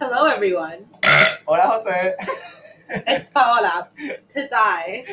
Hello, 0.00 0.26
everyone. 0.26 0.86
Hola, 1.44 1.82
Jose. 1.82 2.14
It's 2.88 3.30
Paola. 3.30 3.88
Tis 4.32 4.48
I. 4.52 5.04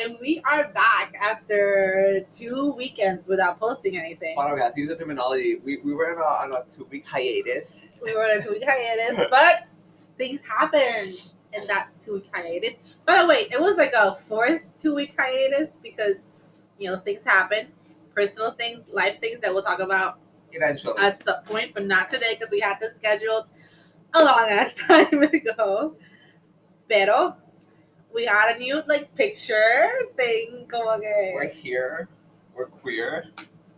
And 0.00 0.16
we 0.20 0.40
are 0.48 0.68
back 0.68 1.12
after 1.20 2.24
two 2.30 2.72
weekends 2.76 3.26
without 3.26 3.58
posting 3.58 3.96
anything. 3.96 4.36
Para 4.36 4.56
guys, 4.56 4.76
use 4.76 4.88
the 4.90 4.96
terminology. 4.96 5.56
We, 5.56 5.78
we 5.78 5.92
were 5.92 6.16
on 6.16 6.52
a, 6.52 6.54
on 6.54 6.62
a 6.62 6.70
two 6.70 6.84
week 6.84 7.04
hiatus. 7.04 7.84
We 8.00 8.14
were 8.14 8.22
on 8.22 8.38
a 8.38 8.42
two 8.42 8.50
week 8.50 8.64
hiatus, 8.64 9.26
but 9.28 9.66
things 10.16 10.40
happened 10.48 11.16
in 11.52 11.66
that 11.66 11.88
two 12.00 12.14
week 12.14 12.30
hiatus. 12.32 12.74
By 13.04 13.22
the 13.22 13.26
way, 13.26 13.48
it 13.50 13.60
was 13.60 13.76
like 13.76 13.92
a 13.92 14.14
forced 14.14 14.78
two 14.78 14.94
week 14.94 15.16
hiatus 15.18 15.80
because, 15.82 16.14
you 16.78 16.92
know, 16.92 17.00
things 17.00 17.24
happen, 17.24 17.72
personal 18.14 18.52
things, 18.52 18.82
life 18.92 19.20
things 19.20 19.40
that 19.40 19.52
we'll 19.52 19.64
talk 19.64 19.80
about 19.80 20.20
Eventually. 20.54 20.94
at 20.98 21.22
some 21.22 21.42
point, 21.44 21.72
but 21.74 21.84
not 21.86 22.10
today 22.10 22.36
because 22.38 22.50
we 22.50 22.60
had 22.60 22.78
this 22.80 22.94
scheduled 22.96 23.46
a 24.14 24.24
long 24.24 24.46
ass 24.48 24.74
time 24.88 25.22
ago. 25.22 25.96
Pero 26.88 27.36
we 28.14 28.24
had 28.26 28.56
a 28.56 28.58
new 28.58 28.82
like 28.86 29.14
picture 29.14 29.88
thing 30.16 30.66
como 30.68 30.98
we're 30.98 31.48
here. 31.48 32.08
We're 32.54 32.66
queer. 32.66 33.26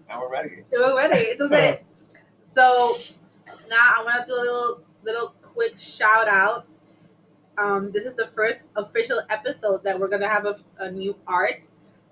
And 0.09 0.21
we're 0.21 0.31
ready. 0.31 0.63
we're 0.71 0.97
ready. 0.97 1.37
So 2.55 2.97
now 3.69 3.77
I 3.99 4.03
want 4.03 4.27
to 4.27 4.33
do 4.33 4.35
a 4.35 4.41
little 4.41 4.83
little 5.05 5.35
quick 5.43 5.79
shout 5.79 6.27
out. 6.27 6.67
Um, 7.59 7.91
this 7.93 8.07
is 8.07 8.17
the 8.17 8.29
first 8.35 8.61
official 8.77 9.21
episode 9.29 9.85
that 9.85 9.99
we're 10.01 10.09
gonna 10.09 10.29
have 10.29 10.47
a, 10.47 10.57
a 10.79 10.91
new 10.91 11.15
art, 11.27 11.67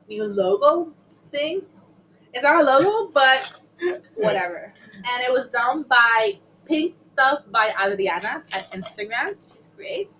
new 0.08 0.24
logo 0.24 0.92
thing. 1.30 1.62
It's 2.34 2.44
our 2.44 2.62
logo, 2.62 3.10
but 3.12 3.62
whatever. 4.16 4.72
And 4.94 5.22
it 5.22 5.32
was 5.32 5.48
done 5.48 5.84
by 5.84 6.38
Pink 6.66 6.96
Stuff 6.98 7.44
by 7.50 7.72
Adriana 7.82 8.42
at 8.52 8.70
Instagram. 8.72 9.34
She's 9.50 9.70
great. 9.76 10.10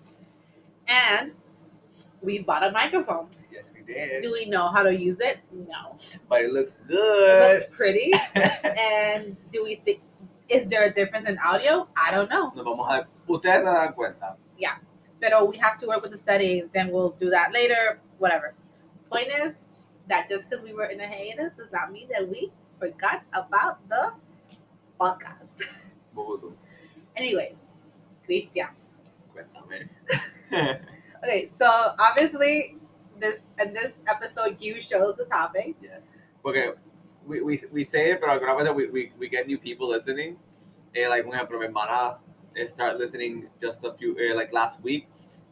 And 0.86 1.34
we 2.20 2.40
bought 2.40 2.62
a 2.62 2.72
microphone. 2.72 3.28
Yes, 3.52 3.72
we 3.74 3.82
did. 3.82 4.22
Do 4.22 4.32
we 4.32 4.46
know 4.46 4.68
how 4.68 4.82
to 4.82 4.94
use 4.94 5.20
it? 5.20 5.38
No. 5.52 5.96
But 6.28 6.42
it 6.42 6.52
looks 6.52 6.78
good. 6.86 6.98
It 6.98 7.60
looks 7.60 7.76
pretty. 7.76 8.12
And 8.64 9.36
do 9.50 9.64
we 9.64 9.76
think 9.76 10.00
is 10.48 10.66
there 10.66 10.84
a 10.84 10.92
difference 10.92 11.28
in 11.28 11.38
audio? 11.38 11.88
I 11.96 12.10
don't 12.10 12.28
know. 12.28 12.52
Nos 12.54 12.64
vamos 12.64 12.90
a 12.90 13.06
Ustedes 13.26 13.64
se 13.64 13.72
dan 13.72 13.92
cuenta. 13.94 14.36
But 15.20 15.48
we 15.48 15.56
have 15.58 15.78
to 15.78 15.86
work 15.86 16.02
with 16.02 16.10
the 16.10 16.18
settings 16.18 16.70
and 16.74 16.92
we'll 16.92 17.10
do 17.10 17.30
that 17.30 17.52
later. 17.52 17.98
Whatever. 18.18 18.54
Point 19.10 19.28
is 19.28 19.54
that 20.08 20.28
just 20.28 20.50
because 20.50 20.62
we 20.62 20.74
were 20.74 20.84
in 20.84 21.00
a 21.00 21.06
hiatus 21.06 21.52
does 21.56 21.72
not 21.72 21.90
mean 21.90 22.08
that 22.10 22.28
we 22.28 22.52
forgot 22.84 23.22
about 23.32 23.88
the 23.88 24.12
podcast. 25.00 25.56
Anyways, 27.16 27.66
Cristian. 28.28 28.68
Cuéntame. 29.32 29.88
Okay, 31.24 31.48
so 31.58 31.66
obviously 31.98 32.76
this 33.18 33.48
in 33.58 33.72
this 33.72 33.94
episode 34.06 34.60
you 34.60 34.76
chose 34.82 35.16
the 35.16 35.24
topic. 35.24 35.74
yes. 35.80 36.06
Okay. 36.44 36.76
We, 37.26 37.40
we, 37.40 37.58
we 37.72 37.84
say 37.84 38.12
it, 38.12 38.20
pero 38.20 38.32
alguna 38.32 38.54
vez 38.54 38.68
we, 38.74 38.88
we, 38.92 39.12
we 39.18 39.28
get 39.30 39.46
new 39.46 39.56
people 39.56 39.88
listening. 39.88 40.36
Eh, 40.94 41.08
like, 41.08 41.24
por 41.24 41.32
ejemplo, 41.32 41.58
mi 41.58 41.64
hermana 41.64 42.18
eh, 42.54 42.68
start 42.68 42.98
listening 42.98 43.48
just 43.58 43.82
a 43.84 43.94
few, 43.94 44.14
eh, 44.20 44.34
like 44.34 44.52
last 44.52 44.82
week. 44.82 45.08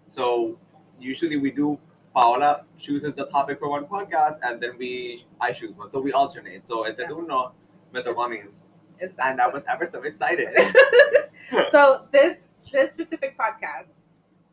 So 0.06 0.58
usually 1.00 1.39
we 1.39 1.50
do, 1.50 1.78
Paola 2.14 2.64
chooses 2.78 3.14
the 3.14 3.27
topic 3.27 3.58
for 3.58 3.68
one 3.70 3.86
podcast 3.86 4.38
and 4.42 4.60
then 4.60 4.72
we, 4.78 5.27
I 5.41 5.52
choose 5.52 5.72
one. 5.77 5.91
So 5.91 6.00
we 6.00 6.12
alternate. 6.12 6.66
So 6.66 6.86
Yeah. 6.86 6.92
turno 7.08 7.52
me 7.92 8.02
tocó 8.02 8.27
a 8.27 8.28
mí. 8.28 8.46
And 9.18 9.41
I 9.41 9.48
was 9.48 9.64
ever 9.68 9.86
so 9.86 10.02
excited. 10.02 10.48
so 11.70 12.06
this 12.12 12.36
this 12.70 12.92
specific 12.92 13.36
podcast 13.38 13.88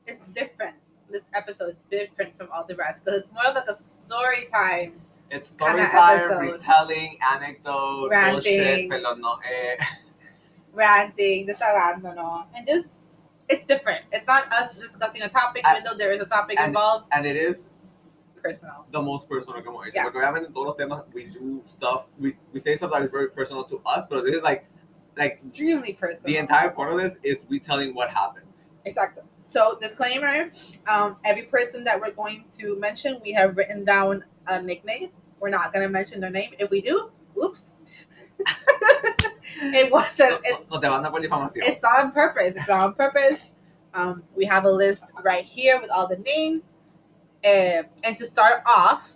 is 0.08 0.18
different. 0.34 0.76
This 1.12 1.24
episode 1.34 1.70
is 1.70 1.76
different 1.90 2.38
from 2.38 2.50
all 2.54 2.64
the 2.66 2.76
rest 2.76 3.04
because 3.04 3.20
it's 3.20 3.32
more 3.34 3.46
of 3.48 3.56
like 3.56 3.68
a 3.68 3.74
story 3.74 4.48
time. 4.52 4.94
It's 5.32 5.50
story 5.50 5.82
time, 5.88 6.20
episode. 6.32 6.54
retelling, 6.54 7.18
anecdote, 7.34 8.10
Ranting. 8.10 8.34
bullshit, 8.34 8.90
pero 8.90 9.14
no, 9.16 9.38
eh, 9.46 9.76
ranting, 10.74 11.48
desahogando, 11.48 12.16
no, 12.16 12.46
and 12.56 12.66
just 12.68 12.94
it's 13.50 13.66
different. 13.66 14.02
It's 14.12 14.28
not 14.28 14.52
us 14.54 14.76
discussing 14.76 15.22
a 15.24 15.30
topic, 15.30 15.64
even 15.66 15.78
And- 15.78 15.86
though 15.86 15.98
there 15.98 16.12
is 16.12 16.22
a 16.22 16.26
topic 16.26 16.60
and- 16.60 16.68
involved. 16.70 17.06
and 17.12 17.26
it 17.26 17.36
is 17.36 17.70
Personal. 18.42 18.86
the 18.92 19.02
most 19.02 19.28
personal 19.30 19.62
que 19.62 19.70
hemos 19.72 19.86
hecho. 19.86 19.96
Yeah. 19.96 20.04
Porque 20.04 20.18
obviamente 20.18 20.54
todos 20.54 20.68
los 20.68 20.78
temas 20.78 21.04
we 21.14 21.26
do 21.26 21.62
stuff, 21.66 22.06
we, 22.18 22.38
we 22.54 22.60
say 22.60 22.76
stuff 22.76 22.92
that 22.92 23.02
is 23.02 23.10
very 23.10 23.30
personal 23.32 23.64
to 23.66 23.82
us, 23.86 24.06
but 24.10 24.24
this 24.24 24.36
is 24.36 24.44
like, 24.44 24.66
like 25.18 25.34
Extremely 25.34 25.94
personal. 25.94 26.24
the 26.26 26.38
entire 26.38 26.70
point 26.70 26.92
of 26.92 26.98
this 26.98 27.18
is 27.24 27.46
we 27.50 27.60
telling 27.60 27.94
what 27.94 28.10
happened. 28.10 28.46
Exactly. 28.86 29.24
So 29.42 29.78
disclaimer: 29.82 30.52
um, 30.88 31.18
every 31.26 31.44
person 31.44 31.84
that 31.84 32.00
we're 32.00 32.12
going 32.12 32.46
to 32.60 32.80
mention, 32.80 33.20
we 33.24 33.34
have 33.34 33.58
written 33.58 33.84
down 33.84 34.24
a 34.48 34.62
nickname. 34.62 35.10
We're 35.42 35.50
not 35.50 35.74
going 35.74 35.84
to 35.86 35.90
mention 35.90 36.22
their 36.22 36.30
name. 36.30 36.52
If 36.60 36.70
we 36.70 36.80
do, 36.82 37.12
oops. 37.38 37.64
it 39.62 39.92
wasn't. 39.92 40.32
No, 40.32 40.38
It, 40.44 40.52
no, 40.70 40.76
no 40.76 40.80
te 40.82 40.90
manda 40.90 41.10
por 41.12 41.22
difamación. 41.22 41.64
it's 41.64 41.84
on 41.84 42.12
purpose. 42.12 42.54
It's 42.56 42.70
on 42.70 42.94
purpose. 42.94 43.40
Um, 43.94 44.24
we 44.36 44.46
have 44.46 44.66
a 44.66 44.72
list 44.72 45.12
right 45.24 45.44
here 45.44 45.80
with 45.82 45.90
all 45.92 46.08
the 46.08 46.18
names. 46.18 46.64
Uh, 47.44 47.84
and 48.04 48.18
to 48.18 48.26
start 48.26 48.62
off, 48.66 49.14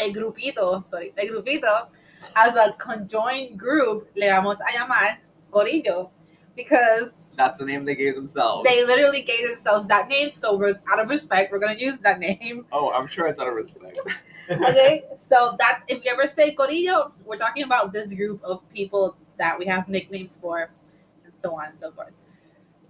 el 0.00 0.10
grupito, 0.12 0.84
sorry, 0.88 1.12
el 1.18 1.26
grupito, 1.28 1.88
as 2.34 2.56
a 2.56 2.72
conjoined 2.78 3.58
group, 3.58 4.08
le 4.16 4.26
vamos 4.30 4.56
a 4.60 4.72
llamar 4.78 5.18
Corillo 5.52 6.10
because 6.56 7.10
That's 7.36 7.58
the 7.58 7.66
name 7.66 7.84
they 7.84 7.94
gave 7.94 8.14
themselves. 8.14 8.66
they 8.66 8.84
literally 8.86 9.20
gave 9.22 9.46
themselves 9.46 9.86
that 9.88 10.08
name. 10.08 10.30
So 10.32 10.56
we're 10.56 10.80
out 10.90 10.98
of 10.98 11.10
respect, 11.10 11.52
we're 11.52 11.58
gonna 11.58 11.74
use 11.78 11.98
that 11.98 12.18
name. 12.18 12.64
oh, 12.72 12.90
I'm 12.92 13.06
sure 13.06 13.26
it's 13.26 13.38
out 13.38 13.48
of 13.48 13.54
respect. 13.54 13.98
Okay, 14.50 15.04
so 15.18 15.54
that's 15.58 15.82
if 15.88 16.02
we 16.02 16.08
ever 16.08 16.26
say 16.26 16.54
Corillo, 16.54 17.12
we're 17.24 17.36
talking 17.36 17.64
about 17.64 17.92
this 17.92 18.14
group 18.14 18.42
of 18.42 18.62
people 18.72 19.16
that 19.38 19.58
we 19.58 19.66
have 19.66 19.88
nicknames 19.88 20.36
for, 20.36 20.70
and 21.24 21.34
so 21.34 21.54
on 21.58 21.66
and 21.66 21.78
so 21.78 21.90
forth. 21.92 22.12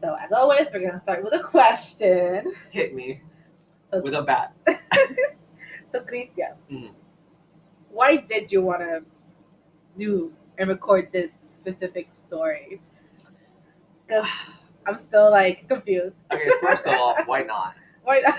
So 0.01 0.17
as 0.21 0.33
always, 0.33 0.67
we're 0.73 0.87
gonna 0.87 0.99
start 1.01 1.25
with 1.25 1.33
a 1.35 1.43
question. 1.43 2.53
Hit 2.71 2.95
me 2.95 3.21
with 3.93 4.15
a 4.15 4.23
bat. 4.23 4.53
So 5.93 6.01
Christian, 6.03 6.53
Mhm. 6.71 6.91
why 7.91 8.17
did 8.17 8.51
you 8.51 8.61
wanna 8.61 9.03
do 9.97 10.33
and 10.59 10.69
record 10.69 11.11
this 11.13 11.31
specific 11.43 12.13
story? 12.13 12.81
Because 14.07 14.29
I'm 14.87 14.99
still 14.99 15.31
like 15.31 15.69
confused. 15.69 16.17
Okay, 16.35 16.51
first 16.61 16.87
of 16.87 16.95
all, 16.99 17.15
why 17.25 17.43
not? 17.43 17.75
Why 18.03 18.21
not? 18.21 18.39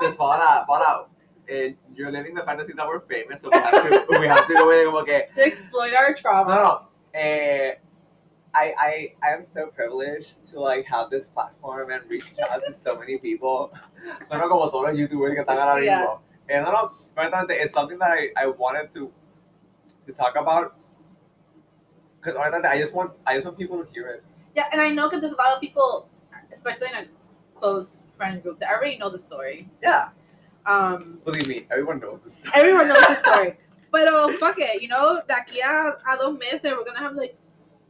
Just 0.00 0.18
Paola, 0.18 0.66
out. 0.68 1.10
And 1.48 1.76
you're 1.94 2.10
living 2.10 2.34
the 2.34 2.42
fantasy 2.42 2.72
that 2.76 2.86
we're 2.86 3.00
famous, 3.00 3.40
so 3.42 3.48
we 3.52 3.58
have 3.58 3.72
to, 3.72 4.06
we 4.18 4.26
have 4.26 4.46
to 4.46 4.54
go 4.54 4.70
in 4.72 4.86
como 4.86 5.04
que, 5.04 5.22
to 5.36 5.42
exploit 5.42 5.92
our 5.96 6.12
trauma. 6.14 6.54
no, 6.54 6.62
no, 6.62 6.88
eh, 7.14 7.74
I, 8.54 8.74
I, 8.78 9.12
I 9.22 9.28
am 9.34 9.44
so 9.52 9.66
privileged 9.68 10.46
to 10.50 10.60
like 10.60 10.84
have 10.86 11.10
this 11.10 11.28
platform 11.28 11.90
and 11.90 12.02
reach 12.08 12.34
out 12.50 12.62
to 12.66 12.72
so 12.72 12.98
many 12.98 13.18
people. 13.18 13.72
Suena 14.22 14.48
como 14.48 14.70
todos 14.70 14.90
los 14.90 14.98
youtubers 14.98 15.34
que 15.34 15.40
están 15.42 15.58
ahora 15.58 15.80
mismo. 15.80 16.20
And 16.48 16.64
no, 16.64 16.72
no, 16.72 16.90
honestamente, 17.16 17.52
it's 17.52 17.72
something 17.72 17.98
that 17.98 18.10
I, 18.10 18.30
I 18.36 18.46
wanted 18.48 18.90
to, 18.92 19.10
to 20.06 20.12
talk 20.12 20.36
about. 20.36 20.76
Because 22.20 22.36
I 22.36 22.78
just 22.78 22.94
want, 22.94 23.12
I 23.26 23.34
just 23.34 23.46
want 23.46 23.58
people 23.58 23.82
to 23.84 23.90
hear 23.92 24.08
it. 24.08 24.24
Yeah, 24.54 24.64
and 24.72 24.80
I 24.80 24.90
know 24.90 25.08
that 25.08 25.20
there's 25.20 25.32
a 25.32 25.36
lot 25.36 25.54
of 25.54 25.60
people, 25.60 26.08
especially 26.52 26.88
in 26.88 27.04
a 27.06 27.58
close 27.58 28.06
friend 28.16 28.42
group, 28.42 28.60
that 28.60 28.70
already 28.70 28.98
know 28.98 29.10
the 29.10 29.18
story. 29.18 29.68
Yeah, 29.82 30.08
Um, 30.66 31.20
believe 31.24 31.46
me, 31.48 31.66
everyone 31.70 31.98
knows 32.00 32.22
the 32.22 32.30
Story. 32.30 32.52
everyone 32.60 32.88
knows 32.88 33.06
the 33.06 33.14
story. 33.16 33.56
But 33.94 34.08
uh, 34.08 34.36
fuck 34.40 34.58
it, 34.58 34.82
you 34.82 34.88
know, 34.88 35.22
de 35.22 35.34
aquí 35.34 35.62
a, 35.62 35.94
a 35.94 36.16
dos 36.18 36.36
meses, 36.36 36.64
we're 36.64 36.84
gonna 36.84 36.98
have 36.98 37.14
like, 37.14 37.36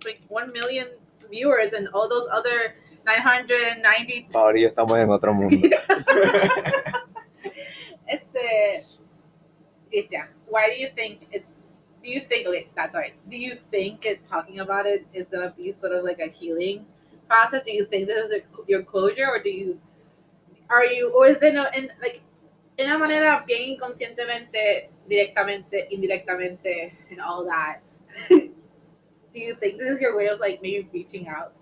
like 0.04 0.20
one 0.28 0.52
million 0.52 0.86
viewers, 1.30 1.72
and 1.72 1.88
all 1.94 2.10
those 2.10 2.28
other 2.30 2.76
990. 3.06 4.28
Ahora 4.34 4.58
estamos 4.58 4.98
en 4.98 5.08
otro 5.08 5.32
mundo. 5.32 5.56
este, 8.06 8.84
yeah, 10.10 10.26
why 10.46 10.68
do 10.68 10.76
you 10.76 10.90
think 10.94 11.26
it's? 11.32 11.48
Do 12.02 12.10
you 12.10 12.20
think 12.20 12.48
okay? 12.48 12.68
That's 12.76 12.94
right. 12.94 13.14
Do 13.30 13.38
you 13.38 13.56
think 13.70 14.04
it 14.04 14.24
talking 14.24 14.60
about 14.60 14.84
it 14.84 15.06
is 15.14 15.24
gonna 15.32 15.54
be 15.56 15.72
sort 15.72 15.92
of 15.92 16.04
like 16.04 16.20
a 16.20 16.28
healing 16.28 16.84
process? 17.30 17.64
Do 17.64 17.72
you 17.72 17.86
think 17.86 18.08
this 18.08 18.26
is 18.26 18.30
a, 18.30 18.42
your 18.68 18.82
closure, 18.82 19.26
or 19.26 19.42
do 19.42 19.48
you 19.48 19.80
are 20.68 20.84
you 20.84 21.10
or 21.12 21.28
is 21.28 21.42
it 21.42 21.54
no, 21.54 21.64
in 21.74 21.90
like 22.02 22.20
in 22.76 22.86
una 22.86 22.98
manera 22.98 23.44
bien 23.46 23.70
inconscientemente, 23.70 24.90
directamente, 25.08 25.88
indirectamente, 25.90 26.92
and 27.10 27.20
all 27.20 27.44
that? 27.44 27.80
do 28.28 29.40
you 29.40 29.54
think 29.56 29.78
this 29.78 29.90
is 29.90 30.00
your 30.00 30.16
way 30.16 30.26
of 30.28 30.40
like 30.40 30.60
maybe 30.62 30.88
reaching 30.92 31.28
out 31.28 31.52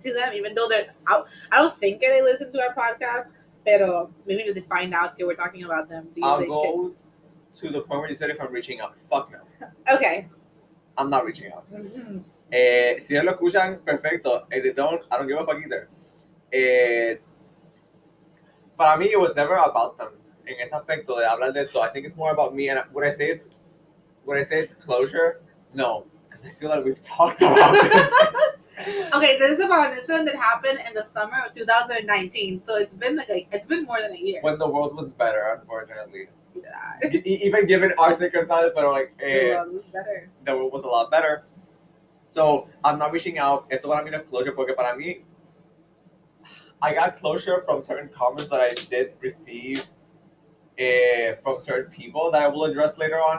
to 0.00 0.12
them, 0.12 0.32
even 0.34 0.54
though 0.54 0.68
they're 0.68 0.94
out? 1.06 1.26
I 1.50 1.58
don't 1.58 1.74
think 1.74 2.00
they 2.00 2.22
listen 2.22 2.52
to 2.52 2.60
our 2.60 2.74
podcast, 2.74 3.32
pero 3.64 4.10
maybe 4.26 4.42
if 4.42 4.54
they 4.54 4.60
find 4.62 4.94
out 4.94 5.18
that 5.18 5.26
we're 5.26 5.34
talking 5.34 5.64
about 5.64 5.88
them, 5.88 6.08
do 6.14 6.20
you 6.20 6.26
I'll 6.26 6.46
go 6.46 6.94
to 7.54 7.70
the 7.70 7.80
point 7.80 8.00
where 8.00 8.08
you 8.08 8.14
said 8.14 8.30
if 8.30 8.40
I'm 8.40 8.52
reaching 8.52 8.80
out. 8.80 8.94
Fuck 9.10 9.32
no. 9.32 9.40
Okay. 9.94 10.28
I'm 10.98 11.10
not 11.10 11.24
reaching 11.24 11.52
out. 11.52 11.64
Mhm. 11.72 12.22
Eh, 12.50 13.00
si 13.00 13.14
ellos 13.14 13.24
lo 13.24 13.32
escuchan, 13.32 13.80
perfecto. 13.84 14.46
If 14.50 14.62
they 14.62 14.72
don't, 14.72 15.02
I 15.10 15.18
don't 15.18 15.26
give 15.26 15.38
a 15.38 15.44
fuck 15.44 15.58
either. 15.58 15.88
Eh, 16.52 17.18
para 18.78 18.96
mí, 18.98 19.06
it 19.10 19.18
was 19.18 19.34
never 19.34 19.56
about 19.56 19.98
them. 19.98 20.12
En 20.46 20.54
ese 20.60 20.72
aspecto 20.72 21.18
de 21.18 21.24
hablar 21.26 21.52
de 21.52 21.68
I 21.80 21.88
think 21.88 22.06
it's 22.06 22.16
more 22.16 22.32
about 22.32 22.54
me. 22.54 22.68
And 22.68 22.80
would 22.92 23.04
I 23.04 23.10
say 23.10 23.26
it's, 23.30 23.44
would 24.24 24.38
I 24.38 24.44
say 24.44 24.60
it's 24.60 24.74
closure? 24.74 25.40
No, 25.74 26.06
because 26.28 26.44
I 26.44 26.50
feel 26.50 26.68
like 26.70 26.84
we've 26.84 27.00
talked 27.16 27.42
about 27.42 27.72
this. 27.72 28.72
Okay, 29.14 29.38
this 29.38 29.58
is 29.58 29.64
about 29.64 29.90
an 29.92 29.98
incident 29.98 30.26
that 30.26 30.36
happened 30.36 30.78
in 30.86 30.94
the 30.94 31.04
summer 31.04 31.36
of 31.46 31.52
2019. 31.52 32.62
So 32.66 32.76
it's 32.76 32.94
been 32.94 33.16
like 33.16 33.28
a, 33.30 33.46
it's 33.52 33.66
been 33.66 33.84
more 33.84 34.00
than 34.00 34.12
a 34.12 34.18
year. 34.18 34.40
when 34.42 34.58
the 34.58 34.68
world 34.68 34.94
was 34.96 35.12
better, 35.12 35.58
unfortunately. 35.60 36.28
Yeah. 36.54 37.10
Even 37.24 37.66
given 37.66 37.92
our 37.98 38.18
circumstances, 38.18 38.72
but 38.74 38.86
like, 38.90 39.16
The 39.18 39.24
eh, 39.24 39.54
world 39.56 39.74
was 39.74 39.84
better. 39.86 40.30
the 40.44 40.56
world 40.56 40.72
was 40.72 40.84
a 40.84 40.88
lot 40.88 41.10
better. 41.10 41.44
So 42.28 42.68
I'm 42.84 42.98
not 42.98 43.12
reaching 43.12 43.38
out. 43.38 43.66
Esto 43.70 43.88
para 43.88 44.02
mí 44.04 44.10
no 44.10 44.18
es 44.18 44.24
closure 44.28 44.52
porque 44.52 44.74
para 44.74 44.94
mí, 44.96 45.22
I 46.82 46.92
got 46.94 47.16
closure 47.16 47.62
from 47.64 47.80
certain 47.82 48.08
comments 48.08 48.50
that 48.50 48.60
I 48.60 48.74
did 48.90 49.14
receive 49.20 49.84
eh, 50.78 51.34
from 51.42 51.60
certain 51.60 51.90
people 51.90 52.30
that 52.30 52.42
I 52.42 52.48
will 52.48 52.64
address 52.64 52.98
later 52.98 53.16
on. 53.16 53.38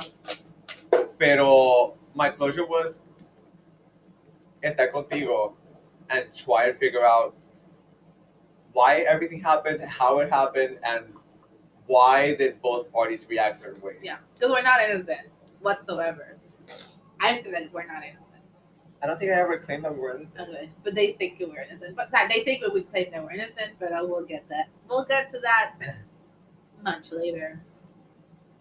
Pero 1.20 1.96
my 2.14 2.30
closure 2.30 2.66
was 2.66 3.02
estar 4.64 4.92
contigo 4.92 5.54
and 6.10 6.26
try 6.34 6.68
to 6.68 6.74
figure 6.74 7.06
out 7.06 7.36
why 8.74 9.02
everything 9.02 9.42
happened, 9.42 9.82
how 9.82 10.20
it 10.20 10.30
happened, 10.30 10.78
and 10.84 11.06
why 11.88 12.36
did 12.36 12.62
both 12.62 12.92
parties 12.92 13.26
react 13.30 13.58
certain 13.58 13.82
ways. 13.82 13.98
Yeah, 14.04 14.18
because 14.36 14.52
we're 14.52 14.62
not 14.62 14.82
innocent 14.82 15.30
whatsoever. 15.62 16.38
I 17.20 17.42
feel 17.42 17.52
like 17.52 17.74
we're 17.74 17.88
not 17.88 18.04
innocent. 18.04 18.24
I 19.02 19.08
don't 19.08 19.20
think 19.20 19.32
I 19.32 19.36
ever 19.36 19.58
claimed 19.60 19.86
that 19.86 19.94
we 19.94 20.00
were 20.00 20.16
innocent. 20.18 20.40
Okay, 20.40 20.70
but 20.84 20.96
they 20.96 21.14
think 21.14 21.40
we're 21.40 21.62
innocent. 21.62 21.96
But 21.96 22.10
they 22.30 22.42
think 22.42 22.62
that 22.62 22.74
we 22.74 22.82
claim 22.82 23.12
that 23.12 23.24
we're 23.24 23.32
innocent. 23.32 23.74
But 23.80 23.94
I 23.94 24.02
will 24.02 24.26
get 24.26 24.48
that. 24.50 24.70
We'll 24.90 25.06
get 25.06 25.32
to 25.32 25.40
that 25.40 25.76
much 26.84 27.12
later. 27.12 27.62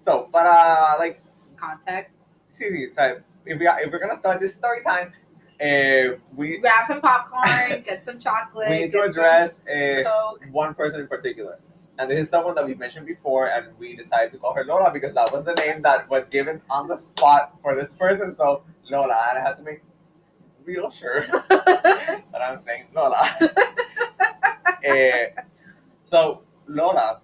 So, 0.05 0.29
but 0.33 0.47
uh, 0.47 0.97
like, 0.99 1.21
Context. 1.57 2.15
sí, 2.53 2.69
sí, 2.71 2.91
o 2.91 2.95
sea, 2.95 3.17
if 3.45 3.59
we 3.59 3.67
are, 3.67 3.81
if 3.81 3.91
we're 3.91 3.99
gonna 3.99 4.17
start 4.17 4.41
this 4.41 4.55
story 4.55 4.83
time, 4.83 5.13
uh, 5.61 6.17
we 6.37 6.59
Grab 6.59 6.87
some 6.87 7.01
popcorn. 7.01 7.83
get 7.85 8.05
some 8.05 8.19
chocolate. 8.19 8.69
we 8.69 8.77
need 8.81 8.91
to 8.93 9.03
address 9.03 9.61
uh, 9.67 10.05
one 10.53 10.75
person 10.75 11.01
in 11.01 11.09
particular, 11.09 11.59
and 11.99 12.11
this 12.11 12.21
is 12.21 12.29
someone 12.29 12.55
that 12.55 12.67
we 12.67 12.75
mentioned 12.75 13.07
before, 13.07 13.49
and 13.49 13.69
we 13.79 13.97
decided 13.97 14.33
to 14.33 14.39
call 14.39 14.53
her 14.55 14.65
Lola 14.65 14.91
because 14.93 15.15
that 15.15 15.33
was 15.33 15.45
the 15.47 15.55
name 15.55 15.81
that 15.83 16.09
was 16.11 16.29
given 16.29 16.61
on 16.71 16.89
the 16.89 16.97
spot 16.97 17.55
for 17.63 17.75
this 17.75 17.95
person. 17.95 18.35
So 18.35 18.63
Lola, 18.91 19.29
and 19.31 19.39
I 19.39 19.43
had 19.43 19.55
to 19.55 19.63
make 19.63 19.83
real 20.65 20.91
sure 20.91 21.27
that 21.49 22.25
I'm 22.41 22.59
saying 22.59 22.85
Lola. 22.95 23.29
Eh, 24.85 25.31
so 26.05 26.43
Lola, 26.69 27.21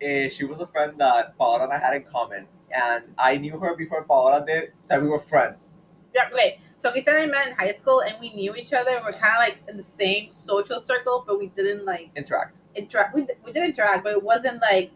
eh, 0.00 0.28
she 0.28 0.44
was 0.44 0.60
a 0.60 0.66
friend 0.66 0.94
that 0.98 1.36
Paola 1.38 1.64
and 1.64 1.72
I 1.72 1.78
had 1.78 1.94
in 1.94 2.04
common, 2.04 2.46
and 2.70 3.04
I 3.18 3.36
knew 3.36 3.58
her 3.58 3.74
before 3.76 4.04
Paola 4.04 4.44
did. 4.46 4.72
So 4.86 4.98
we 5.00 5.08
were 5.08 5.20
friends. 5.20 5.68
Yeah, 6.14 6.28
wait. 6.34 6.58
So 6.76 6.90
Kita 6.90 7.08
and 7.08 7.18
I 7.18 7.26
met 7.26 7.48
in 7.48 7.54
high 7.54 7.72
school, 7.72 8.00
and 8.00 8.16
we 8.20 8.32
knew 8.34 8.54
each 8.54 8.72
other. 8.72 8.90
and 8.90 9.04
We're 9.04 9.12
kind 9.12 9.34
of 9.34 9.38
like 9.40 9.58
in 9.68 9.76
the 9.76 9.82
same 9.82 10.32
social 10.32 10.80
circle, 10.80 11.24
but 11.26 11.38
we 11.38 11.48
didn't 11.48 11.84
like 11.84 12.10
Interact. 12.16 12.56
interact. 12.74 13.14
We, 13.14 13.26
we 13.44 13.52
did 13.52 13.64
interact, 13.64 14.02
but 14.04 14.12
it 14.12 14.22
wasn't 14.22 14.60
like, 14.62 14.90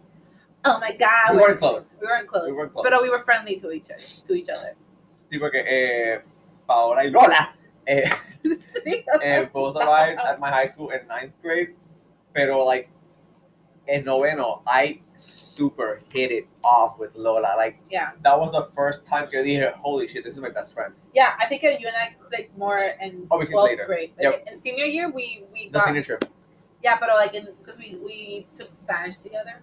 oh 0.65 0.79
my 0.81 0.93
god, 0.93 1.31
We 1.31 1.37
we're- 1.37 1.49
weren't 1.49 1.59
close. 1.61 1.91
We 2.01 2.07
weren't 2.07 2.27
close. 2.29 2.51
We 2.51 2.57
weren't 2.57 2.73
close. 2.73 2.87
But 2.89 3.03
we 3.03 3.11
were 3.11 3.23
friendly 3.23 3.61
to 3.61 3.71
each 3.71 3.91
other. 3.91 4.03
To 4.27 4.35
each 4.35 4.49
other. 4.49 4.75
Sí, 5.31 5.39
porque 5.39 5.57
eh, 5.67 6.19
Paola 6.67 7.03
y 7.05 7.11
Lola 7.11 7.51
eh, 7.87 8.11
eh, 9.23 9.45
both 9.53 9.77
arrived 9.77 10.21
at 10.21 10.39
my 10.41 10.51
high 10.51 10.67
school 10.67 10.91
in 10.91 11.07
ninth 11.07 11.33
grade, 11.43 11.75
pero 12.35 12.65
like 12.65 12.89
in 13.89 14.05
noveno, 14.05 14.63
I 14.67 15.01
super 15.15 16.01
hit 16.13 16.33
it 16.33 16.47
off 16.63 16.99
with 16.99 17.15
Lola. 17.17 17.55
Like 17.57 17.79
yeah, 17.91 18.11
that 18.23 18.39
was 18.39 18.51
the 18.53 18.65
first 18.75 19.07
time 19.07 19.27
que 19.29 19.39
dije, 19.43 19.73
holy 19.75 20.09
shit, 20.09 20.25
this 20.25 20.35
is 20.35 20.41
my 20.41 20.51
best 20.51 20.75
friend. 20.75 20.95
yeah. 21.15 21.35
I 21.39 21.47
think 21.49 21.63
you 21.63 21.69
and 21.71 21.97
I 21.97 22.17
clicked 22.29 22.57
more 22.57 22.79
in 23.01 23.27
Oh, 23.31 23.39
we 23.39 23.45
clicked 23.47 23.53
twelfth 23.53 23.71
later. 23.71 23.87
grade. 23.87 24.13
Like, 24.17 24.25
Yep. 24.25 24.45
In 24.49 24.57
senior 24.57 24.87
year, 24.87 25.11
we 25.11 25.45
we 25.53 25.69
The 25.69 25.79
got 25.79 25.87
senior 25.87 26.03
trip. 26.03 26.25
yeah, 26.83 26.97
but 26.99 27.09
like 27.11 27.35
in 27.35 27.49
because 27.59 27.79
we 27.79 27.97
we 28.05 28.47
took 28.55 28.73
Spanish 28.73 29.19
together. 29.19 29.61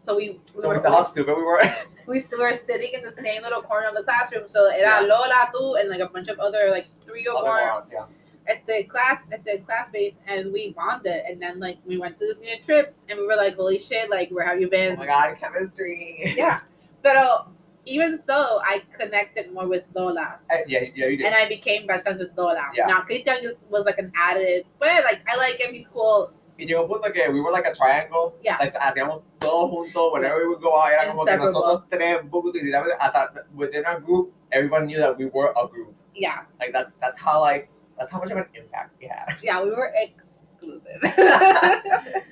So 0.00 0.16
we, 0.16 0.38
we 0.54 0.60
So 0.60 0.68
were 0.68 0.74
we 0.74 0.80
saw 0.80 0.90
how 0.90 1.02
stupid 1.02 1.34
we 1.36 1.42
were. 1.42 1.62
we 2.06 2.22
were 2.38 2.52
sitting 2.52 2.92
in 2.92 3.02
the 3.02 3.12
same 3.12 3.42
little 3.42 3.62
corner 3.62 3.88
of 3.88 3.94
the 3.94 4.02
classroom. 4.04 4.46
So 4.48 4.66
era 4.66 5.00
Yeah. 5.00 5.08
Lola, 5.08 5.50
tú, 5.54 5.80
and 5.80 5.88
like 5.88 6.00
a 6.00 6.08
bunch 6.08 6.28
of 6.28 6.38
other 6.38 6.68
like 6.70 6.86
three 7.00 7.26
or 7.26 7.40
more 7.42 7.58
yeah. 7.90 8.04
At 8.48 8.66
the 8.66 8.84
class 8.84 9.20
at 9.32 9.44
the 9.44 9.60
classmates, 9.66 10.16
and 10.26 10.52
we 10.52 10.72
bonded. 10.72 11.22
And 11.26 11.40
then 11.40 11.60
like 11.60 11.78
we 11.86 11.98
went 11.98 12.16
to 12.18 12.26
this 12.26 12.40
new 12.40 12.56
trip, 12.62 12.94
and 13.08 13.18
we 13.18 13.26
were 13.26 13.36
like, 13.36 13.56
"Holy 13.56 13.78
shit! 13.78 14.10
Like 14.10 14.30
where 14.30 14.46
have 14.46 14.60
you 14.60 14.68
been 14.68 14.94
Oh 14.94 14.96
my 14.96 15.06
god, 15.06 15.36
chemistry. 15.40 16.34
yeah, 16.36 16.60
but 17.02 17.16
uh, 17.16 17.44
even 17.86 18.16
so, 18.18 18.60
I 18.64 18.82
connected 18.98 19.52
more 19.52 19.68
with 19.68 19.84
Lola, 19.94 20.38
Eh, 20.50 20.62
yeah, 20.66 20.80
yeah, 20.94 21.06
you 21.06 21.16
did. 21.18 21.26
and 21.26 21.34
I 21.34 21.46
became 21.48 21.86
best 21.86 22.04
friends 22.04 22.18
with 22.18 22.30
Lola. 22.36 22.70
Yeah. 22.74 22.86
Now 22.86 23.02
Cristian 23.02 23.42
just 23.42 23.68
was 23.70 23.84
like 23.84 23.98
an 23.98 24.10
added, 24.16 24.64
but 24.78 24.88
like 25.04 25.20
I 25.28 25.36
like 25.36 25.60
him. 25.60 25.72
He's 25.74 25.88
cool. 25.88 26.32
Y 26.56 26.66
llegó 26.66 26.82
un 26.82 26.88
punto 26.88 27.10
que 27.12 27.28
we 27.32 27.40
were 27.40 27.50
like 27.50 27.66
a 27.66 27.74
triangle. 27.74 28.36
Yeah. 28.42 28.56
Like, 28.60 28.72
hacíamos 28.74 29.22
todo 29.40 29.68
juntos. 29.68 30.12
Whenever 30.12 30.38
we 30.44 30.48
would 30.50 30.62
go 30.62 30.76
out, 30.78 30.92
era 30.92 31.10
como 31.10 31.24
que 31.24 31.36
nosotros 31.36 31.82
tres, 31.90 32.20
Bukutu, 32.30 32.54
y 32.58 32.62
literalmente 32.62 32.96
hasta 33.00 33.44
within 33.54 33.84
our 33.84 33.98
group, 34.00 34.32
everyone 34.52 34.86
knew 34.86 34.98
that 34.98 35.18
we 35.18 35.26
were 35.26 35.52
a 35.56 35.66
group. 35.66 35.92
Yeah, 36.14 36.42
Like 36.60 36.72
that's 36.72 36.94
that's 37.00 37.18
how 37.18 37.40
like 37.40 37.68
that's 37.98 38.10
how 38.10 38.18
much 38.18 38.30
of 38.30 38.38
an 38.38 38.46
impact 38.54 38.96
we 39.00 39.06
had. 39.06 39.36
yeah, 39.42 39.62
we 39.62 39.70
were 39.70 39.92
exclusive. 39.96 41.02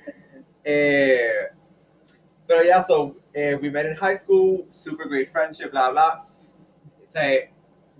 Eh, 0.65 1.47
but 2.47 2.65
yeah, 2.65 2.81
so 2.81 3.17
eh, 3.35 3.53
we 3.55 3.69
met 3.69 3.85
in 3.85 3.95
high 3.97 4.13
school, 4.15 4.65
super 4.69 5.03
great 5.05 5.29
friendship, 5.29 5.71
blah 5.71 5.91
blah. 5.91 6.21
Say, 7.05 7.49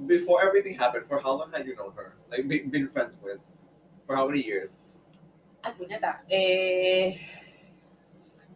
before 0.07 0.42
everything 0.48 0.74
happened, 0.77 1.06
for 1.06 1.19
how 1.19 1.33
long 1.33 1.51
had 1.51 1.65
you 1.68 1.75
known 1.75 1.92
her? 1.98 2.15
Like 2.31 2.48
be, 2.48 2.60
been 2.62 2.88
friends 2.88 3.18
with? 3.21 3.39
For 4.07 4.15
how 4.15 4.27
many 4.30 4.45
years? 4.45 4.77
Ay, 5.65 5.74
puñeta. 5.77 6.19
Eh, 6.31 7.18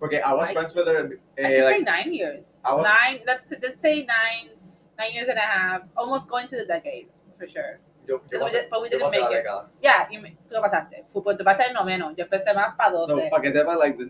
Okay, 0.02 0.22
I 0.22 0.32
was 0.34 0.48
I- 0.50 0.54
friends 0.54 0.74
with 0.76 0.88
her. 0.88 1.10
I 1.38 1.42
eh, 1.42 1.48
say 1.48 1.64
like 1.66 1.84
nine 1.84 2.14
years. 2.14 2.46
I 2.64 2.76
was 2.76 2.86
nine. 2.88 3.20
Let's 3.28 3.52
let's 3.62 3.82
say 3.82 4.06
nine, 4.06 4.52
nine 4.98 5.12
years 5.14 5.28
and 5.28 5.38
a 5.38 5.42
half, 5.42 5.82
almost 5.98 6.30
going 6.30 6.48
to 6.48 6.56
the 6.56 6.66
decade 6.66 7.10
for 7.38 7.48
sure. 7.48 7.80
Yo, 8.08 8.22
yo 8.32 8.40
we 8.40 8.46
pasé- 8.46 8.52
did- 8.54 8.70
but 8.70 8.82
we 8.82 8.90
didn't 8.90 9.12
make 9.12 9.32
it. 9.32 9.46
Yeah, 9.82 10.08
y 10.10 10.18
me, 10.18 10.38
tú 10.48 10.54
lo 10.56 10.62
pasaste. 10.62 11.06
Por 11.14 11.36
tu 11.38 11.44
parte 11.44 11.66
el 11.68 11.74
noveno. 11.74 12.12
Yo 12.16 12.24
empecé 12.26 12.54
más 12.56 12.76
para 12.78 12.92
So, 12.92 13.08
doce. 13.08 13.30
para 13.30 13.42
que 13.44 13.52
sepan, 13.52 13.78
like, 13.78 13.98
this, 13.98 14.10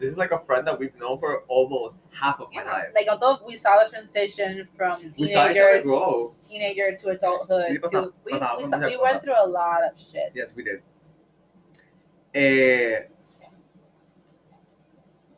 this 0.00 0.10
is 0.12 0.16
like 0.18 0.32
a 0.32 0.38
friend 0.38 0.66
that 0.66 0.78
we've 0.78 0.94
known 0.96 1.18
for 1.18 1.44
almost 1.48 2.00
half 2.12 2.40
of 2.40 2.48
my 2.52 2.62
Yeah. 2.62 2.72
life. 2.72 2.88
Like 2.94 3.08
although 3.08 3.38
we 3.46 3.54
saw 3.56 3.78
the 3.82 3.88
transition 3.88 4.68
from 4.76 4.98
We 5.18 5.28
saw 5.28 5.44
each 5.50 5.56
other 5.58 5.80
teenager, 5.80 5.82
grow. 5.82 6.34
teenager 6.42 6.96
to 6.96 7.08
adulthood, 7.10 7.66
Sí, 7.70 7.74
to, 7.74 7.80
pasamos- 7.80 8.12
we, 8.24 8.32
pasamos 8.32 8.58
we, 8.58 8.64
saw- 8.64 8.76
muchas 8.78 8.90
we 8.90 8.96
went 8.98 9.22
through 9.22 9.36
a 9.38 9.46
lot 9.46 9.82
of 9.84 9.98
shit. 9.98 10.32
Yes, 10.34 10.52
we 10.56 10.64
did. 10.64 10.82
Eh, 12.34 13.04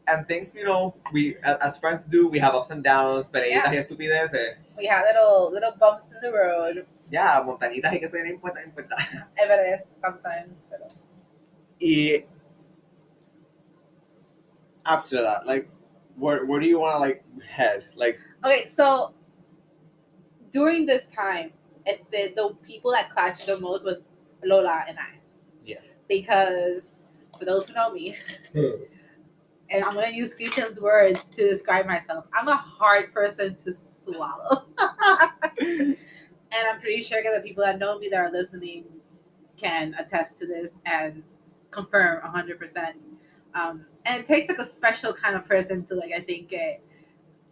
and 0.08 0.26
things, 0.26 0.52
you 0.54 0.64
know, 0.64 0.94
we 1.12 1.36
as 1.42 1.78
friends 1.78 2.04
do, 2.04 2.28
we 2.28 2.38
have 2.38 2.54
ups 2.54 2.70
and 2.70 2.82
downs, 2.82 3.26
peleitas 3.26 3.70
y 3.70 3.76
estupideces. 3.76 4.56
We 4.76 4.86
had 4.86 5.04
little 5.04 5.50
little 5.52 5.72
bumps 5.78 6.06
in 6.10 6.20
the 6.22 6.32
road. 6.32 6.86
Ya, 7.08 7.42
montañitas 7.42 7.94
y 7.94 8.00
que 8.00 8.08
se 8.08 8.18
den 8.18 8.38
cuenta, 8.38 8.62
en 8.62 8.70
cuenta. 8.72 8.96
Everest 9.36 9.88
sometimes, 10.00 10.66
pero 10.68 10.86
Y 11.80 12.24
after 14.84 15.22
that, 15.22 15.46
like, 15.46 15.70
where 16.16 16.44
where 16.44 16.60
do 16.60 16.66
you 16.66 16.78
want 16.78 16.94
to 16.94 16.98
like 16.98 17.22
head? 17.46 17.84
Like, 17.94 18.18
Okay, 18.44 18.70
so 18.74 19.14
during 20.50 20.86
this 20.86 21.06
time, 21.06 21.52
it, 21.86 22.04
the 22.10 22.32
the 22.34 22.54
people 22.66 22.90
that 22.92 23.10
clashed 23.10 23.46
the 23.46 23.58
most 23.58 23.84
was 23.84 24.14
Lola 24.44 24.84
and 24.88 24.98
I, 24.98 25.18
yes. 25.64 25.94
because 26.08 26.98
for 27.38 27.44
those 27.44 27.68
who 27.68 27.74
know 27.74 27.92
me, 27.92 28.16
hmm. 28.52 28.82
and 29.70 29.84
I'm 29.84 29.94
gonna 29.94 30.10
use 30.10 30.34
Christian's 30.34 30.80
words 30.80 31.30
to 31.30 31.48
describe 31.48 31.86
myself, 31.86 32.26
I'm 32.34 32.48
a 32.48 32.56
hard 32.56 33.12
person 33.12 33.56
to 33.56 33.74
swallow, 33.74 34.66
and 36.52 36.68
I'm 36.68 36.80
pretty 36.80 37.02
sure 37.02 37.22
that 37.22 37.32
the 37.42 37.46
people 37.46 37.64
that 37.64 37.78
know 37.78 37.98
me 37.98 38.08
that 38.10 38.18
are 38.18 38.30
listening 38.30 38.84
can 39.56 39.94
attest 39.98 40.38
to 40.38 40.46
this 40.46 40.72
and 40.86 41.22
confirm 41.70 42.22
100. 42.22 42.58
percent 42.58 42.96
um, 43.54 43.84
And 44.04 44.20
it 44.20 44.26
takes 44.26 44.48
like 44.48 44.58
a 44.58 44.64
special 44.66 45.12
kind 45.12 45.36
of 45.36 45.44
person 45.46 45.84
to 45.86 45.94
like 45.94 46.12
I 46.16 46.20
think 46.20 46.48
get 46.48 46.80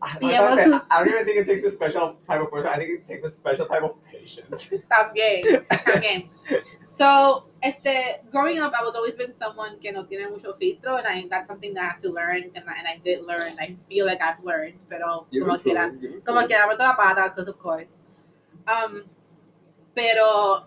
I, 0.00 0.18
Be 0.18 0.30
able 0.30 0.56
to- 0.56 0.84
I 0.90 0.98
don't 1.02 1.08
even 1.08 1.24
think 1.24 1.38
it 1.38 1.46
takes 1.46 1.64
a 1.64 1.70
special 1.70 2.18
type 2.26 2.42
of 2.42 2.50
person. 2.50 2.68
I 2.68 2.76
think 2.76 2.90
it 3.00 3.06
takes 3.06 3.26
a 3.26 3.30
special 3.30 3.64
type 3.66 3.82
of 3.82 3.94
patience. 4.04 4.68
También, 4.92 5.66
también. 5.68 6.28
So, 6.84 7.44
este, 7.62 8.20
growing 8.30 8.58
up, 8.58 8.72
I 8.78 8.84
was 8.84 8.94
always 8.94 9.16
been 9.16 9.34
someone 9.34 9.78
que 9.80 9.92
no 9.92 10.04
tiene 10.04 10.30
mucho 10.30 10.52
filtro, 10.60 10.98
and 10.98 11.06
I, 11.06 11.26
that's 11.30 11.48
something 11.48 11.72
that 11.74 11.82
I 11.82 11.86
have 11.86 11.98
to 12.00 12.10
learn, 12.10 12.50
and 12.54 12.64
I, 12.68 12.74
and 12.78 12.86
I 12.86 13.00
did 13.02 13.24
learn. 13.24 13.52
I 13.58 13.74
feel 13.88 14.04
like 14.04 14.20
I've 14.20 14.44
learned, 14.44 14.74
pero 14.90 15.26
Give 15.32 15.42
como 15.44 15.54
it 15.54 15.62
quiera, 15.62 15.90
it 16.00 16.24
como 16.26 16.46
quiera, 16.46 16.66
meto 16.68 16.80
la 16.80 16.94
pata, 16.94 17.32
because 17.34 17.48
of 17.48 17.58
course. 17.58 17.92
Um, 18.68 19.04
Pero 19.94 20.64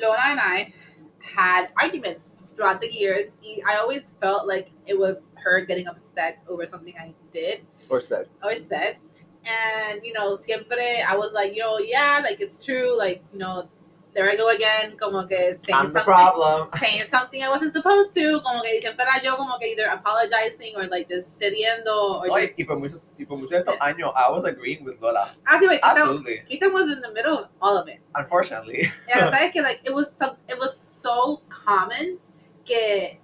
Lola 0.00 0.22
and 0.26 0.40
I 0.40 0.72
had 1.20 1.68
arguments 1.80 2.30
throughout 2.54 2.80
the 2.80 2.92
years. 2.92 3.32
I 3.66 3.76
always 3.76 4.14
felt 4.20 4.46
like 4.46 4.70
it 4.86 4.98
was 4.98 5.16
her 5.34 5.64
getting 5.64 5.86
upset 5.88 6.38
over 6.48 6.66
something 6.66 6.94
I 6.98 7.14
did 7.32 7.66
Or 7.88 8.00
said. 8.00 8.28
or 8.42 8.56
said. 8.56 8.96
And, 9.44 10.00
you 10.04 10.12
know, 10.12 10.36
siempre 10.36 11.02
I 11.06 11.16
was 11.16 11.32
like, 11.32 11.54
you 11.54 11.60
know, 11.60 11.78
yeah, 11.78 12.20
like 12.22 12.40
it's 12.40 12.64
true. 12.64 12.96
Like, 12.96 13.22
you 13.32 13.38
know, 13.38 13.68
there 14.18 14.28
I 14.28 14.34
go 14.34 14.50
again, 14.50 14.96
como 14.98 15.26
que 15.26 15.54
saying 15.54 15.78
I'm 15.78 15.86
the 15.86 15.92
something 15.92 16.02
problem. 16.02 16.68
saying 16.78 17.04
something 17.08 17.40
I 17.40 17.48
wasn't 17.48 17.72
supposed 17.72 18.12
to, 18.14 18.40
como 18.40 18.62
que 18.62 18.80
siempre 18.80 19.04
era 19.04 19.22
yo 19.22 19.36
como 19.36 19.56
que 19.58 19.68
either 19.68 19.86
apologizing 19.86 20.74
or 20.74 20.86
like 20.86 21.08
just 21.08 21.40
cediendo 21.40 22.18
or 22.18 22.30
Oye, 22.32 22.46
just 22.46 22.58
y 22.58 22.64
por 22.64 22.78
muchos 22.78 23.00
y 23.16 23.24
por 23.24 23.38
muchos 23.38 23.50
de 23.50 23.58
estos 23.58 23.78
años, 23.78 24.12
I 24.16 24.28
was 24.30 24.44
agreeing 24.44 24.84
with 24.84 25.00
Lola. 25.00 25.30
Ah, 25.46 25.58
sí, 25.60 25.68
wait, 25.68 25.78
Absolutely. 25.84 26.42
Kita 26.50 26.72
was 26.72 26.90
in 26.90 27.00
the 27.00 27.12
middle 27.12 27.38
of 27.38 27.46
all 27.62 27.76
of 27.78 27.86
it. 27.86 28.00
Unfortunately. 28.16 28.90
Yeah, 29.06 29.30
sabes 29.30 29.52
que 29.52 29.62
like 29.62 29.80
it 29.84 29.94
was 29.94 30.10
some, 30.12 30.36
it 30.48 30.58
was 30.58 30.76
so 30.76 31.40
common 31.48 32.18
que 32.64 33.20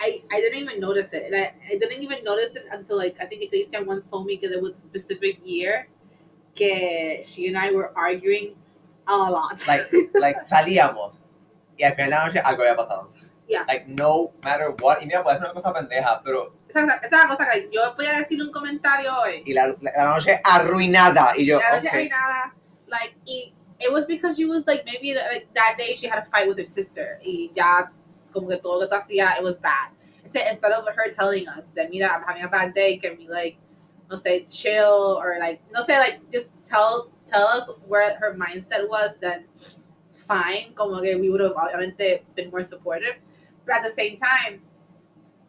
I, 0.00 0.22
I 0.32 0.40
didn't 0.40 0.58
even 0.58 0.80
notice 0.80 1.12
it, 1.12 1.22
and 1.26 1.36
I, 1.36 1.54
I 1.70 1.78
didn't 1.78 2.02
even 2.02 2.24
notice 2.24 2.56
it 2.56 2.66
until 2.72 2.96
like 2.96 3.16
I 3.20 3.26
think 3.26 3.48
Kita 3.52 3.86
once 3.86 4.06
told 4.06 4.26
me 4.26 4.40
that 4.42 4.48
there 4.48 4.60
was 4.60 4.76
a 4.76 4.80
specific 4.80 5.38
year 5.44 5.86
que 6.56 7.22
she 7.22 7.46
and 7.46 7.56
I 7.56 7.70
were 7.70 7.92
arguing 7.96 8.56
a 9.06 9.30
lot. 9.30 9.66
like, 9.66 9.88
like 10.14 10.44
salíamos 10.44 11.20
y 11.76 11.84
al 11.84 11.94
final 11.94 12.10
de 12.10 12.16
la 12.16 12.26
noche 12.26 12.38
algo 12.40 12.62
había 12.62 12.76
pasado. 12.76 13.12
Yeah. 13.48 13.64
Like, 13.68 13.86
no 13.86 14.32
matter 14.42 14.74
what. 14.80 15.00
Y 15.02 15.06
mira, 15.06 15.22
puede 15.22 15.36
ser 15.36 15.44
una 15.44 15.54
cosa 15.54 15.72
pendeja, 15.72 16.20
pero. 16.24 16.52
esa, 16.68 16.82
esa 16.82 17.04
es 17.04 17.12
la 17.12 17.28
cosa 17.28 17.48
que 17.48 17.68
yo 17.72 17.94
podía 17.94 18.18
decir 18.18 18.42
un 18.42 18.50
comentario 18.50 19.16
hoy. 19.16 19.42
Y 19.46 19.52
la, 19.52 19.68
la, 19.80 19.92
la 19.96 20.04
noche 20.10 20.40
arruinada. 20.42 21.32
Y 21.36 21.46
yo. 21.46 21.60
La 21.60 21.76
noche 21.76 21.88
okay. 21.88 22.08
arruinada, 22.08 22.54
like 22.88 23.14
y 23.26 23.52
it 23.78 23.92
was 23.92 24.06
because 24.06 24.36
she 24.36 24.46
was 24.46 24.66
like 24.66 24.84
maybe 24.86 25.14
like 25.14 25.46
that 25.54 25.76
day 25.78 25.94
she 25.94 26.06
had 26.06 26.18
a 26.18 26.24
fight 26.24 26.48
with 26.48 26.58
her 26.58 26.64
sister 26.64 27.20
y 27.22 27.50
ya 27.54 27.86
como 28.32 28.48
que 28.48 28.56
todo 28.56 28.80
lo 28.80 28.88
que 28.88 28.96
hacía 28.96 29.36
it 29.36 29.44
was 29.44 29.58
bad. 29.58 29.90
So 30.26 30.40
instead 30.40 30.72
of 30.72 30.84
her 30.86 31.12
telling 31.12 31.46
us 31.46 31.70
that 31.76 31.90
mira 31.90 32.08
I'm 32.08 32.22
having 32.22 32.42
a 32.42 32.48
bad 32.48 32.74
day, 32.74 32.96
can 32.96 33.16
we 33.18 33.28
like 33.28 33.58
no 34.10 34.16
say 34.16 34.46
chill 34.50 35.20
or 35.20 35.36
like 35.38 35.60
no 35.72 35.84
say 35.84 35.98
like 35.98 36.20
just 36.30 36.50
tell 36.64 37.10
tell 37.26 37.46
us 37.46 37.70
where 37.86 38.16
her 38.16 38.34
mindset 38.34 38.88
was, 38.88 39.12
then 39.20 39.44
fine, 40.26 40.72
como 40.74 41.00
que 41.00 41.18
we 41.18 41.30
would 41.30 41.40
have 41.40 41.52
obviamente 41.52 42.22
been 42.34 42.50
more 42.50 42.62
supportive. 42.62 43.16
But 43.66 43.76
at 43.76 43.84
the 43.84 43.90
same 43.90 44.16
time, 44.16 44.62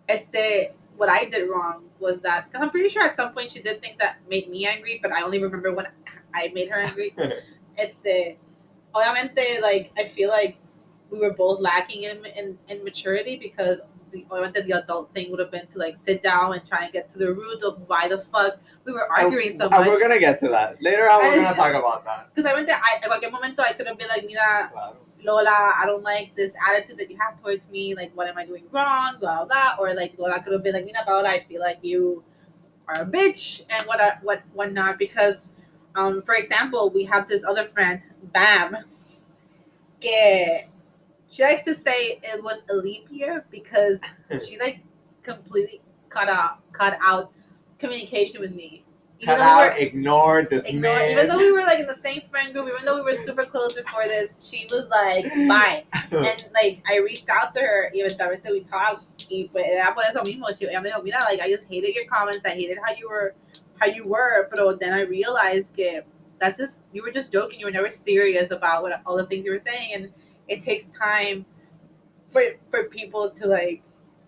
este, 0.09 0.73
what 0.95 1.09
I 1.09 1.25
did 1.25 1.49
wrong 1.49 1.85
was 1.99 2.21
that 2.21 2.45
because 2.45 2.61
I'm 2.61 2.71
pretty 2.71 2.89
sure 2.89 3.03
at 3.03 3.15
some 3.15 3.31
point 3.33 3.51
she 3.51 3.61
did 3.61 3.81
things 3.81 3.97
that 3.99 4.17
made 4.29 4.49
me 4.49 4.65
angry, 4.65 4.99
but 5.01 5.11
I 5.11 5.21
only 5.21 5.41
remember 5.41 5.73
when 5.73 5.87
I 6.33 6.51
made 6.53 6.69
her 6.69 6.79
angry. 6.79 7.15
este, 7.77 8.37
obviamente, 8.93 9.61
like 9.61 9.91
I 9.97 10.05
feel 10.05 10.29
like 10.29 10.57
we 11.11 11.19
were 11.19 11.33
both 11.33 11.59
lacking 11.59 12.03
in 12.03 12.25
in, 12.37 12.57
in 12.67 12.83
maturity 12.83 13.37
because 13.37 13.81
the 14.11 14.25
obviamente 14.29 14.65
the 14.65 14.73
adult 14.73 15.13
thing 15.13 15.29
would 15.31 15.39
have 15.39 15.51
been 15.51 15.67
to 15.67 15.77
like 15.79 15.97
sit 15.97 16.23
down 16.23 16.53
and 16.53 16.65
try 16.65 16.83
and 16.85 16.93
get 16.93 17.09
to 17.09 17.17
the 17.19 17.33
root 17.33 17.61
of 17.63 17.81
why 17.87 18.07
the 18.07 18.19
fuck 18.19 18.57
we 18.85 18.93
were 18.93 19.07
arguing 19.11 19.51
so 19.51 19.65
And 19.65 19.71
much. 19.71 19.87
we're 19.87 19.99
gonna 19.99 20.19
get 20.19 20.39
to 20.39 20.47
that. 20.49 20.81
Later 20.81 21.09
on, 21.09 21.19
we're 21.21 21.35
gonna 21.43 21.55
talk 21.55 21.73
about 21.83 22.05
that. 22.05 22.33
Because 22.33 22.49
obviamente, 22.51 22.71
I, 22.71 22.97
en 23.03 23.09
cualquier 23.09 23.31
momento 23.31 23.61
I 23.63 23.73
could 23.73 23.87
have 23.87 23.97
been 23.97 24.07
like, 24.07 24.25
mira, 24.25 24.69
Claro. 24.71 24.95
Lola, 25.23 25.73
I 25.81 25.83
don't 25.85 26.03
like 26.03 26.35
this 26.35 26.55
attitude 26.69 26.97
that 26.99 27.09
you 27.09 27.17
have 27.17 27.41
towards 27.41 27.69
me. 27.69 27.95
Like, 27.95 28.11
what 28.15 28.27
am 28.27 28.37
I 28.37 28.45
doing 28.45 28.63
wrong? 28.71 29.17
Blah, 29.19 29.43
blah, 29.43 29.45
blah. 29.45 29.75
Or 29.79 29.93
like, 29.93 30.13
Lola 30.17 30.41
could 30.41 30.53
have 30.53 30.63
been 30.63 30.73
like, 30.75 30.85
Mina 30.85 30.99
Paola, 31.05 31.27
I 31.29 31.39
feel 31.39 31.59
like 31.59 31.79
you 31.81 32.23
are 32.87 33.01
a 33.01 33.05
bitch 33.05 33.63
and 33.69 33.85
what, 33.87 33.99
what, 34.21 34.43
what 34.53 34.71
not. 34.71 34.97
Because, 34.99 35.45
um, 35.95 36.21
for 36.21 36.35
example, 36.35 36.91
we 36.93 37.03
have 37.05 37.27
this 37.27 37.43
other 37.43 37.65
friend, 37.65 38.01
Bam, 38.31 38.77
que 39.99 40.67
she 41.29 41.43
likes 41.43 41.63
to 41.63 41.75
say 41.75 42.19
it 42.23 42.43
was 42.43 42.63
a 42.69 42.73
leap 42.75 43.07
year 43.09 43.45
because 43.51 43.99
she 44.47 44.57
like 44.59 44.83
completely 45.23 45.81
cut 46.09 46.29
out, 46.29 46.59
cut 46.71 46.97
out 47.01 47.31
communication 47.79 48.41
with 48.41 48.53
me. 48.53 48.83
Even 49.19 49.35
Cut 49.35 49.39
though 49.39 49.57
we 49.57 49.65
were- 49.65 49.71
out, 49.71 49.79
ignored, 49.79 50.53
ignore 50.53 50.99
even 50.99 51.27
though 51.27 51.37
we 51.39 51.51
were 51.51 51.61
like 51.61 51.79
in 51.79 51.87
the 51.87 51.95
same 51.95 52.21
friend 52.29 52.53
group, 52.53 52.67
even 52.71 52.85
though 52.85 52.95
we 52.95 53.01
were 53.01 53.15
super 53.15 53.43
close 53.45 53.73
before 53.73 54.03
this, 54.05 54.35
she 54.39 54.67
was 54.69 54.87
like, 54.89 55.25
bye. 55.47 55.83
And 56.11 56.47
like 56.53 56.83
I 56.87 56.97
reached 56.99 57.27
out 57.27 57.51
to 57.53 57.59
her, 57.59 57.91
y 57.93 58.01
eventualmente 58.01 58.51
we 58.51 58.61
talked, 58.61 59.03
pues 59.51 59.65
era 59.65 59.91
por 59.95 60.03
eso 60.03 60.21
mismo. 60.21 60.55
She, 60.57 60.67
ella 60.69 60.81
me 60.81 60.91
dijo, 60.91 61.03
mira, 61.03 61.19
like 61.21 61.41
I 61.41 61.49
just 61.49 61.65
hated 61.67 61.95
your 61.95 62.05
comments, 62.05 62.45
I 62.45 62.49
hated 62.49 62.77
how 62.85 62.93
you 62.93 63.09
were, 63.09 63.33
how 63.79 63.87
you 63.87 64.05
were, 64.05 64.47
but 64.51 64.79
then 64.79 64.93
I 64.93 65.01
realized 65.01 65.75
que 65.75 66.01
that's 66.39 66.57
just 66.57 66.81
you 66.93 67.01
were 67.01 67.11
just 67.11 67.31
joking. 67.33 67.59
You 67.59 67.65
were 67.65 67.71
never 67.71 67.89
serious 67.89 68.51
about 68.51 68.83
what 68.83 69.01
all 69.03 69.17
the 69.17 69.25
things 69.25 69.45
you 69.45 69.51
were 69.51 69.57
saying, 69.57 69.95
and 69.95 70.13
it 70.47 70.61
takes 70.61 70.87
time 70.89 71.45
for 72.31 72.41
for 72.71 72.85
people 72.85 73.29
to 73.31 73.47
like 73.47 73.81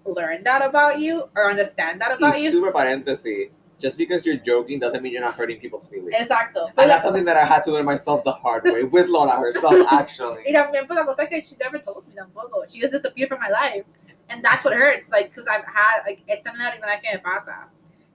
learn 0.06 0.44
that 0.44 0.62
about 0.66 1.00
you 1.00 1.30
or 1.36 1.50
understand 1.50 2.02
that 2.02 2.12
about 2.18 2.34
y 2.36 2.40
you. 2.42 2.52
super 2.52 2.72
paréntesis. 2.72 3.52
Just 3.80 3.98
because 3.98 4.26
you're 4.26 4.36
joking 4.36 4.78
doesn't 4.78 5.02
mean 5.02 5.14
you're 5.14 5.22
not 5.22 5.36
hurting 5.36 5.58
people's 5.58 5.88
feelings. 5.88 6.14
Exacto. 6.14 6.68
And 6.78 6.90
that's 6.90 7.02
something 7.06 7.24
that 7.24 7.38
I 7.38 7.46
had 7.46 7.64
to 7.64 7.72
learn 7.72 7.86
myself 7.86 8.26
the 8.26 8.32
hard 8.34 8.66
way 8.66 8.84
with 8.84 9.08
Lola 9.08 9.38
herself, 9.38 9.74
actually. 9.92 10.44
Y 10.46 10.52
también, 10.52 10.86
pues, 10.86 10.98
la 11.00 11.06
cosa 11.06 11.26
que 11.28 11.42
she 11.42 11.56
never 11.62 11.80
told 11.80 12.06
me 12.06 12.14
tampoco. 12.14 12.70
She 12.70 12.82
just 12.82 12.92
disappeared 12.92 13.30
from 13.30 13.40
my 13.40 13.48
life. 13.50 13.86
And 14.28 14.44
that's 14.44 14.66
what 14.66 14.74
hurts. 14.74 15.10
Like, 15.10 15.30
because 15.30 15.48
I've 15.48 15.64
had, 15.64 16.04
like, 16.06 16.24
esta 16.28 16.52
no 16.52 16.60
es 16.60 16.60
la 16.60 16.72
primera 16.88 17.02
que 17.02 17.14
me 17.14 17.20
pasa. 17.24 17.70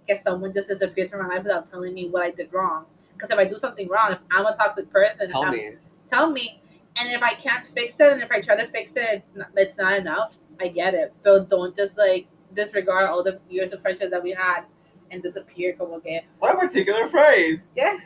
Que 0.07 0.17
someone 0.17 0.53
just 0.53 0.69
disappears 0.69 1.09
from 1.09 1.27
my 1.27 1.29
life 1.35 1.45
without 1.45 1.71
telling 1.71 1.95
me 1.95 2.11
what 2.11 2.23
I 2.23 2.31
did 2.31 2.53
wrong. 2.53 2.85
Because 3.15 3.31
if 3.31 3.39
I 3.39 3.47
do 3.47 3.57
something 3.57 3.89
wrong, 3.89 4.13
if 4.13 4.19
I'm 4.31 4.45
a 4.45 4.55
toxic 4.55 4.91
person, 4.91 5.31
Tell 5.31 5.51
me. 5.51 5.77
tell 6.11 6.31
me. 6.31 6.61
And 6.99 7.11
if 7.13 7.23
I 7.23 7.35
can't 7.35 7.65
fix 7.75 7.99
it, 8.01 8.13
and 8.13 8.23
if 8.23 8.31
I 8.31 8.41
try 8.41 8.57
to 8.57 8.67
fix 8.69 8.93
it, 8.97 9.07
it's 9.11 9.35
not, 9.35 9.49
it's 9.57 9.77
not 9.79 9.95
enough. 9.99 10.35
I 10.61 10.69
get 10.69 10.95
it. 10.95 11.13
But 11.25 11.49
don't 11.51 11.75
just, 11.75 11.99
like, 11.99 12.27
disregard 12.55 13.09
all 13.09 13.23
the 13.25 13.41
years 13.51 13.73
of 13.73 13.83
friendship 13.83 14.11
that 14.11 14.23
we 14.23 14.31
had 14.33 14.63
and 15.11 15.23
disappear 15.23 15.75
como 15.75 15.99
que. 16.01 16.21
What 16.39 16.55
a 16.55 16.59
particular 16.59 17.09
phrase. 17.09 17.61
Yeah. 17.77 17.99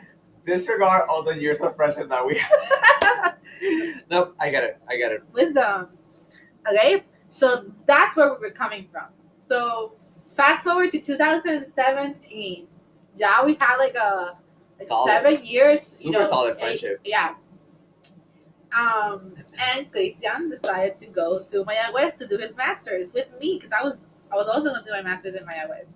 Disregard 0.45 1.07
all 1.09 1.21
the 1.23 1.35
years 1.35 1.61
of 1.61 1.75
friendship 1.75 2.09
that 2.09 2.25
we 2.25 2.37
had. 2.39 3.35
nope, 4.09 4.35
I 4.39 4.49
get 4.49 4.63
it. 4.63 4.79
I 4.89 4.97
get 4.97 5.11
it. 5.11 5.23
wisdom. 5.33 5.89
Okay, 6.71 7.03
so 7.29 7.71
that's 7.85 8.15
where 8.17 8.33
we 8.33 8.39
were 8.39 8.51
coming 8.51 8.87
from. 8.91 9.05
So 9.37 9.93
fast 10.35 10.63
forward 10.63 10.91
to 10.91 10.99
2017. 10.99 12.67
Yeah, 13.15 13.45
we 13.45 13.57
had 13.59 13.77
like 13.77 13.95
a 13.95 14.37
like 14.79 14.87
Solid. 14.87 15.09
seven 15.09 15.45
years. 15.45 15.95
you 15.99 16.05
Super 16.13 16.19
know, 16.19 16.29
solid 16.29 16.53
eight- 16.55 16.59
friendship. 16.59 16.99
yeah. 17.03 17.35
Um, 18.77 19.33
and 19.73 19.91
Christian 19.91 20.49
decided 20.49 20.99
to 20.99 21.07
go 21.07 21.43
to 21.43 21.65
Mayagüez 21.65 22.17
to 22.19 22.27
do 22.27 22.37
his 22.37 22.55
masters 22.55 23.13
with 23.13 23.27
me 23.39 23.57
because 23.57 23.71
I 23.71 23.83
was 23.83 23.97
I 24.31 24.35
was 24.35 24.47
also 24.47 24.69
going 24.69 24.83
to 24.83 24.85
do 24.85 24.91
my 24.91 25.01
masters 25.01 25.35
in 25.35 25.43
Mayagüez. 25.43 25.87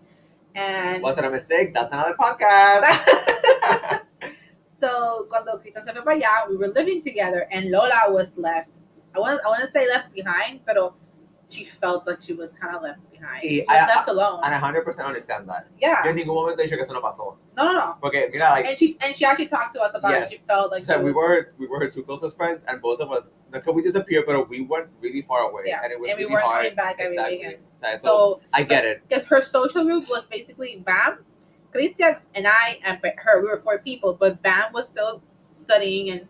And 0.56 1.04
Was 1.04 1.18
it 1.18 1.26
a 1.26 1.30
mistake? 1.30 1.74
That's 1.74 1.94
another 1.94 2.16
podcast. 2.16 2.86
so 4.80 5.28
cuando 5.30 5.60
Cristian 5.60 5.84
se 5.84 5.92
fue 5.92 6.04
para 6.04 6.16
allá, 6.16 6.50
we 6.50 6.58
were 6.58 6.70
living 6.70 7.02
together, 7.02 7.48
and 7.52 7.70
Lola 7.70 8.06
was 8.10 8.38
left. 8.38 8.70
I 9.16 9.20
want 9.20 9.40
I 9.46 9.50
want 9.50 9.64
to 9.64 9.70
say 9.70 9.88
left 9.88 10.14
behind, 10.14 10.62
but 10.66 10.78
she 11.50 11.66
felt 11.66 12.08
like 12.08 12.20
she 12.22 12.34
was 12.34 12.52
kind 12.54 12.76
of 12.76 12.82
left 12.82 13.00
behind. 13.12 13.42
Y 13.44 13.50
She 13.50 13.60
was 13.68 13.68
I- 13.70 13.88
left 13.88 14.08
alone. 14.08 14.40
and 14.44 14.56
I 14.56 14.60
100% 14.60 15.06
understand 15.06 15.48
that. 15.50 15.68
Yo 15.80 15.90
yeah. 15.90 16.04
en 16.08 16.16
ningún 16.16 16.34
momento 16.36 16.62
he 16.62 16.68
dicho 16.68 16.76
que 16.78 16.84
eso 16.84 16.94
no 16.94 17.02
pasó. 17.02 17.38
No, 17.56 17.64
no, 17.66 17.74
no. 17.74 17.98
Porque, 18.02 18.30
mira, 18.32 18.50
like, 18.52 18.66
And 18.66 18.78
she 18.78 18.98
and 19.02 19.16
she 19.16 19.26
actually 19.26 19.48
talked 19.48 19.76
to 19.76 19.82
us 19.82 19.92
about 19.94 20.12
Yes. 20.12 20.32
it. 20.32 20.36
She 20.36 20.42
felt 20.48 20.72
like 20.72 20.86
so 20.86 20.94
she 20.98 21.00
we 21.04 21.12
was- 21.12 21.16
were 21.16 21.54
we 21.60 21.68
were 21.68 21.80
her 21.82 21.90
two 21.90 22.04
closest 22.04 22.36
friends, 22.38 22.64
and 22.68 22.82
both 22.82 23.00
of 23.02 23.12
us, 23.12 23.32
that 23.52 23.66
we 23.74 23.82
disappeared, 23.84 24.26
but 24.26 24.50
we 24.50 24.62
went 24.62 24.88
really 25.02 25.22
far 25.22 25.50
away, 25.50 25.64
Yeah, 25.68 25.82
and 25.84 25.92
it 25.92 26.00
was 26.00 26.10
and 26.10 26.18
we 26.18 26.24
really 26.24 26.34
weren't 26.36 26.46
hard. 26.46 26.64
coming 26.64 26.76
back 26.76 26.96
every 27.00 27.14
exactly. 27.16 27.38
weekend. 27.38 28.00
So, 28.02 28.08
So 28.08 28.42
I 28.54 28.64
get 28.64 28.86
it. 28.86 29.02
because 29.08 29.24
her 29.26 29.42
social 29.42 29.84
group 29.84 30.10
was 30.10 30.26
basically 30.28 30.82
Bam, 30.86 31.20
Christian, 31.72 32.16
and 32.36 32.48
I, 32.48 32.80
and 32.86 33.00
her. 33.18 33.42
We 33.42 33.48
were 33.50 33.60
four 33.62 33.80
people, 33.80 34.14
but 34.20 34.42
Bam 34.42 34.72
was 34.74 34.88
still 34.88 35.22
studying. 35.54 36.10
And 36.12 36.28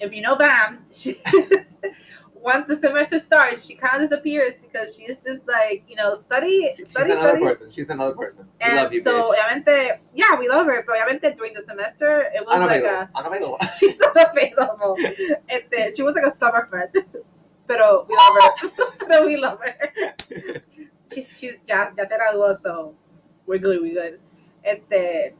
if 0.00 0.12
you 0.14 0.22
know 0.22 0.36
Bam, 0.36 0.86
she 0.92 1.20
once 2.40 2.68
the 2.68 2.76
semester 2.76 3.18
starts, 3.18 3.64
she 3.66 3.74
kind 3.74 4.02
of 4.02 4.08
disappears 4.08 4.54
because 4.62 4.94
she's 4.96 5.22
just 5.24 5.46
like 5.48 5.84
you 5.88 5.96
know 5.96 6.14
study, 6.14 6.72
She- 6.76 6.84
she's 6.84 6.96
another 6.96 7.20
study. 7.20 7.40
person. 7.44 7.70
She's 7.70 7.88
another 7.90 8.14
person. 8.14 8.46
We 8.60 8.66
And 8.66 8.76
love 8.76 8.92
you, 8.92 9.02
so, 9.02 9.22
bitch. 9.24 9.34
obviamente, 9.34 9.98
yeah, 10.14 10.38
we 10.38 10.48
love 10.48 10.66
her, 10.66 10.84
but 10.86 10.96
obviamente 10.98 11.36
during 11.36 11.54
the 11.54 11.64
semester, 11.64 12.20
it 12.34 12.46
was 12.46 12.58
like 12.58 12.82
a 12.84 13.08
Unavailable. 13.14 13.58
she's 13.78 14.00
unavailable. 14.00 14.96
Este, 15.48 15.94
she 15.96 16.02
was 16.02 16.14
like 16.14 16.24
a 16.26 16.30
summer 16.30 16.66
friend, 16.70 16.90
pero 17.66 18.06
we 18.08 18.14
love 18.14 18.42
her. 18.42 18.68
pero 19.08 19.26
we 19.26 19.36
love 19.36 19.58
her. 19.60 20.54
She's 21.12 21.28
she's 21.38 21.56
ya 21.66 21.90
ya 21.96 22.04
se 22.04 22.16
graduó, 22.16 22.54
so 22.56 22.94
we're 23.46 23.58
good, 23.58 23.80
we're 23.80 23.94
good. 23.94 24.20
Este, 24.64 25.32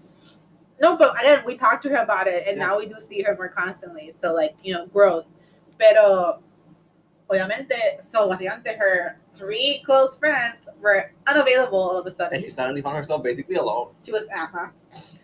no, 0.81 0.97
but 0.97 1.19
again, 1.21 1.43
we 1.45 1.57
talked 1.57 1.83
to 1.83 1.91
her 1.91 1.97
about 2.03 2.27
it, 2.27 2.45
and 2.47 2.57
Yeah. 2.57 2.67
now 2.69 2.79
we 2.79 2.87
do 2.87 2.95
see 3.01 3.23
her 3.23 3.35
more 3.37 3.49
constantly. 3.49 4.15
So 4.21 4.33
like 4.33 4.57
you 4.63 4.73
know, 4.75 4.87
growth. 4.87 5.27
Pero 5.79 6.41
obviamente, 7.29 7.75
so 8.01 8.29
básicamente 8.29 8.77
her 8.79 9.19
three 9.35 9.83
close 9.85 10.17
friends 10.17 10.69
were 10.81 11.13
unavailable 11.27 11.79
all 11.79 11.97
of 11.97 12.07
a 12.07 12.11
sudden. 12.11 12.35
and 12.37 12.45
she 12.45 12.51
suddenly 12.51 12.83
found 12.83 12.97
herself 12.97 13.23
basically 13.23 13.57
alone. 13.57 13.91
She 14.05 14.13
was 14.13 14.27
uh 14.35 14.47
huh, 14.47 14.69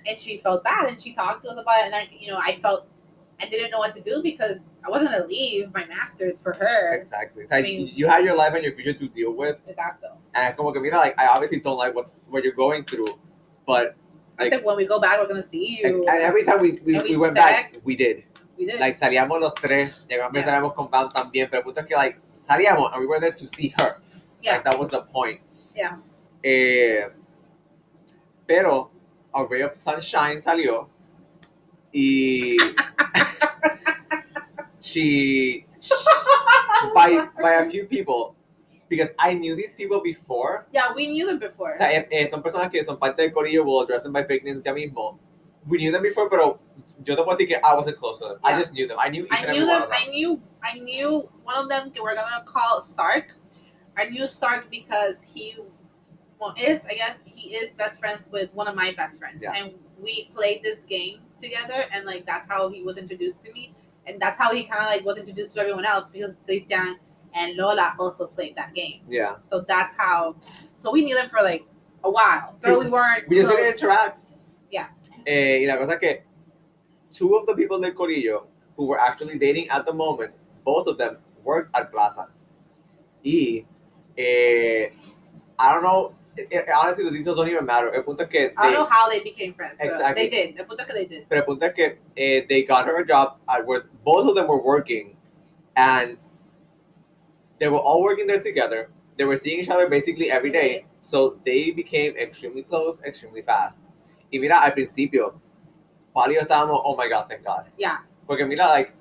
and 0.07 0.19
she 0.19 0.39
felt 0.39 0.63
bad, 0.65 0.89
and 0.89 1.01
she 1.01 1.15
talked 1.15 1.43
to 1.45 1.49
us 1.51 1.59
about 1.59 1.79
it, 1.81 1.87
and 1.87 1.95
I, 1.95 2.09
you 2.13 2.31
know, 2.31 2.39
I 2.39 2.59
felt 2.61 2.87
I 3.41 3.47
didn't 3.47 3.71
know 3.71 3.79
what 3.79 3.93
to 3.95 4.01
do 4.01 4.21
because 4.23 4.59
I 4.87 4.91
wasn't 4.91 5.13
gonna 5.13 5.27
leave 5.27 5.73
my 5.75 5.85
masters 5.87 6.39
for 6.39 6.53
her. 6.53 6.95
Exactly. 6.95 7.43
It's 7.45 7.51
like 7.53 7.65
I 7.65 7.69
mean- 7.69 7.93
you 7.95 8.07
have 8.07 8.23
your 8.25 8.37
life 8.37 8.55
and 8.55 8.63
your 8.63 8.75
future 8.75 8.93
to 8.93 9.09
deal 9.09 9.33
with, 9.33 9.59
Exacto. 9.67 10.17
and 10.35 10.57
como 10.57 10.73
que 10.73 10.81
mira, 10.81 10.99
like 10.99 11.19
I 11.19 11.27
obviously 11.27 11.61
don't 11.61 11.79
like 11.79 11.95
what's 11.95 12.13
what 12.29 12.45
you're 12.45 12.53
going 12.53 12.85
through, 12.85 13.19
but 13.67 13.97
I 14.39 14.45
like 14.45 14.53
think 14.53 14.67
when 14.67 14.77
we 14.77 14.85
go 14.87 15.01
back, 15.01 15.19
we're 15.19 15.29
gonna 15.29 15.43
see 15.43 15.81
you. 15.83 16.07
and 16.07 16.21
every 16.23 16.45
time 16.45 16.61
we 16.61 16.73
we, 16.85 16.99
we, 16.99 17.11
we 17.11 17.17
went 17.17 17.35
back, 17.35 17.55
text. 17.73 17.75
did. 17.75 17.85
we 17.85 17.97
did. 17.97 18.25
Like 18.59 18.95
salíamos 18.97 19.41
los 19.41 19.55
tres, 19.55 20.07
llegamos 20.09 20.33
Yeah. 20.35 20.45
salíamos 20.45 20.75
con 20.75 20.91
Bam 20.91 21.11
también, 21.13 21.49
pero 21.51 21.61
el 21.61 21.65
punto 21.65 21.81
es 21.81 21.87
que 21.87 21.95
like 21.95 22.19
salíamos 22.47 22.93
and 22.93 23.01
we 23.01 23.07
were 23.07 23.21
there 23.21 23.33
to 23.35 23.47
see 23.49 23.75
her. 23.79 23.97
Yeah. 24.41 24.53
Like 24.55 24.65
that 24.65 24.79
was 24.79 24.91
the 24.91 25.03
point. 25.03 25.41
Yeah. 25.75 25.99
Eh, 26.43 27.09
pero 28.47 28.91
A 29.33 29.45
Ray 29.45 29.63
of 29.63 29.75
Sunshine 29.75 30.41
salió 30.43 30.89
y 31.93 32.57
she, 34.81 35.67
by 36.95 37.29
by 37.41 37.55
a 37.55 37.71
few 37.71 37.87
people 37.87 38.35
because 38.89 39.09
I 39.19 39.35
knew 39.35 39.57
these 39.57 39.73
people 39.73 40.01
before. 40.01 40.67
yeah, 40.73 40.93
we 40.95 41.07
knew 41.09 41.27
them 41.27 41.39
before. 41.39 41.75
O 41.75 41.79
sea, 41.79 41.91
eh, 41.91 42.07
eh, 42.11 42.29
son 42.29 42.43
personas 42.43 42.71
que 42.71 42.85
son 42.85 42.99
parte 42.99 43.23
del 43.23 43.33
corillo, 43.33 43.65
will 43.65 43.81
address 43.83 44.03
them 44.05 44.13
by 44.13 44.25
fake 44.25 44.45
names 44.45 44.63
ya 44.65 44.73
mismo. 44.73 45.19
We 45.67 45.79
knew 45.79 45.91
them 45.91 46.03
before, 46.03 46.29
pero 46.29 46.61
yo 47.05 47.37
te 47.37 47.47
que 47.47 47.57
I 47.63 47.75
wasn't 47.75 47.99
close 47.99 48.19
to 48.19 48.29
them. 48.29 48.39
I 48.43 48.59
just 48.59 48.73
knew 48.73 48.87
them. 48.87 48.99
I 49.01 49.09
knew 49.09 49.27
I 49.31 49.53
knew 49.53 49.67
one 49.67 49.81
them. 49.81 49.83
of 49.83 49.91
them. 49.91 49.99
I 50.01 50.09
knew. 50.11 50.43
I 50.63 50.79
knew 50.79 51.29
one 51.43 51.57
of 51.57 51.69
them. 51.69 51.93
We're 52.01 52.15
gonna 52.15 52.45
call 52.47 52.81
Sark. 52.81 53.35
I 53.97 54.07
knew 54.07 54.27
Sark 54.27 54.71
because 54.71 55.23
he, 55.23 55.57
well, 56.41 56.55
is 56.61 56.85
I 56.87 56.95
guess 56.95 57.19
he 57.25 57.55
is 57.55 57.71
best 57.77 58.01
friends 58.01 58.29
with 58.33 58.53
one 58.55 58.67
of 58.67 58.75
my 58.75 58.93
best 58.97 59.19
friends, 59.19 59.43
Yeah. 59.43 59.53
and 59.55 59.75
we 60.03 60.31
played 60.35 60.63
this 60.63 60.79
game 60.89 61.21
together, 61.41 61.85
and 61.93 62.05
like 62.07 62.27
that's 62.27 62.49
how 62.49 62.69
he 62.71 62.83
was 62.83 62.97
introduced 62.97 63.41
to 63.43 63.53
me, 63.53 63.75
and 64.07 64.21
that's 64.21 64.39
how 64.39 64.53
he 64.55 64.65
kind 64.65 64.81
of 64.81 64.87
like 64.87 65.05
was 65.05 65.19
introduced 65.19 65.55
to 65.55 65.61
everyone 65.61 65.85
else 65.85 66.11
because 66.11 66.35
Christian 66.47 66.99
and 67.35 67.57
Lola 67.57 67.95
also 67.99 68.27
played 68.27 68.57
that 68.57 68.75
game. 68.75 69.03
Yeah. 69.09 69.37
So 69.51 69.65
that's 69.67 69.93
how. 69.97 70.37
So 70.77 70.91
we 70.91 71.05
knew 71.05 71.15
them 71.15 71.29
for 71.29 71.43
like 71.43 71.67
a 72.05 72.11
while, 72.11 72.57
but 72.61 72.71
Sí. 72.71 72.79
we 72.85 72.91
weren't. 72.91 73.29
We 73.29 73.37
just 73.37 73.49
close. 73.49 73.59
didn't 73.61 73.75
interact. 73.83 74.21
Yeah. 74.71 74.89
Eh, 75.27 75.59
y 75.61 75.67
la 75.67 75.79
cosa 75.79 75.95
es 75.95 75.99
que 76.01 76.25
two 77.15 77.37
of 77.37 77.47
the 77.47 77.55
people 77.55 77.81
del 77.81 77.93
corillo 77.93 78.47
who 78.77 78.87
were 78.87 79.01
actually 79.01 79.39
dating 79.39 79.71
at 79.71 79.87
the 79.87 79.93
moment, 79.93 80.35
both 80.65 80.87
of 80.87 80.99
them 80.99 81.17
worked 81.45 81.75
at 81.75 81.91
Plaza. 81.91 82.27
Y 83.25 83.65
eh, 84.19 84.91
I 85.59 85.73
don't 85.73 85.83
know. 85.83 86.15
eh, 86.37 86.43
eh, 86.51 86.73
honestly, 86.77 87.05
the 87.05 87.11
details 87.11 87.37
don't 87.37 87.49
even 87.49 87.65
matter. 87.65 87.95
El 87.95 88.03
punto 88.03 88.25
es 88.25 88.29
que 88.29 88.53
I 88.57 88.71
don't 88.71 88.73
know 88.75 88.89
how 88.91 89.09
they 89.09 89.21
became 89.21 89.55
friends. 89.55 89.77
Exactly. 89.79 90.29
They 90.29 90.31
did. 90.31 90.57
The 90.57 90.65
punto 90.65 90.85
que 90.85 90.95
they 90.95 91.05
did. 91.07 91.27
pero 91.29 91.41
el 91.41 91.47
punto 91.47 91.67
es 91.67 91.75
que 91.75 91.99
eh, 92.17 92.45
they 92.49 92.65
got 92.65 92.87
her 92.87 92.97
a 93.01 93.07
job 93.07 93.39
at 93.49 93.65
where 93.67 93.85
both 94.05 94.29
of 94.29 94.35
them 94.35 94.49
were 94.49 94.61
working, 94.63 95.17
and 95.77 96.19
they 97.59 97.69
were 97.69 97.79
all 97.79 98.03
working 98.03 98.27
there 98.27 98.41
together. 98.41 98.91
They 99.17 99.25
were 99.25 99.37
seeing 99.37 99.61
each 99.61 99.69
other 99.69 99.89
basically 99.89 100.31
every 100.31 100.51
day, 100.51 100.87
so 101.01 101.39
they 101.45 101.71
became 101.71 102.17
extremely 102.17 102.63
close, 102.65 103.01
extremely 103.05 103.43
fast. 103.43 103.79
Y 104.33 104.39
mira, 104.41 104.57
al 104.61 104.73
principio, 104.73 105.41
Pali 106.15 106.37
estábamos, 106.37 106.81
oh 106.85 106.95
my 106.97 107.09
god, 107.09 107.27
thank 107.29 107.45
God. 107.45 107.67
Yeah. 107.77 107.99
Porque 108.27 108.47
mira, 108.47 108.67
like, 108.69 108.93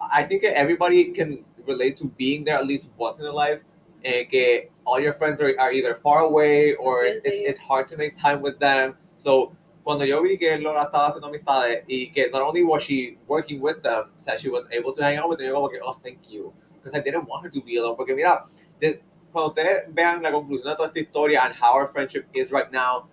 I 0.00 0.22
think 0.24 0.44
everybody 0.44 1.12
can 1.12 1.44
relate 1.66 1.96
to 1.96 2.04
being 2.06 2.44
there 2.44 2.56
at 2.56 2.66
least 2.66 2.88
once 2.98 3.18
in 3.18 3.24
their 3.24 3.32
life, 3.32 3.60
and 4.04 4.28
que 4.28 4.68
all 4.84 5.00
your 5.00 5.14
friends 5.14 5.40
are, 5.40 5.54
are 5.58 5.72
either 5.72 5.94
far 5.96 6.20
away 6.20 6.74
or 6.74 7.04
it's, 7.04 7.20
it's, 7.24 7.40
it's 7.40 7.58
hard 7.58 7.86
to 7.86 7.96
make 7.96 8.16
time 8.16 8.40
with 8.42 8.58
them. 8.58 8.94
So, 9.18 9.56
cuando 9.82 10.04
yo 10.04 10.22
vi 10.22 10.36
que 10.36 10.58
Laura 10.58 10.84
estaba 10.84 11.08
haciendo 11.10 11.26
amistades 11.28 11.82
y 11.88 12.10
que 12.14 12.28
not 12.30 12.42
only 12.42 12.62
was 12.62 12.82
she 12.82 13.16
working 13.26 13.60
with 13.60 13.82
them, 13.82 14.10
said 14.16 14.38
she 14.40 14.50
was 14.50 14.66
able 14.70 14.92
to 14.92 15.02
hang 15.02 15.16
out 15.16 15.28
with 15.28 15.38
them, 15.38 15.48
yo 15.48 15.54
como 15.54 15.68
que, 15.68 15.80
oh, 15.82 15.94
thank 16.02 16.18
you. 16.30 16.52
Because 16.74 16.94
I 16.94 17.00
didn't 17.02 17.26
want 17.26 17.42
her 17.44 17.50
to 17.50 17.60
be 17.62 17.76
alone. 17.78 17.96
Porque 17.96 18.14
mira, 18.14 18.44
de- 18.80 19.00
cuando 19.32 19.48
ustedes 19.50 19.88
vean 19.92 20.22
la 20.22 20.30
conclusión 20.30 20.64
de 20.70 20.76
toda 20.76 20.88
esta 20.88 21.00
historia 21.00 21.42
and 21.44 21.54
how 21.54 21.72
our 21.74 21.88
friendship 21.88 22.26
is 22.34 22.52
right 22.52 22.70
now, 22.70 23.08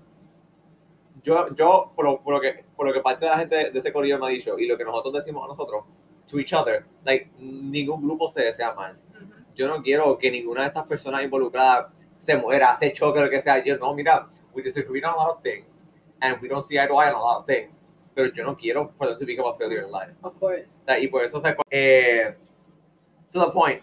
yo, 1.24 1.54
yo 1.56 1.92
por, 1.96 2.06
lo, 2.06 2.22
por, 2.22 2.34
lo 2.34 2.42
que, 2.42 2.66
por 2.76 2.88
lo 2.88 2.94
que 2.94 3.02
parte 3.02 3.26
de 3.26 3.32
la 3.32 3.38
gente 3.38 3.72
de 3.72 3.80
ese 3.80 3.94
corillo 3.94 4.20
me 4.20 4.28
ha 4.28 4.30
dicho 4.30 4.58
y 4.58 4.68
lo 4.68 4.78
que 4.78 4.84
nosotros 4.84 5.14
decimos 5.14 5.44
a 5.46 5.48
nosotros, 5.48 5.86
to 6.28 6.40
each 6.40 6.54
other, 6.54 6.86
like, 7.04 7.32
ningún 7.40 8.02
grupo 8.02 8.32
se 8.32 8.42
desea 8.42 8.74
mal. 8.74 8.98
Yo 9.54 9.68
no 9.68 9.82
quiero 9.82 10.18
que 10.18 10.30
ninguna 10.30 10.62
de 10.62 10.68
estas 10.68 10.88
personas 10.88 11.24
involucradas 11.24 11.88
se 12.20 12.36
muera, 12.36 12.76
se 12.76 12.92
choque, 12.92 13.22
lo 13.22 13.30
que 13.30 13.42
sea. 13.42 13.64
Yo 13.64 13.78
no, 13.78 13.94
mira, 13.94 14.28
we 14.54 14.62
disagree 14.62 15.02
on 15.04 15.14
a 15.14 15.16
lot 15.16 15.30
of 15.30 15.42
things 15.42 15.66
and 16.22 16.42
we 16.42 16.48
don't 16.48 16.66
see 16.66 16.80
eye 16.80 16.88
to 16.88 16.96
eye 16.96 17.10
on 17.10 17.16
a 17.16 17.22
lot 17.22 17.40
of 17.40 17.46
things. 17.46 17.80
Pero 18.14 18.32
yo 18.34 18.44
no 18.46 18.56
quiero 18.56 18.88
for 18.98 19.08
them 19.08 19.18
to 19.18 19.26
become 19.26 19.46
a 19.46 19.58
failure 19.58 19.84
in 19.84 19.92
life. 19.92 20.12
Of 20.24 20.40
course. 20.40 20.82
O 20.82 20.86
sea, 20.86 21.00
y 21.00 21.08
por 21.08 21.24
eso, 21.24 21.38
o 21.38 21.42
sea, 21.42 21.56
eh, 21.70 22.34
to 23.30 23.40
the 23.40 23.52
point. 23.52 23.82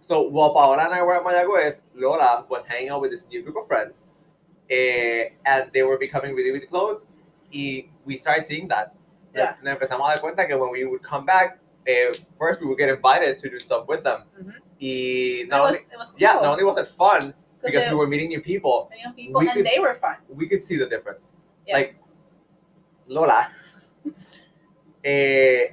So, 0.00 0.22
while 0.28 0.52
Paola 0.52 0.84
and 0.84 0.94
I 0.94 1.02
were 1.02 1.14
at 1.14 1.22
Mayagüez, 1.22 1.82
Lola 1.94 2.44
was 2.48 2.64
hanging 2.64 2.88
out 2.88 3.02
with 3.02 3.10
this 3.10 3.26
new 3.28 3.42
group 3.42 3.56
of 3.56 3.66
friends, 3.66 4.06
eh, 4.70 5.30
and 5.44 5.70
they 5.72 5.82
were 5.82 5.98
becoming 5.98 6.34
really, 6.34 6.50
really 6.50 6.66
close. 6.66 7.06
We 7.52 8.16
started 8.16 8.46
seeing 8.46 8.68
that. 8.68 8.94
Yeah. 9.34 9.56
Nos 9.62 9.74
empezamos 9.78 10.06
a 10.08 10.14
dar 10.14 10.20
cuenta 10.20 10.46
que 10.46 10.56
when 10.56 10.70
we 10.70 10.84
would 10.84 11.02
come 11.02 11.24
back, 11.26 11.58
eh, 11.86 12.12
first 12.38 12.60
we 12.60 12.66
would 12.66 12.78
get 12.78 12.88
invited 12.88 13.38
to 13.38 13.48
do 13.50 13.58
stuff 13.60 13.86
with 13.88 14.02
them. 14.02 14.22
Mhm. 14.38 14.54
Y 14.80 15.42
It 15.42 15.48
not 15.48 15.60
was, 15.62 15.70
only, 15.72 15.80
it 15.92 15.98
was 15.98 16.10
cool. 16.10 16.18
yeah, 16.20 16.34
not 16.34 16.44
only 16.46 16.64
was 16.64 16.78
it 16.78 16.88
fun 16.88 17.34
Because 17.62 17.84
they- 17.84 17.90
we 17.90 17.96
were 17.96 18.06
meeting 18.06 18.28
new 18.30 18.40
people, 18.40 18.90
young 19.04 19.12
people, 19.12 19.40
we 19.40 19.46
and 19.46 19.54
could 19.56 19.66
they 19.66 19.78
were 19.78 19.94
fun. 19.94 20.16
we 20.28 20.48
could 20.48 20.62
see 20.62 20.76
the 20.78 20.86
difference. 20.86 21.32
Yeah. 21.66 21.76
Like 21.76 21.96
Lola, 23.06 23.48
eh, 25.04 25.68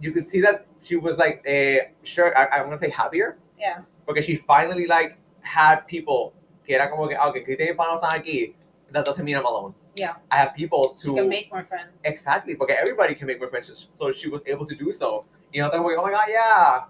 you 0.00 0.12
could 0.12 0.28
see 0.28 0.40
that 0.40 0.66
she 0.80 0.96
was 0.96 1.16
like, 1.18 1.42
eh, 1.46 1.78
sure, 2.02 2.36
I, 2.36 2.58
I'm 2.58 2.64
gonna 2.66 2.78
say 2.78 2.90
happier 2.90 3.38
Yeah. 3.58 3.82
because 4.06 4.24
she 4.24 4.36
finally 4.36 4.86
like 4.86 5.16
had 5.42 5.86
people 5.86 6.32
que 6.66 6.74
era 6.74 6.88
como 6.90 7.08
que, 7.08 7.14
ah, 7.16 7.28
okay, 7.28 7.42
Cristian 7.44 7.68
y 7.70 7.74
Pano 7.74 8.00
están 8.00 8.18
aquí. 8.20 8.54
That 8.92 9.04
doesn't 9.04 9.24
mean 9.24 9.36
I'm 9.36 9.46
alone. 9.46 9.74
Yeah. 9.94 10.16
I 10.30 10.38
have 10.38 10.54
people 10.54 10.96
She 10.98 11.08
to 11.08 11.14
can 11.14 11.28
make 11.28 11.50
more 11.50 11.64
friends. 11.64 11.90
exactly 12.04 12.54
because 12.54 12.76
everybody 12.80 13.14
can 13.14 13.26
make 13.26 13.38
more 13.38 13.48
friends. 13.48 13.88
So 13.94 14.10
she 14.12 14.28
was 14.28 14.42
able 14.46 14.66
to 14.66 14.74
do 14.74 14.92
so. 14.92 15.24
You 15.52 15.62
know, 15.62 15.70
they're 15.70 15.80
like, 15.80 15.96
oh 15.98 16.02
my 16.02 16.10
god, 16.10 16.26
yeah. 16.28 16.84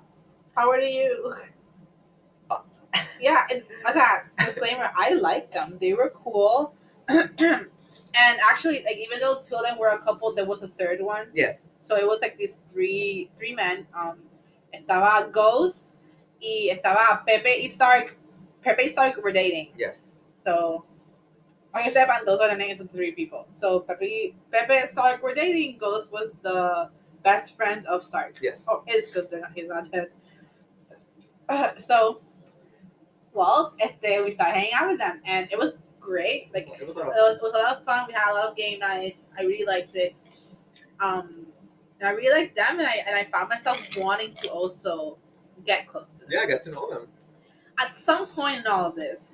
How 0.55 0.67
old 0.67 0.77
are 0.77 0.81
you? 0.83 1.35
Yeah, 3.21 3.45
and 3.51 3.63
okay, 3.89 4.01
disclaimer, 4.47 4.91
I 4.97 5.13
liked 5.13 5.53
them. 5.53 5.77
They 5.79 5.93
were 5.93 6.11
cool. 6.25 6.75
and 7.09 7.69
actually, 8.51 8.83
like 8.83 8.97
even 8.97 9.21
though 9.21 9.43
two 9.45 9.57
of 9.57 9.63
them 9.63 9.79
were 9.79 9.89
a 9.91 9.99
couple, 9.99 10.35
there 10.35 10.47
was 10.47 10.63
a 10.63 10.69
third 10.69 11.03
one. 11.03 11.27
Yes. 11.35 11.67
So 11.81 11.97
it 11.97 12.07
was 12.07 12.21
like 12.23 12.39
these 12.39 12.61
three 12.73 13.31
three 13.37 13.55
men. 13.55 13.87
Um 13.95 14.23
estaba 14.73 15.31
Ghost 15.31 15.87
y 16.41 16.71
estaba 16.73 17.23
Pepe 17.27 17.61
y 17.63 17.69
Sark. 17.69 18.17
Pepe 18.63 18.89
Sark 18.89 19.23
were 19.23 19.33
dating. 19.33 19.73
Yes. 19.77 20.11
So 20.35 20.85
like 21.73 21.87
I 21.87 21.93
said, 21.93 22.09
those 22.27 22.41
are 22.41 22.49
the 22.49 22.57
names 22.57 22.81
of 22.81 22.91
the 22.91 22.97
three 22.97 23.13
people. 23.13 23.47
So 23.51 23.81
Pepe 23.81 24.35
Pepe 24.51 24.75
and 24.75 24.91
Sark 24.91 25.23
were 25.23 25.35
dating. 25.35 25.79
Ghost 25.79 26.13
was 26.13 26.33
the 26.43 26.91
best 27.23 27.57
friend 27.57 27.87
of 27.87 28.05
Sark. 28.05 28.37
Yes. 28.41 28.67
Oh, 28.69 28.83
is 28.89 29.09
because 29.09 29.29
they're 29.29 29.41
not, 29.41 29.53
he's 29.55 29.69
not 29.69 29.91
dead. 29.91 30.09
Uh, 31.49 31.77
so, 31.79 32.21
well, 33.33 33.75
este, 33.81 34.25
we 34.25 34.31
started 34.31 34.57
hanging 34.57 34.73
out 34.75 34.89
with 34.89 34.99
them, 34.99 35.21
and 35.25 35.51
it 35.51 35.59
was 35.59 35.79
great. 36.01 36.53
Like 36.55 36.69
it 36.81 36.87
was 36.87 36.97
a 36.97 37.01
it 37.01 37.07
lot 37.07 37.09
of 37.09 37.15
was, 37.17 37.37
it 37.37 37.43
was 37.43 37.53
a 37.55 37.59
lot 37.59 37.77
of 37.77 37.85
fun. 37.85 38.05
We 38.09 38.15
had 38.15 38.31
a 38.31 38.35
lot 38.35 38.49
of 38.49 38.57
game 38.57 38.79
nights. 38.81 39.29
I 39.39 39.43
really 39.43 39.67
liked 39.67 39.97
it. 39.97 40.15
Um, 41.01 41.47
and 41.99 42.09
I 42.09 42.13
really 42.13 42.41
liked 42.41 42.57
them, 42.57 42.79
and 42.79 42.87
I 42.87 43.03
and 43.07 43.15
I 43.15 43.25
found 43.31 43.49
myself 43.49 43.81
wanting 43.97 44.35
to 44.43 44.49
also 44.49 45.19
get 45.67 45.87
close 45.87 46.09
to 46.11 46.21
them. 46.21 46.29
Yeah, 46.31 46.47
get 46.47 46.63
to 46.63 46.71
know 46.71 46.89
them. 46.89 47.09
At 47.81 47.97
some 47.97 48.27
point 48.27 48.59
in 48.59 48.67
all 48.67 48.85
of 48.85 48.95
this, 48.95 49.33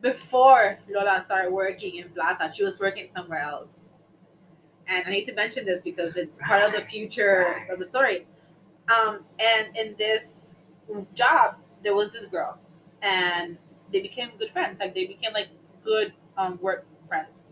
before 0.00 0.78
Lola 0.88 1.20
started 1.24 1.52
working 1.52 1.96
in 1.96 2.08
Plaza, 2.10 2.52
she 2.54 2.62
was 2.62 2.78
working 2.78 3.08
somewhere 3.14 3.40
else. 3.40 3.80
And 4.86 5.04
I 5.04 5.10
need 5.10 5.24
to 5.24 5.34
mention 5.34 5.66
this 5.66 5.80
because 5.80 6.16
it's 6.16 6.38
part 6.38 6.62
of 6.62 6.72
the 6.72 6.82
future 6.82 7.56
of 7.68 7.80
the 7.80 7.84
story. 7.84 8.26
Um, 8.88 9.24
and 9.40 9.76
in 9.76 9.96
this 9.98 10.52
job, 11.14 11.56
there 11.82 11.96
was 11.96 12.12
this 12.12 12.26
girl, 12.26 12.58
and 13.02 13.58
they 13.92 14.02
became 14.02 14.30
good 14.38 14.50
friends. 14.50 14.78
Like 14.78 14.94
they 14.94 15.06
became 15.06 15.32
like 15.32 15.48
good 15.82 16.14
um, 16.36 16.60
work 16.62 16.86
friends. 17.08 17.42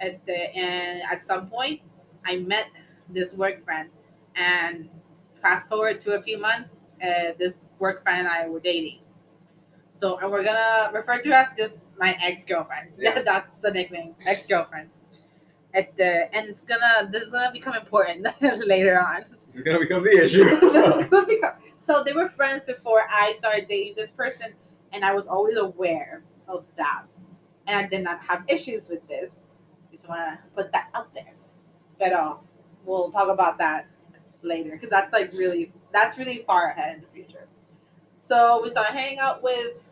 At 0.00 0.24
the 0.26 0.56
and 0.56 1.02
at 1.10 1.26
some 1.26 1.48
point, 1.50 1.80
I 2.24 2.36
met 2.36 2.68
this 3.08 3.34
work 3.34 3.64
friend, 3.64 3.90
and 4.36 4.88
fast 5.42 5.68
forward 5.68 5.98
to 6.00 6.12
a 6.12 6.22
few 6.22 6.38
months, 6.40 6.76
uh, 7.02 7.32
this 7.38 7.54
work 7.80 8.02
friend 8.04 8.20
and 8.20 8.28
I 8.28 8.48
were 8.48 8.60
dating. 8.60 9.00
So, 9.90 10.18
and 10.18 10.30
we're 10.30 10.44
gonna 10.44 10.90
refer 10.94 11.18
to 11.20 11.28
her 11.28 11.34
as 11.34 11.48
just 11.58 11.78
my 11.98 12.16
ex 12.22 12.44
girlfriend. 12.44 12.90
Yeah. 12.98 13.22
That's 13.22 13.50
the 13.60 13.70
nickname, 13.70 14.14
ex 14.26 14.46
girlfriend. 14.46 14.90
At 15.74 15.96
the 15.96 16.34
and 16.34 16.48
it's 16.48 16.62
gonna 16.62 17.08
this 17.10 17.24
is 17.24 17.30
gonna 17.30 17.52
become 17.52 17.74
important 17.74 18.26
later 18.66 18.98
on. 19.00 19.24
This 19.50 19.56
is 19.58 19.62
gonna 19.62 19.78
become 19.80 20.02
the 20.02 20.22
issue. 20.24 20.44
This 20.44 20.62
is 21.04 21.10
gonna 21.10 21.26
become- 21.26 21.54
so 21.76 22.02
they 22.04 22.12
were 22.12 22.28
friends 22.28 22.62
before 22.64 23.02
I 23.10 23.32
started 23.34 23.66
dating 23.68 23.94
this 23.96 24.10
person, 24.10 24.52
and 24.92 25.04
I 25.04 25.14
was 25.14 25.26
always 25.26 25.56
aware 25.56 26.22
of 26.46 26.64
that, 26.76 27.06
and 27.66 27.76
I 27.86 27.88
did 27.88 28.02
not 28.02 28.20
have 28.22 28.44
issues 28.48 28.88
with 28.88 29.06
this. 29.08 29.32
Just 29.90 30.08
wanna 30.08 30.38
put 30.54 30.70
that 30.72 30.88
out 30.94 31.12
there. 31.14 31.34
But 31.98 32.12
uh, 32.12 32.36
we'll 32.84 33.10
talk 33.10 33.28
about 33.28 33.58
that 33.58 33.86
later 34.42 34.70
because 34.72 34.88
that's 34.90 35.12
like 35.12 35.32
really 35.32 35.72
that's 35.92 36.16
really 36.18 36.38
far 36.46 36.70
ahead 36.70 36.96
in 36.96 37.00
the 37.02 37.06
future. 37.08 37.46
So 38.30 38.60
we 38.62 38.68
started 38.68 38.92
hanging 38.92 39.18
out 39.18 39.42
with 39.42 39.82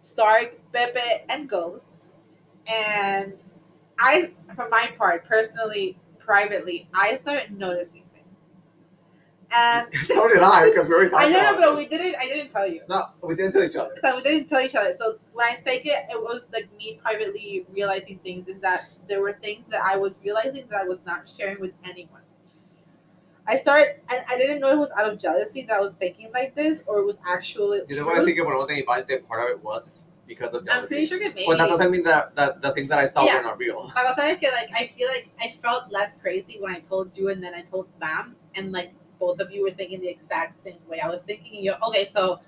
Sark, 0.00 0.58
Pepe, 0.74 1.24
and 1.30 1.48
Ghost, 1.48 2.02
and 2.70 3.32
I, 3.98 4.32
for 4.54 4.68
my 4.68 4.90
part, 4.98 5.24
personally, 5.24 5.98
privately, 6.18 6.86
I 6.92 7.16
started 7.16 7.52
noticing 7.52 8.04
things. 8.12 8.26
And 9.50 9.86
so 10.04 10.28
did 10.28 10.40
I 10.42 10.68
because 10.68 10.86
we 10.86 10.92
already 10.92 11.10
talked 11.12 11.24
I 11.24 11.30
know, 11.30 11.56
but 11.58 11.78
we 11.78 11.86
didn't. 11.86 12.14
I 12.20 12.26
didn't 12.26 12.50
tell 12.50 12.70
you. 12.70 12.82
No, 12.90 13.06
we 13.22 13.34
didn't 13.34 13.52
tell 13.52 13.64
each 13.64 13.74
other. 13.74 13.94
So 14.02 14.16
we 14.16 14.22
didn't 14.22 14.46
tell 14.46 14.60
each 14.60 14.74
other. 14.74 14.92
So 14.92 15.16
when 15.32 15.46
I 15.48 15.54
say 15.54 15.78
it, 15.78 16.10
it 16.10 16.22
was 16.22 16.46
like 16.52 16.68
me 16.76 17.00
privately 17.02 17.64
realizing 17.72 18.18
things. 18.18 18.48
Is 18.48 18.60
that 18.60 18.84
there 19.08 19.22
were 19.22 19.38
things 19.42 19.66
that 19.68 19.80
I 19.80 19.96
was 19.96 20.20
realizing 20.22 20.66
that 20.68 20.82
I 20.82 20.84
was 20.84 20.98
not 21.06 21.26
sharing 21.26 21.58
with 21.58 21.72
anyone. 21.86 22.20
I 23.50 23.56
started, 23.56 23.96
and 24.10 24.22
I 24.28 24.38
didn't 24.38 24.60
know 24.60 24.68
it 24.70 24.78
was 24.78 24.90
out 24.96 25.10
of 25.10 25.18
jealousy 25.18 25.62
that 25.62 25.74
I 25.76 25.80
was 25.80 25.94
thinking 25.94 26.30
like 26.32 26.54
this, 26.54 26.84
or 26.86 27.00
it 27.00 27.04
was 27.04 27.18
actually. 27.26 27.78
Yo 27.78 27.86
te 27.86 27.94
truth. 27.94 28.04
voy 28.06 28.14
a 28.16 28.20
decir 28.20 28.34
que 28.36 28.44
por 28.44 28.54
no 28.54 28.64
te 28.66 28.82
part 28.82 29.02
of 29.10 29.50
it 29.50 29.60
was 29.64 30.02
because 30.28 30.54
of 30.54 30.64
jealousy. 30.64 30.70
I'm 30.82 30.86
pretty 30.86 31.06
jealousy. 31.06 31.06
sure 31.08 31.18
que 31.18 31.28
maybe. 31.34 31.46
But 31.48 31.58
that 31.58 31.68
doesn't 31.68 31.90
mean 31.90 32.04
that, 32.04 32.36
that 32.36 32.62
the 32.62 32.70
things 32.72 32.88
that 32.90 33.00
I 33.00 33.06
saw 33.08 33.24
Yeah. 33.24 33.38
were 33.38 33.42
not 33.42 33.58
real. 33.58 33.90
La 33.96 34.02
cosa 34.06 34.22
es 34.30 34.38
que 34.38 34.50
like 34.52 34.70
I 34.72 34.86
feel 34.86 35.08
like 35.08 35.26
I 35.40 35.48
felt 35.60 35.90
less 35.90 36.16
crazy 36.22 36.58
when 36.60 36.72
I 36.72 36.78
told 36.78 37.10
you 37.16 37.30
and 37.30 37.42
then 37.42 37.52
I 37.52 37.62
told 37.62 37.88
Bam 37.98 38.36
and 38.54 38.70
like 38.70 38.92
both 39.18 39.40
of 39.40 39.50
you 39.50 39.62
were 39.64 39.72
thinking 39.72 40.00
the 40.00 40.08
exact 40.08 40.62
same 40.62 40.78
way. 40.88 41.00
I 41.00 41.08
was 41.08 41.22
thinking 41.24 41.54
you 41.64 41.74
okay, 41.88 42.06
so 42.06 42.38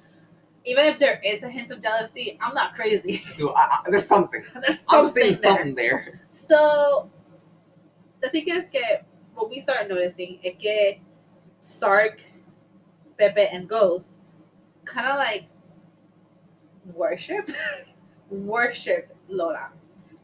even 0.65 0.85
if 0.87 1.01
there 1.01 1.21
is 1.25 1.43
a 1.43 1.49
hint 1.49 1.73
of 1.73 1.83
jealousy, 1.83 2.39
I'm 2.41 2.55
not 2.55 2.75
crazy. 2.77 3.25
Dude, 3.37 3.51
I, 3.57 3.81
I, 3.85 3.91
there's 3.91 4.07
something. 4.07 4.45
There's 4.55 4.79
I'm 4.89 5.05
something 5.07 5.23
seeing 5.25 5.41
there. 5.43 5.51
something 5.57 5.75
there. 5.75 6.21
So 6.31 7.11
the 8.23 8.29
thing 8.31 8.45
is 8.47 8.69
que 8.69 9.01
what 9.35 9.51
we 9.51 9.61
started 9.61 9.89
noticing 9.89 10.39
is 10.43 10.55
que 10.59 11.01
Sark, 11.61 12.21
Pepe, 13.19 13.43
and 13.53 13.69
Ghost 13.69 14.13
kind 14.85 15.07
of 15.07 15.17
like 15.17 15.45
worshipped, 16.95 17.53
worshipped 18.31 19.13
Lola. 19.29 19.69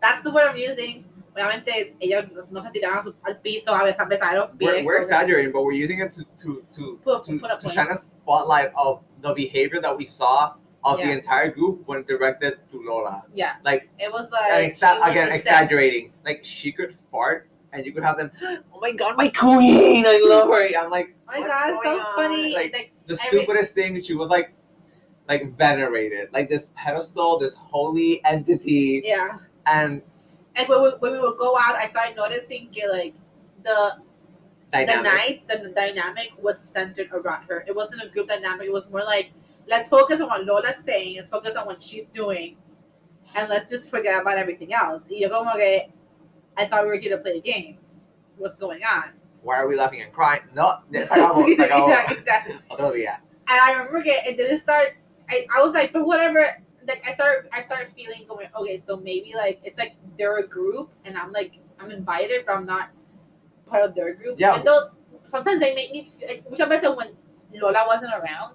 That's 0.01 0.23
the 0.23 0.31
word 0.31 0.49
I'm 0.51 0.57
using. 0.57 1.05
Obviamente, 1.37 1.95
ellos 2.01 2.25
no 2.51 2.61
se 2.61 2.71
tiraban 2.73 3.15
al 3.25 3.35
piso 3.37 3.73
a 3.73 3.85
besar, 3.85 4.09
besaron 4.09 4.51
We're, 4.61 4.85
we're 4.85 4.99
exaggerating, 4.99 5.53
but 5.53 5.63
we're 5.63 5.73
using 5.73 6.01
it 6.01 6.11
to 6.13 6.25
to 6.43 6.65
to, 6.73 6.99
Put- 7.05 7.25
to, 7.27 7.39
put 7.39 7.61
to 7.61 7.69
shine 7.69 7.89
a 7.91 7.97
spotlight 7.97 8.73
of 8.77 9.03
the 9.23 9.33
behavior 9.35 9.81
that 9.81 9.97
we 9.97 10.05
saw 10.05 10.55
of 10.83 10.99
the 10.99 11.11
entire 11.13 11.51
group 11.51 11.87
when 11.87 12.03
directed 12.05 12.59
to 12.71 12.83
Lola. 12.83 13.25
Yeah, 13.35 13.55
Like, 13.65 13.89
it 13.99 14.11
was 14.11 14.31
like 14.31 14.73
exa- 14.73 14.99
was 15.01 15.11
again, 15.11 15.31
exaggerating. 15.31 16.13
Like 16.25 16.41
she 16.45 16.73
could 16.73 16.95
fart, 17.11 17.49
and 17.79 17.87
you 17.87 17.93
could 17.93 18.03
have 18.03 18.19
them. 18.19 18.31
Oh 18.75 18.81
my 18.81 18.93
god, 18.93 19.17
my 19.17 19.29
queen! 19.29 20.05
I 20.07 20.21
love 20.29 20.49
her. 20.49 20.69
I'm 20.79 20.91
like, 20.91 21.15
Oh 21.29 21.41
my 21.41 21.47
god, 21.47 21.81
so 21.83 21.91
on? 21.91 22.15
funny. 22.17 22.55
Like, 22.55 22.73
Like, 22.73 22.93
the 23.07 23.15
Every- 23.25 23.39
stupidest 23.41 23.75
thing. 23.75 24.03
She 24.03 24.15
was 24.15 24.29
like, 24.29 24.53
like 25.29 25.57
venerated, 25.57 26.29
like 26.33 26.49
this 26.49 26.71
pedestal, 26.75 27.39
this 27.39 27.55
holy 27.55 28.23
entity, 28.25 29.03
yeah. 29.05 29.39
and 29.67 30.03
And 30.57 30.69
when 30.69 30.83
we, 30.83 30.89
when 30.99 31.13
we 31.13 31.21
would 31.21 31.39
go 31.39 31.57
out, 31.57 31.77
I 31.77 31.87
started 31.87 32.17
noticing 32.17 32.71
like 32.93 33.15
the 33.63 33.97
dynamic. 34.73 34.97
the 34.97 35.03
night, 35.03 35.43
the 35.49 35.73
dynamic 35.75 36.33
was 36.43 36.59
centered 36.59 37.11
around 37.13 37.45
her. 37.49 37.65
It 37.67 37.75
wasn't 37.77 38.03
a 38.03 38.09
group 38.09 38.29
dynamic. 38.29 38.67
It 38.69 38.73
was 38.73 38.89
more 38.91 39.03
like, 39.05 39.31
let's 39.69 39.89
focus 39.91 40.21
on 40.21 40.29
what 40.29 40.45
Lola's 40.47 40.77
saying. 40.85 41.17
Let's 41.17 41.31
focus 41.31 41.57
on 41.57 41.67
what 41.67 41.81
she's 41.83 42.07
doing, 42.07 42.57
and 43.37 43.49
let's 43.51 43.69
just 43.71 43.91
forget 43.91 44.21
about 44.21 44.39
everything 44.39 44.73
else. 44.73 45.03
Y 45.11 45.19
yo 45.21 45.29
como 45.29 45.53
que, 45.57 45.91
I 46.59 46.67
thought 46.67 46.83
we 46.83 46.89
were 46.89 46.99
here 46.99 47.17
to 47.17 47.23
play 47.23 47.39
a 47.39 47.41
game. 47.41 47.79
What's 48.37 48.57
going 48.57 48.83
on? 48.83 49.11
Why 49.43 49.57
are 49.57 49.69
we 49.69 49.77
laughing 49.77 50.03
and 50.03 50.13
crying? 50.13 50.43
No, 50.55 50.81
se 50.93 51.07
acabó, 51.07 51.47
se 51.47 51.57
acabó. 51.57 51.89
Yeah, 51.89 52.11
exactly. 52.11 52.59
Otro 52.69 52.93
día. 52.93 53.19
And 53.49 53.61
I 53.61 53.73
remember 53.73 54.03
it 54.05 54.37
didn't 54.37 54.59
start. 54.59 54.97
I, 55.31 55.47
I 55.57 55.63
was 55.63 55.73
like, 55.73 55.93
but 55.93 56.05
whatever. 56.05 56.61
Like 56.87 57.07
I 57.07 57.13
started, 57.13 57.49
I 57.53 57.61
started 57.61 57.89
feeling 57.95 58.25
going. 58.27 58.49
Okay, 58.59 58.79
so 58.79 58.97
maybe 58.97 59.35
like 59.37 59.61
it's 59.63 59.79
like 59.79 59.95
they're 60.19 60.39
a 60.39 60.47
group, 60.47 60.91
and 61.05 61.17
I'm 61.17 61.33
like 61.33 61.53
I'm 61.79 61.91
invited, 61.91 62.45
but 62.47 62.57
I'm 62.57 62.67
not 62.67 62.91
part 63.67 63.85
of 63.85 63.95
their 63.95 64.15
group. 64.15 64.41
Yeah. 64.41 64.57
And 64.57 64.67
though 64.67 64.91
sometimes 65.25 65.61
they 65.61 65.75
make 65.75 65.93
me 65.93 66.11
like, 66.27 66.49
muchas 66.49 66.69
veces 66.69 66.97
when 66.97 67.15
Lola 67.55 67.85
wasn't 67.87 68.13
around 68.13 68.55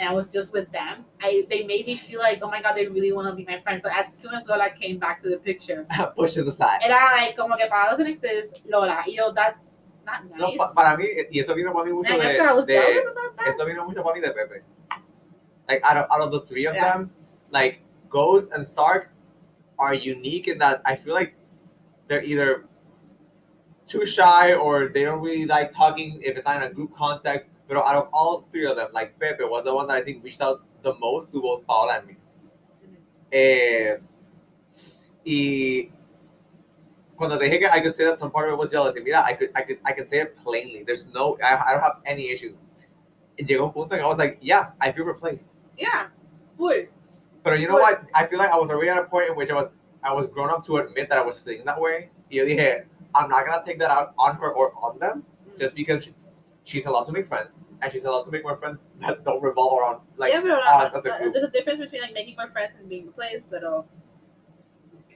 and 0.00 0.08
I 0.08 0.12
was 0.12 0.32
just 0.32 0.52
with 0.52 0.72
them, 0.72 1.04
I 1.22 1.44
they 1.50 1.64
made 1.64 1.86
me 1.86 1.94
feel 1.96 2.18
like 2.20 2.38
oh 2.42 2.48
my 2.50 2.62
god, 2.62 2.74
they 2.74 2.86
really 2.88 3.12
want 3.12 3.28
to 3.28 3.34
be 3.36 3.44
my 3.44 3.60
friend. 3.60 3.80
But 3.82 3.92
as 3.96 4.12
soon 4.16 4.32
as 4.34 4.46
Lola 4.48 4.70
came 4.70 4.98
back 4.98 5.20
to 5.22 5.28
the 5.28 5.36
picture, 5.36 5.86
Push 6.16 6.34
to 6.34 6.42
the 6.42 6.50
side. 6.52 6.80
era 6.82 6.98
like 7.20 7.36
como 7.36 7.56
que 7.56 7.68
para 7.68 7.90
doesn't 7.90 8.06
exist 8.06 8.62
Lola. 8.66 9.04
Y 9.06 9.12
yo, 9.18 9.32
that's 9.32 9.82
not 10.06 10.24
No, 10.36 10.46
nice. 10.48 10.56
pa- 10.58 10.72
para 10.74 10.96
mí, 10.96 11.06
y 11.30 11.38
eso 11.40 11.54
vino 11.54 11.72
para 11.72 11.84
mí 11.84 11.92
mucho 11.92 12.12
and 12.12 12.22
I 12.22 12.32
de, 12.32 12.40
I 12.40 12.52
was 12.54 12.66
de- 12.66 12.72
jealous 12.72 13.06
about 13.12 13.36
that. 13.36 13.48
eso 13.54 13.64
vino 13.66 13.84
mucho 13.86 14.02
para 14.02 14.14
mí 14.16 14.22
de 14.22 14.32
Pepe. 14.32 14.62
Like 15.68 15.84
out 15.84 15.96
of, 15.98 16.06
out 16.10 16.20
of 16.22 16.32
the 16.32 16.40
three 16.46 16.66
of 16.66 16.74
Yeah. 16.74 16.92
them, 16.92 17.10
like 17.50 17.80
Ghost 18.08 18.48
and 18.52 18.66
Sark 18.66 19.10
are 19.78 19.94
unique 19.94 20.48
in 20.48 20.58
that 20.58 20.80
I 20.84 20.96
feel 20.96 21.14
like 21.14 21.34
they're 22.08 22.22
either 22.24 22.64
too 23.86 24.04
shy 24.06 24.54
or 24.54 24.88
they 24.88 25.04
don't 25.04 25.20
really 25.20 25.46
like 25.46 25.72
talking 25.72 26.20
if 26.22 26.36
it's 26.36 26.44
not 26.44 26.56
in 26.56 26.62
a 26.62 26.72
group 26.72 26.94
context. 26.94 27.46
But 27.70 27.86
out 27.86 27.94
of 27.94 28.08
all 28.12 28.48
three 28.50 28.66
of 28.66 28.76
them, 28.76 28.88
like 28.92 29.16
Pepe 29.20 29.44
was 29.44 29.62
the 29.62 29.72
one 29.72 29.86
that 29.86 29.96
I 29.96 30.02
think 30.02 30.24
reached 30.24 30.40
out 30.40 30.60
the 30.82 30.92
most 30.94 31.30
to 31.30 31.40
both 31.40 31.64
Paola 31.64 31.98
and 31.98 32.06
me. 32.08 32.16
Eh, 33.32 33.96
y 35.24 35.92
cuando 37.14 37.38
dije 37.38 37.60
que 37.60 37.68
I 37.68 37.78
could 37.78 37.94
say 37.94 38.04
that 38.06 38.18
some 38.18 38.32
part 38.32 38.48
of 38.48 38.54
it 38.54 38.58
was 38.58 38.72
jealousy, 38.72 38.98
mira, 39.00 39.22
I 39.22 39.34
could, 39.34 39.50
I 39.54 39.62
could, 39.62 39.78
I 39.84 39.92
could 39.92 40.08
say 40.08 40.18
it 40.18 40.36
plainly. 40.42 40.82
There's 40.82 41.06
no, 41.14 41.38
I, 41.40 41.62
I 41.68 41.72
don't 41.74 41.82
have 41.82 41.98
any 42.04 42.30
issues. 42.30 42.56
Llegó 43.38 43.66
un 43.66 43.72
punto 43.72 43.96
que 43.96 44.02
I 44.02 44.06
was 44.08 44.18
like, 44.18 44.38
yeah, 44.40 44.70
I 44.80 44.90
feel 44.90 45.04
replaced. 45.04 45.46
Yeah, 45.78 46.08
full. 46.58 46.86
But 47.44 47.60
you 47.60 47.68
know 47.68 47.76
what? 47.76 48.02
I 48.14 48.26
feel 48.26 48.40
like 48.40 48.50
I 48.50 48.56
was 48.56 48.68
already 48.68 48.88
at 48.88 48.98
a 48.98 49.04
point 49.04 49.30
in 49.30 49.36
which 49.36 49.48
I 49.48 49.54
was, 49.54 49.70
I 50.02 50.12
was 50.12 50.26
grown 50.26 50.50
up 50.50 50.66
to 50.66 50.78
admit 50.78 51.08
that 51.08 51.18
I 51.18 51.22
was 51.22 51.38
feeling 51.38 51.64
that 51.66 51.80
way. 51.80 52.10
Y 52.32 52.38
yo 52.38 52.44
dije, 52.46 52.84
I'm 53.14 53.30
not 53.30 53.46
gonna 53.46 53.62
take 53.64 53.78
that 53.78 53.92
out 53.92 54.12
on 54.18 54.34
her 54.34 54.50
or 54.50 54.72
on 54.82 54.98
them, 54.98 55.24
just 55.56 55.76
because 55.76 56.10
she's 56.64 56.86
allowed 56.86 57.04
to 57.04 57.12
make 57.12 57.26
friends, 57.26 57.52
and 57.82 57.92
she's 57.92 58.04
allowed 58.04 58.22
to 58.22 58.30
make 58.30 58.42
more 58.42 58.56
friends 58.56 58.80
that 59.00 59.24
don't 59.24 59.42
revolve 59.42 59.78
around 59.78 60.00
like 60.16 60.32
yeah, 60.32 60.40
but 60.40 60.50
us 60.50 60.92
as 60.94 61.04
a 61.04 61.14
uh, 61.14 61.18
group. 61.18 61.34
there's 61.34 61.44
a 61.46 61.50
difference 61.50 61.78
between 61.78 62.02
like 62.02 62.14
making 62.14 62.36
more 62.36 62.50
friends 62.50 62.74
and 62.78 62.88
being 62.88 63.06
replaced. 63.06 63.50
But 63.50 63.64
uh, 63.64 63.82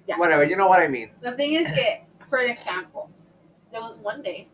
yeah. 0.06 0.18
whatever. 0.18 0.44
You 0.44 0.56
know 0.56 0.68
what 0.68 0.80
I 0.80 0.88
mean? 0.88 1.10
the 1.22 1.32
thing 1.32 1.54
is, 1.54 1.66
that, 1.74 2.04
for 2.28 2.38
an 2.38 2.50
example, 2.50 3.10
there 3.72 3.80
was 3.80 3.98
one 3.98 4.22
day 4.22 4.48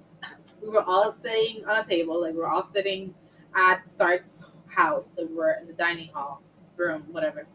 we 0.62 0.68
were 0.68 0.82
all 0.82 1.12
sitting 1.12 1.64
on 1.66 1.78
a 1.78 1.84
table, 1.86 2.20
like 2.20 2.32
we 2.32 2.38
we're 2.38 2.48
all 2.48 2.64
sitting 2.64 3.14
at 3.54 3.88
Sark's 3.88 4.42
house, 4.66 5.14
like 5.16 5.28
we 5.28 5.34
were 5.34 5.56
in 5.60 5.66
the 5.66 5.72
dining 5.72 6.08
hall 6.12 6.42
room, 6.76 7.04
whatever. 7.10 7.46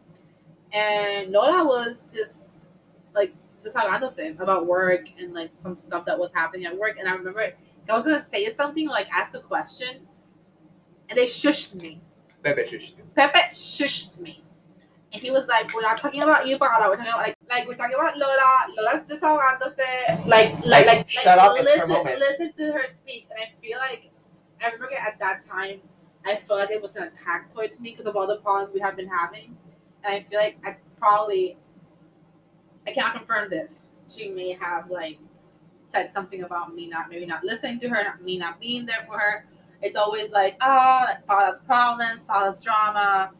And 0.72 1.32
Lola 1.32 1.64
was 1.64 2.06
just 2.12 2.64
like 3.14 3.34
desahogándose 3.64 4.40
about 4.40 4.66
work 4.66 5.06
and 5.18 5.32
like 5.32 5.54
some 5.54 5.76
stuff 5.76 6.04
that 6.06 6.18
was 6.18 6.32
happening 6.32 6.66
at 6.66 6.76
work. 6.76 6.96
And 6.98 7.08
I 7.08 7.12
remember 7.12 7.52
I 7.88 7.94
was 7.94 8.04
gonna 8.04 8.20
say 8.20 8.46
something, 8.46 8.88
like 8.88 9.08
ask 9.12 9.34
a 9.34 9.40
question, 9.40 10.06
and 11.08 11.18
they 11.18 11.26
shushed 11.26 11.74
me. 11.80 12.00
Pepe, 12.42 12.66
shush. 12.66 12.94
Pepe 13.14 13.38
shushed 13.54 14.18
me. 14.18 14.42
And 15.12 15.22
he 15.22 15.30
was 15.30 15.46
like, 15.46 15.72
We're 15.74 15.82
not 15.82 15.96
talking 15.96 16.22
about 16.22 16.46
you, 16.46 16.58
Paola. 16.58 16.88
We're 16.90 16.96
talking 16.96 17.12
about 17.12 17.20
like 17.26 17.36
like 17.48 17.68
we're 17.68 17.74
talking 17.76 17.94
about 17.94 18.18
Lola. 18.18 18.66
Lola's 18.76 19.04
desahogándose. 19.04 20.26
Like 20.26 20.52
like 20.64 20.64
Like, 20.64 20.86
like, 20.86 21.08
shut 21.08 21.38
like, 21.38 21.50
up, 21.50 21.56
it's 21.58 21.76
her 21.76 21.86
moment. 21.86 22.18
listen 22.18 22.52
to 22.54 22.72
her 22.72 22.86
speak. 22.88 23.26
And 23.30 23.38
I 23.40 23.52
feel 23.62 23.78
like 23.78 24.10
I 24.62 24.66
remember 24.70 24.94
at 24.96 25.18
that 25.20 25.46
time 25.46 25.80
I 26.26 26.34
felt 26.36 26.60
like 26.60 26.70
it 26.70 26.82
was 26.82 26.96
an 26.96 27.04
attack 27.04 27.52
towards 27.52 27.78
me 27.78 27.90
because 27.90 28.06
of 28.06 28.16
all 28.16 28.26
the 28.26 28.36
problems 28.38 28.72
we 28.74 28.80
have 28.80 28.96
been 28.96 29.08
having. 29.08 29.56
And 30.04 30.14
I 30.14 30.20
feel 30.28 30.40
like 30.40 30.58
I 30.64 30.76
probably 30.98 31.56
I 32.86 32.92
cannot 32.92 33.14
confirm 33.16 33.48
this. 33.48 33.80
She 34.08 34.28
may 34.28 34.52
have 34.60 34.90
like 34.90 35.18
said 35.96 36.12
something 36.12 36.42
about 36.42 36.74
me 36.74 36.88
not 36.88 37.08
maybe 37.08 37.26
not 37.26 37.42
listening 37.44 37.80
to 37.80 37.88
her, 37.88 38.02
not 38.04 38.22
me 38.22 38.38
not 38.38 38.60
being 38.60 38.86
there 38.86 39.04
for 39.06 39.18
her. 39.18 39.46
It's 39.82 39.96
always 39.96 40.30
like, 40.30 40.56
oh, 40.60 41.00
like 41.04 41.26
Paula's 41.26 41.60
problems, 41.60 42.22
Paula's 42.22 42.62
drama, 42.62 43.30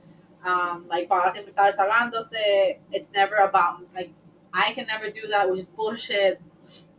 um, 0.44 0.86
like 0.88 1.08
Paula 1.08 1.32
siempre 1.32 1.52
está 1.52 1.70
desahogándose. 1.70 2.78
It's 2.92 3.12
never 3.12 3.36
about 3.36 3.82
like 3.94 4.12
I 4.52 4.72
can 4.72 4.86
never 4.86 5.10
do 5.10 5.26
that, 5.30 5.50
which 5.50 5.60
is 5.60 5.70
bullshit. 5.70 6.40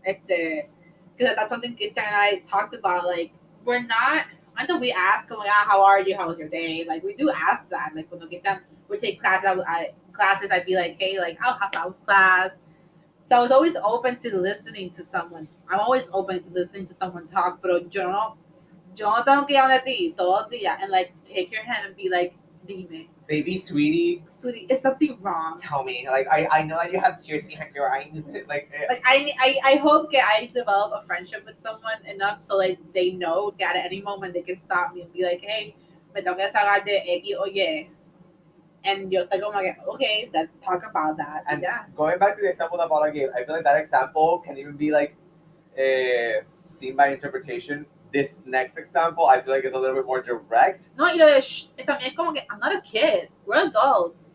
Este, 0.05 0.69
because 1.17 1.35
that's 1.35 1.49
something 1.49 1.75
Kita 1.75 1.97
and 1.97 2.15
I 2.15 2.41
talked 2.47 2.73
about. 2.73 3.05
Like 3.05 3.31
we're 3.65 3.81
not. 3.83 4.25
I 4.59 4.65
know 4.65 4.79
we 4.79 4.91
ask, 4.91 5.27
oh, 5.29 5.43
yeah, 5.45 5.65
how 5.65 5.85
are 5.85 6.01
you? 6.01 6.17
How 6.17 6.27
was 6.27 6.39
your 6.39 6.49
day? 6.49 6.83
Like 6.87 7.03
we 7.03 7.13
do 7.13 7.29
ask 7.29 7.69
that. 7.69 7.91
Like 7.95 8.11
when 8.11 8.21
we 8.21 8.27
Kita 8.37 8.59
we 8.89 8.97
take 8.97 9.19
classes, 9.19 9.45
I, 9.67 9.71
I 9.71 9.91
classes, 10.13 10.49
I'd 10.51 10.65
be 10.65 10.75
like, 10.75 10.97
hey, 10.99 11.19
like 11.19 11.37
how 11.39 11.57
how's 11.73 11.99
class? 11.99 12.51
So 13.27 13.35
I 13.35 13.39
was 13.41 13.51
always 13.51 13.75
open 13.83 14.15
to 14.19 14.37
listening 14.37 14.89
to 14.91 15.03
someone. 15.03 15.49
I'm 15.69 15.81
always 15.81 16.07
open 16.13 16.41
to 16.41 16.49
listening 16.49 16.85
to 16.85 16.93
someone 16.93 17.25
talk, 17.25 17.61
but 17.61 17.93
yo 17.93 18.09
no, 18.09 18.37
yo 18.95 19.09
no 19.09 19.21
tengo 19.25 19.45
que 19.45 19.57
ir 19.57 19.69
a 19.69 19.83
ti 19.83 20.15
los 20.17 20.47
días 20.47 20.81
and 20.81 20.89
like 20.89 21.11
take 21.25 21.51
your 21.51 21.61
hand 21.61 21.87
and 21.87 21.95
be 21.97 22.09
like, 22.09 22.33
Dime. 22.65 23.09
Baby 23.27 23.57
sweetie, 23.57 24.23
Sweetie, 24.27 24.67
is 24.69 24.79
something 24.79 25.19
wrong? 25.21 25.59
tell 25.61 25.83
me. 25.83 26.07
Like 26.07 26.29
I, 26.31 26.47
I 26.49 26.63
know 26.63 26.79
that 26.81 26.93
you 26.93 27.01
have 27.01 27.21
tears 27.21 27.43
behind 27.43 27.75
your 27.75 27.91
eyes. 27.91 28.07
Like 28.47 28.71
eh, 28.73 28.85
Like 28.87 29.03
I, 29.05 29.33
I, 29.37 29.59
I 29.73 29.75
hope 29.75 30.09
that 30.13 30.23
I 30.23 30.49
develop 30.53 30.93
a 30.95 31.05
friendship 31.05 31.45
with 31.45 31.61
someone 31.61 32.05
enough 32.05 32.41
so 32.41 32.55
like 32.55 32.79
they 32.93 33.11
know 33.11 33.53
that 33.59 33.75
at 33.75 33.85
any 33.87 34.01
moment 34.01 34.35
they 34.35 34.41
can 34.41 34.61
stop 34.61 34.93
me 34.95 35.01
and 35.01 35.11
be 35.11 35.25
like, 35.25 35.41
hey, 35.41 35.75
me 36.15 36.21
tengo 36.21 36.37
que 36.37 36.47
sacar 36.47 36.85
de 36.85 36.95
X 37.17 37.27
o 37.37 37.43
Y. 37.43 37.89
And 38.83 39.11
you're 39.11 39.25
like, 39.25 39.77
okay, 39.87 40.29
let's 40.33 40.51
talk 40.63 40.83
about 40.89 41.17
that. 41.17 41.43
And- 41.49 41.61
yeah. 41.61 41.85
going 41.95 42.19
back 42.19 42.35
to 42.35 42.41
the 42.41 42.49
example 42.49 42.77
that 42.77 42.87
Paula 42.89 43.11
gave, 43.11 43.29
I 43.35 43.43
feel 43.43 43.55
like 43.55 43.63
that 43.65 43.77
example 43.81 44.39
can 44.45 44.57
even 44.57 44.77
be 44.77 44.91
like 44.91 45.15
uh, 45.77 46.41
seen 46.63 46.95
by 46.95 47.09
interpretation. 47.09 47.85
This 48.13 48.39
next 48.45 48.77
example, 48.77 49.25
I 49.25 49.41
feel 49.41 49.53
like 49.53 49.65
is 49.65 49.73
a 49.73 49.77
little 49.77 49.95
bit 49.97 50.05
more 50.05 50.21
direct. 50.21 50.89
No, 50.97 51.05
y 51.05 51.13
lo 51.15 51.25
de 51.25 51.41
sh- 51.41 51.67
también 51.77 52.07
es 52.11 52.15
como 52.15 52.31
que 52.33 52.41
I'm 52.49 52.59
not 52.59 52.73
a 52.75 52.79
kid. 52.81 53.29
We're 53.45 53.67
adults. 53.67 54.33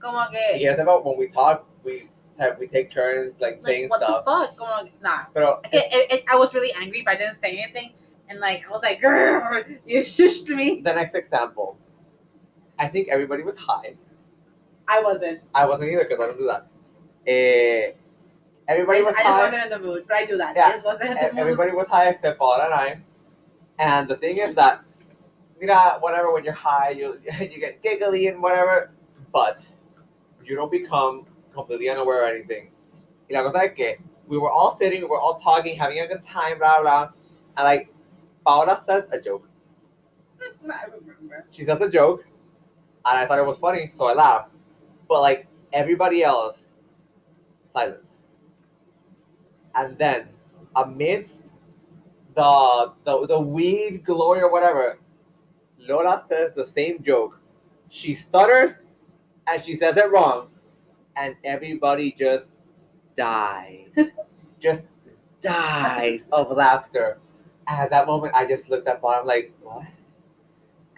Como 0.00 0.26
que, 0.30 0.58
He 0.58 0.64
has 0.64 0.80
about 0.80 1.04
when 1.04 1.16
we 1.16 1.28
talk, 1.28 1.64
we 1.84 2.08
type, 2.36 2.58
we 2.58 2.66
take 2.66 2.90
turns 2.90 3.40
like, 3.40 3.54
like, 3.54 3.62
saying 3.62 3.88
what 3.88 4.00
stuff. 4.02 4.24
the 4.24 4.30
fuck? 4.30 4.56
Como 4.56 4.84
que, 4.84 4.92
nah. 5.00 5.26
Pero 5.32 5.60
It, 5.72 5.84
it, 5.92 6.12
it, 6.12 6.24
I 6.30 6.34
was 6.34 6.52
really 6.52 6.72
angry, 6.72 7.02
but 7.04 7.12
I 7.12 7.16
didn't 7.16 7.40
say 7.40 7.58
anything. 7.58 7.92
And 8.28 8.40
like, 8.40 8.66
I 8.66 8.70
was 8.70 8.82
like, 8.82 9.00
"Grr, 9.00 9.78
you 9.86 10.00
shushed 10.00 10.48
me. 10.48 10.80
the 10.80 10.92
next 10.94 11.14
example, 11.14 11.78
I 12.82 12.88
think 12.88 13.08
everybody 13.08 13.44
was 13.44 13.56
high. 13.56 13.94
I 14.88 15.00
wasn't. 15.00 15.40
I 15.54 15.66
wasn't 15.66 15.92
either 15.92 16.04
because 16.04 16.20
I 16.20 16.26
don't 16.26 16.38
do 16.38 16.46
that. 16.46 16.66
Uh, 17.24 17.94
everybody 18.66 18.98
I, 18.98 19.02
was 19.02 19.14
I 19.14 19.22
just 19.22 19.26
high. 19.26 19.44
wasn't 19.44 19.64
in 19.64 19.70
the 19.70 19.78
mood, 19.78 20.04
but 20.08 20.16
I 20.16 20.24
do 20.26 20.36
that. 20.38 20.56
Yeah, 20.56 20.66
I 20.66 20.72
just 20.72 20.84
wasn't 20.84 21.10
in 21.12 21.16
the 21.16 21.28
mood. 21.28 21.38
Everybody 21.38 21.70
was 21.70 21.86
high 21.86 22.08
except 22.08 22.40
Paula 22.40 22.64
and 22.64 22.74
I. 22.74 23.00
And 23.78 24.08
the 24.08 24.16
thing 24.16 24.38
is 24.38 24.54
that, 24.56 24.82
you 25.60 25.68
know, 25.68 25.96
whatever, 26.00 26.32
when 26.32 26.42
you're 26.42 26.54
high, 26.54 26.90
you 26.90 27.20
you 27.40 27.60
get 27.60 27.82
giggly 27.84 28.26
and 28.26 28.42
whatever, 28.42 28.90
but 29.32 29.64
you 30.44 30.56
don't 30.56 30.72
become 30.72 31.24
completely 31.54 31.88
unaware 31.88 32.24
of 32.24 32.34
anything. 32.34 32.72
You 33.28 33.36
know, 33.36 33.44
cosa 33.44 33.62
es 33.62 33.76
que 33.76 33.98
we 34.26 34.38
were 34.38 34.50
all 34.50 34.72
sitting, 34.72 35.02
we 35.02 35.06
were 35.06 35.20
all 35.20 35.36
talking, 35.38 35.76
having 35.78 36.00
a 36.00 36.08
good 36.08 36.22
time, 36.24 36.58
blah, 36.58 36.80
blah. 36.80 37.10
And 37.56 37.64
like, 37.64 37.94
Paula 38.44 38.80
says 38.82 39.06
a 39.12 39.20
joke. 39.20 39.48
I 40.42 40.86
remember. 40.86 41.46
She 41.52 41.62
says 41.62 41.80
a 41.80 41.88
joke, 41.88 42.26
and 43.04 43.18
I 43.18 43.26
thought 43.26 43.38
it 43.38 43.46
was 43.46 43.58
funny, 43.58 43.88
so 43.90 44.06
I 44.06 44.14
laughed. 44.14 44.50
But 45.08 45.20
like, 45.20 45.46
everybody 45.72 46.22
else, 46.22 46.66
silence. 47.64 48.16
And 49.74 49.96
then, 49.98 50.28
amidst 50.76 51.44
the, 52.34 52.92
the 53.04 53.26
the 53.26 53.40
weed 53.40 54.04
glory 54.04 54.42
or 54.42 54.50
whatever, 54.50 54.98
Lola 55.78 56.22
says 56.26 56.54
the 56.54 56.66
same 56.66 57.02
joke. 57.02 57.40
She 57.88 58.14
stutters 58.14 58.80
and 59.46 59.62
she 59.62 59.76
says 59.76 59.96
it 59.96 60.10
wrong, 60.10 60.48
and 61.16 61.36
everybody 61.44 62.12
just 62.12 62.50
dies. 63.16 63.88
just 64.60 64.84
dies 65.40 66.26
of 66.32 66.50
laughter. 66.56 67.18
And 67.68 67.80
at 67.80 67.90
that 67.90 68.06
moment, 68.06 68.34
I 68.34 68.46
just 68.46 68.70
looked 68.70 68.88
at 68.88 69.00
Bob. 69.00 69.20
I'm 69.22 69.26
like, 69.26 69.52
what? 69.62 69.84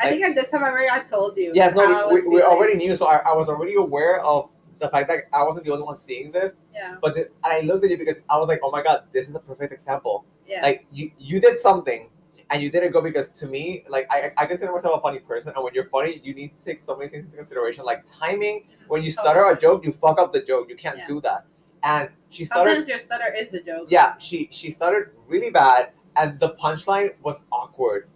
I 0.00 0.08
think 0.10 0.24
at 0.24 0.34
this 0.34 0.50
time 0.50 0.64
I 0.64 0.70
already 0.70 0.88
I 0.90 1.00
told 1.00 1.36
you. 1.36 1.52
Yes, 1.54 1.74
no, 1.74 2.08
we, 2.10 2.20
we, 2.22 2.28
we 2.28 2.42
already 2.42 2.74
knew, 2.74 2.96
so 2.96 3.06
I, 3.06 3.16
I 3.24 3.34
was 3.34 3.48
already 3.48 3.74
aware 3.74 4.20
of 4.20 4.50
the 4.80 4.88
fact 4.88 5.08
that 5.08 5.24
I 5.32 5.42
wasn't 5.44 5.64
the 5.66 5.72
only 5.72 5.84
one 5.84 5.96
seeing 5.96 6.32
this. 6.32 6.52
Yeah, 6.74 6.96
But 7.00 7.14
the, 7.14 7.20
and 7.44 7.52
I 7.52 7.60
looked 7.60 7.84
at 7.84 7.90
you 7.90 7.96
because 7.98 8.20
I 8.28 8.36
was 8.38 8.48
like, 8.48 8.60
oh 8.64 8.70
my 8.70 8.82
god, 8.82 9.04
this 9.12 9.28
is 9.28 9.34
a 9.34 9.38
perfect 9.38 9.72
example. 9.72 10.24
yeah. 10.48 10.62
Like 10.62 10.86
you, 10.92 11.10
you 11.18 11.40
did 11.40 11.58
something, 11.58 12.08
and 12.50 12.62
you 12.62 12.70
didn't 12.70 12.90
go 12.92 13.00
because 13.00 13.28
to 13.38 13.46
me, 13.46 13.84
like 13.88 14.06
I, 14.10 14.32
I 14.36 14.46
consider 14.46 14.72
myself 14.72 14.98
a 14.98 15.00
funny 15.00 15.20
person, 15.20 15.52
and 15.54 15.62
when 15.64 15.72
you're 15.74 15.86
funny, 15.86 16.20
you 16.24 16.34
need 16.34 16.52
to 16.52 16.64
take 16.64 16.80
so 16.80 16.96
many 16.96 17.08
things 17.08 17.24
into 17.26 17.36
consideration, 17.36 17.84
like 17.84 18.04
timing. 18.04 18.64
When 18.88 19.02
you 19.04 19.10
stutter 19.12 19.44
a 19.48 19.56
joke, 19.58 19.84
you 19.84 19.92
fuck 19.92 20.18
up 20.18 20.32
the 20.32 20.42
joke. 20.42 20.68
You 20.68 20.76
can't 20.76 20.98
Yeah. 20.98 21.06
do 21.06 21.20
that. 21.20 21.46
And 21.84 22.08
she 22.30 22.44
stuttered. 22.44 22.70
Sometimes 22.72 22.88
your 22.88 22.98
stutter 22.98 23.32
is 23.32 23.54
a 23.54 23.62
joke. 23.62 23.86
Yeah, 23.90 24.18
she 24.18 24.48
she 24.50 24.70
stuttered 24.72 25.14
really 25.28 25.50
bad, 25.50 25.92
and 26.16 26.38
the 26.40 26.50
punchline 26.54 27.10
was 27.22 27.42
awkward, 27.52 28.08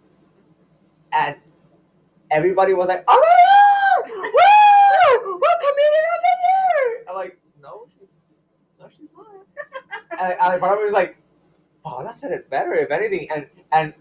and 1.11 1.35
everybody 2.31 2.73
was 2.73 2.87
like, 2.87 3.03
"Oh 3.07 3.19
my 3.19 4.11
god, 4.13 4.21
woo, 5.23 5.33
we're 5.41 5.57
comedian 5.65 6.05
of 6.15 6.21
the 6.25 6.35
year!" 6.45 7.05
I'm 7.09 7.15
like, 7.15 7.39
"No, 7.61 7.85
she's 7.93 8.07
no, 8.79 8.87
she's 8.95 9.09
not." 9.15 9.27
and, 10.21 10.35
and 10.53 10.61
part 10.61 10.73
of 10.73 10.79
me 10.79 10.85
was 10.85 10.93
like, 10.93 11.17
"Paula 11.83 12.13
said 12.13 12.31
it 12.31 12.49
better, 12.49 12.73
if 12.73 12.91
anything." 12.91 13.27
And 13.33 13.47
and 13.71 13.93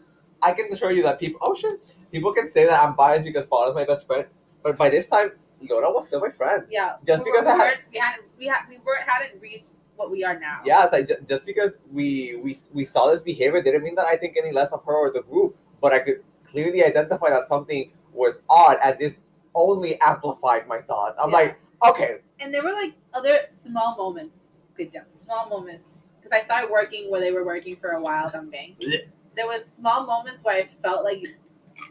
I 0.42 0.52
can 0.52 0.72
assure 0.72 0.92
you 0.92 1.02
that 1.02 1.18
people, 1.18 1.40
oh 1.42 1.54
shit, 1.54 1.94
people 2.12 2.32
can 2.32 2.46
say 2.46 2.64
that 2.66 2.82
I'm 2.82 2.94
biased 2.94 3.24
because 3.24 3.46
Paula's 3.46 3.74
my 3.74 3.84
best 3.84 4.06
friend, 4.06 4.26
but 4.62 4.76
by 4.76 4.88
this 4.90 5.06
time, 5.08 5.32
Laura 5.68 5.90
was 5.92 6.06
still 6.06 6.20
my 6.20 6.30
friend. 6.30 6.64
Yeah. 6.70 6.96
Just 7.06 7.24
we 7.24 7.32
because 7.32 7.46
were, 7.46 7.50
I 7.52 7.56
we, 7.56 7.60
had- 7.64 7.78
we 7.92 7.98
hadn't 7.98 8.24
we 8.38 8.46
had 8.46 8.60
we 8.68 8.78
were 8.84 8.98
hadn't 9.06 9.40
reached 9.40 9.76
what 9.96 10.10
we 10.12 10.22
are 10.24 10.38
now. 10.38 10.60
Yeah, 10.64 10.84
it's 10.84 10.92
like 10.92 11.08
ju- 11.08 11.16
just 11.26 11.44
because 11.44 11.72
we 11.90 12.36
we 12.42 12.56
we 12.72 12.84
saw 12.84 13.10
this 13.10 13.20
behavior 13.20 13.60
didn't 13.62 13.82
mean 13.82 13.96
that 13.96 14.06
I 14.06 14.16
think 14.16 14.36
any 14.36 14.52
less 14.52 14.70
of 14.72 14.84
her 14.84 14.94
or 14.94 15.10
the 15.12 15.22
group, 15.22 15.56
but 15.80 15.92
I 15.92 15.98
could 15.98 16.22
clearly 16.44 16.84
identify 16.84 17.30
that 17.30 17.48
something 17.48 17.90
was 18.18 18.42
odd, 18.50 18.78
and 18.84 18.98
this 18.98 19.16
only 19.54 20.00
amplified 20.00 20.66
my 20.66 20.80
thoughts. 20.82 21.16
I'm 21.20 21.30
Yeah. 21.30 21.36
like, 21.36 21.60
okay, 21.88 22.18
And 22.40 22.52
there 22.52 22.62
were 22.62 22.72
like 22.72 22.92
other 23.14 23.38
small 23.50 23.96
moments. 23.96 24.48
Good. 24.74 24.92
Small 25.12 25.48
moments. 25.48 25.98
Because 26.20 26.32
I 26.32 26.40
started 26.40 26.70
working 26.70 27.10
where 27.10 27.20
they 27.20 27.32
were 27.32 27.44
working 27.44 27.76
for 27.76 27.90
a 27.92 28.00
while 28.00 28.30
something. 28.30 28.76
Blech. 28.80 29.08
There 29.34 29.46
was 29.46 29.64
small 29.64 30.06
moments 30.06 30.42
where 30.42 30.56
I 30.56 30.68
felt 30.82 31.02
like 31.04 31.24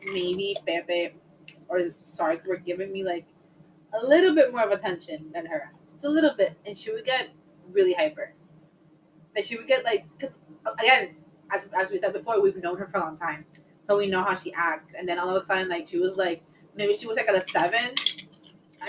maybe 0.05 0.55
Pepe 0.65 1.13
or 1.69 1.89
Sark 2.01 2.45
were 2.45 2.57
giving 2.57 2.91
me 2.91 3.03
like 3.03 3.25
a 4.01 4.05
little 4.05 4.33
bit 4.35 4.51
more 4.51 4.61
of 4.63 4.71
attention 4.71 5.31
than 5.33 5.45
her. 5.45 5.71
Just 5.85 6.03
a 6.05 6.09
little 6.09 6.33
bit. 6.35 6.57
And 6.65 6.77
she 6.77 6.91
would 6.93 7.05
get 7.05 7.29
really 7.71 7.93
hyper. 7.93 8.33
Like 9.35 9.43
she 9.45 9.57
would 9.57 9.67
get 9.67 9.83
like 9.83 10.05
because 10.17 10.39
again, 10.79 11.15
as, 11.51 11.67
as 11.77 11.89
we 11.91 11.97
said 11.97 12.13
before, 12.13 12.41
we've 12.41 12.57
known 12.57 12.77
her 12.77 12.87
for 12.87 12.97
a 12.97 13.01
long 13.01 13.17
time. 13.17 13.45
So 13.87 13.97
we 13.97 14.07
know 14.07 14.21
how 14.21 14.35
she 14.35 14.51
acts. 14.53 14.93
And 14.97 15.07
then 15.07 15.17
all 15.17 15.29
of 15.29 15.41
a 15.41 15.45
sudden 15.45 15.69
like 15.69 15.87
she 15.87 15.97
was 15.97 16.17
like 16.17 16.43
maybe 16.75 16.93
she 16.93 17.07
was 17.07 17.15
like 17.15 17.29
at 17.29 17.35
a 17.35 17.47
seven 17.49 17.95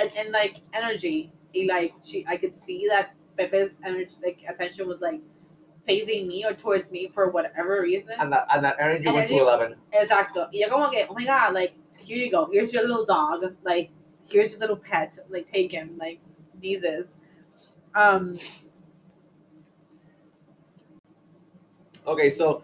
and, 0.01 0.13
and 0.17 0.33
like 0.33 0.57
energy. 0.75 1.31
He 1.53 1.69
like 1.69 1.93
she 2.05 2.27
I 2.27 2.37
could 2.37 2.57
see 2.59 2.87
that 2.89 3.15
Pepe's 3.39 3.75
energy 3.85 4.17
like 4.25 4.41
attention 4.49 4.89
was 4.89 5.01
like 5.01 5.21
phasing 5.89 6.27
me 6.27 6.45
or 6.45 6.53
towards 6.53 6.91
me 6.91 7.09
for 7.15 7.31
whatever 7.31 7.81
reason. 7.81 8.15
and 8.19 8.33
that 8.33 8.49
and 8.53 8.65
that 8.65 8.77
energy 8.81 9.09
went 9.09 9.29
to 9.29 9.39
eleven. 9.39 9.77
Exacto. 9.95 10.49
Y 10.53 10.59
yo 10.59 10.69
como 10.69 10.91
que, 10.91 11.07
oh 11.09 11.15
my 11.15 11.25
god, 11.25 11.55
like, 11.55 11.75
here 11.97 12.19
you 12.19 12.31
go. 12.31 12.49
Here's 12.53 12.73
your 12.73 12.83
little 12.83 13.07
dog. 13.07 13.55
Like, 13.63 13.91
here's 14.27 14.51
your 14.51 14.61
little 14.61 14.77
pet. 14.77 15.17
Like, 15.31 15.47
take 15.47 15.71
him. 15.71 15.97
Like, 15.97 16.19
Jesus. 16.61 17.13
Um, 17.95 18.39
Okay, 22.09 22.31
so 22.31 22.63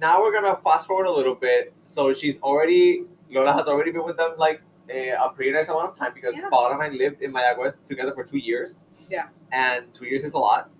now 0.00 0.20
we're 0.22 0.32
gonna 0.32 0.56
fast 0.62 0.86
forward 0.86 1.06
a 1.06 1.12
little 1.12 1.34
bit. 1.34 1.72
So 1.86 2.14
she's 2.14 2.38
already 2.40 3.04
Lola 3.30 3.52
has 3.52 3.66
already 3.66 3.90
been 3.92 4.04
with 4.04 4.16
them 4.16 4.34
like 4.38 4.60
a, 4.88 5.10
a 5.10 5.30
pretty 5.34 5.52
nice 5.52 5.68
amount 5.68 5.90
of 5.90 5.96
time 5.96 6.12
because 6.14 6.34
Yeah. 6.36 6.48
Paula 6.50 6.74
and 6.74 6.82
I 6.82 6.88
lived 6.88 7.22
in 7.22 7.32
Mayagüez 7.32 7.82
together 7.84 8.12
for 8.14 8.24
two 8.24 8.38
years. 8.38 8.76
Yeah. 9.08 9.28
and 9.52 9.92
two 9.92 10.06
years 10.06 10.24
is 10.24 10.34
a 10.34 10.38
lot. 10.38 10.70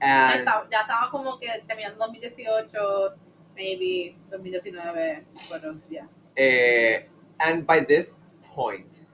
And 0.00 0.46
estaba, 0.46 0.66
ya 0.70 0.80
estaba 0.80 1.10
como 1.10 1.36
que 1.38 1.48
terminando 1.68 2.06
2018, 2.10 3.16
maybe 3.56 4.16
2019, 4.30 5.24
pero 5.50 5.76
yeah. 5.90 7.02
And 7.38 7.66
by 7.66 7.80
this 7.80 8.14
point, 8.42 9.04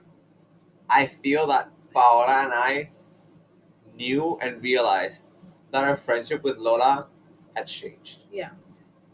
I 0.89 1.07
feel 1.07 1.45
that 1.47 1.69
Paola 1.93 2.43
and 2.45 2.53
I 2.53 2.89
knew 3.95 4.37
and 4.41 4.61
realized 4.61 5.21
that 5.71 5.83
our 5.83 5.97
friendship 5.97 6.43
with 6.43 6.57
Lola 6.57 7.07
had 7.55 7.67
changed. 7.67 8.19
Yeah. 8.31 8.49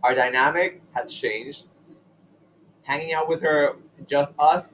Our 0.03 0.13
dynamic 0.13 0.81
had 0.93 1.07
changed. 1.07 1.65
Hanging 2.83 3.13
out 3.13 3.29
with 3.29 3.41
her, 3.41 3.77
just 4.07 4.33
us, 4.37 4.73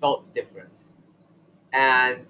felt 0.00 0.32
different. 0.32 0.84
And 1.72 2.26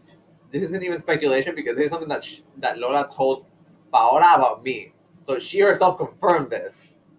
this 0.51 0.63
isn't 0.63 0.83
even 0.83 0.99
speculation 0.99 1.55
because 1.55 1.77
this 1.77 1.85
is 1.87 1.91
something 1.91 2.09
that 2.09 2.25
sh- 2.25 2.41
that 2.59 2.79
Lola 2.79 3.09
told 3.15 3.45
Paola 3.93 4.35
about 4.35 4.65
me. 4.65 4.95
So 5.21 5.39
she 5.39 5.61
herself 5.61 5.99
confirmed 5.99 6.51
this. 6.51 6.75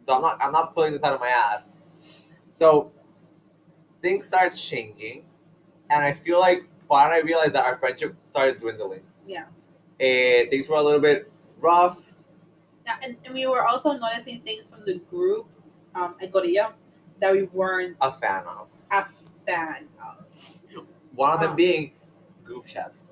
So 0.06 0.14
I'm 0.14 0.22
not 0.22 0.42
I'm 0.42 0.52
not 0.52 0.74
pulling 0.74 0.94
this 0.94 1.04
out 1.04 1.14
of 1.14 1.20
my 1.20 1.30
ass. 1.30 1.68
So 2.54 2.92
things 4.02 4.28
started 4.28 4.58
changing, 4.58 5.24
and 5.90 6.04
I 6.04 6.14
feel 6.14 6.40
like 6.40 6.68
Paola 6.88 7.06
and 7.06 7.14
I 7.14 7.18
realized 7.20 7.54
that 7.54 7.66
our 7.66 7.78
friendship 7.78 8.16
started 8.24 8.60
dwindling. 8.60 9.04
Yeah. 9.28 9.46
And 10.00 10.50
things 10.50 10.68
were 10.68 10.78
a 10.78 10.82
little 10.82 11.02
bit 11.02 11.32
rough. 11.60 11.98
Yeah, 12.90 12.96
and, 13.08 13.18
and 13.24 13.36
we 13.36 13.46
were 13.46 13.68
also 13.68 13.94
noticing 13.94 14.42
things 14.42 14.68
from 14.68 14.84
the 14.84 14.96
group, 15.12 15.46
um, 15.94 16.16
at 16.22 16.32
Corillo, 16.32 16.74
that 17.22 17.32
we 17.32 17.44
weren't 17.44 17.96
A 18.02 18.12
fan 18.12 18.44
of 18.48 18.68
a 18.92 19.06
fan 19.46 19.88
of. 20.02 20.26
one 21.14 21.32
of 21.34 21.40
them 21.40 21.52
Oh. 21.52 21.56
being 21.56 21.92
group 22.44 22.66
chats. 22.66 23.06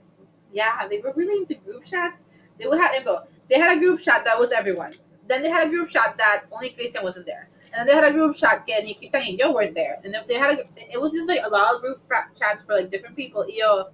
Yeah, 0.52 0.88
they 0.90 0.98
were 1.00 1.14
really 1.14 1.38
into 1.42 1.54
group 1.56 1.86
chats. 1.86 2.18
They 2.60 2.66
would 2.66 2.80
have 2.80 2.96
info. 2.96 3.28
They 3.50 3.60
had 3.60 3.78
a 3.78 3.80
group 3.80 4.00
chat 4.02 4.26
that 4.26 4.40
was 4.40 4.52
everyone. 4.52 4.96
Then 5.28 5.44
they 5.44 5.50
had 5.50 5.68
a 5.68 5.70
group 5.70 5.90
chat 5.90 6.16
that 6.18 6.46
only 6.52 6.70
Christian 6.72 7.04
wasn't 7.04 7.28
there. 7.28 7.50
And 7.72 7.76
then 7.76 7.86
they 7.88 7.94
had 8.02 8.10
a 8.12 8.14
group 8.18 8.36
chat 8.36 8.66
que 8.66 8.82
Nikita 8.82 9.18
and 9.18 9.38
yo 9.38 9.52
weren't 9.54 9.76
there. 9.76 10.00
And 10.04 10.16
if 10.16 10.26
they 10.26 10.36
had 10.36 10.58
a, 10.58 10.64
it 10.92 11.00
was 11.00 11.12
just 11.12 11.28
like 11.28 11.42
a 11.46 11.50
lot 11.50 11.76
of 11.76 11.82
group 11.82 12.02
chats 12.40 12.64
for 12.64 12.74
like 12.74 12.90
different 12.90 13.16
people. 13.16 13.46
Yo, 13.48 13.90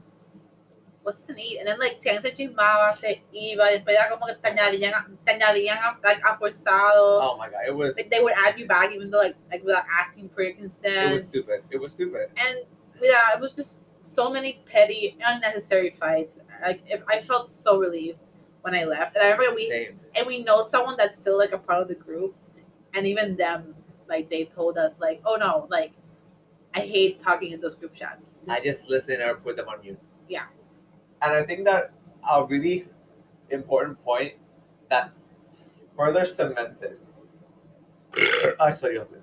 what's 1.04 1.22
the 1.24 1.34
need? 1.34 1.58
And 1.60 1.68
then 1.68 1.80
like 1.80 2.00
alguien 2.00 2.22
se 2.22 2.32
chismaba, 2.32 2.96
se 2.98 3.22
iba. 3.36 3.70
Después 3.70 3.96
era 3.96 4.10
como 4.10 4.26
que 4.28 4.36
te 4.36 4.50
añadían, 4.50 5.18
te 5.26 5.34
añadían 5.34 5.78
a, 5.78 5.98
like, 6.04 6.22
a 6.24 6.38
forzado. 6.38 7.22
Oh 7.22 7.38
my 7.38 7.50
god, 7.50 7.62
it 7.68 7.76
was 7.76 7.96
Like, 7.96 8.10
they 8.10 8.22
would 8.22 8.34
add 8.34 8.58
you 8.58 8.68
back 8.68 8.92
even 8.92 9.10
though 9.12 9.20
like 9.20 9.36
like 9.52 9.64
without 9.64 9.86
asking 10.00 10.30
for 10.30 10.44
your 10.44 10.54
consent. 10.54 11.12
it 11.12 11.14
was 11.14 11.24
stupid. 11.26 11.64
It 11.70 11.80
was 11.80 11.92
stupid. 11.94 12.30
and 12.38 12.60
yeah, 13.02 13.36
it 13.36 13.42
was 13.42 13.56
just 13.56 13.84
so 14.00 14.30
many 14.32 14.62
petty, 14.66 15.18
unnecessary 15.24 15.92
fights. 15.92 16.38
Like 16.62 16.82
if 16.88 17.02
I 17.08 17.20
felt 17.20 17.52
so 17.52 17.80
relieved 17.80 18.20
when 18.62 18.74
I 18.74 18.86
left, 18.86 19.16
and 19.16 19.24
I 19.26 19.32
remember 19.32 19.56
we 19.56 19.68
Same. 19.68 20.00
and 20.16 20.26
we 20.26 20.44
know 20.44 20.66
someone 20.68 20.96
that's 20.98 21.18
still 21.18 21.38
like 21.38 21.52
a 21.52 21.58
part 21.58 21.82
of 21.82 21.88
the 21.90 21.96
group, 21.96 22.34
and 22.94 23.06
even 23.06 23.36
them, 23.36 23.76
like 24.08 24.30
they 24.30 24.46
told 24.46 24.78
us, 24.78 24.94
like, 25.00 25.22
oh 25.26 25.36
no, 25.36 25.68
like 25.70 25.92
I 26.74 26.80
hate 26.80 27.20
talking 27.20 27.52
in 27.52 27.60
those 27.60 27.76
group 27.76 27.94
chats. 27.94 28.30
I 28.48 28.60
just 28.62 28.90
listen 28.90 29.22
or 29.22 29.36
put 29.36 29.58
them 29.58 29.68
on 29.68 29.82
mute. 29.82 30.00
Yeah. 30.30 30.44
And 31.24 31.34
I 31.34 31.44
think 31.44 31.64
that 31.64 31.92
a 32.30 32.46
really 32.46 32.86
important 33.50 34.02
point 34.02 34.34
that 34.90 35.12
further 35.96 36.26
cemented. 36.26 36.98
I 38.60 38.74
sorry, 38.74 38.98
Jose. 38.98 39.16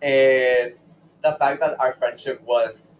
Eh, 0.00 0.64
and 0.64 0.74
the 1.22 1.32
fact 1.38 1.60
that 1.60 1.78
our 1.78 1.92
friendship 1.94 2.42
was, 2.42 2.96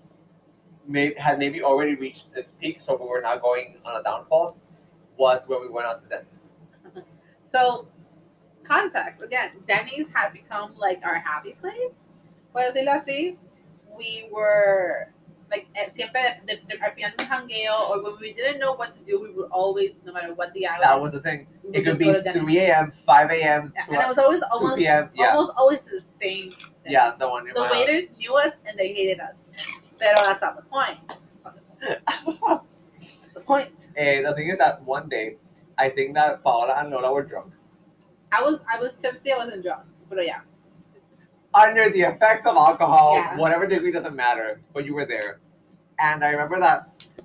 may, 0.87 1.15
had 1.17 1.39
maybe 1.39 1.63
already 1.63 1.95
reached 1.95 2.27
its 2.37 2.53
peak, 2.53 2.81
so 2.81 2.97
we 2.97 3.09
were 3.09 3.21
not 3.21 3.41
going 3.41 3.77
on 3.85 4.01
a 4.01 4.03
downfall, 4.03 4.57
was 5.17 5.49
when 5.49 5.63
we 5.63 5.69
went 5.69 5.87
out 5.87 6.03
to 6.03 6.09
Denny's. 6.09 6.53
So, 7.53 7.87
context 8.65 9.23
again, 9.23 9.51
Denny's 9.67 10.09
had 10.13 10.33
become 10.33 10.77
like 10.77 11.01
our 11.05 11.15
happy 11.15 11.57
place. 11.61 11.95
Puedo 12.53 12.75
decirlo 12.75 13.01
así. 13.01 13.37
We 13.97 14.29
were 14.31 15.15
like 15.51 15.67
eh, 15.75 15.89
siempre 15.93 16.21
de, 16.47 16.57
de, 16.67 16.79
al 16.83 16.93
final 16.95 17.13
de 17.17 17.23
un 17.25 17.29
jangueo, 17.31 17.75
or 17.91 18.03
when 18.03 18.19
we 18.21 18.33
didn't 18.33 18.59
know 18.59 18.75
what 18.75 18.93
to 18.93 19.05
do, 19.05 19.21
we 19.21 19.31
would 19.31 19.51
always, 19.51 19.93
no 20.05 20.13
matter 20.13 20.35
what 20.35 20.53
the 20.55 20.67
hour, 20.67 20.81
That 20.81 21.01
was 21.01 21.13
the 21.13 21.21
thing. 21.21 21.47
It 21.73 21.85
could 21.85 21.99
be 21.99 22.07
go 22.07 22.15
to 22.15 22.23
Denny's. 22.23 22.43
3 22.43 22.59
a.m., 22.59 22.93
5 23.05 23.31
a.m., 23.31 23.73
Yeah, 23.77 23.85
and 23.89 24.03
it 24.03 24.09
was 24.09 24.19
always 24.19 24.43
almost 24.51 24.81
Yeah, 24.81 25.09
almost 25.19 25.53
always 25.57 25.83
the 25.83 26.01
same. 26.01 26.51
thing. 26.51 26.53
yeah, 26.87 27.13
the 27.19 27.29
one 27.29 27.45
The 27.55 27.63
waiters 27.71 28.05
knew 28.19 28.35
us 28.37 28.53
and 28.67 28.79
they 28.79 28.93
hated 28.93 29.21
us. 29.21 29.35
Pero 29.99 30.15
that's 30.27 30.43
not 30.43 30.57
the 30.57 30.63
point. 30.63 30.99
Not 31.45 31.55
the 31.57 32.33
point. 32.33 32.61
The 33.35 33.41
point. 33.41 33.89
Eh, 33.97 34.23
the 34.23 34.35
thing 34.35 34.49
is 34.49 34.59
that 34.59 34.83
one 34.83 35.09
day, 35.09 35.37
I 35.79 35.91
think 35.91 36.15
that 36.15 36.43
Paola 36.43 36.75
and 36.81 36.91
Lola 36.91 37.13
were 37.13 37.23
drunk. 37.23 37.53
I 38.33 38.43
was 38.43 38.61
I 38.73 38.81
was 38.81 38.95
tipsy. 38.95 39.33
I 39.33 39.37
wasn't 39.37 39.63
drunk. 39.63 39.85
But 40.09 40.25
yeah, 40.25 40.41
Under 41.57 41.89
the 41.91 42.03
effects 42.03 42.47
of 42.47 42.57
alcohol, 42.57 43.15
Yeah. 43.15 43.37
whatever 43.39 43.67
degree 43.67 43.91
doesn't 43.91 44.15
matter, 44.15 44.61
but 44.75 44.85
you 44.85 44.95
were 44.95 45.07
there. 45.07 45.41
And 45.99 46.23
I 46.23 46.31
remember 46.31 46.59
that 46.61 46.79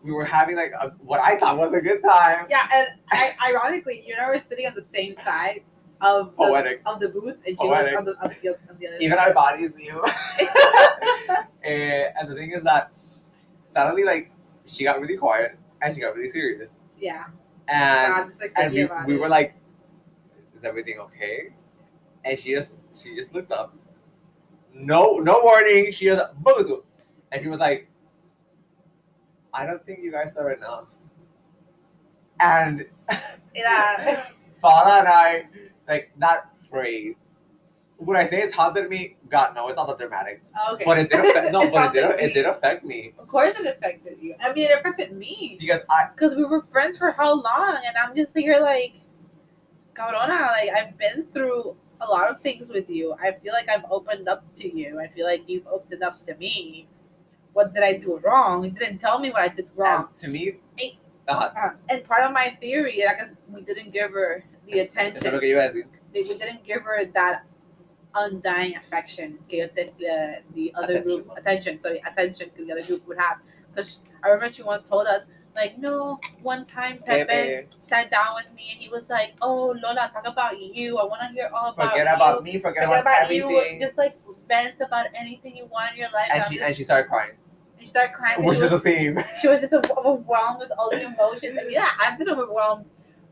we 0.04 0.12
were 0.12 0.24
having 0.26 0.56
like 0.56 0.72
a, 0.80 0.89
what 1.00 1.20
I 1.20 1.38
thought 1.38 1.58
was 1.58 1.74
a 1.74 1.82
good 1.82 2.02
time. 2.02 2.48
yeah. 2.50 2.67
And 2.74 2.88
I, 3.12 3.34
ironically, 3.50 4.04
you 4.08 4.13
and 4.15 4.26
I 4.26 4.30
were 4.30 4.39
sitting 4.39 4.65
on 4.65 4.74
the 4.74 4.86
same 4.96 5.13
side 5.13 5.62
of 6.00 6.28
the, 6.32 6.32
Poetic. 6.38 6.82
of 6.86 7.00
the 7.00 7.10
booth, 7.10 7.38
and 7.46 7.58
she 7.60 7.67
was 7.67 7.86
on 7.96 8.06
the, 8.06 8.15
on 8.24 8.30
the, 8.41 8.50
on 8.70 8.78
the 8.80 8.88
other. 8.88 8.98
Even 9.02 9.17
side. 9.17 9.28
our 9.28 9.34
bodies 9.34 9.72
knew. 9.76 10.04
Eh, 11.63 12.10
and 12.20 12.28
the 12.30 12.34
thing 12.34 12.52
is 12.54 12.63
that 12.63 12.91
suddenly, 13.67 14.04
like, 14.04 14.32
she 14.65 14.84
got 14.84 15.00
really 15.00 15.15
quiet 15.17 15.58
and 15.82 15.94
she 15.94 16.02
got 16.02 16.15
really 16.15 16.32
serious. 16.32 16.72
yeah. 17.00 17.26
And 17.67 18.28
just 18.30 18.41
like 18.41 18.52
and 18.58 18.74
we, 18.74 18.86
we 19.06 19.13
it. 19.15 19.20
were 19.20 19.30
like, 19.30 19.56
"Is 20.58 20.63
everything 20.63 20.98
okay?" 21.00 21.54
And 22.26 22.38
she 22.38 22.54
just 22.56 22.80
she 23.00 23.15
just 23.15 23.34
looked 23.34 23.52
up. 23.52 23.74
No 24.73 25.17
no 25.19 25.41
warning. 25.43 25.91
She 25.91 26.10
was 26.10 26.19
"Boo-doo." 26.39 26.84
and 27.31 27.41
he 27.41 27.47
was 27.47 27.60
like, 27.60 27.88
"I 29.53 29.65
don't 29.65 29.86
think 29.86 29.99
you 30.03 30.12
guys 30.12 30.36
are 30.38 30.51
enough." 30.51 30.86
And 32.39 32.86
yeah. 33.55 34.25
Paula 34.62 34.99
and 34.99 35.07
I 35.07 35.47
like 35.88 36.12
that 36.19 36.51
phrase. 36.69 37.15
Would 37.99 38.17
I 38.17 38.25
say 38.25 38.41
it's 38.41 38.53
haunted 38.53 38.89
me? 38.89 39.17
God 39.29 39.53
no, 39.53 39.67
it's 39.67 39.75
not 39.75 39.88
that 39.88 39.97
dramatic. 39.99 40.41
Oh, 40.57 40.73
okay. 40.73 40.86
But 40.86 40.97
it 40.99 41.10
did 41.12 41.19
affect 41.19 41.51
no, 41.51 41.69
but 41.69 41.95
it 41.95 42.01
did 42.01 42.17
me. 42.17 42.23
it 42.25 42.34
did 42.34 42.45
affect 42.47 42.84
me 42.86 43.13
Of 43.19 43.27
course, 43.27 43.60
it 43.60 43.67
affected 43.67 44.17
you. 44.19 44.34
I 44.43 44.53
mean, 44.53 44.65
it 44.71 44.79
affected 44.79 45.12
me. 45.13 45.57
because 45.60 45.81
I 45.89 46.07
because 46.15 46.36
we 46.36 46.43
were 46.45 46.63
friends 46.63 46.97
for 46.97 47.12
how 47.12 47.34
long 47.34 47.77
and 47.86 47.95
i'm 48.01 48.15
just 48.15 48.36
here 48.36 48.60
like 48.60 48.93
cabrona 49.93 50.47
like 50.49 50.69
i've 50.75 50.97
been 50.97 51.25
through 51.34 51.75
a 52.01 52.07
lot 52.09 52.29
of 52.29 52.41
things 52.41 52.69
with 52.69 52.89
you 52.89 53.13
i 53.21 53.31
feel 53.41 53.53
like 53.53 53.69
i've 53.69 53.85
opened 53.91 54.27
up 54.27 54.43
to 54.55 54.65
you 54.75 54.99
i 54.99 55.07
feel 55.07 55.25
like 55.25 55.43
you've 55.47 55.67
opened 55.67 56.03
up 56.03 56.23
to 56.25 56.35
me 56.35 56.87
what 57.53 57.73
did 57.73 57.83
i 57.83 57.93
do 57.97 58.17
wrong 58.23 58.63
you 58.65 58.71
didn't 58.71 58.99
tell 58.99 59.19
me 59.19 59.29
what 59.29 59.41
i 59.41 59.47
did 59.47 59.67
wrong 59.75 60.07
and 60.09 60.17
to 60.17 60.27
me, 60.27 60.57
Hey. 60.77 60.97
uh, 61.27 61.49
Uh, 61.55 61.69
and 61.89 62.03
part 62.05 62.23
of 62.23 62.31
my 62.31 62.47
theory 62.61 63.05
i 63.05 63.13
guess 63.13 63.31
we 63.49 63.61
didn't 63.61 63.91
give 63.91 64.11
her 64.11 64.43
the 64.65 64.79
eso 64.81 64.99
es 64.99 65.23
lo 65.23 65.37
attention 65.37 65.39
que 65.39 65.49
iba 65.53 65.63
a 65.65 65.69
decir. 65.73 65.85
we 66.13 66.23
didn't 66.37 66.63
give 66.63 66.81
her 66.83 67.05
that 67.13 67.43
undying 68.15 68.75
affection 68.75 69.37
que 69.47 69.67
the, 69.75 69.89
the 70.55 70.73
other 70.75 70.97
Attention. 70.99 71.03
group 71.23 71.37
attention 71.37 71.79
sorry 71.79 72.01
attention 72.05 72.49
the 72.57 72.71
other 72.71 72.83
group 72.83 73.07
would 73.07 73.17
have 73.17 73.37
because 73.73 74.01
i 74.23 74.27
remember 74.29 74.51
she 74.53 74.63
once 74.63 74.87
told 74.89 75.07
us 75.07 75.23
like 75.55 75.77
no 75.77 76.19
one 76.41 76.65
time 76.65 76.99
pepe 77.05 77.25
Pepe, 77.25 77.67
sat 77.79 78.09
down 78.09 78.35
with 78.35 78.53
me 78.55 78.69
and 78.71 78.79
he 78.79 78.89
was 78.89 79.09
like, 79.09 79.33
"Oh, 79.41 79.75
Lola, 79.83 80.09
talk 80.13 80.25
about 80.25 80.59
you. 80.59 80.97
I 80.97 81.03
want 81.05 81.21
to 81.21 81.27
hear 81.29 81.49
all 81.53 81.71
about 81.73 81.91
forget 81.91 82.07
you. 82.07 82.13
about 82.15 82.43
me, 82.43 82.51
forget, 82.59 82.83
Forget 82.85 82.85
about, 82.85 83.01
about 83.01 83.23
everything. 83.23 83.81
you. 83.81 83.85
Just 83.85 83.97
like 83.97 84.17
vent 84.47 84.75
about 84.81 85.07
anything 85.15 85.55
you 85.57 85.65
want 85.65 85.91
in 85.93 85.97
your 85.97 86.11
life." 86.11 86.29
and 86.31 86.43
she 86.45 86.55
just- 86.55 86.65
and 86.67 86.75
she 86.77 86.83
started 86.83 87.09
crying, 87.09 87.33
she 87.79 87.85
started 87.85 88.13
crying. 88.13 88.43
which 88.45 88.59
is 88.59 88.69
the 88.71 88.79
theme. 88.79 89.19
she 89.41 89.47
was 89.47 89.61
just 89.61 89.73
overwhelmed 89.73 90.59
with 90.59 90.71
all 90.77 90.89
the 90.89 91.01
emotions. 91.05 91.57
I 91.59 91.63
mean, 91.63 91.71
yeah, 91.71 91.89
I've 91.99 92.17
been 92.17 92.29
overwhelmed 92.29 92.89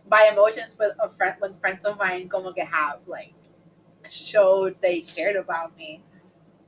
by 0.07 0.29
emotions 0.33 0.75
with 0.77 0.93
a 0.99 1.07
friend 1.09 1.35
when 1.39 1.53
friends 1.55 1.85
of 1.85 1.97
mine 1.97 2.27
como 2.29 2.51
que 2.51 2.65
have 2.65 2.99
like 3.07 3.33
showed 4.09 4.75
they 4.81 5.01
cared 5.01 5.35
about 5.35 5.75
me. 5.77 6.01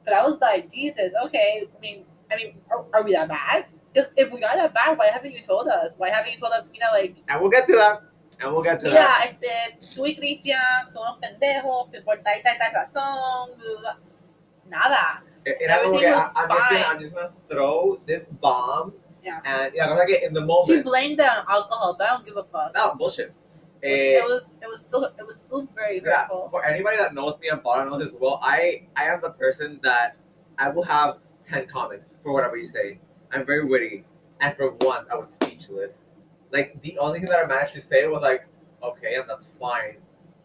But 0.05 0.13
I 0.13 0.23
was 0.23 0.39
like, 0.39 0.71
Jesus, 0.71 1.13
okay. 1.25 1.67
I 1.75 1.79
mean, 1.79 2.05
I 2.31 2.35
mean, 2.35 2.55
are, 2.71 2.85
are 2.93 3.03
we 3.03 3.13
that 3.13 3.27
bad? 3.27 3.65
If 3.93 4.31
we 4.31 4.43
are 4.43 4.55
that 4.55 4.73
bad, 4.73 4.97
why 4.97 5.07
haven't 5.07 5.31
you 5.33 5.41
told 5.43 5.67
us? 5.67 5.93
Why 5.97 6.09
haven't 6.09 6.31
you 6.33 6.39
told 6.39 6.53
us? 6.53 6.65
You 6.73 6.79
know, 6.79 6.91
like 6.93 7.15
And 7.27 7.41
we'll 7.41 7.49
get 7.51 7.67
to 7.67 7.75
that. 7.75 8.01
And 8.39 8.53
we'll 8.53 8.63
get 8.63 8.79
to 8.79 8.89
that. 8.89 8.91
Mira, 8.93 9.37
este, 9.37 9.95
tú 9.95 10.05
y 10.07 10.15
Cristian 10.15 10.87
son 10.89 11.03
unos 11.03 11.17
pendejos 11.19 11.89
por 12.05 12.15
tal 12.23 12.37
y 12.37 12.41
tal, 12.43 12.57
tal 12.57 12.71
razón, 12.73 13.57
bla, 13.57 13.79
bla. 13.81 13.97
nada. 14.69 15.23
Era 15.45 15.81
como 15.83 15.99
que, 15.99 16.05
was 16.07 16.31
I- 16.35 16.41
I'm 16.43 16.49
just 16.49 16.69
gonna 16.69 16.83
fine. 16.83 16.95
I'm 16.95 16.99
just 17.01 17.15
gonna 17.15 17.33
throw 17.49 18.01
this 18.05 18.25
bomb. 18.39 18.93
Yeah. 19.23 19.39
And 19.43 19.73
yeah, 19.75 19.87
cosa 19.87 20.05
que 20.05 20.23
in 20.25 20.33
the 20.33 20.41
moment. 20.41 20.67
She 20.67 20.81
blamed 20.81 21.19
it 21.19 21.27
on 21.29 21.45
alcohol, 21.47 21.95
but 21.97 22.07
I 22.07 22.09
don't 22.11 22.25
give 22.25 22.37
a 22.37 22.43
fuck. 22.43 22.73
No 22.73 22.95
bullshit. 22.95 23.33
It 23.83 24.21
Eh, 24.21 24.21
was, 24.21 24.43
it 24.43 24.45
was, 24.45 24.45
it 24.61 24.67
was 24.69 24.81
still, 24.81 25.03
it 25.05 25.25
was 25.27 25.39
still 25.41 25.67
very 25.75 26.01
yeah, 26.05 26.21
hurtful. 26.21 26.49
for 26.51 26.63
anybody 26.63 26.97
that 26.97 27.13
knows 27.15 27.37
me 27.39 27.49
and 27.49 27.61
Paula 27.63 27.85
knows 27.85 28.05
as 28.05 28.15
well, 28.19 28.39
I 28.41 28.87
I 28.95 29.05
am 29.05 29.21
the 29.21 29.31
person 29.31 29.79
that 29.83 30.15
I 30.57 30.69
will 30.69 30.83
have 30.83 31.17
ten 31.43 31.67
comments 31.67 32.13
for 32.23 32.31
whatever 32.33 32.55
you 32.57 32.67
say. 32.67 32.99
I'm 33.33 33.45
very 33.45 33.65
witty, 33.65 34.05
and 34.39 34.55
for 34.55 34.71
once 34.81 35.07
I 35.11 35.15
was 35.15 35.29
speechless. 35.33 35.99
Like 36.51 36.81
the 36.81 36.97
only 36.99 37.19
thing 37.19 37.29
that 37.29 37.39
I 37.39 37.45
managed 37.47 37.73
to 37.75 37.81
say 37.81 38.05
was 38.07 38.21
like, 38.21 38.45
okay, 38.83 39.15
and 39.15 39.29
that's 39.29 39.45
fine, 39.59 39.97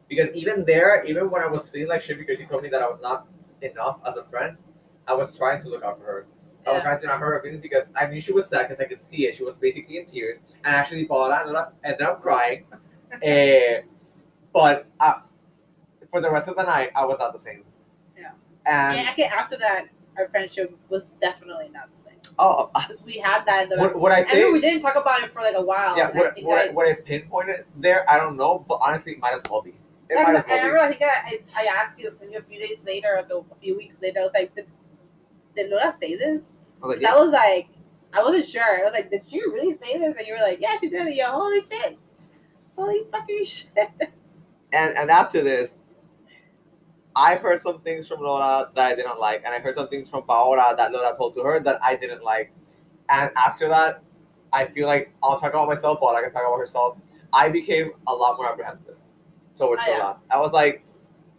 because 0.09 0.35
even 0.35 0.65
there, 0.65 1.05
even 1.05 1.31
when 1.31 1.43
I 1.43 1.49
was 1.49 1.69
feeling 1.69 1.89
like 1.89 2.03
shit 2.03 2.19
because 2.19 2.39
she 2.39 2.45
told 2.47 2.63
me 2.63 2.69
that 2.69 2.83
I 2.83 2.87
was 2.89 3.01
not 3.01 3.27
enough 3.63 3.99
as 4.07 4.17
a 4.17 4.25
friend, 4.25 4.57
I 5.07 5.15
was 5.15 5.37
trying 5.37 5.61
to 5.63 5.69
look 5.69 5.83
out 5.83 5.99
for 5.99 6.05
her. 6.05 6.27
I 6.67 6.73
was 6.73 6.83
trying 6.83 6.99
to 6.99 7.07
not 7.07 7.21
hurt 7.21 7.33
her 7.35 7.43
feelings 7.43 7.63
because 7.63 7.91
I 7.95 8.07
knew 8.07 8.21
she 8.21 8.33
was 8.33 8.49
sad 8.49 8.69
because 8.69 8.81
I 8.81 8.89
could 8.89 9.01
see 9.01 9.27
it. 9.27 9.37
She 9.37 9.45
was 9.45 9.55
basically 9.55 9.99
in 9.99 10.07
tears, 10.07 10.39
and 10.65 10.75
actually 10.75 11.05
Paula 11.05 11.39
ended 11.41 11.55
up, 11.55 11.77
ended 11.85 12.03
up 12.03 12.21
crying. 12.21 12.65
Eh, 13.23 13.83
but 14.53 14.87
uh, 14.99 15.15
for 16.11 16.21
the 16.21 16.31
rest 16.31 16.49
of 16.49 16.57
the 16.57 16.63
night, 16.65 16.91
I 16.97 17.05
was 17.05 17.21
not 17.21 17.33
the 17.33 17.39
same. 17.39 17.63
Yeah. 18.19 18.31
And 18.67 18.97
And 18.99 19.07
actually, 19.07 19.25
after 19.25 19.57
that, 19.59 19.87
our 20.19 20.29
friendship 20.29 20.77
was 20.89 21.07
definitely 21.21 21.69
not 21.73 21.95
the 21.95 22.01
same. 22.01 22.06
Oh, 22.39 22.71
Because 22.75 23.03
we 23.03 23.19
had 23.19 23.45
that. 23.47 23.69
The, 23.69 23.77
what, 23.79 23.97
what 23.99 24.13
I 24.13 24.19
I 24.21 24.25
say? 24.25 24.51
we 24.53 24.61
didn't 24.61 24.83
talk 24.83 24.97
about 24.97 25.23
it 25.23 25.33
for 25.33 25.43
like 25.43 25.55
a 25.57 25.63
while. 25.63 25.97
yeah, 25.97 26.09
and 26.11 26.19
I 26.19 26.23
what, 26.23 26.43
what, 26.43 26.59
I, 26.59 26.67
I, 26.69 26.71
what 26.73 26.87
I 26.89 26.95
pinpointed 26.95 27.65
there, 27.77 28.09
I 28.11 28.19
don't 28.19 28.37
know, 28.37 28.65
but 28.69 28.79
honestly, 28.83 29.13
it 29.13 29.19
might 29.19 29.35
as 29.35 29.43
well 29.51 29.63
be. 29.63 29.71
It 30.09 30.15
Yeah, 30.15 30.23
might 30.23 30.37
as 30.37 30.45
I 30.47 30.49
well 30.55 30.57
remember 30.67 30.79
I 30.81 30.89
think 30.93 31.03
I, 31.03 31.07
I, 31.07 31.63
I 31.63 31.65
asked 31.83 31.99
you 31.99 32.09
a 32.09 32.43
few 32.43 32.59
days 32.61 32.79
later, 32.87 33.17
a 33.29 33.45
few 33.61 33.77
weeks 33.77 33.99
later, 34.01 34.21
I 34.21 34.23
was 34.23 34.33
like, 34.35 34.55
did, 34.55 34.67
did 35.57 35.71
Lola 35.71 35.95
say 36.01 36.17
this? 36.17 36.43
be. 36.43 36.49
I 36.83 36.87
was 36.87 36.97
like, 36.97 37.01
That 37.03 37.17
was 37.17 37.31
like, 37.31 37.69
I 38.13 38.23
wasn't 38.23 38.49
sure. 38.49 38.81
I 38.81 38.85
was 38.85 38.93
like, 38.93 39.11
did 39.11 39.23
she 39.29 39.41
really 39.41 39.77
say 39.79 39.99
this? 39.99 40.17
And 40.19 40.27
you 40.27 40.35
were 40.35 40.41
like, 40.41 40.61
yeah, 40.61 40.79
she 40.81 40.89
did. 40.89 41.01
And 41.07 41.15
you're, 41.15 41.27
holy 41.29 41.61
shit. 41.65 41.99
Holy 42.77 43.03
fucking 43.11 43.45
shit. 43.45 43.91
and 44.73 44.97
and 44.97 45.11
after 45.11 45.43
this, 45.43 45.79
I 47.17 47.37
heard 47.37 47.61
some 47.61 47.81
things 47.81 48.07
from 48.07 48.21
Lola 48.21 48.71
that 48.75 48.87
I 48.87 48.95
didn't 48.95 49.19
like, 49.19 49.43
and 49.45 49.55
I 49.55 49.59
heard 49.59 49.75
some 49.75 49.89
things 49.89 50.09
from 50.09 50.25
Paola 50.25 50.75
that 50.77 50.93
Lola 50.93 51.17
told 51.17 51.35
to 51.35 51.43
her 51.43 51.59
that 51.61 51.83
I 51.83 51.97
didn't 51.97 52.23
like. 52.23 52.53
And 53.09 53.31
after 53.37 53.69
that, 53.69 54.03
I 54.53 54.67
feel 54.67 54.87
like 54.87 55.15
I'll 55.23 55.39
talk 55.41 55.51
about 55.55 55.67
myself, 55.67 55.99
Paola 55.99 56.21
can 56.23 56.31
talk 56.31 56.43
about 56.47 56.59
herself. 56.59 56.99
I 57.33 57.49
became 57.49 57.93
a 58.07 58.15
lot 58.15 58.37
more 58.37 58.47
apprehensive 58.51 58.97
towards 59.57 59.83
Oh, 59.87 59.91
yeah. 59.91 59.99
Lola. 59.99 60.17
I 60.31 60.39
was 60.39 60.53
like, 60.53 60.85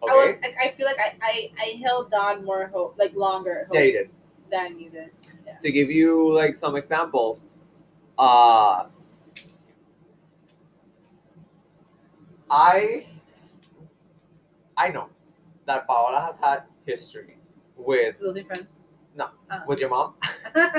Okay. 0.03 0.11
I 0.11 0.15
was 0.15 0.35
like, 0.43 0.55
I 0.61 0.75
feel 0.77 0.85
like 0.85 0.99
I, 0.99 1.15
I, 1.23 1.51
I 1.59 1.81
held 1.83 2.13
on 2.13 2.45
more 2.45 2.67
hope, 2.67 2.95
like 2.99 3.15
longer 3.15 3.65
hope 3.67 3.75
yeah, 3.75 3.81
you 3.81 3.91
did. 3.93 4.09
than 4.51 4.79
you 4.79 4.89
did. 4.91 5.09
To 5.61 5.71
give 5.71 5.89
you 5.89 6.31
like 6.33 6.53
some 6.53 6.75
examples, 6.75 7.43
uh, 8.19 8.85
I 12.51 13.07
I 14.77 14.89
know 14.89 15.09
that 15.67 15.85
Paola 15.87 16.19
has 16.21 16.35
had 16.41 16.63
history 16.85 17.37
with 17.75 18.15
Losing 18.19 18.45
friends. 18.45 18.81
No. 19.15 19.29
With 19.67 19.79
your 19.79 19.89
mom, 19.89 20.13
and 20.55 20.73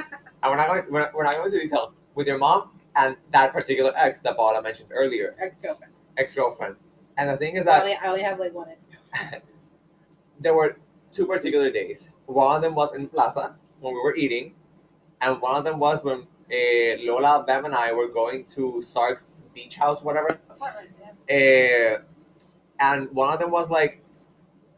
we're 0.44 0.56
not 0.56 0.68
going 0.68 0.84
we're, 0.90 1.10
we're 1.14 1.24
not 1.24 1.34
going 1.34 1.46
into 1.46 1.58
detail 1.60 1.92
with 2.14 2.26
your 2.26 2.38
mom 2.38 2.70
and 2.96 3.16
that 3.32 3.52
particular 3.52 3.92
ex 3.96 4.20
that 4.20 4.36
Paola 4.36 4.62
mentioned 4.62 4.90
earlier, 4.92 5.34
Ex 5.40 5.54
girlfriend. 5.62 5.92
ex 6.16 6.34
girlfriend. 6.34 6.76
And 7.16 7.30
the 7.30 7.36
thing 7.36 7.56
is 7.56 7.62
I 7.62 7.64
that 7.64 7.80
only, 7.82 7.94
I 7.96 8.06
only 8.08 8.22
have 8.22 8.38
like 8.38 8.54
one 8.54 8.68
ex. 8.70 8.88
there 10.40 10.54
were 10.54 10.76
two 11.12 11.26
particular 11.26 11.70
days. 11.70 12.10
One 12.26 12.56
of 12.56 12.62
them 12.62 12.74
was 12.76 12.94
in 12.94 13.08
Plaza 13.08 13.56
when 13.80 13.94
we 13.94 14.00
were 14.00 14.14
eating, 14.14 14.54
and 15.20 15.40
one 15.40 15.56
of 15.56 15.64
them 15.64 15.78
was 15.80 16.04
when 16.04 16.18
uh, 16.52 16.96
Lola, 17.00 17.44
Bam, 17.44 17.64
and 17.64 17.74
I 17.74 17.92
were 17.92 18.08
going 18.08 18.44
to 18.56 18.80
Sark's 18.82 19.42
beach 19.54 19.76
house, 19.76 20.00
whatever. 20.02 20.38
Apartment, 20.48 20.94
yeah. 21.28 21.96
Uh, 21.98 22.02
and 22.80 23.10
one 23.10 23.32
of 23.32 23.40
them 23.40 23.50
was 23.50 23.68
like, 23.70 24.00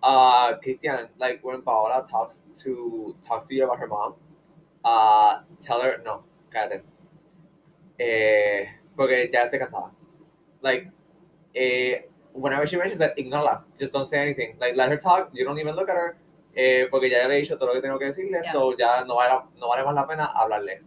uh, 0.03 0.57
Christian, 0.59 1.09
like 1.19 1.45
when 1.45 1.63
Paola 1.63 2.07
talks 2.11 2.39
to 2.63 3.17
talks 3.27 3.47
to 3.49 3.55
you 3.55 3.65
about 3.65 3.79
her 3.79 3.87
mom, 3.87 4.15
uh, 4.85 5.41
tell 5.61 5.81
her 5.83 6.01
no, 6.05 6.25
cállate. 6.55 6.83
Eh, 7.99 8.67
porque 8.97 9.31
ya 9.33 9.49
te 9.49 9.59
cansada. 9.59 9.91
Like, 10.63 10.91
eh, 11.55 12.03
whenever 12.33 12.67
she 12.67 12.77
mentions 12.77 12.99
that, 12.99 13.19
ignora, 13.19 13.63
just 13.79 13.93
don't 13.93 14.07
say 14.07 14.19
anything. 14.21 14.57
Like, 14.59 14.77
let 14.77 14.89
her 14.91 14.97
talk. 14.97 15.31
You 15.33 15.45
don't 15.45 15.59
even 15.59 15.77
look 15.77 15.89
at 15.89 15.97
her. 15.97 16.17
Eh, 16.57 16.87
porque 16.91 17.09
ya 17.11 17.27
le 17.29 17.35
he 17.37 17.43
dicho 17.43 17.57
todo 17.59 17.67
lo 17.67 17.75
que 17.75 17.83
tengo 17.83 17.99
que 17.99 18.07
decirle, 18.07 18.41
Yeah. 18.43 18.53
so 18.53 18.75
ya 18.77 19.05
no 19.07 19.17
vale, 19.17 19.43
no 19.61 19.69
vale 19.69 19.85
más 19.85 19.95
la 19.95 20.07
pena 20.07 20.27
hablarle. 20.35 20.81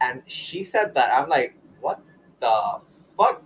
And 0.00 0.22
she 0.26 0.62
said 0.62 0.94
that. 0.94 1.10
I'm 1.12 1.28
like, 1.28 1.54
what 1.80 2.00
the 2.40 2.80
fuck? 3.16 3.42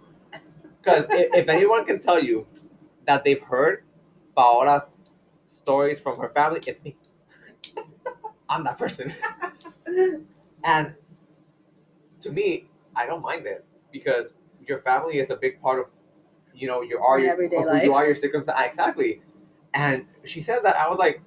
Because 0.82 1.06
if, 1.10 1.34
if 1.34 1.48
anyone 1.48 1.84
can 1.84 1.98
tell 2.00 2.22
you 2.22 2.46
that 3.06 3.22
they've 3.24 3.40
heard 3.40 3.84
Paola's 4.40 4.92
stories 5.48 6.00
from 6.00 6.18
her 6.18 6.30
family, 6.30 6.60
it's 6.66 6.82
me. 6.82 6.96
I'm 8.48 8.64
that 8.64 8.78
person. 8.78 9.12
And 10.64 10.94
to 12.20 12.30
me, 12.30 12.68
I 12.94 13.06
don't 13.06 13.22
mind 13.22 13.46
it 13.46 13.64
because 13.90 14.34
your 14.66 14.78
family 14.80 15.18
is 15.18 15.30
a 15.30 15.36
big 15.36 15.60
part 15.60 15.78
of, 15.80 15.86
you 16.54 16.68
know, 16.68 16.82
your 16.82 17.02
are 17.02 17.18
Your 17.18 17.32
everyday 17.32 17.56
who 17.56 17.76
you 17.82 17.94
are, 17.94 18.06
your 18.06 18.14
circumstance. 18.14 18.58
Ah, 18.60 18.64
exactly. 18.66 19.22
And 19.72 20.04
she 20.24 20.40
said 20.42 20.60
that 20.64 20.76
I 20.76 20.86
was 20.88 20.98
like, 20.98 21.22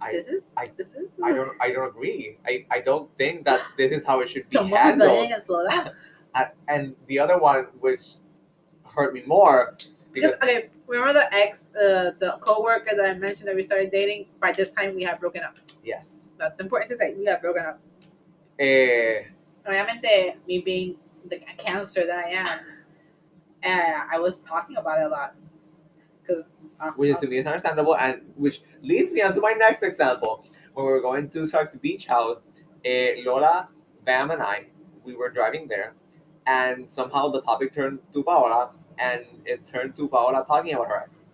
I, 0.00 0.12
this 0.12 0.28
is 0.28 0.42
I- 0.56 0.70
this 0.76 0.94
is 0.94 1.10
I 1.22 1.32
don't, 1.32 1.50
I 1.60 1.72
don't 1.72 1.88
agree. 1.88 2.38
I, 2.46 2.64
I 2.70 2.80
don't 2.80 3.08
think 3.18 3.44
that 3.44 3.60
this 3.76 3.90
is 3.92 4.04
how 4.04 4.20
it 4.20 4.28
should 4.28 4.48
be 4.50 4.56
handled. 4.56 5.10
rebelling 5.10 5.26
against 5.26 5.48
Lola. 5.48 5.92
And, 6.34 6.48
and 6.68 6.96
the 7.06 7.18
other 7.18 7.38
one, 7.38 7.64
which 7.80 8.02
hurt 8.94 9.14
me 9.14 9.22
more, 9.26 9.76
because 10.20 10.36
okay, 10.42 10.70
remember 10.86 11.12
the 11.14 11.34
ex, 11.34 11.70
uh, 11.74 12.12
the 12.18 12.38
coworker 12.40 12.94
that 12.96 13.04
I 13.04 13.14
mentioned 13.14 13.48
that 13.48 13.56
we 13.56 13.62
started 13.62 13.90
dating. 13.90 14.26
By 14.40 14.52
this 14.52 14.70
time, 14.70 14.94
we 14.94 15.02
had 15.04 15.18
broken 15.20 15.42
up. 15.42 15.56
yes, 15.84 16.30
That's 16.38 16.60
important 16.60 16.90
to 16.90 16.96
say. 16.96 17.14
We 17.14 17.24
had 17.26 17.40
broken 17.40 17.64
up. 17.64 17.80
eh, 18.58 19.24
Obviamente, 19.66 20.36
me 20.46 20.60
being 20.60 20.96
the 21.28 21.38
cancer 21.58 22.06
that 22.06 22.24
I 22.24 22.30
am, 22.30 22.46
uh, 23.64 24.06
I 24.14 24.18
was 24.18 24.40
talking 24.40 24.76
about 24.76 25.00
it 25.00 25.04
a 25.04 25.08
lot. 25.08 25.34
Because 26.22 26.44
uh, 26.80 26.90
which 26.92 27.10
is 27.10 27.18
to 27.20 27.26
me 27.26 27.38
is 27.38 27.46
understandable, 27.46 27.96
and 27.96 28.22
which 28.36 28.62
leads 28.82 29.12
me 29.12 29.22
on 29.22 29.32
to 29.34 29.40
my 29.40 29.52
next 29.52 29.82
example. 29.82 30.44
When 30.74 30.86
we 30.86 30.92
were 30.92 31.00
going 31.02 31.28
to 31.30 31.44
Sark's 31.44 31.74
beach 31.76 32.06
house, 32.06 32.38
eh, 32.84 33.16
Lola, 33.24 33.68
Bam, 34.04 34.30
and 34.30 34.40
I, 34.42 34.66
we 35.04 35.14
were 35.16 35.28
driving 35.28 35.66
there, 35.68 35.94
and 36.46 36.88
somehow 36.90 37.28
the 37.28 37.42
topic 37.42 37.72
turned 37.72 37.98
to 38.14 38.22
Paola, 38.22 38.70
and 38.98 39.24
it 39.44 39.64
turned 39.64 39.96
to 39.96 40.08
Paola 40.08 40.44
talking 40.46 40.74
about 40.74 40.88
her 40.88 41.02
ex. 41.04 41.24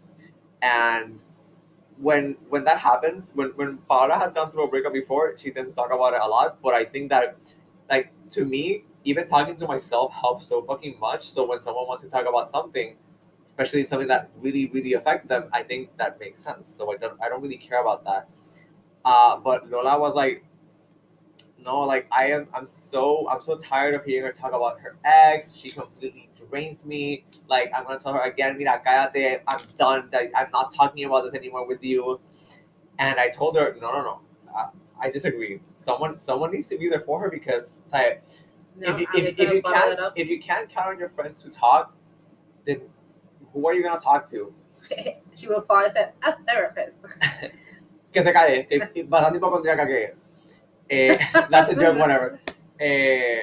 And 0.63 1.21
when 1.99 2.37
when 2.49 2.65
that 2.65 2.79
happens, 2.79 3.31
when 3.35 3.49
when 3.57 3.79
Paola 3.89 4.15
has 4.19 4.33
gone 4.33 4.51
through 4.51 4.65
a 4.65 4.69
breakup 4.69 4.93
before, 4.93 5.37
she 5.37 5.51
tends 5.51 5.71
to 5.71 5.77
talk 5.77 5.93
about 5.93 6.15
it 6.15 6.21
a 6.23 6.27
lot. 6.29 6.61
But 6.63 6.75
I 6.75 6.85
think 6.85 7.11
that, 7.11 7.37
like 7.91 8.13
to 8.31 8.45
me, 8.45 8.85
even 9.05 9.27
talking 9.27 9.57
to 9.57 9.67
myself 9.67 10.13
helps 10.13 10.47
so 10.47 10.63
fucking 10.63 10.99
much. 10.99 11.29
So 11.31 11.47
when 11.47 11.61
someone 11.61 11.87
wants 11.87 12.03
to 12.05 12.11
talk 12.11 12.27
about 12.29 12.51
something, 12.51 12.97
especially 13.47 13.85
something 13.85 14.09
that 14.09 14.31
really 14.41 14.69
really 14.69 14.95
affect 14.95 15.29
them 15.29 15.45
i 15.53 15.63
think 15.63 15.91
that 15.99 16.19
makes 16.19 16.39
sense 16.43 16.67
so 16.77 16.91
i 16.91 16.97
don't 16.97 17.21
i 17.23 17.29
don't 17.29 17.43
really 17.43 17.59
care 17.59 17.81
about 17.81 18.03
that 18.05 18.27
uh 19.05 19.37
but 19.39 19.69
lola 19.71 19.99
was 19.99 20.15
like 20.15 20.45
no 21.65 21.81
like 21.81 22.07
i 22.13 22.27
am 22.27 22.47
i'm 22.55 22.67
so 22.67 23.29
i'm 23.31 23.41
so 23.41 23.57
tired 23.57 23.95
of 23.95 24.05
hearing 24.05 24.25
her 24.25 24.33
talk 24.33 24.53
about 24.53 24.81
her 24.81 24.97
ex. 25.05 25.55
She 25.57 25.69
completely 25.69 26.29
drains 26.49 26.85
me. 26.85 27.25
Like 27.49 27.71
i'm 27.75 27.85
gonna 27.85 27.99
tell 27.99 28.13
her 28.13 28.21
again 28.21 28.59
mira 28.59 28.81
cállate. 28.87 29.41
I'm 29.47 29.59
done. 29.79 30.09
Like, 30.13 30.33
i'm 30.37 30.51
not 30.53 30.75
talking 30.75 31.05
about 31.05 31.25
this 31.25 31.35
anymore 31.35 31.67
with 31.67 31.83
you. 31.83 32.21
And 32.99 33.19
i 33.19 33.29
told 33.29 33.57
her 33.57 33.77
no 33.81 33.93
no 33.93 34.03
no. 34.03 34.21
Uh, 34.57 34.67
i 35.01 35.11
disagree. 35.11 35.61
Someone 35.77 36.19
someone 36.19 36.53
needs 36.53 36.69
to 36.69 36.79
be 36.79 36.89
there 36.89 37.01
for 37.01 37.21
her 37.21 37.31
because 37.31 37.81
like, 37.93 38.23
no, 38.77 38.91
if 38.91 39.01
you, 39.01 39.07
if, 39.15 39.39
if 39.39 39.53
you 39.53 39.63
can't 39.63 40.01
if 40.17 40.29
you 40.29 40.41
can't 40.41 40.69
count 40.69 40.89
on 40.89 40.99
your 40.99 41.09
friends 41.09 41.43
to 41.43 41.51
talk, 41.51 41.95
then 42.67 42.83
who 43.53 43.67
are 43.67 43.75
you 43.75 43.83
gonna 43.83 44.01
talk 44.01 44.29
to? 44.31 44.53
she 45.35 45.49
would 45.49 45.67
probably 45.67 45.91
say 45.91 46.11
a 46.23 46.35
therapist. 46.47 47.05
Que 48.15 48.23
se 48.23 48.33
cae, 48.33 48.69
que 48.69 49.03
bastante 49.03 49.39
hipocondríaca 49.39 49.89
que 49.89 50.15
eh, 50.91 51.19
that's 51.51 51.73
a 51.73 51.77
joke, 51.81 51.99
whatever. 52.05 52.41
Eh, 52.81 53.43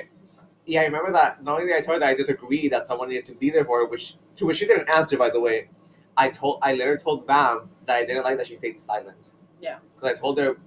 yeah, 0.65 0.81
I 0.81 0.85
remember 0.85 1.11
that. 1.13 1.43
Not 1.43 1.55
only 1.59 1.67
did 1.67 1.77
I 1.77 1.81
tell 1.81 1.95
her 1.95 1.99
that 1.99 2.09
I 2.09 2.13
disagree 2.13 2.67
that 2.69 2.87
someone 2.87 3.09
needed 3.09 3.25
to 3.25 3.33
be 3.33 3.49
there 3.49 3.65
for 3.65 3.79
her, 3.79 3.85
which 3.87 4.15
to 4.35 4.45
which 4.45 4.57
she 4.57 4.67
didn't 4.67 4.89
answer, 4.89 5.17
by 5.17 5.29
the 5.29 5.39
way. 5.39 5.69
I 6.17 6.29
told, 6.29 6.59
I 6.61 6.73
later 6.73 6.97
told 6.97 7.25
Bam 7.25 7.69
that 7.85 7.95
I 7.95 8.05
didn't 8.05 8.23
like 8.23 8.37
that 8.37 8.45
she 8.47 8.55
stayed 8.55 8.77
silent. 8.77 9.31
Yeah. 9.61 9.79
Because 9.95 10.17
I 10.17 10.19
told 10.19 10.37
her, 10.39 10.57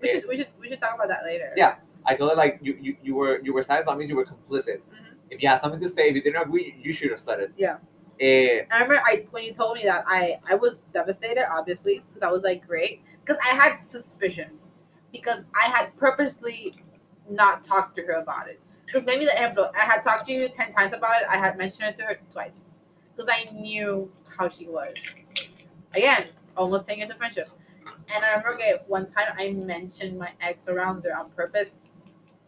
We 0.00 0.08
Eh. 0.08 0.12
should 0.14 0.28
we 0.28 0.36
should 0.36 0.48
we 0.60 0.68
should 0.68 0.80
talk 0.80 0.94
about 0.94 1.08
that 1.08 1.24
later. 1.24 1.52
Yeah. 1.56 1.76
I 2.06 2.14
told 2.14 2.30
her 2.30 2.36
like 2.36 2.58
you, 2.62 2.76
you, 2.80 2.96
you 3.02 3.14
were 3.14 3.40
you 3.42 3.52
were 3.54 3.62
silent. 3.62 3.86
That 3.86 3.96
means 3.98 4.10
you 4.10 4.16
were 4.16 4.26
complicit. 4.26 4.78
Mhm. 4.92 5.14
If 5.30 5.42
you 5.42 5.48
had 5.48 5.60
something 5.60 5.80
to 5.80 5.88
say, 5.88 6.08
if 6.10 6.14
you 6.14 6.22
didn't 6.22 6.42
agree, 6.42 6.76
you 6.82 6.92
should 6.92 7.10
have 7.10 7.18
said 7.20 7.40
it. 7.40 7.52
Yeah. 7.56 7.78
Eh, 8.20 8.62
I 8.70 8.74
remember 8.74 9.00
I 9.04 9.26
when 9.30 9.42
you 9.44 9.54
told 9.54 9.76
me 9.76 9.84
that 9.84 10.04
I 10.06 10.38
I 10.48 10.54
was 10.54 10.78
devastated, 10.92 11.46
obviously, 11.50 12.04
because 12.06 12.22
I 12.22 12.30
was 12.30 12.42
like, 12.42 12.66
great, 12.66 13.02
because 13.24 13.40
I 13.44 13.54
had 13.56 13.88
suspicion, 13.88 14.50
because 15.14 15.44
I 15.54 15.66
had 15.70 15.96
purposely 15.96 16.74
not 17.30 17.62
talked 17.62 17.94
to 17.96 18.02
her 18.02 18.14
about 18.20 18.48
it. 18.48 18.60
Because 18.84 19.04
maybe 19.06 19.24
the 19.24 19.30
ejemplo, 19.30 19.70
I 19.74 19.80
had 19.80 20.02
talked 20.02 20.26
to 20.26 20.32
you 20.32 20.48
ten 20.48 20.72
times 20.72 20.92
about 20.92 21.22
it. 21.22 21.28
I 21.30 21.36
had 21.38 21.56
mentioned 21.56 21.88
it 21.88 21.96
to 21.98 22.02
her 22.02 22.18
twice, 22.32 22.60
because 23.16 23.30
I 23.32 23.48
knew 23.52 24.10
how 24.36 24.48
she 24.48 24.66
was. 24.66 24.94
Again, 25.94 26.26
almost 26.56 26.86
ten 26.86 26.98
years 26.98 27.10
of 27.10 27.16
friendship, 27.16 27.48
and 28.14 28.24
I 28.24 28.30
remember 28.30 28.54
okay, 28.54 28.74
one 28.88 29.06
time 29.06 29.28
I 29.38 29.50
mentioned 29.52 30.18
my 30.18 30.30
ex 30.40 30.68
around 30.68 31.04
her 31.04 31.16
on 31.16 31.30
purpose, 31.30 31.68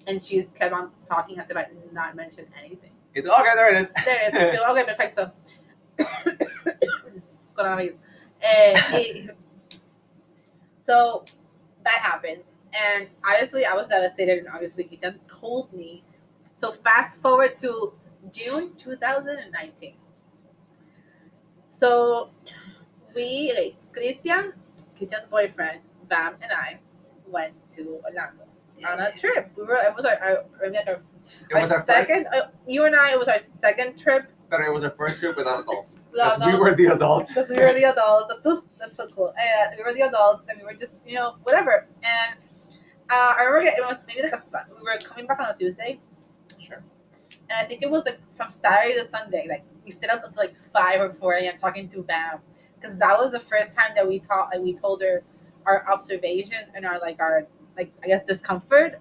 and 0.09 0.23
she's 0.23 0.51
kept 0.51 0.73
on 0.75 0.91
talking 1.09 1.39
as 1.39 1.49
if 1.51 1.57
I 1.57 1.65
did 1.65 1.93
not 1.93 2.17
mention 2.17 2.47
anything. 2.59 2.91
it's- 3.15 3.33
okay, 3.41 3.55
there 3.55 3.75
it 3.75 3.83
is. 3.83 3.89
There 4.05 4.21
it 4.23 4.55
is. 4.55 4.61
Okay, 4.61 4.85
perfecto. 4.85 5.33
Coronavirus. 7.57 7.97
Eh, 8.43 9.29
so 10.87 11.25
that 11.85 12.01
happened. 12.03 12.43
And 12.77 13.09
obviously, 13.25 13.65
I 13.65 13.75
was 13.75 13.89
devastated. 13.89 14.39
And 14.39 14.49
obviously, 14.49 14.85
Gitan 14.85 15.19
told 15.29 15.73
me. 15.73 16.05
So 16.55 16.73
fast 16.73 17.21
forward 17.21 17.59
to 17.61 17.93
June 18.33 18.75
2019. 18.77 19.95
So 21.71 22.31
we, 23.15 23.53
like, 23.55 23.77
Christian, 23.93 24.55
Gitan's 24.99 25.27
boyfriend, 25.27 25.81
Bam, 26.09 26.37
and 26.41 26.53
I 26.53 26.79
went 27.27 27.53
to 27.73 28.01
Orlando 28.05 28.45
on 28.89 29.01
a 29.01 29.13
trip. 29.13 29.51
We 29.57 29.65
were, 29.65 29.77
it 29.77 29.95
was 29.95 30.07
our, 30.07 30.17
our, 30.17 30.71
mean, 30.71 30.81
our 30.87 31.03
was 31.61 31.71
our 31.71 31.79
our 31.79 31.85
second, 31.85 32.27
uh, 32.29 32.49
you 32.67 32.87
and 32.87 32.97
I, 32.97 33.13
it 33.13 33.19
was 33.19 33.29
our 33.29 33.39
second 33.39 33.99
trip 33.99 34.31
but 34.49 34.61
it 34.61 34.73
was 34.73 34.85
our 34.85 34.91
first 34.91 35.21
trip 35.21 35.37
without 35.37 35.61
adults. 35.61 35.99
Because 36.13 36.39
we 36.47 36.59
were 36.59 36.75
the 36.75 36.87
adults. 36.87 37.29
because 37.33 37.51
we 37.51 37.57
were 37.57 37.75
the 37.75 37.85
adults. 37.93 38.29
That's 38.29 38.43
so 38.43 38.65
that's 38.79 38.97
so 38.97 39.07
cool. 39.09 39.35
And 39.39 39.77
we 39.77 39.85
were 39.85 39.93
the 39.93 40.03
adults, 40.03 40.49
and 40.49 40.59
we 40.59 40.65
were 40.65 40.75
just 40.75 40.97
you 41.07 41.15
know 41.15 41.37
whatever. 41.43 41.87
And 42.03 42.37
uh, 43.11 43.35
I 43.39 43.45
remember 43.45 43.71
it 43.77 43.85
was 43.87 44.05
maybe 44.07 44.23
like 44.23 44.33
a 44.33 44.39
Sun- 44.39 44.67
we 44.77 44.83
were 44.83 44.99
coming 45.03 45.27
back 45.27 45.41
on 45.41 45.47
a 45.51 45.55
Tuesday, 45.55 46.01
Sure. 46.61 46.83
and 47.51 47.59
I 47.59 47.65
think 47.65 47.83
it 47.83 47.91
was 47.91 48.05
like 48.05 48.19
from 48.37 48.51
Saturday 48.51 48.95
to 48.95 49.05
Sunday. 49.05 49.47
Like 49.49 49.65
we 49.85 49.91
stayed 49.91 50.11
up 50.11 50.25
until 50.25 50.43
like 50.43 50.55
five 50.73 51.01
or 51.01 51.13
four 51.15 51.35
a.m. 51.35 51.59
talking 51.59 51.89
to 51.91 52.03
Bam, 52.03 52.39
because 52.81 52.99
that 52.99 53.17
was 53.19 53.33
the 53.33 53.41
first 53.41 53.75
time 53.77 53.93
that 53.95 54.07
we 54.07 54.19
taught 54.21 54.51
like 54.53 54.61
we 54.63 54.75
told 54.75 55.03
her 55.03 55.23
our 55.67 55.87
observations 55.93 56.69
and 56.75 56.85
our 56.87 56.99
like 57.01 57.21
our 57.21 57.47
like 57.77 57.93
I 58.03 58.09
guess 58.09 58.25
discomfort 58.25 59.01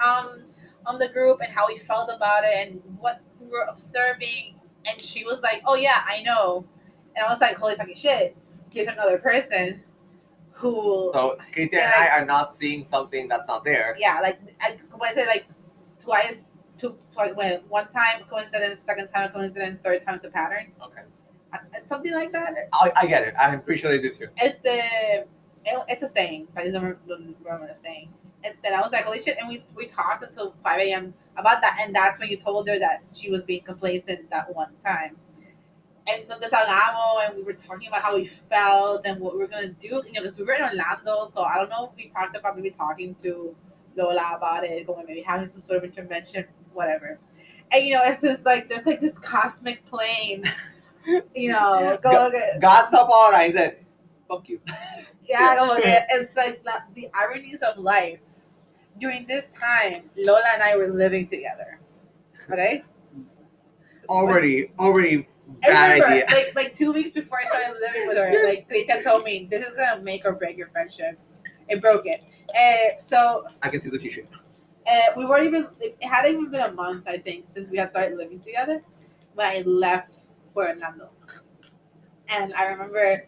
um 0.00 0.44
on 0.86 0.98
the 0.98 1.08
group 1.08 1.40
and 1.42 1.52
how 1.52 1.66
we 1.68 1.78
felt 1.78 2.10
about 2.14 2.44
it 2.44 2.68
and 2.68 2.80
what 2.98 3.20
we 3.40 3.48
were 3.48 3.66
observing 3.68 4.54
and 4.88 5.00
she 5.00 5.24
was 5.24 5.40
like 5.42 5.62
oh 5.66 5.74
yeah 5.74 6.02
I 6.06 6.22
know 6.22 6.64
And 7.16 7.24
I 7.24 7.30
was 7.30 7.40
like, 7.40 7.56
holy 7.56 7.76
fucking 7.76 7.96
shit. 7.96 8.36
Here's 8.70 8.88
another 8.88 9.18
person 9.18 9.82
who 10.56 11.10
So 11.12 11.36
Christian 11.52 11.78
and 11.80 11.92
I 11.94 12.08
are 12.18 12.24
not 12.24 12.54
seeing 12.54 12.82
something 12.84 13.28
that's 13.28 13.48
not 13.48 13.64
there. 13.64 13.96
yeah, 13.98 14.20
like 14.22 14.38
I 14.60 14.76
when 14.96 15.10
I 15.10 15.14
say 15.14 15.26
like 15.26 15.46
twice, 15.98 16.44
two, 16.78 16.96
twice, 17.12 17.32
when 17.34 17.60
one 17.68 17.88
time 17.88 18.22
coincidence, 18.30 18.80
second 18.80 19.08
time 19.08 19.30
coincidence, 19.32 19.80
third 19.84 20.02
time's 20.04 20.24
a 20.24 20.30
pattern, 20.30 20.72
Okay. 20.82 21.02
Uh, 21.52 21.58
something 21.88 22.12
like 22.12 22.32
that. 22.32 22.54
I, 22.72 22.92
I 22.96 23.06
get 23.06 23.22
it. 23.22 23.34
I'm 23.38 23.62
pretty 23.62 23.80
sure 23.80 23.90
they 23.90 24.00
do 24.00 24.10
too. 24.12 24.26
It's 24.38 24.58
the 24.62 25.26
it, 25.64 25.84
it's 25.88 26.02
a 26.02 26.08
saying, 26.08 26.48
but 26.54 26.60
I 26.62 26.64
just 26.64 26.74
don't 26.74 26.82
remember, 26.84 27.38
remember 27.44 27.68
the 27.68 27.74
saying. 27.74 28.08
And 28.44 28.54
then 28.62 28.74
I 28.74 28.80
was 28.80 28.92
like, 28.92 29.04
holy 29.04 29.20
shit! 29.20 29.36
And 29.38 29.48
we 29.48 29.64
we 29.74 29.86
talked 29.86 30.22
until 30.24 30.54
five 30.62 30.80
a.m. 30.80 31.14
about 31.36 31.60
that, 31.62 31.78
and 31.80 31.94
that's 31.94 32.18
when 32.18 32.28
you 32.28 32.36
told 32.36 32.68
her 32.68 32.78
that 32.78 33.02
she 33.12 33.30
was 33.30 33.42
being 33.44 33.62
complacent 33.62 34.28
that 34.30 34.54
one 34.54 34.70
time. 34.84 35.16
And 36.08 36.28
then 36.28 36.38
desahogamos, 36.38 37.26
and 37.26 37.36
we 37.36 37.42
were 37.42 37.52
talking 37.52 37.88
about 37.88 38.02
how 38.02 38.14
we 38.14 38.26
felt 38.26 39.06
and 39.06 39.20
what 39.20 39.34
we 39.34 39.40
were 39.40 39.48
gonna 39.48 39.68
do. 39.68 39.88
You 39.88 40.12
know, 40.12 40.22
because 40.22 40.38
we 40.38 40.44
were 40.44 40.52
in 40.54 40.62
Orlando, 40.62 41.28
so 41.32 41.42
I 41.42 41.56
don't 41.56 41.68
know 41.68 41.90
if 41.90 41.96
we 41.96 42.08
talked 42.08 42.36
about 42.36 42.56
maybe 42.56 42.70
talking 42.70 43.14
to 43.16 43.54
Lola 43.96 44.34
about 44.36 44.64
it, 44.64 44.88
or 44.88 45.02
maybe 45.06 45.22
having 45.22 45.48
some 45.48 45.62
sort 45.62 45.78
of 45.78 45.84
intervention, 45.84 46.44
whatever. 46.72 47.18
And 47.72 47.84
you 47.84 47.94
know, 47.94 48.02
it's 48.04 48.22
just 48.22 48.44
like 48.44 48.68
there's 48.68 48.86
like 48.86 49.00
this 49.00 49.18
cosmic 49.18 49.84
plane, 49.86 50.44
you 51.34 51.50
know, 51.50 51.98
Go- 52.02 52.30
going. 52.30 52.60
God 52.60 52.88
saw 52.88 53.06
Paul 53.06 53.28
and 53.28 53.36
I 53.36 53.52
said, 53.52 53.84
fuck 54.28 54.48
you. 54.48 54.60
Yeah, 55.28 55.56
como 55.56 55.74
que 55.74 55.82
it's 56.10 56.36
like 56.36 56.62
the, 56.62 56.82
the 56.94 57.08
ironies 57.12 57.60
of 57.62 57.78
life. 57.78 58.20
During 58.98 59.26
this 59.26 59.48
time, 59.48 60.08
Lola 60.16 60.44
and 60.54 60.62
I 60.62 60.76
were 60.76 60.86
living 60.86 61.26
together. 61.26 61.80
Okay? 62.48 62.84
Already, 64.08 64.70
already 64.78 65.26
bad 65.62 65.92
remember, 65.94 66.06
idea. 66.14 66.24
like 66.36 66.54
like 66.54 66.74
two 66.74 66.92
weeks 66.92 67.10
before 67.12 67.38
I 67.40 67.44
started 67.44 67.80
living 67.80 68.08
with 68.08 68.18
her, 68.18 68.30
Yes. 68.30 68.54
like 68.56 68.68
Tristan 68.68 69.02
told 69.04 69.24
me 69.24 69.46
this 69.50 69.66
is 69.66 69.76
gonna 69.76 70.02
make 70.02 70.24
or 70.24 70.32
break 70.32 70.56
your 70.56 70.68
friendship. 70.68 71.18
It 71.68 71.80
broke 71.80 72.06
it. 72.06 72.22
And 72.56 73.00
so 73.00 73.44
I 73.62 73.68
can 73.68 73.80
see 73.80 73.90
the 73.90 73.98
future. 73.98 74.26
uh, 74.90 74.98
we 75.16 75.24
weren't 75.26 75.46
even 75.46 75.68
it 75.80 75.96
hadn't 76.02 76.32
even 76.32 76.50
been 76.50 76.60
a 76.62 76.72
month, 76.72 77.04
I 77.08 77.18
think, 77.18 77.46
since 77.52 77.70
we 77.70 77.78
had 77.78 77.90
started 77.90 78.16
living 78.18 78.40
together 78.40 78.82
when 79.34 79.46
I 79.46 79.60
left 79.62 80.18
for 80.54 80.68
Orlando. 80.68 81.10
And 82.28 82.52
I 82.54 82.64
remember 82.66 83.26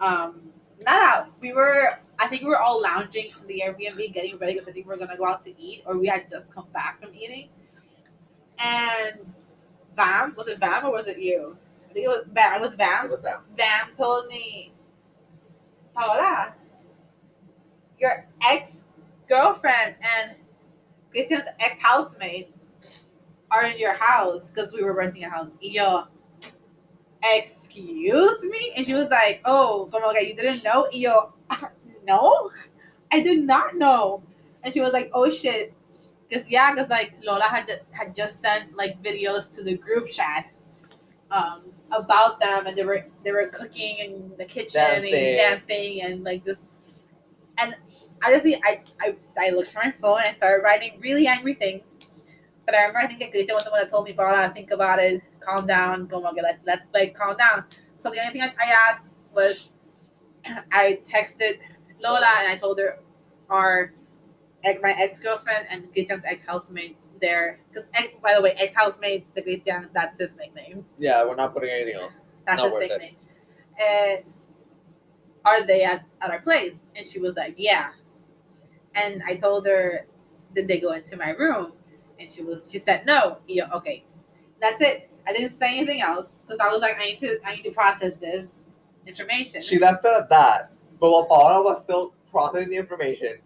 um 0.00 0.40
not 0.84 1.02
out. 1.02 1.26
We 1.40 1.52
were 1.52 1.98
I 2.18 2.26
think 2.28 2.42
we 2.42 2.48
were 2.48 2.58
all 2.60 2.80
lounging 2.82 3.30
in 3.40 3.46
the 3.46 3.62
Airbnb 3.64 4.12
getting 4.12 4.36
ready 4.38 4.54
because 4.54 4.68
I 4.68 4.72
think 4.72 4.86
we 4.86 4.90
were 4.90 4.96
gonna 4.98 5.16
go 5.16 5.26
out 5.26 5.44
to 5.44 5.60
eat 5.60 5.82
or 5.86 5.98
we 5.98 6.06
had 6.08 6.28
just 6.28 6.50
come 6.52 6.66
back 6.72 7.00
from 7.02 7.14
eating. 7.14 7.48
And 8.58 9.32
Bam, 9.98 10.34
was 10.36 10.46
it 10.48 10.60
Bam 10.60 10.86
or 10.86 10.92
was 10.92 11.08
it 11.08 11.18
you? 11.18 11.58
I 11.90 11.92
think 11.92 12.06
it 12.06 12.08
was 12.08 12.24
Bam. 12.28 12.54
It 12.54 12.60
was 12.62 12.74
It 12.74 12.78
Bam. 12.78 13.10
was 13.10 13.20
bad. 13.20 13.38
Bam 13.56 13.96
told 13.96 14.28
me, 14.28 14.72
Paola, 15.94 16.54
your 17.98 18.26
ex 18.48 18.84
girlfriend 19.28 19.96
and 20.00 20.36
Christian's 21.10 21.42
ex 21.58 21.76
housemate 21.80 22.54
are 23.50 23.66
in 23.66 23.78
your 23.78 23.94
house 23.94 24.50
because 24.50 24.72
we 24.72 24.84
were 24.84 24.94
renting 24.94 25.24
a 25.24 25.30
house. 25.30 25.54
Y 25.60 25.70
yo, 25.72 26.04
excuse 27.24 28.42
me? 28.44 28.72
And 28.76 28.86
she 28.86 28.94
was 28.94 29.08
like, 29.08 29.40
oh, 29.44 29.88
como 29.90 30.12
que 30.12 30.28
you 30.28 30.36
didn't 30.36 30.62
know? 30.62 30.88
Y 30.92 30.98
yo, 31.00 31.32
no, 32.04 32.50
I 33.10 33.20
did 33.20 33.44
not 33.44 33.76
know. 33.76 34.22
And 34.62 34.72
she 34.72 34.80
was 34.80 34.92
like, 34.92 35.10
oh 35.12 35.30
shit. 35.30 35.74
Because, 36.28 36.50
yeah, 36.50 36.74
because 36.74 36.90
like 36.90 37.14
Lola 37.22 37.44
had, 37.44 37.66
ju- 37.66 37.84
had 37.90 38.14
just 38.14 38.40
sent 38.40 38.76
like 38.76 39.02
videos 39.02 39.54
to 39.56 39.62
the 39.62 39.76
group 39.76 40.08
chat 40.08 40.50
um, 41.30 41.62
about 41.90 42.40
them 42.40 42.66
and 42.66 42.76
they 42.76 42.84
were 42.84 43.06
they 43.24 43.32
were 43.32 43.48
cooking 43.48 43.98
in 43.98 44.32
the 44.38 44.44
kitchen 44.44 44.80
Dancing. 44.80 45.14
and 45.14 45.36
dancing 45.36 46.02
and 46.02 46.24
like 46.24 46.44
this 46.44 46.66
and 47.58 47.74
honestly 48.24 48.60
I, 48.64 48.82
I 49.00 49.16
I 49.38 49.50
looked 49.50 49.72
for 49.72 49.80
my 49.84 49.92
phone 50.00 50.18
and 50.18 50.28
I 50.28 50.32
started 50.32 50.62
writing 50.62 50.98
really 51.00 51.26
angry 51.26 51.54
things. 51.54 52.10
But 52.66 52.74
I 52.74 52.82
remember 52.82 53.00
I 53.00 53.06
think 53.06 53.34
Grita 53.34 53.54
was 53.54 53.64
the 53.64 53.70
one 53.70 53.80
that 53.80 53.88
told 53.88 54.06
me, 54.06 54.12
Paula, 54.12 54.52
think 54.54 54.70
about 54.72 54.98
it, 54.98 55.22
calm 55.40 55.66
down, 55.66 56.06
como 56.06 56.32
que 56.34 56.42
let, 56.42 56.60
let's 56.66 56.86
like 56.92 57.14
calm 57.14 57.34
down. 57.36 57.64
So 57.96 58.10
the 58.10 58.20
only 58.20 58.32
thing 58.32 58.42
I, 58.42 58.52
I 58.62 58.90
asked 58.90 59.04
was 59.34 59.70
I 60.72 61.00
texted 61.02 61.60
Lola 62.02 62.26
and 62.40 62.48
I 62.48 62.58
told 62.58 62.78
her 62.78 62.98
our 63.48 63.94
ex, 64.64 64.80
my 64.82 64.92
ex 64.92 65.20
girlfriend 65.20 65.66
and 65.70 65.92
Grita's 65.94 66.22
ex 66.24 66.44
housemate 66.44 66.96
there. 67.20 67.60
Because 67.72 67.88
by 68.22 68.34
the 68.34 68.42
way, 68.42 68.52
ex 68.58 68.74
housemate, 68.74 69.32
the 69.34 69.42
Grita, 69.42 69.88
that's 69.92 70.18
his 70.18 70.36
nickname. 70.36 70.84
Yeah, 70.98 71.24
we're 71.24 71.36
not 71.36 71.54
putting 71.54 71.70
anything 71.70 71.94
else. 72.00 72.18
That's 72.46 72.58
Not 72.58 72.66
his 72.66 72.74
it. 72.74 72.92
nickname. 72.92 73.16
And 73.80 74.24
are 75.44 75.66
they 75.66 75.84
at, 75.84 76.04
at 76.20 76.30
our 76.30 76.40
place? 76.40 76.74
And 76.96 77.06
she 77.06 77.18
was 77.20 77.36
like, 77.36 77.54
Yeah. 77.56 77.90
And 78.94 79.22
I 79.26 79.36
told 79.36 79.66
her, 79.66 80.06
Did 80.54 80.68
they 80.68 80.80
go 80.80 80.92
into 80.92 81.16
my 81.16 81.30
room? 81.30 81.72
And 82.18 82.30
she 82.30 82.42
was 82.42 82.70
she 82.70 82.78
said 82.78 83.06
no. 83.06 83.38
Yeah, 83.46 83.70
okay. 83.74 84.04
That's 84.60 84.80
it. 84.80 85.10
I 85.26 85.32
didn't 85.32 85.50
say 85.50 85.76
anything 85.76 86.00
else 86.00 86.32
because 86.42 86.58
I 86.58 86.68
was 86.68 86.80
like, 86.80 86.98
I 87.00 87.04
need 87.04 87.18
to 87.20 87.38
I 87.44 87.54
need 87.56 87.62
to 87.64 87.70
process 87.70 88.16
this 88.16 88.50
information. 89.06 89.60
She 89.62 89.78
left 89.78 90.04
it 90.04 90.12
at 90.12 90.28
that. 90.30 90.72
But 90.98 91.12
while 91.12 91.26
Paula 91.26 91.62
was 91.62 91.82
still 91.82 92.14
processing 92.30 92.70
the 92.70 92.76
information, 92.76 93.38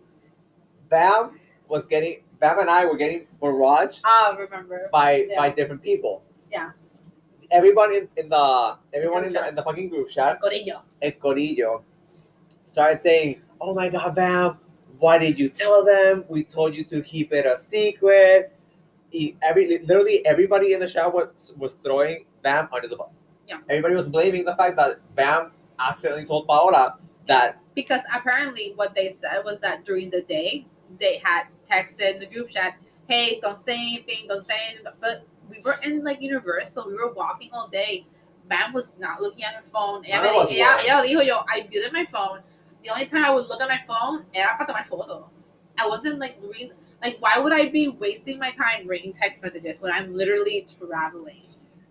Bam 0.92 1.30
was 1.68 1.86
getting 1.86 2.22
Bam 2.38 2.58
and 2.58 2.68
I 2.68 2.84
were 2.84 2.96
getting 2.96 3.26
barraged 3.40 4.00
Ah, 4.04 4.36
remember. 4.38 4.88
by 4.92 5.26
Yeah. 5.28 5.38
by 5.40 5.48
different 5.50 5.82
people. 5.82 6.22
Yeah. 6.52 6.70
Everyone 7.50 7.92
in, 7.98 8.08
in 8.16 8.28
the 8.28 8.76
everyone 8.92 9.24
in 9.24 9.32
the 9.32 9.42
in 9.48 9.54
the 9.54 9.62
fucking 9.62 9.88
group 9.88 10.08
chat, 10.08 10.40
Corillo. 10.40 10.82
El 11.00 11.12
Corillo, 11.12 11.82
started 12.64 13.00
saying, 13.00 13.42
"Oh 13.60 13.72
my 13.74 13.88
God, 13.88 14.14
Bam, 14.14 14.58
why 14.98 15.18
did 15.18 15.38
you 15.38 15.48
tell 15.48 15.84
them? 15.84 16.24
We 16.28 16.44
told 16.44 16.74
you 16.76 16.84
to 16.92 17.02
keep 17.02 17.32
it 17.32 17.46
a 17.46 17.56
secret." 17.58 18.52
Every 19.42 19.64
literally 19.90 20.24
everybody 20.24 20.72
in 20.74 20.80
the 20.80 20.88
chat 20.88 21.12
was 21.12 21.52
was 21.58 21.72
throwing 21.84 22.24
Bam 22.42 22.68
under 22.74 22.88
the 22.88 22.96
bus. 22.96 23.22
Yeah. 23.48 23.58
Everybody 23.68 23.94
was 23.94 24.08
blaming 24.08 24.44
the 24.44 24.56
fact 24.56 24.76
that 24.76 25.00
Bam 25.14 25.52
accidentally 25.78 26.24
told 26.26 26.46
Paola 26.46 26.96
that 27.28 27.58
Because 27.74 28.00
apparently 28.14 28.72
what 28.76 28.94
they 28.94 29.08
said 29.22 29.38
was 29.44 29.58
that 29.60 29.84
during 29.84 30.08
the 30.10 30.22
day 30.22 30.66
they 30.98 31.20
had 31.22 31.44
texted 31.68 32.14
in 32.14 32.20
the 32.20 32.26
group 32.26 32.50
chat, 32.50 32.76
hey, 33.08 33.38
don't 33.40 33.58
say 33.58 33.74
anything, 33.74 34.26
don't 34.28 34.44
say 34.44 34.54
anything. 34.68 34.92
But 35.00 35.26
we 35.50 35.60
were 35.60 35.76
in 35.84 36.02
like 36.04 36.20
Universal, 36.20 36.88
we 36.88 36.94
were 36.94 37.12
walking 37.12 37.50
all 37.52 37.68
day. 37.68 38.06
Bam 38.48 38.72
was 38.72 38.94
not 38.98 39.20
looking 39.20 39.44
at 39.44 39.54
her 39.54 39.62
phone. 39.62 40.04
Ella, 40.06 40.26
Mama 40.26 40.38
was 40.38 40.50
me- 40.50 40.60
ella, 40.60 41.06
dijo 41.06 41.24
yo, 41.24 41.42
I 41.48 41.66
muted 41.70 41.92
my 41.92 42.04
phone. 42.04 42.40
The 42.82 42.90
only 42.90 43.06
time 43.06 43.24
I 43.24 43.30
would 43.30 43.46
look 43.46 43.60
at 43.60 43.68
my 43.68 43.80
phone 43.86 44.24
era 44.34 44.56
para 44.58 44.66
tomar 44.66 44.84
foto. 44.84 45.28
I 45.78 45.86
wasn't 45.86 46.18
like 46.18 46.36
read 46.42 46.72
like 47.02 47.16
why 47.20 47.38
would 47.38 47.52
I 47.52 47.68
be 47.68 47.88
wasting 47.88 48.38
my 48.38 48.50
time 48.50 48.86
reading 48.86 49.12
text 49.12 49.42
messages 49.42 49.80
when 49.80 49.92
I'm 49.92 50.16
literally 50.16 50.66
traveling? 50.78 51.42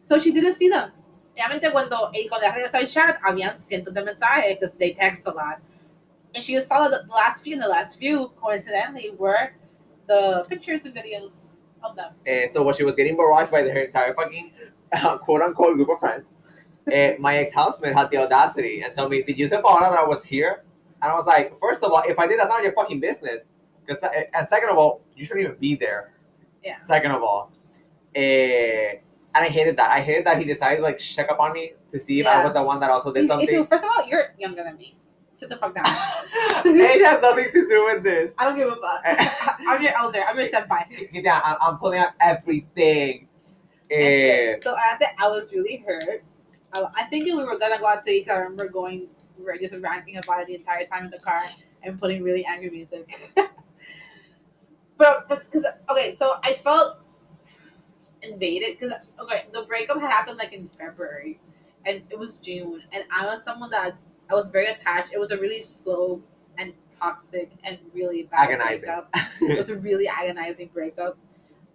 So 0.04 0.20
she 0.20 0.32
didn't 0.32 0.56
see 0.56 0.70
them. 0.70 0.92
Obviamente 1.38 1.72
cuando, 1.72 2.12
cuando 2.30 2.46
ella 2.46 2.54
regresó 2.54 2.76
al 2.76 2.88
chat, 2.88 3.20
habían 3.22 3.58
cientos 3.58 3.94
de 3.94 4.04
mensajes 4.04 4.60
because 4.60 4.74
they 4.76 4.94
text 4.94 5.26
a 5.26 5.32
lot. 5.32 5.60
And 6.34 6.44
she 6.44 6.54
just 6.54 6.68
saw 6.68 6.88
the, 6.88 7.04
the 7.08 7.14
last 7.14 7.44
few, 7.44 7.54
and 7.54 7.62
the 7.62 7.68
last 7.68 7.98
few, 8.00 8.30
coincidentally, 8.42 9.12
were 9.18 9.54
the 10.08 10.46
pictures 10.50 10.86
and 10.86 10.94
videos 10.96 11.48
of 11.84 11.96
them. 11.96 12.14
And 12.26 12.52
so 12.54 12.64
when 12.64 12.74
she 12.76 12.84
was 12.84 12.96
getting 12.96 13.18
barraged 13.18 13.52
by 13.52 13.62
her 13.64 13.82
entire 13.82 14.14
fucking 14.14 14.52
uh, 14.94 15.18
quote 15.18 15.42
unquote 15.42 15.76
group 15.76 15.90
of 15.90 16.00
friends, 16.00 16.28
uh, 16.88 17.12
my 17.20 17.38
ex 17.38 17.54
housemate 17.54 17.94
had 17.94 18.10
the 18.12 18.18
audacity 18.18 18.82
and 18.82 18.94
told 18.94 19.12
me, 19.12 19.24
Did 19.24 19.38
you 19.38 19.48
say 19.48 19.62
Paola 19.62 19.90
that 19.90 20.00
I 20.00 20.06
was 20.06 20.26
here? 20.26 20.64
And 21.02 21.12
I 21.12 21.16
was 21.16 21.26
like, 21.26 21.60
First 21.60 21.84
of 21.84 21.92
all, 21.92 22.02
if 22.08 22.18
I 22.20 22.28
did, 22.28 22.40
that's 22.40 22.50
not 22.50 22.64
your 22.64 22.74
fucking 22.74 23.00
business. 23.00 23.44
Cause, 23.88 23.98
and 24.34 24.48
second 24.48 24.70
of 24.70 24.78
all, 24.78 25.02
you 25.16 25.26
shouldn't 25.26 25.46
even 25.46 25.58
be 25.58 25.76
there. 25.76 26.14
Yeah. 26.64 26.78
Second 26.80 27.12
of 27.12 27.24
all, 27.24 27.52
uh, 28.16 28.20
and 28.20 29.46
I 29.46 29.48
hated 29.50 29.78
that. 29.78 29.90
I 29.92 30.02
hated 30.02 30.26
that 30.26 30.38
he 30.38 30.46
decided 30.46 30.78
to 30.78 30.84
like 30.84 31.00
check 31.00 31.30
up 31.30 31.40
on 31.40 31.54
me 31.54 31.74
to 31.92 32.00
see 32.00 32.20
if 32.20 32.28
I 32.28 32.44
was 32.44 32.54
the 32.54 32.62
one 32.62 32.80
that 32.82 32.90
also 32.90 33.12
did 33.12 33.28
something. 33.28 33.50
you- 33.50 33.66
first 33.66 33.84
of 33.84 33.90
all, 33.98 34.06
you're 34.08 34.34
younger 34.38 34.64
than 34.64 34.78
me. 34.78 34.96
Sit 35.42 35.50
the 35.50 35.58
fuck 35.58 35.74
down. 35.74 35.86
it 36.66 37.04
has 37.04 37.20
nothing 37.20 37.52
to 37.52 37.68
do 37.68 37.86
with 37.86 38.04
this. 38.04 38.32
I 38.38 38.46
don't 38.46 38.56
give 38.56 38.68
a 38.68 38.76
fuck. 38.76 39.02
I'm 39.68 39.82
your 39.82 39.92
elder. 39.98 40.20
I'm 40.28 40.38
your 40.38 40.46
senpai. 40.46 41.10
Yeah, 41.12 41.42
I'm, 41.44 41.58
I'm 41.60 41.78
pulling 41.80 41.98
out 41.98 42.12
everything. 42.22 43.28
Eh, 43.90 44.58
so 44.62 44.76
at 44.78 45.00
the, 45.00 45.08
I 45.18 45.30
was 45.30 45.52
really 45.52 45.78
hurt. 45.78 46.24
I, 46.74 46.86
I 46.94 47.04
think 47.06 47.26
we 47.26 47.34
were 47.34 47.58
gonna 47.58 47.80
go 47.80 47.88
out 47.88 48.04
to 48.04 48.12
eat. 48.12 48.30
I 48.30 48.36
remember 48.36 48.70
going, 48.70 49.08
we 49.36 49.44
were 49.44 49.58
just 49.58 49.74
ranting 49.74 50.18
about 50.18 50.42
it 50.42 50.48
the 50.48 50.54
entire 50.54 50.86
time 50.86 51.06
in 51.06 51.10
the 51.10 51.18
car 51.18 51.42
and 51.82 52.00
putting 52.00 52.22
really 52.22 52.46
angry 52.46 52.70
music. 52.70 53.34
but 54.98 55.28
because 55.28 55.66
okay, 55.90 56.14
so 56.14 56.36
I 56.44 56.54
felt 56.54 57.00
invaded 58.22 58.78
because 58.78 58.94
okay, 59.20 59.46
the 59.52 59.64
breakup 59.64 60.00
had 60.00 60.12
happened 60.12 60.38
like 60.38 60.54
in 60.54 60.70
February, 60.78 61.40
and 61.88 62.04
it 62.12 62.20
was 62.20 62.38
June, 62.38 62.84
and 62.92 63.06
I 63.12 63.26
was 63.26 63.44
someone 63.44 63.72
that's 63.72 64.06
I 64.32 64.36
was 64.36 64.48
very 64.48 64.68
attached. 64.68 65.14
It 65.14 65.20
was 65.20 65.32
a 65.32 65.38
really 65.38 65.62
slow 65.62 66.22
and 66.58 66.74
toxic 67.00 67.52
and 67.64 67.78
really 67.94 68.24
bad 68.24 68.50
Agonizing. 68.50 68.82
breakup. 68.82 69.10
it 69.42 69.58
was 69.58 69.70
a 69.70 69.78
really 69.78 70.08
agonizing 70.08 70.70
breakup. 70.74 71.18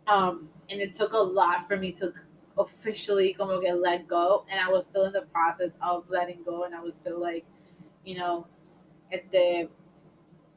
Um, 0.06 0.48
and 0.70 0.80
it 0.80 0.94
took 0.94 1.12
a 1.12 1.18
lot 1.18 1.68
for 1.68 1.76
me 1.76 1.92
to 1.92 2.12
officially 2.58 3.34
como 3.34 3.60
que 3.60 3.72
let 3.72 4.08
go, 4.08 4.44
and 4.50 4.58
I 4.60 4.68
was 4.70 4.84
still 4.84 5.04
in 5.04 5.12
the 5.12 5.22
process 5.22 5.72
of 5.82 6.08
letting 6.08 6.42
go, 6.44 6.64
and 6.64 6.74
I 6.74 6.80
was 6.80 6.94
still 6.94 7.20
like, 7.20 7.44
you 8.04 8.16
know, 8.18 8.46
at 9.12 9.30
the 9.32 9.68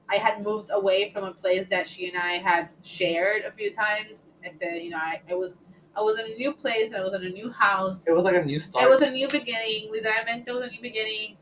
I 0.09 0.15
had 0.15 0.43
moved 0.43 0.69
away 0.71 1.11
from 1.11 1.23
a 1.23 1.33
place 1.33 1.67
that 1.69 1.87
she 1.87 2.07
and 2.09 2.17
I 2.17 2.33
had 2.39 2.69
shared 2.81 3.43
a 3.43 3.51
few 3.51 3.71
times. 3.71 4.29
At 4.43 4.59
the 4.59 4.79
you 4.81 4.89
know, 4.89 4.97
I, 4.97 5.21
I 5.29 5.35
was 5.35 5.57
I 5.95 6.01
was 6.01 6.17
in 6.19 6.25
a 6.31 6.35
new 6.35 6.53
place 6.53 6.87
and 6.87 6.95
I 6.95 7.01
was 7.01 7.13
in 7.13 7.23
a 7.23 7.29
new 7.29 7.51
house. 7.51 8.05
It 8.07 8.11
was 8.11 8.23
like 8.23 8.35
a 8.35 8.43
new 8.43 8.59
start. 8.59 8.85
It 8.85 8.89
was 8.89 9.01
a 9.01 9.09
new 9.09 9.27
beginning. 9.27 9.91
Literalmente 9.91 10.47
it 10.47 10.51
was 10.51 10.67
a 10.67 10.71
new 10.71 10.81
beginning. 10.81 11.37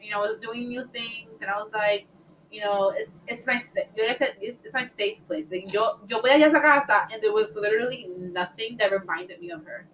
You 0.00 0.10
know, 0.10 0.18
I 0.18 0.26
was 0.26 0.38
doing 0.38 0.68
new 0.68 0.88
things 0.92 1.42
and 1.42 1.50
I 1.50 1.54
was 1.54 1.72
like, 1.72 2.06
you 2.50 2.60
know, 2.60 2.92
it's 2.96 3.12
it's 3.26 3.46
my 3.46 3.60
yo 3.96 4.04
ya 4.04 4.14
sé, 4.14 4.32
it's, 4.40 4.62
it's 4.64 4.74
my 4.74 4.84
safe 4.84 5.24
place. 5.26 5.46
Like 5.50 5.72
yo 5.72 6.00
yo 6.08 6.20
voy 6.20 6.30
a 6.30 6.34
esa 6.34 6.60
casa 6.60 7.08
and 7.12 7.22
there 7.22 7.32
was 7.32 7.54
literally 7.54 8.08
nothing 8.16 8.76
that 8.78 8.90
reminded 8.90 9.40
me 9.40 9.50
of 9.50 9.64
her. 9.64 9.86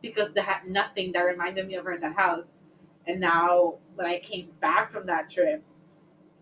Because 0.00 0.32
there 0.32 0.44
had 0.44 0.66
nothing 0.66 1.12
that 1.12 1.22
reminded 1.22 1.66
me 1.66 1.74
of 1.74 1.84
her 1.84 1.92
in 1.92 2.00
that 2.00 2.16
house. 2.16 2.54
And 3.06 3.20
now 3.20 3.74
when 3.94 4.06
I 4.06 4.18
came 4.18 4.48
back 4.60 4.90
from 4.90 5.06
that 5.06 5.30
trip, 5.30 5.62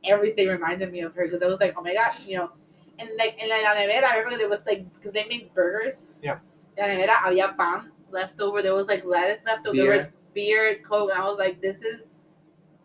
everything 0.04 0.48
reminded 0.48 0.92
me 0.92 1.00
of 1.00 1.14
her 1.14 1.24
because 1.24 1.42
I 1.42 1.46
was 1.46 1.60
like, 1.60 1.74
oh 1.76 1.82
my 1.82 1.94
god, 1.94 2.12
you 2.26 2.36
know, 2.38 2.50
and 2.98 3.10
like 3.18 3.42
in 3.42 3.48
la 3.48 3.56
nevera, 3.56 4.04
I 4.04 4.18
remember 4.18 4.38
there 4.38 4.48
was 4.48 4.66
like 4.66 4.84
because 4.94 5.12
they 5.12 5.24
made 5.26 5.52
burgers. 5.54 6.06
Yeah. 6.22 6.38
La 6.78 6.84
nevera 6.84 7.16
había 7.24 7.56
pan 7.56 7.90
left 8.10 8.40
over. 8.40 8.62
There 8.62 8.74
was 8.74 8.86
like 8.86 9.04
lettuce 9.04 9.40
left 9.46 9.66
over. 9.66 9.76
There 9.76 9.86
were 9.86 10.12
Beer. 10.34 10.74
beer, 10.74 10.78
coke, 10.88 11.10
and 11.10 11.20
I 11.20 11.24
was 11.24 11.38
like, 11.38 11.60
this 11.60 11.82
is, 11.82 12.09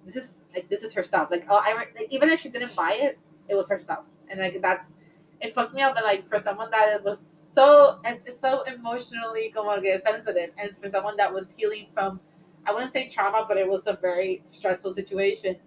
this 0.06 0.16
is 0.16 0.34
like 0.54 0.70
this 0.70 0.84
is 0.84 0.94
her 0.94 1.04
stuff. 1.04 1.30
Like 1.32 1.46
oh, 1.50 1.60
I 1.64 1.74
like 1.76 2.08
even 2.12 2.30
if 2.30 2.40
she 2.40 2.50
didn't 2.50 2.76
buy 2.76 2.94
it, 2.94 3.20
it 3.50 3.56
was 3.56 3.70
her 3.70 3.80
stuff, 3.80 4.04
and 4.30 4.40
like 4.40 4.62
that's 4.62 4.94
it 5.42 5.54
fucked 5.54 5.74
me 5.74 5.82
up. 5.82 5.96
But 5.96 6.04
like 6.04 6.30
for 6.30 6.40
someone 6.40 6.72
that 6.72 6.90
it 6.96 7.04
was 7.04 7.20
so 7.20 8.00
it's 8.06 8.40
so 8.40 8.64
emotionally 8.64 9.52
como 9.56 9.80
que 9.82 10.00
sensitive, 10.06 10.52
and 10.58 10.76
for 10.76 10.90
someone 10.90 11.18
that 11.18 11.34
was 11.34 11.52
healing 11.56 11.88
from, 11.94 12.20
I 12.66 12.74
wouldn't 12.74 12.94
say 12.94 13.10
trauma, 13.10 13.46
but 13.48 13.58
it 13.58 13.68
was 13.68 13.88
a 13.88 13.98
very 14.02 14.44
stressful 14.48 14.94
situation. 14.94 15.58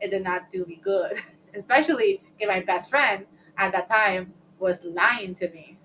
It 0.00 0.10
did 0.10 0.22
not 0.24 0.50
do 0.50 0.64
me 0.66 0.80
good, 0.82 1.14
especially 1.54 2.22
if 2.38 2.48
my 2.48 2.60
best 2.60 2.90
friend 2.90 3.26
at 3.56 3.72
that 3.72 3.88
time 3.88 4.32
was 4.58 4.82
lying 4.84 5.34
to 5.34 5.50
me. 5.50 5.78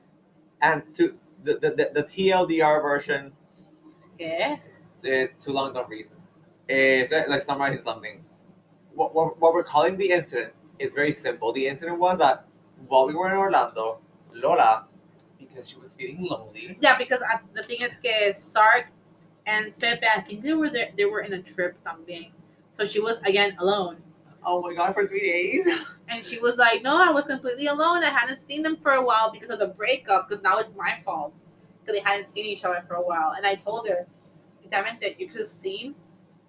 And 0.61 0.84
to 0.95 1.18
the, 1.43 1.55
the, 1.55 1.70
the, 1.72 1.91
the 1.93 2.03
TLDR 2.03 2.82
version, 2.82 3.34
Yeah. 4.20 4.57
uh, 5.05 5.28
too 5.39 5.51
long, 5.51 5.74
don't 5.74 5.89
read. 5.89 6.07
Uh, 6.70 7.05
so, 7.05 7.24
like 7.28 7.41
summarizing 7.41 7.82
something. 7.82 8.24
What, 8.93 9.14
what, 9.14 9.39
what 9.39 9.53
we're 9.53 9.64
calling 9.64 9.97
the 9.97 10.11
incident 10.11 10.53
is 10.80 10.93
very 10.93 11.11
simple. 11.14 11.51
The 11.51 11.68
incident 11.68 11.99
was 11.99 12.20
that 12.20 12.45
while 12.88 13.07
we 13.07 13.14
were 13.16 13.30
in 13.30 13.38
Orlando, 13.38 13.99
Lola, 14.34 14.86
because 15.39 15.68
she 15.70 15.78
was 15.78 15.93
feeling 15.93 16.24
lonely, 16.24 16.78
Yeah, 16.80 16.97
because 16.97 17.22
I, 17.22 17.39
the 17.53 17.64
thing 17.64 17.82
is 17.82 17.91
que 18.01 18.32
Sark 18.34 18.88
and 19.45 19.78
Pepe, 19.80 20.05
I 20.16 20.22
think 20.22 20.43
they 20.43 20.53
were 20.53 20.70
there, 20.70 20.91
they 20.97 21.05
were 21.05 21.22
in 21.22 21.34
a 21.34 21.41
trip 21.41 21.76
también. 21.86 22.32
So 22.72 22.86
she 22.86 22.99
was 22.99 23.18
again 23.26 23.55
alone. 23.59 23.97
oh 24.45 24.61
my 24.61 24.74
god, 24.74 24.93
for 24.93 25.07
three 25.07 25.22
days. 25.22 25.68
And 26.09 26.24
she 26.24 26.38
was 26.38 26.57
like, 26.57 26.84
No, 26.84 27.01
I 27.01 27.09
was 27.11 27.28
completely 27.28 27.68
alone. 27.68 28.03
I 28.03 28.09
hadn't 28.09 28.45
seen 28.45 28.61
them 28.61 28.76
for 28.78 28.91
a 28.93 29.03
while 29.03 29.32
because 29.32 29.49
of 29.49 29.59
the 29.59 29.68
breakup, 29.70 30.28
because 30.28 30.43
now 30.43 30.57
it's 30.59 30.76
my 30.76 30.99
fault. 31.05 31.34
Because 31.80 31.97
they 31.99 32.03
hadn't 32.03 32.28
seen 32.28 32.45
each 32.45 32.66
other 32.66 32.84
for 32.88 32.95
a 32.95 33.01
while. 33.01 33.34
And 33.38 33.45
I 33.47 33.55
told 33.55 33.88
her, 33.88 34.05
that 34.70 34.84
meant 34.84 34.99
that 35.01 35.20
you 35.20 35.28
could 35.30 35.39
have 35.39 35.47
seen 35.47 35.95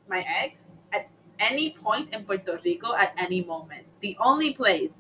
my 0.09 0.25
ex 0.43 0.61
at 0.93 1.09
any 1.39 1.71
point 1.71 2.13
in 2.15 2.25
Puerto 2.25 2.61
Rico 2.65 2.95
at 2.95 3.15
any 3.19 3.43
moment. 3.43 3.85
The 4.01 4.17
only 4.21 4.53
place 4.53 4.93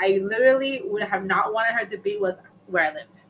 I 0.00 0.20
literally 0.22 0.82
would 0.84 1.02
have 1.02 1.24
not 1.24 1.52
wanted 1.52 1.74
her 1.74 1.84
to 1.86 1.98
be 1.98 2.16
was 2.16 2.36
where 2.66 2.84
I 2.90 2.94
lived. 2.94 3.20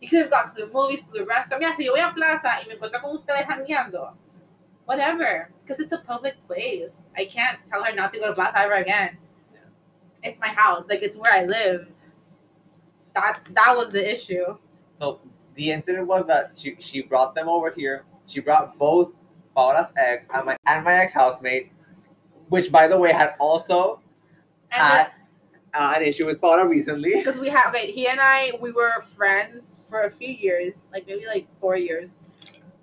You 0.00 0.08
could 0.08 0.20
have 0.20 0.30
gone 0.30 0.46
to 0.46 0.54
the 0.54 0.72
movies, 0.72 1.08
to 1.08 1.18
the 1.18 1.24
restaurant. 1.24 1.62
Mira, 1.62 1.74
si 1.74 1.84
yo 1.84 1.92
voy 1.92 2.00
a 2.00 2.12
plaza 2.14 2.50
y 2.60 2.68
me 2.68 2.76
encuentro 2.76 3.00
con 3.00 3.16
ustedes 3.16 3.46
jangueando, 3.46 4.14
whatever, 4.84 5.50
because 5.62 5.80
it's 5.80 5.92
a 5.92 5.98
public 5.98 6.34
place. 6.46 6.92
I 7.16 7.24
can't 7.24 7.58
tell 7.66 7.82
her 7.82 7.92
not 7.94 8.12
to 8.12 8.20
go 8.20 8.28
to 8.28 8.34
plaza 8.34 8.60
ever 8.60 8.74
again. 8.74 9.18
Yeah. 9.52 9.60
It's 10.30 10.38
my 10.40 10.48
house, 10.48 10.86
like 10.88 11.02
it's 11.02 11.16
where 11.16 11.32
I 11.32 11.44
live. 11.44 11.88
That's 13.14 13.40
that 13.50 13.76
was 13.76 13.92
the 13.92 14.12
issue. 14.12 14.56
So 15.00 15.20
the 15.56 15.72
incident 15.72 16.06
was 16.06 16.26
that 16.28 16.52
she, 16.54 16.76
she 16.78 17.02
brought 17.02 17.34
them 17.34 17.48
over 17.48 17.72
here. 17.72 18.04
She 18.26 18.40
brought 18.40 18.78
both 18.78 19.10
Paola's 19.58 19.90
ex 19.96 20.24
and 20.32 20.46
my 20.46 20.56
and 20.66 20.84
my 20.84 20.94
ex 20.94 21.12
housemate, 21.12 21.72
which 22.48 22.70
by 22.70 22.86
the 22.86 22.96
way 22.96 23.12
had 23.12 23.34
also 23.40 24.00
And 24.70 24.80
had 24.80 25.06
uh, 25.74 25.94
an 25.96 26.02
issue 26.02 26.26
with 26.26 26.40
Paola 26.40 26.64
recently. 26.68 27.14
because 27.16 27.40
we 27.40 27.48
have 27.48 27.74
okay, 27.74 27.90
he 27.90 28.06
and 28.06 28.20
I 28.20 28.52
we 28.60 28.70
were 28.70 29.02
friends 29.16 29.82
for 29.88 30.02
a 30.02 30.10
few 30.12 30.28
years, 30.28 30.74
like 30.92 31.08
maybe 31.08 31.26
like 31.26 31.48
four 31.60 31.76
years. 31.76 32.10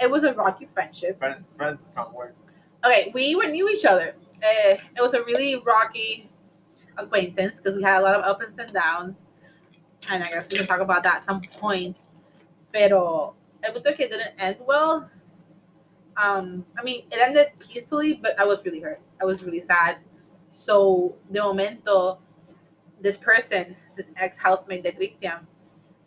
It 0.01 0.11
was 0.11 0.25
a 0.25 0.33
rocky 0.33 0.65
friendship. 0.73 1.17
Friend, 1.17 1.45
friends 1.55 1.79
is 1.79 1.87
strong 1.87 2.13
word. 2.13 2.35
Okay, 2.83 3.09
we 3.13 3.35
were 3.35 3.47
knew 3.47 3.69
each 3.69 3.85
other. 3.85 4.09
Uh, 4.43 4.75
it 4.97 5.01
was 5.01 5.13
a 5.13 5.23
really 5.23 5.55
rocky 5.65 6.29
acquaintance 6.97 7.55
because 7.57 7.77
we 7.77 7.83
had 7.83 8.01
a 8.01 8.03
lot 8.03 8.15
of 8.15 8.23
ups 8.25 8.57
and 8.57 8.73
downs, 8.73 9.23
and 10.09 10.21
I 10.25 10.29
guess 10.29 10.51
we 10.51 10.57
can 10.57 10.67
talk 10.67 10.81
about 10.81 11.03
that 11.03 11.15
at 11.21 11.25
some 11.25 11.39
point. 11.39 11.95
Pero 12.73 13.35
el 13.63 13.71
punto 13.71 13.91
es 13.91 13.95
que 13.95 14.05
it 14.07 14.11
didn't 14.11 14.33
end 14.37 14.57
well. 14.67 15.09
Um, 16.17 16.65
I 16.79 16.83
mean, 16.83 17.05
it 17.11 17.19
ended 17.19 17.47
peacefully, 17.59 18.19
but 18.21 18.39
I 18.39 18.45
was 18.45 18.63
really 18.63 18.79
hurt. 18.79 19.01
I 19.21 19.25
was 19.25 19.43
really 19.43 19.61
sad. 19.61 19.97
So 20.49 21.17
the 21.29 21.41
momento, 21.41 22.19
this 23.01 23.17
person, 23.17 23.75
this 23.97 24.11
ex 24.15 24.37
housemate 24.37 24.83
de 24.83 24.93
Christian, 24.93 25.47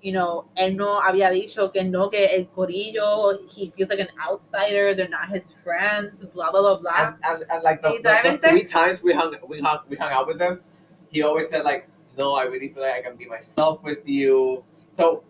you 0.00 0.12
know, 0.12 0.46
él 0.56 0.76
no 0.76 1.00
había 1.00 1.30
dicho 1.30 1.72
que 1.72 1.82
no, 1.82 2.08
que 2.08 2.26
el 2.30 2.46
corillo, 2.46 3.38
he 3.50 3.70
feels 3.70 3.90
like 3.90 3.98
an 3.98 4.08
outsider, 4.24 4.94
they're 4.94 5.08
not 5.08 5.28
his 5.28 5.52
friends, 5.52 6.24
blah, 6.24 6.50
blah, 6.50 6.60
blah, 6.60 6.76
blah. 6.76 6.92
And, 6.96 7.16
and, 7.24 7.44
and 7.50 7.62
like 7.64 7.82
the, 7.82 7.98
the, 8.02 8.38
the 8.40 8.48
three 8.48 8.64
times 8.64 9.02
we 9.02 9.12
hung 9.12 9.34
we 9.48 9.60
hung 9.60 9.80
we 9.88 9.96
hung 9.96 10.12
out 10.12 10.26
with 10.26 10.40
him, 10.40 10.60
he 11.10 11.22
always 11.22 11.48
said 11.48 11.64
like, 11.64 11.88
"No, 12.16 12.34
I 12.34 12.44
really 12.44 12.68
feel 12.68 12.82
like 12.82 12.94
I 12.94 13.02
can 13.02 13.16
be 13.16 13.26
myself 13.26 13.82
with 13.82 14.08
you." 14.08 14.64
So 14.92 15.24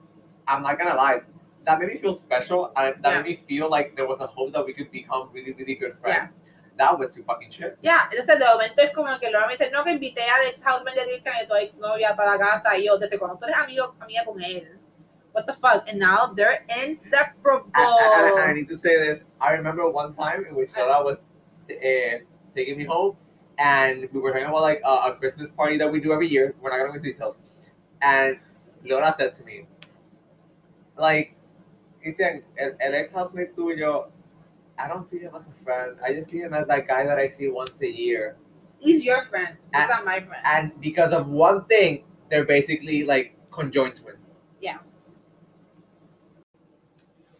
I'm 0.46 0.62
not 0.62 0.78
gonna 0.78 0.96
lie, 0.96 1.22
that 1.68 1.78
made 1.78 1.88
me 1.92 1.98
feel 1.98 2.14
special, 2.14 2.72
and 2.76 2.96
that 3.04 3.12
Yeah. 3.12 3.22
made 3.22 3.28
me 3.28 3.36
feel 3.46 3.68
like 3.68 3.94
there 3.94 4.06
was 4.08 4.20
a 4.20 4.26
hope 4.26 4.52
that 4.54 4.64
we 4.64 4.72
could 4.72 4.90
become 4.90 5.28
really 5.34 5.52
really 5.52 5.74
good 5.76 5.94
friends. 6.00 6.34
That 6.78 6.96
went 6.98 7.12
to 7.14 7.22
fucking 7.24 7.50
shit. 7.50 7.76
Ya, 7.82 8.08
entonces 8.10 8.38
de 8.38 8.44
momento 8.46 8.80
es 8.82 8.92
como 8.94 9.18
que 9.18 9.30
Laura 9.30 9.46
me 9.48 9.54
dice, 9.56 9.68
no, 9.72 9.82
que 9.84 9.90
invité 9.92 10.22
al 10.30 10.46
ex 10.46 10.62
housemate 10.64 10.96
de 11.00 11.04
Christian 11.10 11.34
y 11.42 11.46
tu 11.46 11.54
ex 11.56 11.76
novia 11.76 12.14
para 12.16 12.38
casa 12.38 12.76
y 12.78 12.84
yo, 12.86 12.96
desde 12.98 13.18
cuando 13.18 13.36
tú 13.36 13.44
eres 13.46 13.56
amigo, 13.58 13.94
amiga 14.00 14.24
con 14.24 14.40
él. 14.42 14.78
What 15.32 15.46
the 15.46 15.52
fuck? 15.54 15.88
And 15.88 15.98
now 15.98 16.32
they're 16.34 16.64
inseparable. 16.84 17.70
And, 17.74 18.30
and- 18.30 18.38
and 18.38 18.50
I 18.50 18.54
need 18.54 18.68
to 18.68 18.76
say 18.76 18.96
this. 18.96 19.20
I 19.40 19.52
remember 19.54 19.88
one 19.90 20.12
time 20.14 20.46
in 20.48 20.54
which 20.54 20.70
Lola 20.76 21.02
was 21.04 21.26
uh, 21.68 22.18
taking 22.54 22.78
me 22.78 22.84
home, 22.84 23.16
and 23.58 24.08
we 24.12 24.20
were 24.20 24.30
talking 24.32 24.46
about 24.46 24.62
like 24.62 24.80
a, 24.84 25.10
a 25.10 25.16
Christmas 25.18 25.50
party 25.50 25.76
that 25.78 25.90
we 25.90 26.00
do 26.00 26.12
every 26.12 26.28
year. 26.28 26.54
We're 26.60 26.70
not 26.70 26.78
gonna 26.78 26.90
go 26.90 26.94
into 26.94 27.12
details. 27.12 27.38
And 28.00 28.38
Lola 28.84 29.12
said 29.18 29.34
to 29.34 29.44
me, 29.44 29.66
like, 30.96 31.34
El, 32.18 32.76
el 32.80 32.94
ex 32.94 33.12
housemate 33.12 33.54
tuyo, 33.54 34.11
I 34.78 34.88
don't 34.88 35.04
see 35.04 35.18
him 35.18 35.32
as 35.34 35.46
a 35.46 35.64
friend. 35.64 35.96
I 36.04 36.12
just 36.12 36.30
see 36.30 36.38
him 36.38 36.54
as 36.54 36.66
that 36.68 36.86
guy 36.86 37.04
that 37.04 37.18
I 37.18 37.26
see 37.28 37.48
once 37.48 37.80
a 37.82 37.90
year. 37.90 38.36
He's 38.78 39.04
your 39.04 39.22
friend. 39.22 39.56
He's 39.72 39.80
And- 39.82 39.88
not 39.88 40.04
my 40.04 40.20
friend. 40.20 40.42
And 40.44 40.80
because 40.80 41.12
of 41.12 41.26
one 41.28 41.64
thing, 41.64 42.04
they're 42.30 42.44
basically 42.44 43.04
like 43.04 43.34
conjoined 43.50 43.96
twins. 43.96 44.30
Yeah. 44.61 44.78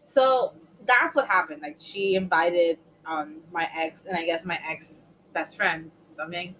So 0.03 0.53
that's 0.85 1.15
what 1.15 1.27
happened. 1.27 1.61
Like 1.61 1.77
she 1.79 2.15
invited 2.15 2.79
um 3.05 3.37
my 3.51 3.69
ex 3.75 4.05
and 4.05 4.17
I 4.17 4.25
guess 4.25 4.43
my 4.45 4.59
ex 4.69 5.01
best 5.33 5.55
friend, 5.55 5.91
también, 6.19 6.53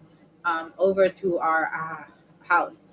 um, 0.45 0.74
over 0.78 1.10
to 1.10 1.39
our 1.39 1.72
uh, 1.74 2.12
house, 2.47 2.84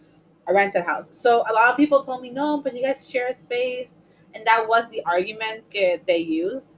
a 0.49 0.55
rented 0.55 0.85
house. 0.85 1.07
So 1.11 1.45
a 1.49 1.53
lot 1.53 1.69
of 1.71 1.77
people 1.77 2.03
told 2.03 2.23
me 2.23 2.31
no, 2.31 2.59
but 2.63 2.75
you 2.75 2.83
guys 2.83 3.09
share 3.09 3.29
a 3.29 3.35
space, 3.35 3.97
and 4.37 4.47
that 4.47 4.69
was 4.69 4.89
the 4.91 5.03
argument 5.05 5.65
they 5.73 6.19
used. 6.19 6.77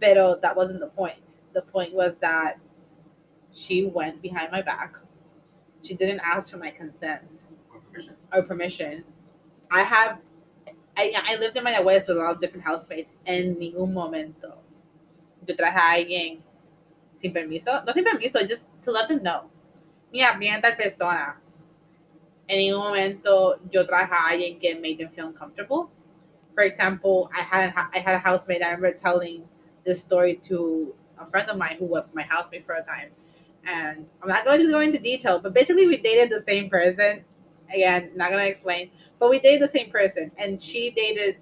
Pero 0.00 0.36
that 0.42 0.56
wasn't 0.56 0.80
the 0.80 0.88
point. 0.88 1.22
The 1.52 1.62
point 1.62 1.94
was 1.94 2.16
that 2.20 2.58
she 3.52 3.84
went 3.84 4.20
behind 4.20 4.50
my 4.50 4.62
back. 4.62 4.96
She 5.82 5.94
didn't 5.94 6.20
ask 6.24 6.50
for 6.50 6.56
my 6.56 6.70
consent 6.70 7.22
With 7.72 7.84
permission. 7.86 8.14
or 8.32 8.42
permission. 8.42 9.04
I 9.70 9.82
have, 9.82 10.18
I, 10.96 11.12
I 11.14 11.36
lived 11.36 11.56
in 11.56 11.62
my 11.62 11.78
West 11.80 12.08
with 12.08 12.16
a 12.16 12.20
lot 12.20 12.34
of 12.34 12.40
different 12.40 12.64
housemates. 12.64 13.12
En 13.26 13.56
ningún 13.56 13.92
momento 13.92 14.58
yo 15.46 15.54
traje 15.54 15.76
a 15.76 15.94
alguien 15.94 16.40
sin 17.16 17.32
permiso, 17.32 17.84
no 17.84 17.92
sin 17.92 18.04
permiso, 18.04 18.40
just 18.46 18.66
to 18.82 18.90
let 18.90 19.08
them 19.08 19.22
know. 19.22 19.50
Mira, 20.12 20.36
viene 20.38 20.60
tal 20.60 20.76
persona. 20.76 21.36
En 22.48 22.58
ningún 22.58 22.82
momento 22.82 23.60
yo 23.70 23.86
traje 23.86 24.12
a 24.12 24.30
alguien 24.30 24.58
que 24.60 24.74
made 24.74 24.98
them 24.98 25.10
feel 25.10 25.26
uncomfortable. 25.28 25.90
For 26.60 26.64
example, 26.64 27.30
I 27.34 27.40
had 27.40 27.72
I 27.94 28.00
had 28.00 28.16
a 28.16 28.18
housemate. 28.18 28.60
I 28.62 28.66
remember 28.66 28.92
telling 28.92 29.48
this 29.86 29.98
story 29.98 30.34
to 30.42 30.94
a 31.18 31.24
friend 31.24 31.48
of 31.48 31.56
mine 31.56 31.76
who 31.78 31.86
was 31.86 32.12
my 32.14 32.20
housemate 32.20 32.66
for 32.66 32.74
a 32.74 32.82
time. 32.84 33.08
And 33.64 34.04
I'm 34.22 34.28
not 34.28 34.44
going 34.44 34.60
to 34.60 34.70
go 34.70 34.80
into 34.80 34.98
detail, 34.98 35.40
but 35.40 35.54
basically 35.54 35.86
we 35.86 35.96
dated 35.96 36.28
the 36.28 36.42
same 36.42 36.68
person. 36.68 37.24
Again, 37.72 38.10
not 38.14 38.30
gonna 38.30 38.44
explain, 38.44 38.90
but 39.18 39.30
we 39.30 39.40
dated 39.40 39.62
the 39.62 39.72
same 39.72 39.90
person, 39.90 40.32
and 40.36 40.62
she 40.62 40.90
dated 40.90 41.38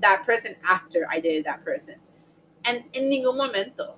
that 0.00 0.24
person 0.24 0.56
after 0.66 1.06
I 1.10 1.20
dated 1.20 1.44
that 1.44 1.62
person. 1.66 1.96
And 2.64 2.84
in 2.94 3.10
ningún 3.10 3.36
momento, 3.36 3.96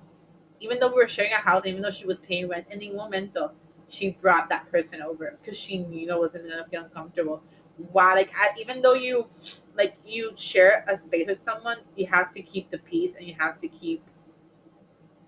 even 0.59 0.79
though 0.79 0.89
we 0.89 0.95
were 0.95 1.07
sharing 1.07 1.33
a 1.33 1.37
house, 1.37 1.65
even 1.65 1.81
though 1.81 1.91
she 1.91 2.05
was 2.05 2.19
paying 2.19 2.49
rent, 2.49 2.67
in 2.69 2.79
ningún 2.79 2.97
momento, 2.97 3.51
she 3.87 4.11
brought 4.21 4.49
that 4.49 4.69
person 4.71 5.01
over 5.01 5.37
because 5.41 5.57
she 5.57 5.77
knew 5.77 6.11
I 6.11 6.17
wasn't 6.17 6.49
gonna 6.49 6.65
feel 6.67 6.83
uncomfortable. 6.83 7.43
Why, 7.91 8.13
like, 8.13 8.31
I, 8.35 8.49
even 8.59 8.81
though 8.81 8.93
you, 8.93 9.27
like, 9.75 9.97
you 10.05 10.31
share 10.35 10.85
a 10.87 10.95
space 10.95 11.27
with 11.27 11.41
someone, 11.41 11.77
you 11.95 12.07
have 12.07 12.31
to 12.33 12.41
keep 12.41 12.69
the 12.71 12.77
peace 12.79 13.15
and 13.15 13.27
you 13.27 13.35
have 13.37 13.59
to 13.59 13.67
keep, 13.67 14.03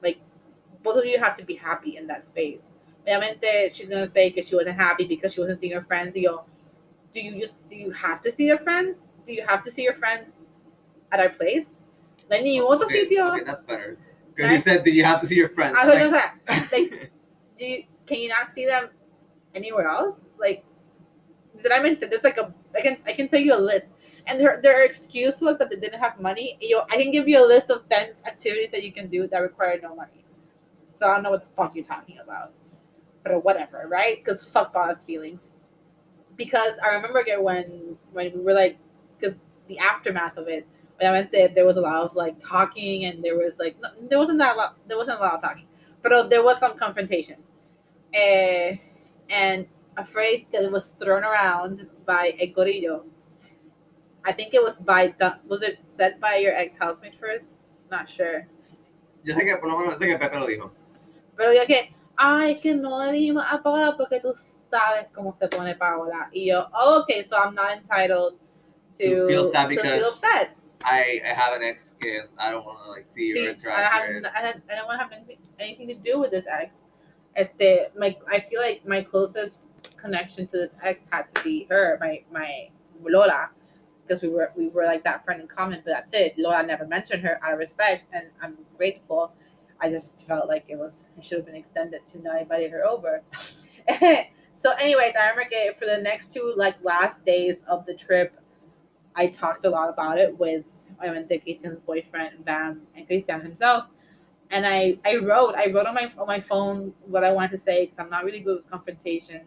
like, 0.01 0.19
both 0.83 0.97
of 0.97 1.05
you 1.05 1.19
have 1.19 1.35
to 1.37 1.43
be 1.45 1.55
happy 1.55 1.97
in 1.97 2.07
that 2.07 2.23
space. 2.23 2.69
Obviamente, 3.05 3.73
she's 3.73 3.89
gonna 3.89 4.07
say 4.07 4.29
because 4.29 4.47
she 4.47 4.55
wasn't 4.55 4.75
happy 4.77 5.07
because 5.07 5.33
she 5.33 5.39
wasn't 5.39 5.59
seeing 5.59 5.73
her 5.73 5.81
friends. 5.81 6.15
You 6.15 6.23
know, 6.27 6.43
do 7.13 7.21
you 7.21 7.39
just 7.39 7.65
do 7.69 7.77
you 7.77 7.91
have 7.91 8.21
to 8.21 8.31
see 8.31 8.47
your 8.47 8.57
friends? 8.57 8.99
Do 9.25 9.33
you 9.33 9.45
have 9.47 9.63
to 9.63 9.71
see 9.71 9.83
your 9.83 9.93
friends 9.93 10.33
at 11.11 11.19
our 11.19 11.29
place? 11.29 11.67
Hay 12.29 12.43
ningún 12.43 12.69
otro 12.69 12.85
Okay, 12.85 13.05
sitio. 13.05 13.31
okay, 13.31 13.43
that's 13.45 13.63
better. 13.63 13.97
Because 14.35 14.51
you 14.51 14.57
said, 14.57 14.83
do 14.83 14.91
you 14.91 15.03
have 15.05 15.19
to 15.21 15.25
see 15.25 15.35
your 15.35 15.49
friends?" 15.49 15.75
I 15.77 15.81
I'm 15.81 15.87
was 15.87 16.11
like, 16.11 16.33
like, 16.49 16.71
like, 16.71 17.11
do 17.57 17.65
you, 17.65 17.83
can 18.05 18.19
you 18.19 18.29
not 18.29 18.49
see 18.49 18.65
them 18.65 18.89
anywhere 19.55 19.87
else? 19.87 20.27
Like, 20.37 20.65
did 21.61 21.71
I 21.71 21.81
mean 21.81 21.97
there's 21.99 22.23
like 22.23 22.37
a 22.37 22.53
I 22.75 22.81
can 22.81 22.97
I 23.05 23.13
can 23.13 23.27
tell 23.27 23.39
you 23.39 23.55
a 23.55 23.59
list, 23.59 23.87
and 24.27 24.39
their 24.39 24.59
their 24.61 24.83
excuse 24.83 25.41
was 25.41 25.57
that 25.59 25.69
they 25.69 25.75
didn't 25.75 25.99
have 25.99 26.19
money. 26.19 26.57
You, 26.61 26.81
I 26.89 26.97
can 26.97 27.11
give 27.11 27.27
you 27.27 27.43
a 27.43 27.47
list 27.47 27.69
of 27.69 27.87
ten 27.89 28.13
activities 28.25 28.71
that 28.71 28.83
you 28.83 28.91
can 28.91 29.09
do 29.09 29.27
that 29.27 29.39
require 29.39 29.79
no 29.81 29.95
money. 29.95 30.25
So 30.93 31.07
I 31.07 31.15
don't 31.15 31.23
know 31.23 31.31
what 31.31 31.43
the 31.43 31.55
fuck 31.55 31.75
you're 31.75 31.85
talking 31.85 32.19
about, 32.19 32.53
but 33.23 33.43
whatever, 33.43 33.87
right? 33.87 34.23
Because 34.23 34.43
fuck 34.43 34.73
boss 34.73 35.05
feelings. 35.05 35.51
Because 36.35 36.73
I 36.83 36.95
remember 36.95 37.19
again 37.19 37.43
when 37.43 37.97
when 38.11 38.33
we 38.33 38.41
were 38.41 38.53
like, 38.53 38.77
because 39.19 39.35
the 39.67 39.77
aftermath 39.79 40.37
of 40.37 40.47
it. 40.47 40.67
Obviamente, 40.99 41.53
there 41.53 41.65
was 41.65 41.77
a 41.77 41.81
lot 41.81 42.03
of 42.03 42.15
like 42.15 42.39
talking, 42.39 43.05
and 43.05 43.23
there 43.23 43.37
was 43.37 43.59
like 43.59 43.75
no, 43.81 43.89
there 44.09 44.17
wasn't 44.17 44.39
that 44.39 44.57
lot. 44.57 44.77
There 44.87 44.97
wasn't 44.97 45.19
a 45.19 45.21
lot 45.21 45.35
of 45.35 45.41
talking, 45.41 45.67
but 46.01 46.11
uh, 46.11 46.23
there 46.23 46.43
was 46.43 46.57
some 46.57 46.75
confrontation. 46.77 47.35
Eh, 48.13 48.77
and 49.29 49.67
a 49.97 50.05
phrase 50.05 50.45
that 50.51 50.71
was 50.71 50.89
thrown 50.99 51.23
around 51.23 51.87
by 52.05 52.33
a 52.39 52.53
Corillo. 52.53 53.03
I 54.23 54.31
think 54.33 54.53
it 54.53 54.61
was 54.61 54.77
by 54.77 55.13
the, 55.19 55.37
was 55.47 55.61
it 55.63 55.79
said 55.85 56.19
by 56.19 56.35
your 56.37 56.53
ex 56.53 56.77
housemate 56.77 57.19
first? 57.19 57.53
Not 57.89 58.09
sure. 58.09 58.47
Yo 59.23 59.33
sé 59.35 59.41
que 59.45 59.57
por 59.57 59.69
lo 59.69 59.77
menos 59.79 59.95
sé 59.97 60.05
que 60.05 60.17
Pepe 60.17 60.37
lo 60.39 60.47
dijo. 60.47 60.71
Pero 61.35 61.51
yo 61.53 61.65
que, 61.65 61.93
ay, 62.17 62.55
que 62.55 62.73
no 62.75 62.97
le 62.97 63.11
dimos 63.13 63.43
a 63.49 63.61
Paola 63.61 63.95
porque 63.97 64.19
tú 64.19 64.33
sabes 64.35 65.09
cómo 65.13 65.35
se 65.37 65.47
pone 65.47 65.75
Paola. 65.75 66.29
Y 66.33 66.47
yo, 66.47 66.67
oh, 66.73 67.01
okay, 67.01 67.23
so 67.23 67.37
I'm 67.37 67.55
not 67.55 67.71
entitled 67.77 68.33
to, 68.97 69.03
To 69.03 69.27
feel 69.27 69.51
sad 69.51 69.69
to 69.69 69.75
feel 69.75 69.83
because 69.83 70.03
upset. 70.03 70.55
I, 70.83 71.21
I 71.25 71.33
have 71.33 71.53
an 71.53 71.63
ex 71.63 71.93
que 71.99 72.21
I 72.37 72.51
don't 72.51 72.65
want 72.65 72.79
to 72.83 72.89
like 72.91 73.07
see, 73.07 73.33
See, 73.33 73.45
or 73.45 73.49
I 73.49 73.51
interact 73.53 73.67
don't 74.07 74.23
have, 74.23 74.33
I, 74.35 74.39
had- 74.47 74.61
I 74.69 74.75
don't 74.75 74.87
want 74.87 74.99
to 74.99 75.03
have 75.03 75.11
anything, 75.11 75.37
anything 75.59 75.87
to 75.87 75.95
do 75.95 76.19
with 76.19 76.31
this 76.31 76.45
ex. 76.49 76.83
At 77.35 77.57
the 77.59 77.89
my, 77.97 78.15
I 78.31 78.39
feel 78.49 78.61
like 78.61 78.85
my 78.85 79.03
closest 79.03 79.67
connection 79.95 80.47
to 80.47 80.57
this 80.57 80.75
ex 80.83 81.05
had 81.11 81.33
to 81.33 81.43
be 81.43 81.67
her, 81.69 81.97
my 81.99 82.23
my 82.31 82.69
Lola, 83.03 83.49
because 84.03 84.21
we 84.21 84.29
were 84.29 84.51
we 84.55 84.69
were 84.69 84.85
like 84.85 85.03
that 85.03 85.23
friend 85.25 85.41
in 85.41 85.47
common. 85.47 85.81
But 85.85 85.91
that's 85.91 86.13
it. 86.13 86.37
Lola 86.37 86.63
never 86.63 86.85
mentioned 86.85 87.23
her 87.23 87.39
out 87.43 87.53
of 87.53 87.59
respect, 87.59 88.05
and 88.13 88.27
I'm 88.41 88.57
grateful. 88.77 89.33
I 89.79 89.89
just 89.89 90.27
felt 90.27 90.47
like 90.47 90.65
it 90.67 90.77
was 90.77 91.03
it 91.17 91.23
should 91.23 91.37
have 91.37 91.45
been 91.45 91.55
extended 91.55 92.05
to 92.07 92.21
not 92.21 92.41
inviting 92.41 92.71
her 92.71 92.85
over. 92.85 93.21
so, 94.55 94.71
anyways, 94.79 95.13
I 95.15 95.29
remember 95.29 95.73
for 95.77 95.85
the 95.85 96.01
next 96.01 96.31
two 96.33 96.53
like 96.57 96.75
last 96.83 97.25
days 97.25 97.63
of 97.67 97.85
the 97.85 97.93
trip, 97.93 98.39
I 99.15 99.27
talked 99.27 99.65
a 99.65 99.69
lot 99.69 99.89
about 99.89 100.17
it 100.17 100.37
with 100.37 100.65
I 100.99 101.07
obviamente 101.07 101.43
Christian's 101.43 101.79
boyfriend 101.79 102.43
Bam 102.45 102.81
and 102.95 103.05
Christian 103.07 103.41
himself. 103.41 103.85
And 104.49 104.65
I, 104.65 104.97
I 105.05 105.17
wrote 105.17 105.55
I 105.55 105.71
wrote 105.71 105.85
on 105.85 105.93
my 105.93 106.11
on 106.17 106.27
my 106.27 106.39
phone 106.39 106.93
what 107.05 107.23
I 107.23 107.31
wanted 107.31 107.51
to 107.51 107.57
say 107.57 107.85
because 107.85 107.99
I'm 107.99 108.09
not 108.09 108.23
really 108.23 108.39
good 108.39 108.57
with 108.57 108.69
confrontation. 108.69 109.41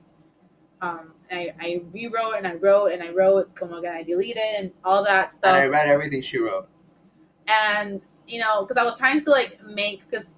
Um, 0.82 1.12
I, 1.30 1.52
I 1.60 1.82
rewrote 1.92 2.34
and 2.38 2.46
I 2.46 2.54
wrote 2.54 2.92
and 2.92 3.02
I 3.02 3.10
wrote, 3.10 3.54
como 3.54 3.78
again 3.78 3.94
I 3.94 4.02
deleted 4.02 4.42
and 4.58 4.70
all 4.84 5.04
that 5.04 5.32
stuff 5.32 5.54
And 5.54 5.56
I 5.62 5.66
read 5.66 5.88
everything 5.88 6.22
she 6.22 6.38
wrote. 6.38 6.68
and 7.46 8.00
you 8.26 8.38
know 8.40 8.62
because 8.62 8.76
i 8.76 8.84
was 8.84 8.96
trying 8.96 9.22
to 9.24 9.30
like 9.30 9.58
make 9.66 10.08
because 10.08 10.30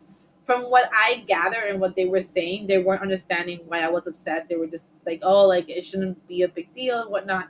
from 0.47 0.63
what 0.71 0.89
i 0.95 1.25
gathered 1.29 1.69
and 1.71 1.81
what 1.81 1.95
they 1.95 2.07
were 2.07 2.21
saying 2.21 2.67
they 2.67 2.79
weren't 2.79 3.03
understanding 3.03 3.61
why 3.67 3.81
i 3.81 3.89
was 3.91 4.07
upset. 4.07 4.49
They 4.49 4.57
were 4.57 4.67
just 4.67 4.89
like 5.07 5.21
oh 5.23 5.47
like 5.47 5.69
it 5.69 5.85
shouldn't 5.85 6.27
be 6.27 6.43
a 6.43 6.49
big 6.49 6.73
deal 6.73 7.03
and 7.03 7.11
whatnot. 7.11 7.49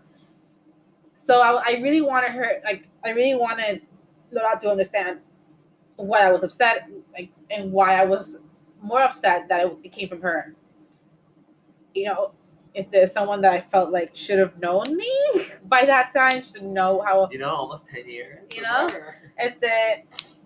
So 1.14 1.40
i, 1.40 1.62
I 1.66 1.72
really 1.80 2.01
wanted 2.03 2.32
her 2.32 2.61
like 2.64 2.88
i 3.05 3.11
really 3.11 3.38
wanted 3.38 3.82
Laura 4.32 4.59
to 4.61 4.70
understand 4.70 5.20
why 5.97 6.20
i 6.26 6.32
was 6.32 6.43
upset 6.43 6.88
like 7.14 7.30
and 7.51 7.72
why 7.72 7.95
i 8.01 8.05
was 8.05 8.38
more 8.82 9.01
upset 9.03 9.49
that 9.49 9.64
it, 9.66 9.78
it 9.84 9.93
came 9.93 10.09
from 10.09 10.20
her. 10.22 10.55
You 11.95 12.07
know 12.07 12.32
if 12.75 12.91
there's 12.91 13.12
someone 13.12 13.41
that 13.41 13.53
i 13.53 13.61
felt 13.61 13.91
like 13.93 14.11
should 14.14 14.39
have 14.39 14.59
known 14.59 14.97
me 14.97 15.12
by 15.64 15.85
that 15.85 16.12
time 16.12 16.43
should 16.43 16.62
know 16.62 17.03
how 17.05 17.29
You 17.31 17.39
know, 17.39 17.49
almost 17.55 17.89
10 17.89 18.09
years. 18.09 18.39
You 18.55 18.62
know? 18.62 18.87
if 19.39 19.61
the 19.61 20.03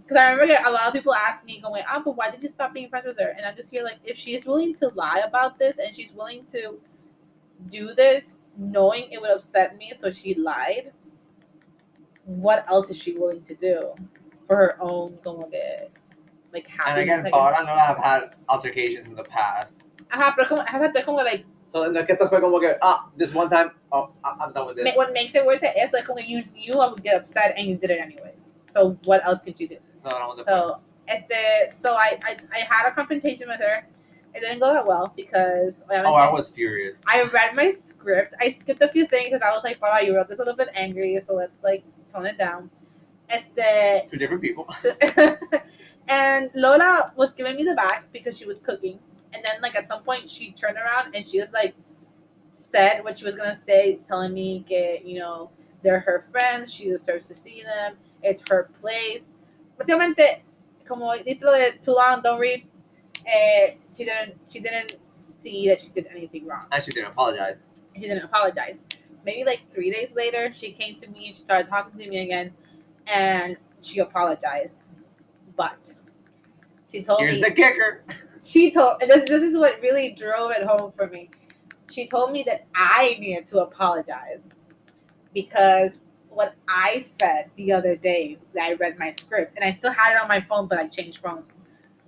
because 0.07 0.19
I 0.19 0.31
remember 0.31 0.55
a 0.65 0.71
lot 0.71 0.87
of 0.87 0.93
people 0.93 1.13
ask 1.13 1.45
me, 1.45 1.61
going, 1.61 1.83
"Ah, 1.89 2.01
but 2.05 2.17
why 2.17 2.31
did 2.31 2.41
you 2.41 2.49
stop 2.49 2.73
being 2.73 2.89
friends 2.89 3.07
with 3.07 3.19
her?" 3.19 3.35
And 3.37 3.45
I'm 3.45 3.57
just 3.57 3.73
here 3.73 3.83
like, 3.83 3.99
if 4.05 4.17
she's 4.17 4.47
willing 4.47 4.73
to 4.77 4.89
lie 4.95 5.23
about 5.27 5.59
this 5.59 5.79
and 5.79 5.95
she's 5.97 6.13
willing 6.13 6.45
to 6.53 6.79
do 7.69 7.93
this, 7.93 8.39
knowing 8.57 9.11
it 9.11 9.21
would 9.21 9.31
upset 9.31 9.77
me, 9.77 9.93
so 9.97 10.13
she 10.13 10.35
lied. 10.35 10.93
What 12.25 12.69
else 12.71 12.89
is 12.89 12.97
she 12.97 13.15
willing 13.19 13.43
to 13.51 13.55
do 13.57 13.95
for 14.47 14.55
her 14.57 14.77
own, 14.81 15.19
que, 15.25 15.89
like 16.53 16.69
And 16.69 16.73
happiness? 16.79 17.03
again, 17.03 17.25
like, 17.25 17.33
Paola 17.33 17.57
and 17.59 17.67
Lola 17.67 17.81
have 17.81 17.99
had 17.99 18.37
altercations 18.49 19.09
in 19.09 19.17
the 19.17 19.25
past. 19.25 19.81
Ajá, 20.09 20.35
pero 20.37 20.49
como, 20.49 20.63
ajá, 20.63 21.05
como 21.05 21.19
like 21.25 21.45
So, 21.77 21.83
es 21.83 22.07
que 22.07 22.13
esto 22.15 22.29
fue 22.29 22.41
como 22.41 22.59
que, 22.59 22.75
ah, 22.81 23.11
this 23.19 23.35
one 23.35 23.51
time, 23.51 23.71
oh, 23.93 24.11
I- 24.25 24.37
I'm 24.41 24.53
done 24.53 24.67
with 24.67 24.77
this. 24.77 24.97
what 24.97 25.13
makes 25.13 25.35
it 25.35 25.45
worse 25.45 25.61
is 25.63 25.93
like 25.93 26.09
when 26.09 26.27
you 26.27 26.43
knew 26.55 26.81
I 26.81 26.89
would 26.89 27.03
get 27.03 27.17
upset 27.17 27.53
and 27.57 27.67
you 27.67 27.77
did 27.77 27.91
it 27.91 28.01
anyways. 28.01 28.55
So 28.67 28.99
what 29.05 29.27
else 29.27 29.41
could 29.41 29.61
you 29.61 29.69
do? 29.69 29.77
So, 30.03 30.09
I 30.09 30.19
don't 30.19 30.29
want 30.29 30.39
to 30.39 30.45
So 30.45 30.79
at 31.09 31.29
the 31.29 31.77
so 31.79 31.93
I, 31.95 32.19
I 32.25 32.37
I 32.53 32.59
had 32.69 32.89
a 32.89 32.93
confrontation 32.93 33.49
with 33.49 33.61
her. 33.61 33.87
It 34.35 34.41
didn't 34.41 34.61
go 34.61 34.73
that 34.73 34.87
well 34.87 35.13
because 35.17 35.75
Oh, 35.91 36.15
I 36.15 36.31
was 36.31 36.51
furious. 36.51 37.01
I 37.07 37.23
read 37.25 37.55
my 37.55 37.71
script. 37.71 38.35
I 38.41 38.51
skipped 38.51 38.83
a 38.83 38.89
few 38.89 39.07
things 39.07 39.27
because 39.31 39.43
I 39.43 39.51
was 39.51 39.65
like, 39.65 39.81
"Wow, 39.81 39.99
you 39.99 40.15
wrote 40.17 40.29
this 40.29 40.39
a 40.39 40.43
little 40.43 40.57
bit 40.57 40.69
angry, 40.75 41.21
so 41.27 41.35
let's 41.35 41.63
like 41.63 41.85
tone 42.13 42.27
it 42.27 42.37
down." 42.39 42.71
At 43.29 43.45
the 43.55 44.05
Two 44.11 44.19
different 44.19 44.43
people. 44.43 44.67
and 46.09 46.51
Lola 46.55 47.13
was 47.17 47.33
giving 47.33 47.57
me 47.57 47.65
the 47.65 47.75
back 47.75 48.13
because 48.13 48.37
she 48.39 48.45
was 48.45 48.59
cooking, 48.59 48.99
and 49.33 49.43
then 49.45 49.61
like 49.61 49.75
at 49.75 49.89
some 49.89 50.03
point 50.03 50.29
she 50.29 50.53
turned 50.53 50.77
around 50.77 51.15
and 51.15 51.27
she 51.27 51.41
was 51.41 51.51
like 51.53 51.75
said 52.53 53.03
what 53.05 53.19
she 53.19 53.25
was 53.25 53.35
gonna 53.35 53.57
say, 53.57 53.99
telling 54.09 54.35
me 54.35 54.65
that 54.69 55.05
you 55.05 55.19
know 55.19 55.51
they're 55.83 56.01
her 56.01 56.25
friends, 56.31 56.73
she 56.73 56.89
deserves 56.89 57.27
to 57.27 57.35
see 57.35 57.63
them, 57.63 57.97
it's 58.23 58.43
her 58.51 58.71
place. 58.81 59.23
Básicamente, 59.79 60.43
como 60.87 61.11
el 61.11 61.23
título 61.23 61.57
de 61.57 61.79
Too 61.83 61.93
Long 61.93 62.23
Don't 62.23 62.41
Read, 62.41 62.67
eh, 63.27 63.75
she 63.97 64.05
didn't 64.05 64.35
she 64.49 64.61
didn't 64.61 64.97
see 65.11 65.69
that 65.69 65.81
she 65.81 65.91
did 65.91 66.07
anything 66.11 66.47
wrong. 66.47 66.67
And 66.73 66.83
she 66.83 66.91
didn't 66.91 67.11
apologize. 67.11 67.63
And 67.95 68.03
she 68.03 68.09
didn't 68.09 68.25
apologize. 68.25 68.79
Maybe 69.25 69.45
like 69.45 69.63
three 69.73 69.91
days 69.91 70.15
later, 70.15 70.53
she 70.53 70.73
came 70.73 70.97
to 70.97 71.09
me 71.09 71.29
and 71.29 71.37
she 71.37 71.43
started 71.43 71.69
talking 71.69 71.99
to 71.99 72.09
me 72.09 72.21
again, 72.21 72.53
and 73.07 73.57
she 73.83 74.01
apologized. 74.01 74.77
But 75.57 75.95
she 76.91 77.03
told 77.03 77.21
Here's 77.21 77.37
me 77.37 77.43
the 77.43 77.51
kicker. 77.51 78.05
She 78.43 78.71
told 78.71 79.03
and 79.03 79.11
this 79.11 79.29
this 79.29 79.43
is 79.43 79.57
what 79.57 79.81
really 79.81 80.13
drove 80.13 80.51
it 80.53 80.65
home 80.65 80.93
for 80.97 81.07
me. 81.09 81.31
She 81.91 82.07
told 82.07 82.33
me 82.33 82.43
that 82.45 82.67
I 82.75 83.17
needed 83.19 83.47
to 83.49 83.61
apologize 83.61 84.43
because 85.33 86.01
what 86.37 86.55
I 86.69 86.99
said 86.99 87.51
the 87.57 87.73
other 87.73 87.97
day, 87.97 88.37
I 88.61 88.75
read 88.75 88.99
my 88.99 89.13
script 89.13 89.57
and 89.57 89.65
I 89.65 89.73
still 89.79 89.93
had 89.93 90.15
it 90.15 90.23
on 90.23 90.29
my 90.29 90.41
phone, 90.41 90.67
but 90.69 90.79
I 90.79 90.87
changed 90.87 91.19
phones, 91.19 91.59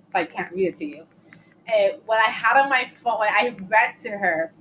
so 0.09 0.19
I 0.19 0.25
can't 0.25 0.51
read 0.53 0.67
it 0.67 0.77
to 0.77 0.85
you. 0.85 1.05
Eh, 1.67 1.93
what 2.05 2.19
I 2.19 2.29
had 2.29 2.61
on 2.61 2.69
my 2.69 2.91
phone, 3.03 3.21
I 3.21 3.55
read 3.67 3.97
to 4.03 4.09
her, 4.11 4.51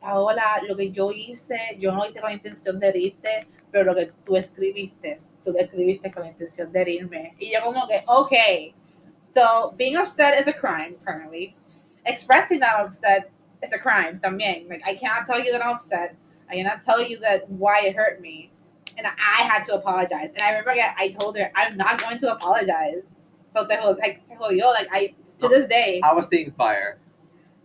Paola, 0.00 0.60
lo 0.68 0.76
que 0.76 0.90
yo 0.90 1.10
hice, 1.10 1.78
yo 1.78 1.92
no 1.92 2.04
hice 2.04 2.20
con 2.20 2.30
la 2.30 2.36
intención 2.36 2.78
de 2.78 2.88
herirte, 2.88 3.46
pero 3.72 3.84
lo 3.84 3.94
que 3.94 4.12
tú 4.24 4.36
escribiste, 4.36 5.16
tú 5.44 5.52
escribiste 5.56 6.12
con 6.12 6.22
la 6.22 6.30
intención 6.30 6.70
de 6.72 6.82
herirme. 6.82 7.34
Y 7.38 7.52
yo 7.52 7.60
como 7.62 7.86
que, 7.88 8.04
okay, 8.06 8.74
so 9.22 9.74
being 9.78 9.96
upset 9.96 10.38
is 10.38 10.46
a 10.46 10.52
crime, 10.52 10.96
apparently. 11.00 11.56
Expressing 12.04 12.60
that 12.60 12.76
I'm 12.76 12.86
upset 12.86 13.30
is 13.62 13.72
a 13.72 13.78
crime 13.78 14.20
también. 14.22 14.68
Like 14.68 14.82
I 14.84 14.96
cannot 14.96 15.26
tell 15.26 15.42
you 15.42 15.52
that 15.52 15.64
I'm 15.64 15.76
upset. 15.76 16.16
I 16.50 16.56
cannot 16.56 16.82
tell 16.82 17.00
you 17.00 17.18
that 17.20 17.48
why 17.48 17.80
it 17.84 17.96
hurt 17.96 18.20
me. 18.20 18.50
And 18.98 19.06
I 19.06 19.42
had 19.42 19.64
to 19.64 19.74
apologize. 19.74 20.30
And 20.34 20.42
I 20.42 20.50
remember 20.50 20.72
I 20.72 20.92
I 20.98 21.08
told 21.08 21.38
her 21.38 21.50
I'm 21.54 21.76
not 21.76 22.02
going 22.02 22.18
to 22.18 22.32
apologize. 22.32 23.04
So 23.52 23.64
te 23.64 23.76
jod- 23.76 23.98
like 23.98 24.26
te 24.28 24.34
jodió. 24.34 24.72
Like 24.74 24.88
I 24.92 25.14
to 25.38 25.48
this 25.48 25.66
day, 25.66 26.00
I 26.02 26.12
was 26.12 26.28
seeing 26.28 26.50
fire. 26.52 26.98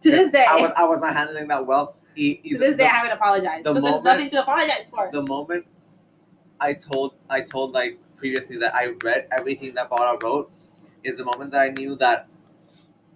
to 0.01 0.11
this 0.11 0.31
day, 0.31 0.45
I 0.47 0.61
was, 0.61 0.71
I 0.77 0.85
was 0.85 0.99
not 1.01 1.15
handling 1.15 1.47
that 1.47 1.65
well. 1.65 1.95
Y 2.15 2.39
to 2.43 2.57
this 2.57 2.71
the, 2.71 2.77
day 2.77 2.85
I 2.85 2.87
haven't 2.87 3.11
apologized. 3.13 3.65
the 3.65 3.73
Because 3.73 3.91
there's 3.91 4.03
nothing 4.03 4.29
to 4.29 4.41
apologize 4.41 4.85
for. 4.89 5.09
the 5.11 5.25
moment 5.27 5.65
I 6.59 6.73
told 6.73 7.15
I 7.29 7.41
told 7.41 7.73
like 7.73 7.99
previously 8.15 8.57
that 8.57 8.73
I 8.75 8.93
read 9.03 9.27
everything 9.31 9.73
that 9.75 9.89
Paula 9.89 10.17
wrote 10.23 10.51
is 11.07 11.17
the 11.17 11.23
moment 11.23 11.51
that 11.51 11.61
I 11.61 11.69
knew 11.69 11.95
that 11.97 12.27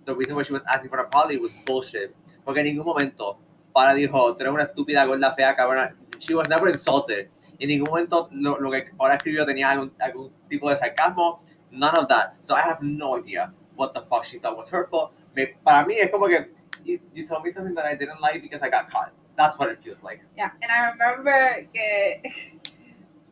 the 0.05 0.15
reason 0.15 0.35
why 0.35 0.43
she 0.43 0.53
was 0.53 0.63
asking 0.63 0.89
for 0.89 0.99
an 0.99 1.05
apology 1.05 1.37
was 1.37 1.51
bullshit. 1.65 2.15
Porque 2.45 2.59
en 2.59 2.65
ningún 2.65 2.85
momento 2.85 3.37
Paula 3.73 3.93
dijo, 3.93 4.35
tú 4.35 4.41
eres 4.41 4.53
una 4.53 4.63
estúpida, 4.63 5.05
gorda, 5.05 5.35
fea, 5.35 5.55
cabrona. 5.55 5.93
She 6.19 6.33
was 6.33 6.47
never 6.47 6.69
insulted. 6.69 7.29
En 7.59 7.69
ningún 7.69 7.89
momento 7.89 8.29
lo, 8.31 8.57
lo 8.59 8.71
que 8.71 8.91
Paula 8.97 9.15
escribió 9.15 9.45
tenía 9.45 9.71
algún, 9.71 9.93
algún 9.99 10.31
tipo 10.49 10.69
de 10.69 10.77
sarcasmo. 10.77 11.43
None 11.69 11.97
of 11.97 12.07
that. 12.07 12.35
So 12.41 12.55
I 12.55 12.61
have 12.61 12.81
no 12.81 13.17
idea 13.17 13.53
what 13.75 13.93
the 13.93 14.01
fuck 14.01 14.25
she 14.25 14.39
thought 14.39 14.57
was 14.57 14.69
hurtful. 14.69 15.11
Me, 15.35 15.47
para 15.63 15.85
mí 15.85 15.95
es 15.99 16.09
como 16.11 16.27
que 16.27 16.49
you, 16.83 16.99
you 17.13 17.25
told 17.25 17.43
me 17.43 17.51
something 17.51 17.75
that 17.75 17.85
I 17.85 17.95
didn't 17.95 18.21
like 18.21 18.41
because 18.41 18.61
I 18.61 18.69
got 18.69 18.89
caught. 18.89 19.11
That's 19.37 19.57
what 19.57 19.69
it 19.69 19.79
feels 19.83 20.03
like. 20.03 20.21
Yeah, 20.37 20.51
and 20.61 20.71
I 20.71 20.91
remember 20.91 21.67
que 21.73 22.21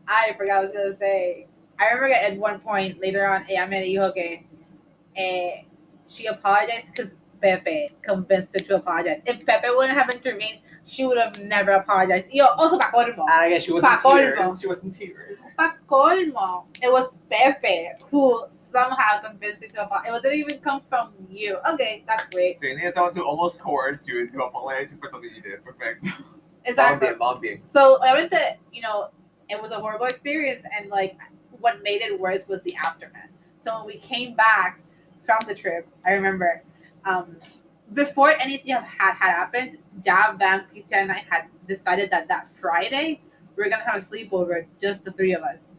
I 0.07 0.33
forgot 0.37 0.47
what 0.47 0.57
I 0.57 0.61
was 0.61 0.71
gonna 0.73 0.97
say. 0.97 1.47
I 1.77 1.93
remember 1.93 2.13
at 2.13 2.37
one 2.37 2.59
point 2.59 3.01
later 3.01 3.27
on, 3.27 3.45
ella 3.49 3.67
me 3.67 3.81
dijo 3.81 4.13
que 4.13 4.48
eh, 5.19 5.63
she 6.07 6.25
apologized 6.25 6.87
because 6.87 7.15
Pepe 7.41 7.89
convinced 8.01 8.53
her 8.53 8.59
to 8.59 8.75
apologize. 8.77 9.21
If 9.25 9.45
Pepe 9.45 9.67
wouldn't 9.69 9.97
have 9.97 10.09
intervened, 10.09 10.59
she 10.85 11.05
would 11.05 11.17
have 11.17 11.41
never 11.43 11.71
apologized. 11.71 12.27
Yo, 12.31 12.45
also 12.45 12.77
pa 12.77 12.91
colmo. 12.91 13.25
And 13.29 13.45
again, 13.47 13.61
she 13.61 13.71
was 13.71 13.81
Pa 13.83 13.93
in 13.95 13.99
colmo. 13.99 14.35
tears. 14.35 14.61
She 14.61 14.67
was 14.67 14.79
in 14.79 14.91
tears. 14.91 15.39
Pa 15.57 15.75
colmo. 15.87 16.65
It 16.81 16.91
was 16.91 17.17
Pepe 17.29 17.89
who 18.09 18.43
somehow 18.49 19.19
convinced 19.19 19.61
you 19.61 19.69
to 19.69 19.83
apologize. 19.83 20.15
It 20.15 20.23
didn't 20.23 20.39
even 20.39 20.59
come 20.59 20.81
from 20.89 21.13
you. 21.29 21.57
Okay, 21.73 22.03
that's 22.07 22.25
great. 22.33 22.59
So 22.59 22.65
you 22.65 22.77
need 22.77 22.93
someone 22.93 23.13
to 23.15 23.23
almost 23.23 23.59
coerce 23.59 24.07
you 24.07 24.19
into 24.19 24.43
apologizing 24.43 24.97
for 24.99 25.09
something 25.11 25.29
you 25.33 25.41
did. 25.41 25.63
Perfect. 25.63 26.05
Exactly. 26.65 27.07
Bomb 27.07 27.17
bien, 27.17 27.17
bomb 27.17 27.41
bien. 27.41 27.61
So 27.71 27.99
I 28.03 28.13
went 28.13 28.31
to, 28.31 28.55
you 28.73 28.81
know, 28.81 29.09
it 29.47 29.59
was 29.61 29.71
a 29.71 29.79
horrible 29.79 30.07
experience, 30.07 30.61
and 30.77 30.89
like 30.89 31.17
what 31.51 31.81
made 31.83 32.01
it 32.01 32.19
worse 32.19 32.43
was 32.47 32.61
the 32.63 32.75
aftermath. 32.85 33.29
So 33.57 33.77
when 33.77 33.87
we 33.87 33.97
came 33.97 34.35
back 34.35 34.81
from 35.29 35.47
the 35.47 35.53
trip, 35.53 35.87
I 36.03 36.13
remember 36.13 36.63
um, 37.05 37.37
before 37.93 38.31
anything 38.41 38.73
had 38.73 39.13
had 39.13 39.13
happened, 39.13 39.77
Jab, 40.03 40.39
Bam, 40.39 40.65
Kita, 40.73 40.93
and 40.93 41.11
I 41.11 41.23
had 41.29 41.45
decided 41.67 42.09
that 42.09 42.27
that 42.29 42.51
Friday 42.51 43.21
we 43.55 43.63
were 43.63 43.69
gonna 43.69 43.83
have 43.83 44.01
a 44.01 44.05
sleepover, 44.05 44.65
just 44.81 45.05
the 45.05 45.11
three 45.11 45.33
of 45.33 45.43
us, 45.43 45.73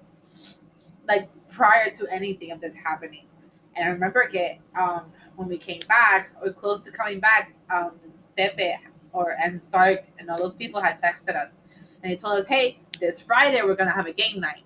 like 1.09 1.29
prior 1.49 1.91
to 1.91 2.07
anything 2.13 2.53
of 2.53 2.61
this 2.61 2.75
happening. 2.75 3.27
And 3.75 3.89
I 3.89 3.91
remember 3.91 4.29
que, 4.29 4.61
um, 4.79 5.13
when 5.35 5.49
we 5.49 5.59
came 5.59 5.81
back 5.89 6.31
or 6.41 6.53
close 6.53 6.81
to 6.83 6.93
coming 6.93 7.19
back, 7.19 7.53
um, 7.71 7.93
Pepe 8.37 8.77
or 9.13 9.37
and 9.43 9.61
Sark 9.65 10.05
and 10.21 10.31
all 10.31 10.39
those 10.39 10.55
people 10.55 10.81
had 10.81 11.03
texted 11.03 11.35
us 11.35 11.55
and 12.03 12.13
they 12.13 12.17
told 12.17 12.39
us, 12.39 12.47
"Hey, 12.47 12.79
this 13.01 13.21
Friday 13.21 13.61
we're 13.63 13.75
gonna 13.75 13.99
have 14.01 14.07
a 14.07 14.13
game 14.13 14.39
night." 14.39 14.63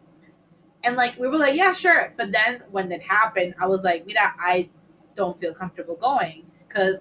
And 0.84 0.96
like 0.96 1.18
we 1.18 1.28
were 1.28 1.38
like, 1.38 1.54
"Yeah, 1.54 1.72
sure." 1.72 2.12
But 2.16 2.32
then 2.32 2.62
when 2.70 2.92
it 2.92 3.02
happened, 3.02 3.54
I 3.60 3.66
was 3.66 3.82
like, 3.82 4.06
"Mira, 4.06 4.34
I 4.38 4.68
don't 5.16 5.38
feel 5.38 5.54
comfortable 5.54 5.96
going 5.96 6.44
because 6.68 7.00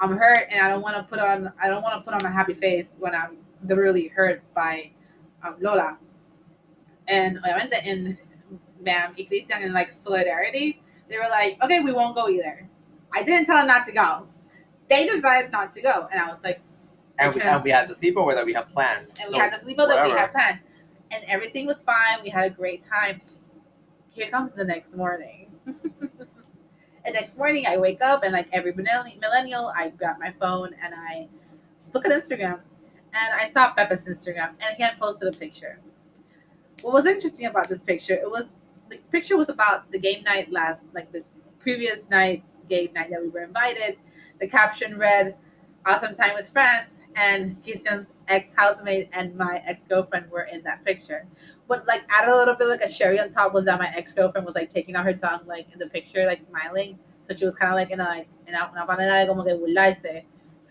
I'm 0.00 0.16
hurt 0.16 0.48
and 0.50 0.60
I 0.60 0.68
don't 0.68 0.82
want 0.82 0.96
to 0.96 1.04
put 1.04 1.18
on 1.18 1.52
I 1.62 1.68
don't 1.68 1.82
want 1.82 1.94
to 1.96 2.02
put 2.02 2.14
on 2.14 2.24
a 2.24 2.30
happy 2.32 2.54
face 2.54 2.96
when 2.98 3.14
I'm 3.14 3.38
literally 3.64 4.08
hurt 4.08 4.42
by 4.54 4.90
um, 5.42 5.56
Lola." 5.60 5.98
And 7.06 7.38
obviamente 7.38 7.84
in 7.84 8.18
Bam 8.80 9.14
y 9.16 9.26
Cristian 9.30 9.62
in 9.62 9.72
like 9.72 9.92
solidarity, 9.92 10.82
they 11.08 11.18
were 11.18 11.28
like, 11.30 11.62
"Okay, 11.62 11.80
we 11.80 11.92
won't 11.92 12.14
go 12.14 12.28
either." 12.28 12.68
I 13.12 13.22
didn't 13.22 13.46
tell 13.46 13.58
them 13.58 13.68
not 13.68 13.86
to 13.86 13.92
go. 13.92 14.26
They 14.90 15.06
decided 15.06 15.52
not 15.52 15.72
to 15.74 15.80
go, 15.80 16.08
and 16.10 16.20
I 16.20 16.28
was 16.30 16.42
like. 16.42 16.60
And 17.16 17.32
we, 17.32 17.40
and 17.42 17.62
we 17.62 17.70
had 17.70 17.88
the 17.88 17.94
sleepover 17.94 18.34
that 18.34 18.44
we 18.44 18.52
had 18.52 18.68
planned. 18.70 19.06
and 19.20 19.30
So, 19.30 19.32
we 19.32 19.38
had 19.38 19.52
the 19.52 19.64
sleepover 19.64 19.88
that 19.94 20.04
we 20.04 20.10
had 20.10 20.32
planned, 20.32 20.58
and 21.10 21.24
everything 21.26 21.66
was 21.66 21.82
fine. 21.82 22.22
We 22.22 22.30
had 22.30 22.46
a 22.46 22.50
great 22.50 22.84
time. 22.86 23.20
Here 24.10 24.30
comes 24.30 24.52
the 24.52 24.64
next 24.64 24.94
morning. 24.96 25.50
and 25.66 27.14
next 27.14 27.36
morning, 27.38 27.66
I 27.66 27.76
wake 27.76 28.00
up 28.02 28.22
and 28.22 28.32
like 28.32 28.48
every 28.52 28.72
millennial, 28.72 29.72
I 29.76 29.90
grab 29.90 30.16
my 30.18 30.32
phone 30.38 30.74
and 30.82 30.94
I 30.94 31.28
just 31.78 31.94
look 31.94 32.06
at 32.06 32.12
Instagram, 32.12 32.60
and 33.12 33.34
I 33.34 33.50
saw 33.50 33.72
Pepe's 33.72 34.08
Instagram, 34.08 34.50
and 34.60 34.76
he 34.76 34.82
had 34.82 34.98
posted 34.98 35.34
a 35.34 35.38
picture. 35.38 35.80
What 36.82 36.94
was 36.94 37.06
interesting 37.06 37.46
about 37.46 37.68
this 37.68 37.80
picture? 37.80 38.14
It 38.14 38.30
was 38.30 38.46
the 38.88 38.98
picture 39.10 39.36
was 39.36 39.48
about 39.48 39.90
the 39.90 39.98
game 39.98 40.22
night 40.24 40.50
last, 40.50 40.84
like 40.94 41.12
the 41.12 41.24
previous 41.58 42.04
night's 42.10 42.56
game 42.68 42.92
night 42.94 43.10
that 43.10 43.22
we 43.22 43.28
were 43.28 43.42
invited. 43.42 43.98
The 44.40 44.48
caption 44.48 44.98
read, 44.98 45.36
"Awesome 45.84 46.14
time 46.14 46.34
with 46.34 46.48
friends." 46.48 46.98
And 47.16 47.62
Christian's 47.62 48.12
ex 48.28 48.54
housemate 48.54 49.08
and 49.12 49.34
my 49.36 49.62
ex 49.66 49.84
girlfriend 49.84 50.30
were 50.30 50.42
in 50.44 50.62
that 50.62 50.84
picture. 50.84 51.26
But 51.68 51.86
like 51.86 52.02
add 52.10 52.28
a 52.28 52.36
little 52.36 52.54
bit 52.54 52.66
like 52.68 52.80
a 52.80 52.88
cherry 52.88 53.20
on 53.20 53.32
top 53.32 53.54
was 53.54 53.64
that 53.66 53.78
my 53.78 53.92
ex 53.96 54.12
girlfriend 54.12 54.46
was 54.46 54.54
like 54.54 54.70
taking 54.70 54.96
out 54.96 55.04
her 55.04 55.14
tongue 55.14 55.42
like 55.46 55.66
in 55.72 55.78
the 55.78 55.88
picture, 55.88 56.26
like 56.26 56.40
smiling. 56.40 56.98
So 57.22 57.34
she 57.34 57.44
was 57.44 57.54
kind 57.54 57.72
of 57.72 57.76
like 57.76 57.90
in 57.90 58.00
a 58.00 58.04
like 58.04 58.28
in 58.46 58.54
a, 58.54 58.70
una 58.72 58.84
manera 58.86 59.20
de 59.20 59.26
como 59.26 59.44
que 59.44 59.54
burlarse. 59.54 60.24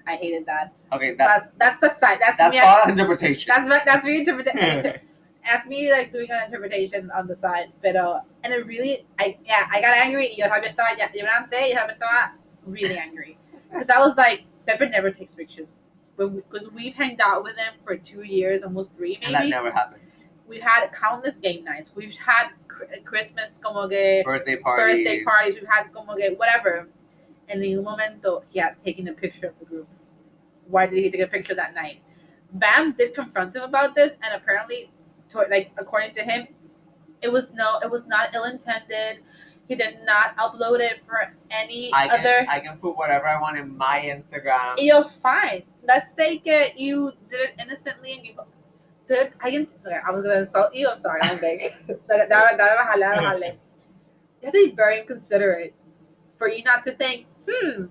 I 0.05 0.15
hated 0.15 0.45
that. 0.47 0.73
Okay, 0.91 1.15
that, 1.15 1.17
That's 1.17 1.51
that's 1.57 1.79
the 1.79 1.99
side. 1.99 2.19
That's, 2.19 2.37
that's 2.37 2.55
me. 2.55 2.61
all 2.61 2.81
interpretation. 2.89 3.51
That's 3.55 3.67
my, 3.67 3.81
that's 3.85 4.05
me 4.05 4.19
interpretation. 4.19 4.99
That's 5.45 5.67
me 5.67 5.91
like 5.91 6.13
doing 6.13 6.27
an 6.29 6.45
interpretation 6.45 7.11
on 7.11 7.27
the 7.27 7.35
side. 7.35 7.73
But 7.81 7.97
uh, 7.97 8.21
and 8.45 8.53
it 8.53 8.65
really, 8.65 9.05
I 9.19 9.37
yeah, 9.45 9.67
I 9.69 9.81
got 9.81 9.93
angry. 9.97 10.33
Yo 10.37 10.47
también 10.47 10.73
estaba 10.73 10.97
ya. 10.97 11.07
Yo 11.13 11.25
estaba 11.25 12.31
really 12.65 12.97
angry 12.97 13.37
because 13.69 13.89
I 13.89 13.99
was 13.99 14.15
like, 14.15 14.45
Pepe 14.65 14.87
never 14.87 15.11
takes 15.11 15.35
pictures. 15.35 15.75
Because 16.17 16.69
we've 16.69 16.93
hanged 16.93 17.21
out 17.21 17.43
with 17.43 17.57
him 17.57 17.73
for 17.83 17.97
two 17.97 18.23
years, 18.23 18.63
almost 18.63 18.93
three 18.95 19.19
and 19.21 19.33
that 19.33 19.47
never 19.47 19.71
happened. 19.71 20.01
We've 20.47 20.61
had 20.61 20.91
countless 20.91 21.37
game 21.37 21.63
nights. 21.63 21.91
We've 21.95 22.15
had 22.17 22.49
cr- 22.67 22.83
Christmas 23.03 23.53
como 23.63 23.87
que 23.87 24.23
Birthday 24.23 24.57
parties. 24.57 24.97
birthday 24.97 25.23
parties. 25.23 25.55
We've 25.55 25.69
had 25.69 25.91
como 25.93 26.15
que 26.15 26.35
whatever. 26.35 26.87
And 27.49 27.63
in 27.63 27.79
un 27.79 27.83
momento, 27.83 28.43
he 28.49 28.59
had 28.59 28.75
taken 28.83 29.07
a 29.07 29.13
picture 29.13 29.47
of 29.47 29.59
the 29.59 29.65
group. 29.65 29.87
Why 30.67 30.85
did 30.87 31.03
he 31.03 31.09
take 31.09 31.21
a 31.21 31.27
picture 31.27 31.55
that 31.55 31.73
night? 31.73 32.01
Bam 32.53 32.93
did 32.93 33.13
confront 33.13 33.55
him 33.55 33.63
about 33.63 33.95
this, 33.95 34.13
and 34.21 34.33
apparently, 34.33 34.91
to, 35.29 35.39
like 35.49 35.71
according 35.77 36.13
to 36.13 36.21
him, 36.21 36.47
it 37.21 37.31
was 37.31 37.49
no, 37.53 37.79
it 37.79 37.89
was 37.89 38.05
not 38.05 38.33
ill 38.35 38.43
intended. 38.43 39.19
He 39.67 39.75
did 39.75 39.97
not 40.05 40.35
upload 40.37 40.79
it 40.79 41.03
for 41.05 41.33
any 41.49 41.89
I 41.93 42.07
can, 42.07 42.19
other. 42.19 42.45
I 42.49 42.59
can 42.59 42.77
put 42.77 42.97
whatever 42.97 43.27
I 43.27 43.39
want 43.41 43.57
in 43.57 43.75
my 43.75 43.99
Instagram. 44.05 44.75
You're 44.77 45.07
fine. 45.07 45.63
Let's 45.85 46.13
say 46.15 46.41
that 46.45 46.79
you 46.79 47.11
did 47.29 47.41
it 47.41 47.55
innocently 47.61 48.13
and 48.13 48.25
you 48.25 48.33
did. 49.07 49.33
I. 49.41 49.49
Okay, 49.85 49.99
I 50.07 50.11
was 50.11 50.23
gonna 50.25 50.39
insult 50.39 50.73
you. 50.73 50.87
I'm 50.89 50.99
sorry. 51.01 51.19
I'm 51.23 51.39
big. 51.39 51.71
That- 51.87 52.29
that- 52.29 52.29
that-. 52.57 53.57
You 54.41 54.45
have 54.47 54.53
to 54.53 54.69
be 54.69 54.75
very 54.75 55.03
considerate 55.05 55.73
for 56.37 56.49
you 56.49 56.63
not 56.63 56.83
to 56.85 56.91
think, 56.93 57.25
hmm, 57.49 57.85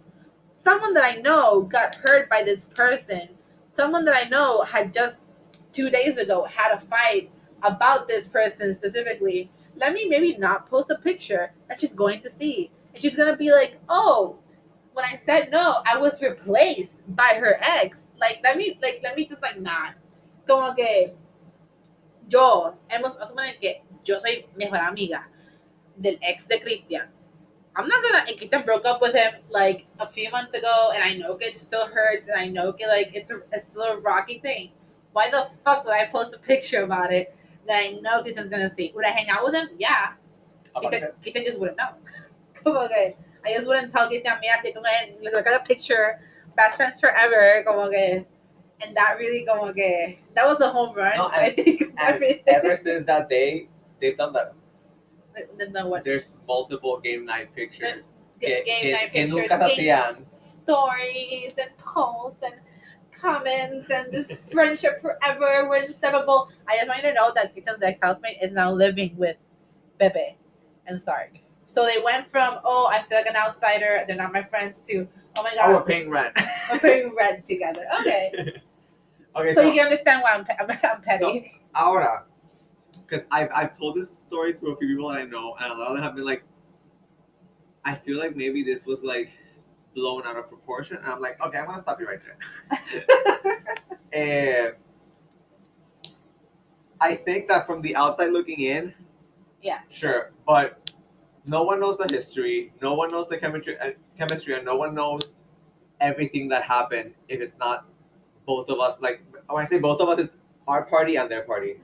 someone 0.52 0.94
that 0.94 1.04
I 1.04 1.16
know 1.20 1.62
got 1.62 1.94
hurt 1.96 2.28
by 2.30 2.42
this 2.42 2.66
person. 2.66 3.28
Someone 3.74 4.04
that 4.04 4.14
I 4.14 4.28
know 4.28 4.62
had 4.62 4.92
just 4.92 5.24
two 5.72 5.88
days 5.88 6.18
ago 6.18 6.44
had 6.44 6.72
a 6.72 6.80
fight 6.80 7.30
about 7.62 8.06
this 8.08 8.28
person 8.28 8.74
specifically. 8.74 9.50
Let 9.76 9.94
me 9.94 10.06
maybe 10.08 10.36
not 10.36 10.66
post 10.66 10.90
a 10.90 10.96
picture 10.96 11.52
that 11.68 11.80
she's 11.80 11.94
going 11.94 12.20
to 12.20 12.28
see. 12.30 12.70
And 12.92 13.02
she's 13.02 13.16
gonna 13.16 13.36
be 13.36 13.50
like, 13.50 13.78
oh, 13.88 14.36
when 14.94 15.04
I 15.04 15.16
said 15.16 15.50
no, 15.50 15.82
I 15.86 15.96
was 15.96 16.20
replaced 16.20 17.00
by 17.16 17.38
her 17.40 17.58
ex. 17.62 18.06
Like, 18.20 18.40
let 18.42 18.56
me, 18.56 18.78
like, 18.82 19.00
let 19.02 19.16
me 19.16 19.26
just 19.26 19.42
like 19.42 19.60
not. 19.60 19.94
Como 20.46 20.74
que 20.74 21.12
yo, 22.28 22.74
hemos, 22.88 23.14
vamos 23.14 23.16
a 23.20 23.26
suponer 23.26 23.60
que 23.60 23.82
yo 24.04 24.18
soy 24.18 24.46
mejor 24.56 24.78
amiga 24.78 25.26
del 25.96 26.18
ex 26.22 26.46
de 26.46 26.60
Christian. 26.60 27.08
I'm 27.74 27.88
not 27.88 28.02
gonna, 28.02 28.24
and 28.28 28.36
Christian 28.36 28.62
broke 28.64 28.84
up 28.84 29.00
with 29.00 29.14
him 29.14 29.32
like 29.48 29.86
a 29.98 30.06
few 30.06 30.30
months 30.30 30.52
ago, 30.54 30.92
and 30.94 31.02
I 31.02 31.14
know 31.14 31.38
it 31.40 31.58
still 31.58 31.86
hurts, 31.86 32.26
and 32.26 32.38
I 32.38 32.48
know 32.48 32.72
que, 32.72 32.86
like 32.86 33.12
it's 33.14 33.30
a, 33.30 33.40
it's 33.50 33.64
still 33.64 33.82
a 33.82 33.98
rocky 33.98 34.40
thing. 34.40 34.72
Why 35.12 35.30
the 35.30 35.48
fuck 35.64 35.84
would 35.84 35.94
I 35.94 36.06
post 36.06 36.34
a 36.34 36.38
picture 36.38 36.82
about 36.82 37.12
it 37.12 37.34
that 37.66 37.76
I 37.76 37.98
know 38.02 38.22
Christian's 38.22 38.50
gonna 38.50 38.70
see? 38.70 38.92
Would 38.94 39.06
I 39.06 39.10
hang 39.10 39.30
out 39.30 39.44
with 39.44 39.54
him? 39.54 39.68
Yeah. 39.78 40.12
Christian, 40.74 41.08
Christian 41.22 41.44
just 41.44 41.58
wouldn't 41.60 41.78
know. 41.78 41.90
Como 42.62 42.88
que 42.88 43.14
I 43.44 43.54
just 43.54 43.66
wouldn't 43.66 43.92
tell 43.92 44.08
mira, 44.08 44.22
te 44.62 44.72
como 44.72 44.84
que, 44.84 45.16
look 45.22 45.46
at 45.46 45.52
the 45.52 45.74
picture, 45.74 46.20
best 46.56 46.76
friends 46.76 47.00
forever, 47.00 47.62
como 47.66 47.90
que, 47.90 48.24
and 48.84 48.96
that 48.96 49.16
really 49.18 49.44
como 49.44 49.72
que, 49.72 50.18
that 50.34 50.46
was 50.46 50.60
a 50.60 50.68
home 50.70 50.94
run, 50.94 51.16
No, 51.16 51.26
I 51.26 51.46
and- 51.46 51.56
think, 51.56 51.82
everything. 51.98 52.42
ever 52.46 52.76
since 52.76 53.06
that 53.06 53.28
day, 53.28 53.68
they've 54.00 54.16
done 54.16 54.32
that. 54.34 54.54
Then 55.56 55.72
the 55.72 55.86
what? 55.88 56.04
There's 56.04 56.30
multiple 56.46 57.00
game 57.00 57.24
night 57.24 57.54
pictures. 57.54 58.10
Game 58.40 58.64
que, 58.64 58.92
night 58.92 59.12
que 59.12 59.24
pictures, 59.24 59.50
nunca 59.50 59.74
game 59.74 60.26
stories 60.32 61.52
and 61.58 61.70
posts 61.78 62.42
and 62.42 62.54
comments 63.12 63.88
and 63.90 64.12
this 64.12 64.36
friendship 64.52 65.00
forever. 65.00 65.68
We're 65.68 65.84
inseparable. 65.84 66.50
I 66.68 66.76
just 66.76 66.88
want 66.88 67.02
you 67.02 67.08
to 67.10 67.14
know 67.14 67.32
that 67.34 67.52
Christian's 67.54 67.82
ex 67.82 67.98
housemate 68.02 68.38
is 68.42 68.52
now 68.52 68.72
living 68.72 69.16
with 69.16 69.36
Pepe 69.98 70.36
and 70.86 71.00
Sark. 71.00 71.38
So 71.64 71.86
they 71.86 72.02
went 72.02 72.30
from, 72.30 72.58
oh, 72.64 72.88
I 72.92 73.02
feel 73.04 73.18
like 73.18 73.26
an 73.26 73.36
outsider, 73.36 74.04
they're 74.06 74.16
not 74.16 74.32
my 74.32 74.42
friends, 74.42 74.80
to, 74.88 75.06
oh 75.38 75.42
my 75.42 75.52
Oh, 75.60 75.68
we're 75.70 75.78
god, 75.78 75.86
paying 75.86 76.10
rent. 76.10 76.36
we're 76.72 76.78
paying 76.78 77.14
rent 77.16 77.44
together. 77.44 77.86
Okay. 78.00 78.32
okay, 79.36 79.54
So 79.54 79.62
so, 79.62 79.66
you 79.68 79.74
can 79.74 79.84
understand 79.84 80.22
why 80.22 80.32
I'm, 80.34 80.44
pe- 80.44 80.54
I'm, 80.60 80.70
I'm 80.70 81.00
petty. 81.00 81.52
ahora, 81.74 82.24
because 83.06 83.22
I've 83.30 83.48
I've 83.54 83.76
told 83.76 83.96
this 83.96 84.10
story 84.10 84.52
to 84.54 84.66
a 84.68 84.76
few 84.76 84.88
people 84.88 85.08
that 85.08 85.18
I 85.18 85.24
know, 85.24 85.54
and 85.60 85.72
a 85.72 85.76
lot 85.76 85.88
of 85.88 85.94
them 85.94 86.02
have 86.02 86.14
been 86.14 86.24
like, 86.26 86.42
I 87.84 87.94
feel 87.94 88.18
like 88.18 88.36
maybe 88.36 88.62
this 88.62 88.84
was 88.84 89.02
like 89.02 89.30
blown 89.94 90.26
out 90.26 90.36
of 90.36 90.48
proportion, 90.48 90.96
and 90.98 91.06
I'm 91.06 91.20
like, 91.20 91.40
okay, 91.40 91.58
I'm 91.58 91.66
gonna 91.66 91.80
stop 91.80 91.98
you 92.00 92.06
right 92.06 92.20
there. 92.22 93.04
and 94.12 94.12
eh, 94.12 94.70
I 97.00 97.14
think 97.14 97.48
that 97.48 97.66
from 97.66 97.80
the 97.82 97.96
outside 97.96 98.32
looking 98.32 98.60
in, 98.60 98.94
Yeah. 99.62 99.80
sure, 99.88 100.32
but 100.46 100.78
no 101.44 101.62
one 101.64 101.80
knows 101.80 101.98
the 101.98 102.08
history, 102.08 102.72
no 102.80 102.94
one 102.94 103.10
knows 103.10 103.28
the 103.28 103.38
chemistry, 103.38 103.78
uh, 103.78 103.92
chemistry, 104.16 104.54
and 104.54 104.64
no 104.64 104.76
one 104.76 104.94
knows 104.94 105.32
everything 106.00 106.48
that 106.48 106.62
happened 106.62 107.14
if 107.28 107.40
it's 107.40 107.58
not 107.58 107.86
both 108.46 108.68
of 108.68 108.80
us. 108.80 108.96
Like 109.00 109.22
when 109.48 109.64
I 109.64 109.68
say 109.68 109.78
both 109.78 110.00
of 110.00 110.08
us, 110.08 110.18
it's 110.20 110.34
our 110.68 110.84
party 110.84 111.16
and 111.16 111.30
their 111.30 111.42
party. 111.42 111.76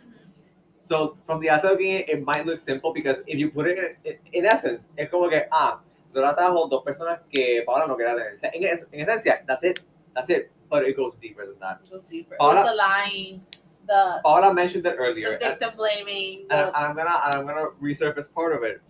So 0.83 1.19
from 1.27 1.41
the 1.41 1.51
outside 1.51 1.71
looking 1.73 1.91
in, 1.93 2.05
it 2.09 2.25
might 2.25 2.47
look 2.47 2.61
simple 2.61 2.93
because 2.93 3.17
if 3.27 3.39
you 3.39 3.51
put 3.51 3.67
it 3.67 3.97
in, 4.05 4.15
in, 4.33 4.47
essence, 4.47 4.87
es 4.97 5.11
como 5.11 5.29
que, 5.29 5.47
ah, 5.53 5.81
Dora 6.15 6.35
trajo 6.35 6.71
dos 6.71 6.83
personas 6.83 7.21
que 7.31 7.63
Paola 7.67 7.87
no 7.87 7.97
quería 7.97 8.17
tener. 8.17 8.39
Sea, 8.41 8.51
en, 8.55 8.65
en 8.93 9.07
esencia, 9.07 9.45
that's 9.47 9.63
it. 9.63 9.81
That's 10.15 10.31
it. 10.31 10.51
But 10.71 10.85
it 10.85 10.97
goes 10.97 11.17
deeper 11.21 11.45
than 11.47 11.59
that. 11.61 11.81
It 11.85 11.93
was 11.93 12.05
deeper. 12.07 12.35
It 12.35 12.39
Paula- 12.39 12.65
the 12.65 12.75
lying, 12.75 13.43
the, 13.87 14.21
Paola 14.25 14.55
mentioned 14.55 14.87
it 14.87 14.97
the 14.97 14.97
earlier. 14.97 15.33
and- 15.33 15.41
victim 15.41 15.73
blaming. 15.77 16.47
and, 16.51 16.51
The, 16.51 16.67
and 16.69 16.77
I'm 16.77 16.97
gonna 16.97 17.21
and 17.27 17.35
I'm 17.35 17.47
gonna 17.47 17.69
resurface 17.83 18.33
part 18.33 18.55
of 18.55 18.63
it. 18.63 18.81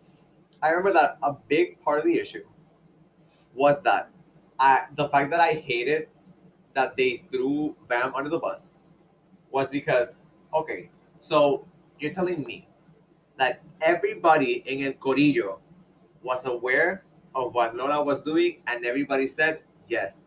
I 0.62 0.70
remember 0.70 0.92
that 0.92 1.18
a 1.22 1.34
big 1.48 1.80
part 1.80 1.98
of 1.98 2.04
the 2.04 2.18
issue 2.18 2.44
was 3.54 3.80
that 3.82 4.10
I 4.58 4.86
the 4.96 5.08
fact 5.08 5.30
that 5.30 5.40
I 5.40 5.52
hated 5.54 6.08
that 6.74 6.96
they 6.96 7.24
threw 7.30 7.76
Bam 7.88 8.14
under 8.14 8.30
the 8.30 8.38
bus 8.38 8.70
was 9.50 9.68
because 9.68 10.14
okay, 10.52 10.90
so 11.20 11.66
you're 11.98 12.12
telling 12.12 12.44
me 12.44 12.68
that 13.38 13.62
everybody 13.80 14.62
in 14.66 14.84
El 14.84 14.92
Corillo 14.94 15.58
was 16.22 16.44
aware 16.46 17.04
of 17.34 17.54
what 17.54 17.76
Lola 17.76 18.02
was 18.02 18.20
doing 18.22 18.58
and 18.66 18.84
everybody 18.84 19.28
said 19.28 19.60
yes, 19.88 20.24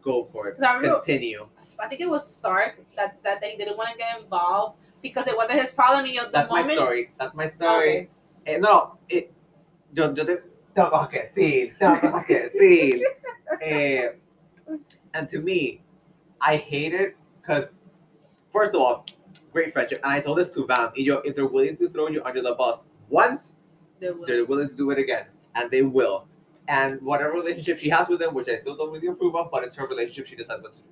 go 0.00 0.28
for 0.32 0.48
it. 0.48 0.62
I 0.62 0.74
remember- 0.74 0.98
continue. 0.98 1.48
I 1.82 1.88
think 1.88 2.00
it 2.00 2.08
was 2.08 2.26
Sark 2.26 2.78
that 2.96 3.18
said 3.18 3.38
that 3.40 3.50
he 3.50 3.56
didn't 3.56 3.76
want 3.76 3.90
to 3.90 3.98
get 3.98 4.20
involved 4.20 4.78
because 5.02 5.26
it 5.26 5.36
wasn't 5.36 5.60
his 5.60 5.70
problem. 5.70 6.06
You 6.06 6.14
know, 6.16 6.24
the 6.26 6.32
That's 6.32 6.50
my 6.50 6.62
story. 6.62 7.10
That's 7.18 7.34
my 7.34 7.46
story. 7.46 7.90
Okay. 7.90 8.08
Eh, 8.46 8.58
no, 8.58 8.98
it, 9.08 9.32
yo, 9.92 10.12
yo 10.14 10.24
te, 10.24 10.38
tengo 10.74 10.90
cosas 10.90 11.08
que 11.08 11.20
decir, 11.20 11.76
tengo 11.78 12.00
cosas 12.00 12.26
que 12.26 12.40
decir. 12.48 13.02
Eh, 13.60 14.08
and 15.12 15.28
to 15.28 15.38
me, 15.38 15.82
I 16.40 16.56
hate 16.56 16.94
it 16.94 17.16
because, 17.40 17.70
first 18.50 18.74
of 18.74 18.80
all, 18.80 19.04
great 19.52 19.72
friendship. 19.72 20.00
And 20.02 20.10
I 20.12 20.20
told 20.20 20.38
this 20.38 20.48
to 20.50 20.66
Bam. 20.66 20.86
y 20.96 21.02
yo, 21.04 21.16
if 21.18 21.36
they're 21.36 21.46
willing 21.46 21.76
to 21.76 21.88
throw 21.90 22.08
you 22.08 22.22
under 22.24 22.40
the 22.40 22.54
bus 22.54 22.84
once, 23.10 23.54
There 24.00 24.14
was- 24.14 24.26
they're 24.26 24.46
willing 24.46 24.68
to 24.70 24.74
do 24.74 24.90
it 24.90 24.98
again. 24.98 25.26
And 25.54 25.70
they 25.70 25.82
will. 25.82 26.26
And 26.66 27.00
whatever 27.02 27.32
relationship 27.34 27.78
she 27.78 27.90
has 27.90 28.08
with 28.08 28.20
them, 28.20 28.32
which 28.34 28.48
I 28.48 28.56
still 28.56 28.74
don't 28.74 28.90
really 28.90 29.06
approve 29.08 29.36
of, 29.36 29.50
but 29.50 29.62
it's 29.64 29.76
her 29.76 29.86
relationship, 29.86 30.26
she 30.26 30.34
decides 30.36 30.62
what 30.62 30.72
to 30.72 30.80
do. 30.80 30.88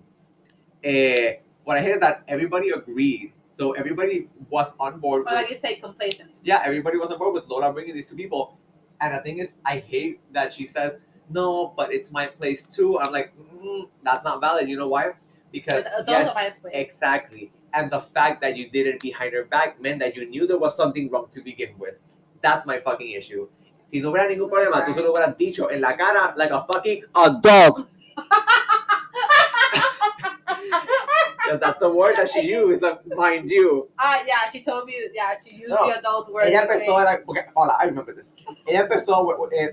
Eh, 0.85 1.37
what 1.65 1.79
I 1.79 1.81
hate 1.81 1.93
is 1.95 2.01
that 2.01 2.23
everybody 2.29 2.71
agreed. 2.71 3.33
So 3.53 3.73
everybody 3.73 4.29
was 4.51 4.71
on 4.79 5.01
board. 5.01 5.25
But 5.25 5.33
with- 5.33 5.41
like 5.43 5.51
you 5.51 5.57
say, 5.57 5.77
complacent. 5.77 6.39
yeah, 6.45 6.61
everybody 6.63 6.99
was 6.99 7.11
on 7.11 7.19
board 7.19 7.33
with 7.35 7.47
Lola 7.49 7.73
bringing 7.73 7.95
these 7.95 8.09
two 8.09 8.17
people. 8.17 8.59
And 9.01 9.15
the 9.15 9.21
thing 9.21 9.39
is, 9.39 9.51
I 9.65 9.79
hate 9.79 10.21
that 10.33 10.53
she 10.53 10.67
says, 10.67 10.97
no, 11.31 11.73
but 11.77 11.93
it's 11.93 12.11
my 12.11 12.27
place 12.27 12.67
too. 12.67 12.99
I'm 13.01 13.13
like, 13.13 13.33
mm, 13.39 13.89
that's 14.03 14.25
not 14.25 14.41
valid. 14.41 14.69
You 14.69 14.77
know 14.77 14.89
why? 14.89 15.13
Because, 15.53 15.85
It's, 15.87 16.09
yes, 16.09 16.29
also 16.29 16.35
my 16.35 16.45
explain. 16.47 16.75
exactly. 16.75 17.53
And 17.73 17.91
the 17.91 18.01
fact 18.01 18.41
that 18.41 18.57
you 18.57 18.69
did 18.69 18.87
it 18.87 19.01
behind 19.01 19.33
her 19.35 19.45
back 19.45 19.81
meant 19.81 20.01
that 20.01 20.17
you 20.17 20.29
knew 20.29 20.47
there 20.47 20.59
was 20.59 20.77
something 20.77 21.09
wrong 21.11 21.29
to 21.31 21.41
begin 21.41 21.71
with. 21.79 21.95
That's 22.43 22.67
my 22.67 22.81
fucking 22.81 23.11
issue. 23.13 23.49
Si 23.87 24.01
no 24.01 24.11
hubiera 24.13 24.29
ningún 24.29 24.51
problema, 24.51 24.85
tú 24.85 24.95
se 24.95 25.03
lo 25.03 25.13
hubieras 25.13 25.37
dicho 25.37 25.69
en 25.71 25.81
la 25.81 25.97
cara 25.97 26.35
like 26.37 26.51
a 26.53 26.65
fucking 26.73 27.05
adult. 27.15 27.89
Because 31.43 31.61
that's 31.61 31.81
the 31.81 31.93
word 31.93 32.17
that 32.17 32.31
she 32.31 32.43
used, 32.61 32.83
like, 32.83 33.01
mind 33.17 33.51
you. 33.51 33.89
Ah, 33.99 34.23
yeah, 34.27 34.51
she 34.53 34.63
told 34.63 34.85
me. 34.87 34.95
Yeah, 35.13 35.35
she 35.45 35.57
used 35.57 35.71
No, 35.71 35.89
the 35.89 35.99
adult 35.99 36.33
word. 36.33 36.49
Ella 36.49 36.67
empezó, 36.67 37.01
era, 37.01 37.19
porque, 37.25 37.45
Paola, 37.55 37.77
I 37.81 37.85
remember 37.85 38.15
this. 38.15 38.33
Ella 38.69 38.87
empezó, 38.87 39.27
eh, 39.53 39.69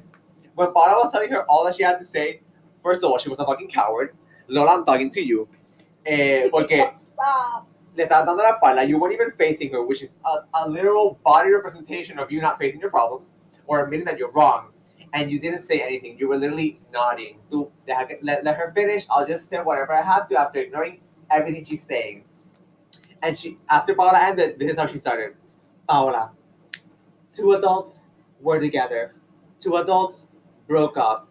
when 0.55 0.73
Paola 0.73 1.03
was 1.03 1.11
telling 1.11 1.29
her 1.31 1.43
all 1.49 1.65
that 1.65 1.75
she 1.75 1.83
had 1.83 1.97
to 1.97 2.05
say, 2.05 2.41
first 2.83 3.03
of 3.03 3.11
all, 3.11 3.17
she 3.17 3.29
was 3.29 3.39
a 3.39 3.45
fucking 3.45 3.69
coward. 3.69 4.15
Lola, 4.47 4.75
I'm 4.75 4.85
talking 4.85 5.11
to 5.11 5.21
you. 5.21 5.47
Eh, 6.05 6.49
porque 6.51 6.93
le 7.95 8.03
estaba 8.03 8.25
dando 8.25 8.43
la 8.43 8.53
espalda. 8.53 8.87
You 8.87 8.99
weren't 8.99 9.13
even 9.13 9.31
facing 9.31 9.71
her, 9.71 9.85
which 9.85 10.01
is 10.01 10.15
a, 10.25 10.63
a 10.63 10.69
literal 10.69 11.19
body 11.23 11.51
representation 11.51 12.17
of 12.19 12.31
you 12.31 12.41
not 12.41 12.57
facing 12.57 12.79
your 12.79 12.91
problems 12.91 13.33
or 13.65 13.83
admitting 13.83 14.05
that 14.05 14.17
you're 14.17 14.31
wrong. 14.31 14.71
And 15.13 15.31
you 15.31 15.39
didn't 15.39 15.61
say 15.61 15.81
anything. 15.81 16.17
You 16.19 16.27
were 16.27 16.37
literally 16.37 16.81
nodding. 16.91 17.39
Tú, 17.49 17.71
let, 18.21 18.43
let 18.43 18.55
her 18.55 18.71
finish. 18.75 19.05
I'll 19.09 19.25
just 19.25 19.49
say 19.49 19.57
whatever 19.57 19.93
I 19.93 20.01
have 20.01 20.27
to 20.29 20.37
after 20.39 20.59
ignoring 20.59 20.99
everything 21.31 21.65
she's 21.65 21.83
saying. 21.83 22.23
And 23.21 23.37
she, 23.37 23.57
after 23.69 23.95
Paola 23.95 24.19
ended, 24.21 24.59
this 24.59 24.71
is 24.71 24.77
how 24.77 24.85
she 24.85 24.97
started. 24.97 25.35
Paola, 25.87 26.31
two 27.33 27.53
adults 27.53 28.01
were 28.41 28.59
together. 28.59 29.13
Two 29.59 29.77
adults 29.77 30.25
broke 30.67 30.97
up. 30.97 31.27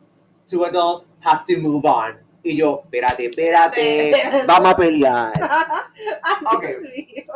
Two 0.48 0.64
adults 0.64 1.06
have 1.20 1.46
to 1.46 1.56
move 1.58 1.84
on. 1.84 2.16
Y 2.44 2.52
yo, 2.52 2.84
espérate, 2.84 3.28
espérate, 3.30 4.46
vamos 4.46 4.72
a 4.72 4.74
pelear. 4.74 5.32
Okay. 6.54 6.76
okay. 6.76 7.26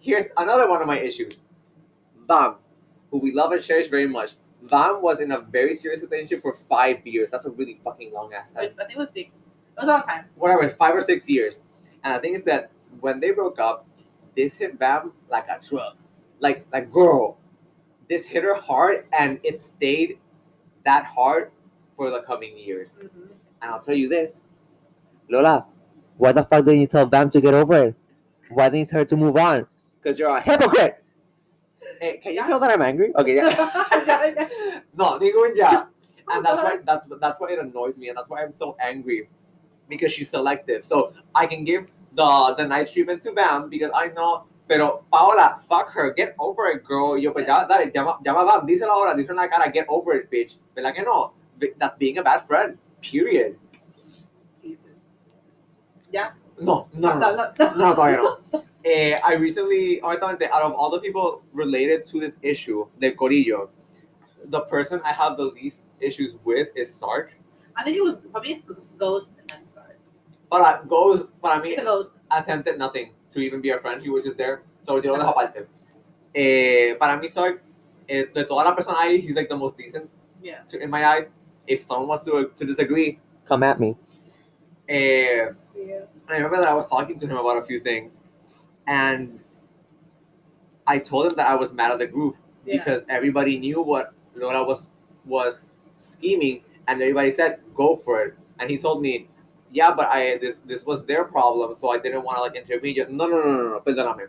Here's 0.00 0.26
another 0.36 0.68
one 0.68 0.80
of 0.80 0.88
my 0.88 0.98
issues. 0.98 1.38
Bam, 2.26 2.56
who 3.10 3.18
we 3.18 3.32
love 3.32 3.52
and 3.52 3.62
cherish 3.62 3.88
very 3.88 4.08
much. 4.08 4.34
Bam 4.62 5.00
was 5.00 5.20
in 5.20 5.30
a 5.32 5.40
very 5.40 5.76
serious 5.76 6.02
relationship 6.02 6.42
for 6.42 6.56
five 6.68 7.06
years. 7.06 7.30
That's 7.30 7.46
a 7.46 7.50
really 7.50 7.78
fucking 7.84 8.12
long 8.12 8.32
ass 8.32 8.52
I 8.56 8.66
time. 8.66 8.74
think 8.76 8.90
it 8.92 8.98
was 8.98 9.10
six. 9.10 9.38
It 9.38 9.44
was 9.76 9.84
a 9.84 9.86
long 9.86 10.02
time. 10.02 10.24
Whatever, 10.34 10.68
five 10.70 10.94
or 10.94 11.02
six 11.02 11.28
years. 11.28 11.58
And 12.04 12.16
the 12.16 12.20
thing 12.20 12.34
is 12.34 12.42
that 12.44 12.70
when 13.00 13.20
they 13.20 13.30
broke 13.30 13.58
up, 13.58 13.86
this 14.36 14.56
hit 14.56 14.78
Bam 14.78 15.12
like 15.30 15.46
a 15.48 15.58
truck. 15.64 15.96
Like, 16.40 16.66
like 16.72 16.92
girl, 16.92 17.38
this 18.08 18.24
hit 18.26 18.42
her 18.42 18.54
hard, 18.54 19.06
and 19.18 19.38
it 19.42 19.60
stayed 19.60 20.18
that 20.84 21.04
hard 21.04 21.52
for 21.96 22.10
the 22.10 22.20
coming 22.22 22.56
years. 22.58 22.94
Mhm. 22.98 23.30
And 23.62 23.70
I'll 23.70 23.80
tell 23.80 23.94
you 23.94 24.08
this, 24.08 24.34
Lola, 25.28 25.66
why 26.16 26.32
the 26.32 26.42
fuck 26.42 26.64
didn't 26.64 26.80
you 26.80 26.86
tell 26.86 27.06
Bam 27.06 27.30
to 27.30 27.40
get 27.40 27.54
over 27.54 27.84
it? 27.84 27.94
Why 28.50 28.68
didn't 28.68 28.80
you 28.80 28.86
tell 28.86 28.98
her 29.00 29.04
to 29.06 29.16
move 29.16 29.36
on? 29.36 29.66
Because 30.00 30.18
you're 30.18 30.36
a 30.36 30.40
hypocrite. 30.40 31.02
Hey, 32.00 32.18
can 32.18 32.34
you 32.34 32.44
tell 32.44 32.58
that 32.58 32.70
I'm 32.70 32.82
angry? 32.82 33.14
Okay, 33.14 33.36
yeah. 33.36 34.80
no, 34.96 35.18
ningún 35.20 35.54
ya. 35.56 35.86
And 36.28 36.44
that's 36.44 36.62
why 36.62 36.78
that's 36.84 37.06
that's 37.20 37.40
why 37.40 37.50
it 37.52 37.58
annoys 37.58 37.96
me, 37.98 38.08
and 38.08 38.16
that's 38.16 38.28
why 38.28 38.42
I'm 38.42 38.52
so 38.52 38.76
angry, 38.80 39.28
because 39.92 40.12
she's 40.12 40.30
selective. 40.30 40.84
So 40.84 41.12
I 41.34 41.46
can 41.46 41.64
give 41.64 41.86
the 42.16 42.54
the 42.56 42.66
nice 42.66 42.92
treatment 42.92 43.22
to 43.22 43.32
Bam 43.32 43.68
because 43.68 43.92
I 43.94 44.08
know. 44.08 44.44
Pero 44.68 45.04
Paola, 45.12 45.60
fuck 45.68 45.90
her, 45.90 46.14
get 46.14 46.34
over 46.38 46.66
it, 46.68 46.84
girl. 46.84 47.18
Yo, 47.18 47.32
pues 47.32 47.46
ya, 47.46 47.66
dale, 47.66 47.90
llama, 47.92 48.16
llama 48.24 48.44
Bam, 48.44 48.66
díselo 48.66 48.92
ahora, 48.92 49.12
díselo 49.14 49.30
en 49.30 49.36
la 49.36 49.48
cara, 49.48 49.70
get 49.70 49.84
over 49.88 50.14
it, 50.14 50.30
bitch. 50.30 50.56
¿Verdad 50.74 50.94
que 50.94 51.02
no? 51.02 51.34
That's 51.78 51.96
being 51.98 52.18
a 52.18 52.22
bad 52.22 52.46
friend. 52.46 52.78
Period. 53.02 53.58
Jesus. 54.62 54.96
No, 56.58 56.86
no, 56.94 57.18
no, 57.18 57.34
no, 57.34 57.74
no, 57.74 57.94
todavía 57.94 58.18
no. 58.22 58.62
Eh, 58.84 59.18
I 59.24 59.34
recently, 59.34 60.00
honestamente, 60.00 60.48
out 60.52 60.62
of 60.62 60.72
all 60.72 60.90
the 60.90 61.00
people 61.00 61.42
related 61.52 62.04
to 62.06 62.18
this 62.18 62.36
issue, 62.42 62.86
the 62.98 63.12
Corillo, 63.12 63.68
the 64.46 64.60
person 64.62 65.00
I 65.04 65.12
have 65.12 65.36
the 65.36 65.44
least 65.44 65.82
issues 66.00 66.34
with 66.44 66.68
is 66.74 66.92
Sark. 66.94 67.32
I 67.76 67.84
think 67.84 67.96
it 67.96 68.02
was 68.02 68.16
probably 68.30 68.62
Ghost 68.98 69.36
and 69.38 69.48
then. 69.50 69.71
But 70.52 70.60
uh, 70.60 70.82
goes, 70.86 71.24
para 71.42 71.62
mí, 71.62 71.70
It's 71.72 71.80
a 71.80 71.84
Ghost. 71.84 72.20
attempted 72.30 72.76
nothing 72.78 73.14
to 73.30 73.40
even 73.40 73.62
be 73.62 73.70
a 73.70 73.78
friend. 73.78 74.02
He 74.02 74.10
was 74.10 74.22
just 74.24 74.36
there. 74.36 74.60
So 74.82 75.00
yo 75.02 75.12
lo 75.14 75.18
dejo 75.18 75.30
aparte. 75.30 75.66
Eh, 76.34 76.94
para 76.98 77.18
mí, 77.18 77.30
Sark, 77.30 77.62
eh, 78.06 78.26
de 78.34 78.44
toda 78.44 78.64
la 78.64 78.74
persona 78.74 78.98
ahí, 78.98 79.22
he's 79.22 79.34
like 79.34 79.48
the 79.48 79.56
most 79.56 79.78
decent 79.78 80.10
Yeah. 80.42 80.60
to, 80.68 80.78
in 80.78 80.90
my 80.90 81.06
eyes. 81.06 81.30
If 81.66 81.86
someone 81.86 82.06
wants 82.08 82.26
to, 82.26 82.50
to 82.54 82.64
disagree, 82.66 83.18
come 83.46 83.62
at 83.62 83.80
me. 83.80 83.96
Eh, 84.88 85.46
Yeah. 85.74 86.04
I 86.28 86.34
remember 86.36 86.58
that 86.58 86.68
I 86.68 86.74
was 86.74 86.86
talking 86.86 87.18
to 87.20 87.26
him 87.26 87.38
about 87.38 87.56
a 87.56 87.62
few 87.62 87.80
things, 87.80 88.18
and 88.86 89.42
I 90.86 90.98
told 90.98 91.28
him 91.32 91.36
that 91.36 91.48
I 91.48 91.54
was 91.54 91.72
mad 91.72 91.92
at 91.92 91.98
the 91.98 92.06
group 92.06 92.36
Yeah. 92.66 92.76
because 92.76 93.04
everybody 93.08 93.58
knew 93.58 93.80
what 93.80 94.12
Laura 94.34 94.62
was 94.64 94.90
was 95.24 95.76
scheming, 95.96 96.62
and 96.88 97.00
everybody 97.00 97.30
said 97.30 97.60
go 97.74 97.96
for 97.96 98.20
it. 98.22 98.34
And 98.58 98.68
he 98.70 98.76
told 98.76 99.00
me, 99.00 99.28
yeah, 99.72 99.90
but 99.94 100.08
I 100.08 100.36
this 100.38 100.58
this 100.66 100.84
was 100.84 101.04
their 101.04 101.24
problem, 101.24 101.74
so 101.74 101.90
I 101.90 101.98
didn't 101.98 102.22
want 102.22 102.36
to 102.36 102.42
like 102.42 102.54
intervene. 102.54 102.96
No, 103.16 103.26
no, 103.26 103.40
no, 103.40 103.52
no, 103.52 103.68
no, 103.70 103.80
perdóname. 103.80 104.28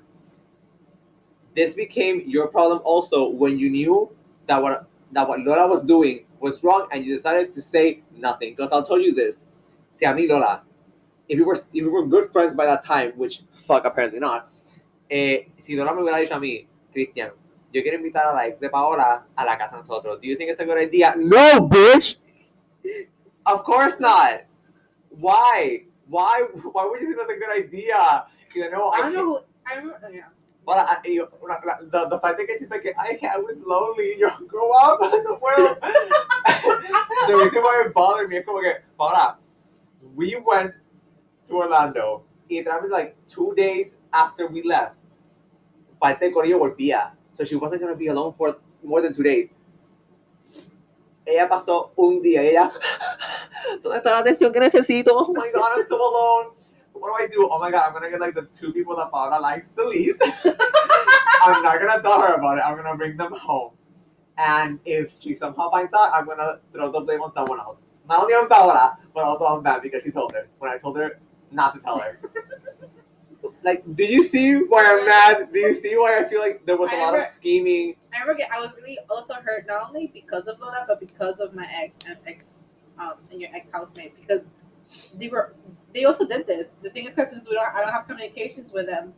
This 1.55 1.75
became 1.75 2.23
your 2.25 2.47
problem 2.47 2.79
also 2.83 3.29
when 3.29 3.59
you 3.59 3.69
knew 3.69 4.09
that 4.47 4.61
what 4.61 4.87
that 5.11 5.27
what 5.27 5.41
Lola 5.41 5.67
was 5.67 5.83
doing 5.83 6.25
was 6.39 6.63
wrong, 6.63 6.87
and 6.91 7.05
you 7.05 7.15
decided 7.15 7.53
to 7.53 7.61
say 7.61 8.01
nothing. 8.15 8.55
Because 8.55 8.71
I'll 8.71 8.85
tell 8.85 8.99
you 8.99 9.13
this, 9.13 9.43
si 9.93 10.05
a 10.05 10.13
mí 10.13 10.27
Lola, 10.27 10.61
if 11.27 11.37
we 11.37 11.43
were 11.43 11.55
if 11.55 11.65
we 11.73 11.87
were 11.87 12.05
good 12.05 12.31
friends 12.31 12.55
by 12.55 12.65
that 12.65 12.85
time, 12.85 13.11
which 13.17 13.41
fuck 13.67 13.85
apparently 13.85 14.19
not, 14.19 14.49
eh, 15.11 15.43
si 15.59 15.75
Lola 15.75 15.93
me 15.93 16.01
hubiera 16.01 16.19
dicho 16.19 16.35
a 16.35 16.39
mí, 16.39 16.65
Cristian, 16.93 17.31
yo 17.73 17.81
quiero 17.81 17.97
invitar 17.97 18.27
a 18.27 18.33
la 18.33 18.47
ex 18.47 18.61
de 18.61 18.69
Paola 18.69 19.25
a 19.35 19.45
la 19.45 19.57
casa 19.57 19.75
de 19.75 19.81
nosotros. 19.81 20.19
Do 20.21 20.27
you 20.27 20.37
think 20.37 20.51
it's 20.51 20.61
a 20.61 20.65
good 20.65 20.77
idea? 20.77 21.15
No, 21.17 21.67
bitch! 21.67 22.15
Of 23.45 23.65
course 23.65 23.99
not! 23.99 24.45
Why? 25.19 25.83
Why? 26.07 26.47
Why 26.71 26.85
would 26.85 27.01
you 27.01 27.07
think 27.07 27.17
that's 27.17 27.29
a 27.29 27.39
good 27.39 27.65
idea? 27.65 28.25
You 28.55 28.69
know, 28.71 28.89
I 28.89 29.01
don't 29.01 29.13
know. 29.13 29.43
I 29.65 29.75
remember. 29.75 29.99
oh, 30.03 30.09
Yeah. 30.09 30.25
But 30.65 30.79
I, 30.79 30.97
yo, 31.09 31.27
la- 31.41 31.59
la- 31.65 31.79
the, 31.81 32.07
the 32.09 32.19
fact 32.19 32.37
that 32.37 32.47
she's 32.57 32.69
like, 32.69 32.85
I, 32.97 33.19
I 33.33 33.37
was 33.37 33.57
lonely. 33.65 34.15
Yo, 34.17 34.29
grow 34.47 34.71
up. 34.71 34.99
No 35.01 35.35
puedo. 35.37 35.77
the 37.27 37.35
reason 37.35 37.61
why 37.61 37.83
it 37.85 37.93
bothered 37.93 38.29
me 38.29 38.41
como 38.43 38.61
que, 38.61 38.73
Paola, 38.97 39.37
we 40.15 40.37
went 40.45 40.73
to 41.45 41.53
Orlando 41.57 42.23
y 42.49 42.55
literalmente 42.63 42.91
like 42.91 43.15
two 43.27 43.53
days 43.55 43.95
after 44.13 44.47
we 44.47 44.63
left, 44.63 44.95
parte 46.01 46.19
del 46.21 46.31
corillo 46.31 46.59
volvía. 46.59 47.11
So 47.33 47.43
she 47.43 47.55
wasn't 47.55 47.81
going 47.81 47.91
to 47.93 47.97
be 47.97 48.07
alone 48.07 48.33
for 48.37 48.55
more 48.83 49.01
than 49.01 49.13
two 49.13 49.23
days. 49.23 49.49
Ella 51.25 51.47
pasó 51.47 51.93
un 51.95 52.21
día 52.21 52.41
ella, 52.41 52.71
¿dónde 53.81 53.99
está 53.99 54.11
la 54.11 54.17
atención 54.19 54.51
que 54.51 54.59
necesito? 54.59 55.15
Oh 55.15 55.33
my 55.33 55.49
god, 55.53 55.77
I'm 55.77 55.87
so 55.87 55.95
alone. 55.95 56.53
What 56.93 57.17
do 57.17 57.23
I 57.23 57.27
do? 57.27 57.47
Oh 57.49 57.59
my 57.59 57.71
god, 57.71 57.87
I'm 57.87 57.93
gonna 57.93 58.09
get 58.09 58.19
like 58.19 58.35
the 58.35 58.47
two 58.53 58.73
people 58.73 58.95
that 58.97 59.09
Paola 59.09 59.39
likes 59.39 59.69
the 59.69 59.83
least. 59.83 60.21
I'm 61.41 61.63
not 61.63 61.79
gonna 61.79 62.01
tell 62.01 62.21
her 62.21 62.35
about 62.35 62.57
it. 62.57 62.63
I'm 62.65 62.75
gonna 62.75 62.95
bring 62.95 63.17
them 63.17 63.33
home. 63.33 63.71
And 64.37 64.79
if 64.85 65.11
she 65.11 65.33
somehow 65.33 65.69
finds 65.69 65.93
out, 65.93 66.11
I'm 66.13 66.25
gonna 66.25 66.59
throw 66.71 66.91
the 66.91 67.01
blame 67.01 67.21
on 67.21 67.33
someone 67.33 67.59
else. 67.59 67.81
Not 68.07 68.21
only 68.21 68.33
on 68.33 68.47
Paola, 68.47 68.97
but 69.13 69.23
also 69.23 69.45
on 69.45 69.63
Bam 69.63 69.81
because 69.81 70.03
she 70.03 70.11
told 70.11 70.33
her 70.33 70.47
when 70.59 70.71
I 70.71 70.77
told 70.77 70.97
her 70.97 71.19
not 71.51 71.73
to 71.75 71.79
tell 71.79 71.99
her. 71.99 72.19
like, 73.63 73.83
do 73.95 74.03
you 74.03 74.23
see 74.23 74.55
why 74.55 74.85
I'm 74.85 75.05
mad? 75.05 75.51
Do 75.51 75.59
you 75.59 75.75
see 75.75 75.95
why 75.95 76.19
I 76.19 76.23
feel 76.25 76.39
like 76.39 76.65
there 76.65 76.77
was 76.77 76.91
a 76.91 76.97
lot 76.97 77.17
of 77.17 77.23
scheming? 77.25 77.95
I 78.13 78.21
remember 78.21 78.43
I 78.53 78.59
was 78.59 78.71
really 78.75 78.99
also 79.09 79.35
hurt 79.35 79.65
not 79.67 79.89
only 79.89 80.07
because 80.13 80.47
of 80.47 80.59
Lola, 80.59 80.85
but 80.87 80.99
because 80.99 81.39
of 81.39 81.53
my 81.53 81.67
ex 81.73 81.97
and 82.07 82.17
ex 82.27 82.59
um 82.99 83.13
and 83.31 83.41
your 83.41 83.49
ex 83.55 83.71
housemate 83.71 84.13
because 84.19 84.43
they 85.17 85.27
were 85.27 85.55
they 85.93 86.05
also 86.05 86.25
did 86.25 86.45
this. 86.45 86.69
The 86.81 86.89
thing 86.89 87.07
is, 87.07 87.15
since 87.15 87.47
we 87.49 87.55
don't 87.55 87.73
I 87.73 87.81
don't 87.81 87.91
have 87.91 88.07
communications 88.07 88.71
with 88.71 88.87
them, 88.87 89.13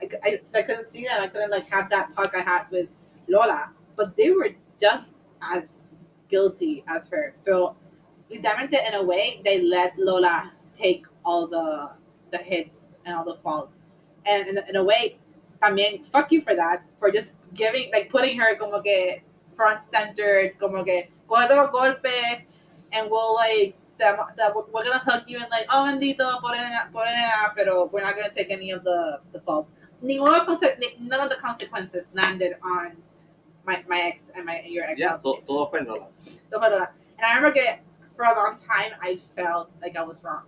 I, 0.00 0.08
I, 0.24 0.40
I 0.54 0.62
couldn't 0.62 0.86
see 0.86 1.04
them. 1.04 1.20
I 1.20 1.26
couldn't 1.28 1.50
like 1.50 1.66
have 1.70 1.90
that 1.90 2.14
talk 2.14 2.34
I 2.34 2.42
had 2.42 2.66
with 2.70 2.88
Lola, 3.28 3.70
but 3.96 4.16
they 4.16 4.30
were 4.30 4.50
just 4.80 5.16
as 5.42 5.86
guilty 6.28 6.82
as 6.88 7.08
her. 7.08 7.34
Pero 7.44 7.76
literalmente 8.30 8.74
in 8.86 8.94
a 8.94 9.04
way 9.04 9.40
they 9.44 9.60
let 9.60 9.98
Lola 9.98 10.52
take 10.74 11.06
all 11.24 11.46
the 11.46 11.90
the 12.32 12.38
hits 12.38 12.85
and 13.06 13.16
all 13.16 13.24
the 13.24 13.36
faults. 13.36 13.76
and 14.26 14.48
in, 14.48 14.58
a- 14.58 14.64
in 14.68 14.76
a 14.76 14.82
way 14.84 15.16
también 15.62 16.04
fuck 16.06 16.30
you 16.32 16.40
for 16.42 16.54
that 16.54 16.82
for 16.98 17.10
just 17.10 17.32
giving 17.54 17.90
like 17.92 18.10
putting 18.10 18.36
her 18.38 18.56
como 18.56 18.82
que 18.82 19.22
front 19.54 19.80
centered 19.90 20.58
como 20.58 20.82
que 20.84 21.08
coge 21.28 21.48
los 21.56 21.70
golpes 21.70 22.42
and 22.92 23.08
we'll 23.10 23.34
like 23.34 23.74
that, 23.98 24.18
that 24.36 24.54
we're 24.54 24.84
gonna 24.84 24.98
hug 24.98 25.22
you 25.26 25.38
and 25.38 25.48
like 25.50 25.64
oh 25.70 25.84
bendito 25.86 26.40
por 26.40 26.52
nena, 26.52 26.88
por 26.92 27.06
pero 27.54 27.86
we're 27.92 28.02
not 28.02 28.14
gonna 28.16 28.28
take 28.34 28.50
any 28.50 28.70
of 28.72 28.82
the 28.84 29.20
the 29.32 29.40
fault 29.40 29.66
Ninguno 30.04 30.44
conse- 30.44 30.78
ni- 30.78 30.96
none 31.00 31.20
of 31.20 31.30
the 31.30 31.36
consequences 31.36 32.06
landed 32.12 32.56
on 32.62 32.96
my, 33.64 33.82
my 33.88 34.00
ex 34.02 34.30
and 34.36 34.44
my 34.44 34.60
your 34.66 34.84
ex 34.84 35.00
Yeah, 35.00 35.16
to- 35.16 35.40
todo 35.46 35.66
fue 35.70 35.80
Nola. 35.82 36.08
So, 36.50 36.60
hold 36.60 36.72
on. 36.74 36.88
And 37.18 37.24
I 37.24 37.34
remember 37.36 37.52
getting, 37.54 37.80
for 38.14 38.24
a 38.26 38.34
long 38.36 38.56
time, 38.58 38.92
I 39.00 39.18
felt 39.34 39.70
like 39.80 39.96
I 39.96 40.02
was 40.02 40.22
wrong. 40.22 40.42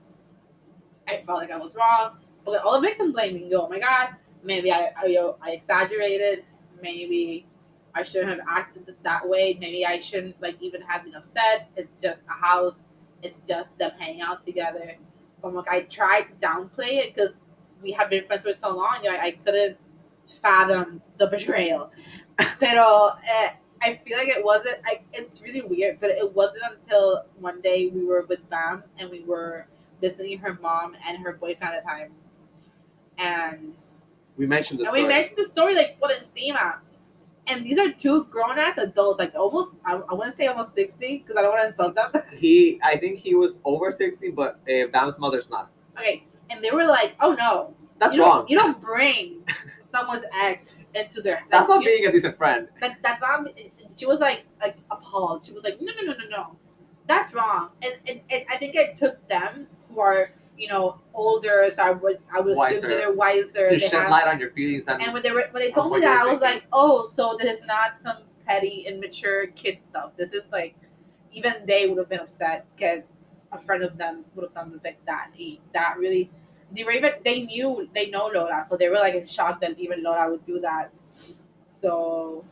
I 1.09 1.22
felt 1.26 1.38
like 1.38 1.50
I 1.50 1.56
was 1.56 1.74
wrong. 1.74 2.18
All 2.57 2.80
the 2.80 2.86
victim 2.88 3.12
blaming, 3.12 3.51
yo, 3.51 3.62
oh 3.62 3.68
my 3.68 3.78
God, 3.78 4.16
maybe 4.42 4.72
I, 4.72 4.92
I, 4.96 5.07
yo, 5.07 5.36
I 5.42 5.53
exaggerated. 5.53 6.44
Maybe 6.80 7.46
I 7.94 8.03
shouldn't 8.03 8.30
have 8.30 8.46
acted 8.49 8.94
that 9.03 9.28
way. 9.28 9.57
Maybe 9.61 9.84
I 9.84 9.99
shouldn't 9.99 10.40
like 10.40 10.57
even 10.61 10.82
have 10.82 11.05
been 11.05 11.14
upset. 11.14 11.68
It's 11.76 11.92
just 12.01 12.20
a 12.28 12.32
house. 12.32 12.86
It's 13.22 13.40
just 13.40 13.78
them 13.78 13.92
hanging 13.99 14.22
out 14.22 14.44
together. 14.44 14.96
But 15.42 15.55
like 15.55 15.68
I 15.68 15.80
tried 15.82 16.28
to 16.28 16.34
downplay 16.34 16.99
it 16.99 17.14
because 17.14 17.34
we 17.82 17.92
had 17.92 18.11
been 18.11 18.26
friends 18.26 18.42
for 18.42 18.53
so 18.53 18.70
long. 18.70 18.99
You 19.03 19.11
know, 19.11 19.16
I, 19.16 19.22
I 19.22 19.30
couldn't 19.32 19.78
fathom 20.42 21.03
the 21.18 21.26
betrayal. 21.26 21.90
Pero 22.61 23.12
eh, 23.28 23.51
I 23.82 24.01
feel 24.05 24.18
like 24.18 24.28
it 24.28 24.44
wasn't. 24.44 24.78
I, 24.84 25.01
it's 25.12 25.42
really 25.42 25.62
weird, 25.62 26.01
but 26.01 26.11
it 26.11 26.32
wasn't 26.34 26.62
until 26.70 27.24
one 27.40 27.61
day 27.61 27.88
we 27.88 28.05
were 28.05 28.26
with 28.28 28.49
Bam 28.49 28.84
and 28.99 29.11
we 29.11 29.24
were 29.24 29.66
visiting 30.01 30.38
her 30.38 30.59
mom 30.61 30.96
and 31.07 31.18
her 31.18 31.32
boyfriend 31.32 31.74
at 31.74 31.82
the 31.82 31.88
time, 31.88 32.12
and 33.18 33.74
We 34.36 34.46
mentioned 34.46 34.80
this. 34.80 34.88
and 34.88 34.94
we 34.96 35.06
mentioned 35.06 35.36
the 35.38 35.44
story 35.44 35.74
like 35.74 35.98
por 36.00 36.10
encima. 36.10 36.80
And 37.50 37.64
these 37.64 37.78
are 37.78 37.90
two 37.90 38.24
grown 38.24 38.58
ass 38.58 38.76
adults, 38.76 39.18
like 39.18 39.34
almost. 39.34 39.74
I, 39.84 39.94
I 39.94 40.14
want 40.14 40.30
to 40.30 40.36
say 40.36 40.46
almost 40.48 40.74
sixty 40.74 41.18
because 41.18 41.36
I 41.36 41.42
don't 41.42 41.52
want 41.52 41.62
to 41.64 41.68
insult 41.68 41.94
them. 41.94 42.22
He, 42.38 42.78
I 42.84 42.98
think 42.98 43.18
he 43.20 43.34
was 43.34 43.54
over 43.64 43.90
sixty, 43.90 44.30
but 44.30 44.60
uh, 44.68 44.88
Bam's 44.92 45.18
mother's 45.18 45.48
not. 45.48 45.70
okay, 45.96 46.24
and 46.50 46.62
they 46.62 46.70
were 46.70 46.84
like, 46.84 47.16
"Oh 47.20 47.32
no, 47.32 47.74
That's 47.98 48.16
you 48.16 48.22
wrong. 48.22 48.44
You 48.48 48.58
don't 48.58 48.80
bring 48.82 49.44
someone's 49.80 50.24
ex 50.42 50.74
into 50.94 51.22
their. 51.22 51.42
That's 51.50 51.68
not 51.68 51.82
being 51.82 52.04
a 52.04 52.12
decent 52.12 52.36
friend. 52.36 52.68
that 52.80 52.98
that's 53.02 53.20
not 53.22 53.48
she 53.96 54.04
was 54.06 54.18
like 54.20 54.44
like 54.60 54.76
appalled 54.90 55.42
she 55.44 55.52
was 55.52 55.62
like 55.64 55.80
no 55.80 55.90
no 55.98 56.02
no 56.12 56.18
no 56.18 56.28
no 56.36 56.56
that's 57.08 57.32
wrong 57.34 57.70
and, 57.82 57.94
and, 58.08 58.20
and 58.30 58.44
i 58.48 58.56
think 58.56 58.74
it 58.76 58.94
took 58.94 59.16
them 59.28 59.66
who 59.88 59.98
are 59.98 60.30
you 60.59 60.68
know 60.68 61.00
older 61.14 61.68
so 61.70 61.82
i 61.82 61.90
would 61.90 62.18
i 62.34 62.40
would 62.40 62.52
assume 62.52 62.59
Wiser. 62.59 62.80
that 62.80 62.88
they're 62.88 63.12
wiser 63.12 63.68
To 63.68 63.76
they 63.76 63.78
shed 63.78 63.92
have, 63.92 64.11
light 64.11 64.26
on 64.26 64.40
your 64.40 64.50
feelings 64.50 64.84
and, 64.88 65.12
when 65.12 65.22
they 65.22 65.30
were 65.30 65.46
when 65.52 65.62
they 65.62 65.70
told 65.70 65.92
me 65.92 66.00
that 66.00 66.26
i 66.26 66.32
was 66.32 66.42
like 66.42 66.64
oh 66.72 67.02
so 67.02 67.36
this 67.40 67.61
is 67.61 67.66
not 67.66 68.00
some 68.00 68.18
petty 68.48 68.84
immature 68.88 69.48
kid 69.48 69.80
stuff. 69.80 70.12
This 70.16 70.32
is 70.32 70.44
like 70.50 70.74
even 71.30 71.54
they 71.66 71.86
would 71.86 71.98
have 71.98 72.09
been 72.09 72.20
upset 72.20 72.66
because 72.74 73.02
a 73.52 73.59
friend 73.59 73.84
of 73.84 73.96
them 73.98 74.24
would 74.34 74.44
have 74.44 74.54
done 74.54 74.72
this 74.72 74.84
like 74.84 74.98
that 75.06 75.30
that 75.72 75.98
really 75.98 76.30
they 76.74 76.84
were 76.84 76.92
even 76.92 77.12
they 77.24 77.42
knew 77.42 77.88
they 77.94 78.11
know 78.11 78.30
lola 78.34 78.62
so 78.66 78.76
they 78.76 78.88
were 78.88 78.96
like 78.96 79.14
in 79.14 79.26
shock 79.26 79.61
that 79.61 79.78
even 79.78 80.02
lola 80.02 80.30
would 80.30 80.44
do 80.44 80.59
that. 80.61 80.90
So 81.66 82.44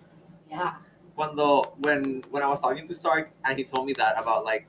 yeah. 0.51 0.75
Cuando 1.17 1.63
when 1.81 2.23
when 2.31 2.43
I 2.43 2.49
was 2.49 2.61
talking 2.61 2.87
to 2.87 2.95
Sark 2.95 3.31
and 3.45 3.59
he 3.59 3.65
told 3.65 3.87
me 3.87 3.95
that 3.95 4.19
about 4.19 4.45
like, 4.45 4.67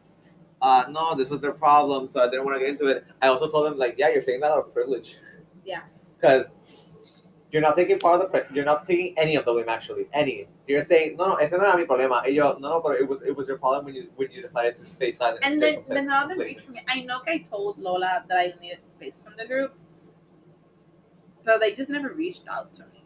uh, 0.62 0.86
no, 0.90 1.16
this 1.16 1.30
was 1.30 1.42
their 1.42 1.52
problem, 1.52 2.08
so 2.08 2.22
I 2.22 2.26
didn't 2.30 2.46
want 2.46 2.56
to 2.56 2.60
get 2.60 2.70
into 2.70 2.88
it. 2.88 3.06
I 3.22 3.28
also 3.28 3.50
told 3.50 3.66
them 3.66 3.78
like, 3.78 3.96
yeah, 3.98 4.10
you're 4.10 4.22
saying 4.22 4.40
that 4.42 4.52
out 4.52 4.60
of 4.60 4.74
privilege. 4.74 5.18
Yeah. 5.64 5.82
Because 6.20 6.52
you're 7.52 7.62
not 7.62 7.76
taking 7.76 7.98
part 8.00 8.22
of 8.22 8.32
the 8.32 8.46
you're 8.54 8.66
not 8.66 8.84
taking 8.84 9.18
any 9.18 9.36
of 9.36 9.46
the 9.46 9.54
blame 9.54 9.70
actually 9.70 10.08
any. 10.14 10.48
You're 10.68 10.82
saying 10.82 11.16
no, 11.16 11.30
no, 11.30 11.36
ese 11.36 11.52
no 11.52 11.60
era 11.60 11.78
mi 11.78 11.86
problema. 11.86 12.22
Y 12.24 12.30
yo, 12.30 12.58
no, 12.60 12.70
no, 12.70 12.82
but 12.82 13.00
it 13.00 13.08
was 13.08 13.22
it 13.22 13.36
was 13.36 13.48
your 13.48 13.58
problem 13.58 13.86
when 13.86 13.96
you 13.96 14.10
when 14.16 14.32
you 14.32 14.42
decided 14.42 14.76
to 14.76 14.86
stay 14.86 15.12
silent. 15.12 15.40
And 15.44 15.62
stay 15.62 15.84
then 15.88 16.08
the 16.08 16.14
other 16.14 16.36
reached 16.36 16.70
me. 16.70 16.82
I 16.88 17.02
know 17.02 17.20
I 17.26 17.38
told 17.40 17.78
Lola 17.78 18.26
that 18.28 18.38
I 18.38 18.54
needed 18.60 18.80
space 18.92 19.22
from 19.24 19.34
the 19.38 19.46
group, 19.46 19.74
but 21.46 21.60
they 21.60 21.74
just 21.74 21.90
never 21.90 22.10
reached 22.10 22.48
out 22.50 22.74
to 22.76 22.82
me. 22.82 23.06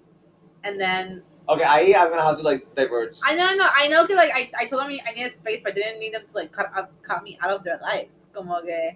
And 0.63 0.79
then 0.79 1.23
Okay, 1.51 1.63
I 1.63 1.93
I'm 1.97 2.09
gonna 2.09 2.23
have 2.23 2.37
to 2.37 2.43
like 2.43 2.73
diverge. 2.75 3.15
I 3.23 3.35
know, 3.35 3.53
no, 3.55 3.67
I 3.73 3.87
know, 3.87 4.07
cause 4.07 4.15
like 4.15 4.31
I, 4.33 4.49
I 4.57 4.65
told 4.67 4.81
them 4.83 4.97
I 5.05 5.11
needed 5.11 5.33
space, 5.33 5.59
but 5.63 5.73
I 5.73 5.75
didn't 5.75 5.99
need 5.99 6.13
them 6.13 6.23
to 6.25 6.33
like 6.33 6.51
cut 6.53 6.71
up, 6.75 6.91
cut 7.03 7.23
me 7.23 7.37
out 7.41 7.51
of 7.51 7.63
their 7.63 7.77
lives. 7.81 8.15
Como 8.33 8.61
que, 8.61 8.95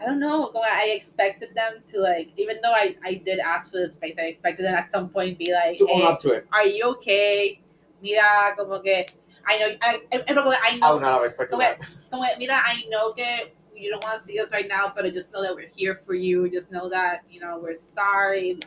I 0.00 0.04
don't 0.04 0.20
know. 0.20 0.48
Como 0.48 0.64
I 0.64 0.92
expected 0.94 1.54
them 1.54 1.82
to 1.92 2.00
like, 2.00 2.28
even 2.36 2.58
though 2.62 2.72
I, 2.72 2.96
I 3.04 3.14
did 3.14 3.38
ask 3.38 3.70
for 3.70 3.78
the 3.78 3.90
space, 3.90 4.16
I 4.18 4.22
expected 4.26 4.66
them 4.66 4.74
at 4.74 4.90
some 4.90 5.08
point 5.08 5.38
be 5.38 5.52
like, 5.52 5.78
to 5.78 5.88
own 5.88 6.02
up 6.02 6.18
to 6.20 6.32
it. 6.32 6.46
are 6.52 6.66
you 6.66 6.84
okay? 6.96 7.58
Mira, 8.02 8.54
como 8.56 8.80
que, 8.82 9.06
I 9.46 9.58
know, 9.58 9.68
I, 9.80 10.00
I, 10.12 10.16
I, 10.16 10.24
I 10.28 10.30
I 10.30 10.34
know, 10.34 10.94
would 10.94 11.02
not 11.02 11.14
have 11.14 11.24
expected 11.24 11.54
Okay. 11.56 11.76
that. 11.78 11.88
como 12.10 12.24
que, 12.24 12.36
mira, 12.38 12.60
I 12.62 12.84
know 12.90 13.12
que 13.12 13.52
you 13.74 13.90
don't 13.90 14.04
want 14.04 14.18
to 14.18 14.24
see 14.24 14.38
us 14.38 14.52
right 14.52 14.68
now, 14.68 14.92
but 14.94 15.06
I 15.06 15.10
just 15.10 15.32
know 15.32 15.40
that 15.42 15.54
we're 15.54 15.70
here 15.74 15.94
for 16.04 16.14
you. 16.14 16.50
Just 16.50 16.70
know 16.70 16.88
that 16.90 17.22
you 17.30 17.40
know 17.40 17.58
we're 17.62 17.74
sorry, 17.74 18.58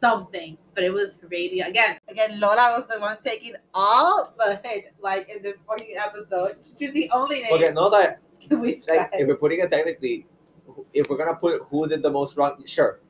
something. 0.00 0.56
But 0.74 0.84
it 0.84 0.92
was 0.92 1.18
radio 1.30 1.66
again. 1.66 1.98
Again, 2.08 2.40
Lola 2.40 2.74
was 2.78 2.86
the 2.88 2.98
one 3.00 3.18
taking 3.24 3.54
all 3.74 4.32
the 4.38 4.60
hit, 4.64 4.92
like 5.00 5.28
in 5.28 5.42
this 5.42 5.62
fucking 5.64 5.96
episode. 5.98 6.56
She's 6.78 6.92
the 6.92 7.10
only 7.12 7.42
name 7.42 7.52
Okay, 7.52 7.72
no 7.72 7.90
that 7.90 8.20
we've 8.50 8.82
like 8.88 9.10
if 9.12 9.28
we're 9.28 9.36
putting 9.36 9.60
it 9.60 9.70
technically, 9.70 10.26
if 10.94 11.08
we're 11.08 11.18
gonna 11.18 11.36
put 11.36 11.62
who 11.68 11.86
did 11.86 12.02
the 12.02 12.10
most 12.10 12.36
wrong, 12.36 12.62
sure. 12.66 13.00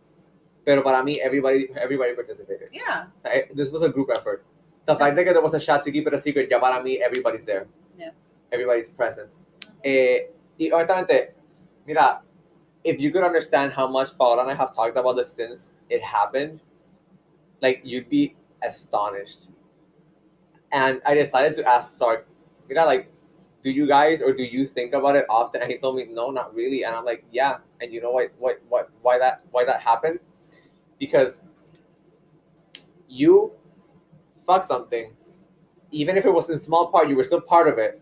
Pero 0.65 0.83
para 0.83 1.03
mí, 1.03 1.17
everybody 1.19 1.69
everybody 1.77 2.15
participated. 2.15 2.69
Yeah, 2.73 3.07
Eh, 3.25 3.43
This 3.55 3.71
was 3.71 3.83
a 3.83 3.89
group 3.89 4.11
effort. 4.11 4.45
The 4.87 4.97
fact 4.97 5.15
that 5.17 5.25
there 5.25 5.41
was 5.43 5.55
a 5.55 5.61
shot 5.61 5.83
to 5.85 5.93
keep 5.93 6.07
it 6.07 6.15
a 6.15 6.19
secret, 6.19 6.51
ya 6.51 6.59
para 6.59 6.83
mí, 6.83 6.99
everybody's 7.01 7.45
there. 7.45 7.67
Yeah. 7.97 8.11
Everybody's 8.53 8.89
present. 8.91 9.31
Eh, 9.85 10.29
y 10.59 10.71
honestamente, 10.73 11.33
mira, 11.87 12.21
if 12.85 12.99
you 13.01 13.11
could 13.13 13.25
understand 13.25 13.73
how 13.73 13.87
much 13.87 14.17
Paola 14.19 14.43
and 14.43 14.51
I 14.51 14.55
have 14.55 14.75
talked 14.75 14.97
about 14.97 15.17
this 15.17 15.33
since 15.33 15.75
it 15.89 16.03
happened, 16.03 16.61
like 17.61 17.81
you'd 17.85 18.09
be 18.09 18.37
astonished. 18.63 19.49
And 20.73 21.01
I 21.05 21.15
decided 21.15 21.55
to 21.55 21.69
ask 21.69 21.95
Sark, 21.95 22.29
you 22.69 22.75
know, 22.75 22.87
like, 22.87 23.13
do 23.63 23.71
you 23.71 23.87
guys 23.87 24.23
or 24.23 24.33
do 24.33 24.43
you 24.43 24.67
think 24.67 24.95
about 24.95 25.17
it 25.17 25.27
often? 25.29 25.61
And 25.61 25.71
he 25.71 25.79
told 25.79 25.97
me, 25.97 26.07
no, 26.11 26.31
not 26.31 26.55
really. 26.55 26.85
And 26.85 26.95
I'm 26.95 27.05
like, 27.05 27.25
yeah. 27.31 27.59
And 27.81 27.93
you 27.93 28.01
know 28.01 28.13
what, 28.13 28.33
why, 28.39 28.55
why, 28.69 28.85
why 29.03 29.19
that, 29.19 29.43
why 29.51 29.65
that 29.65 29.81
happens? 29.81 30.29
Because 30.99 31.43
you 33.09 33.53
fuck 34.47 34.67
something, 34.67 35.13
even 35.91 36.17
if 36.17 36.25
it 36.25 36.31
was 36.33 36.49
in 36.51 36.59
small 36.59 36.89
part, 36.89 37.09
you 37.09 37.17
were 37.17 37.25
still 37.25 37.41
part 37.41 37.69
of 37.69 37.79
it, 37.79 38.01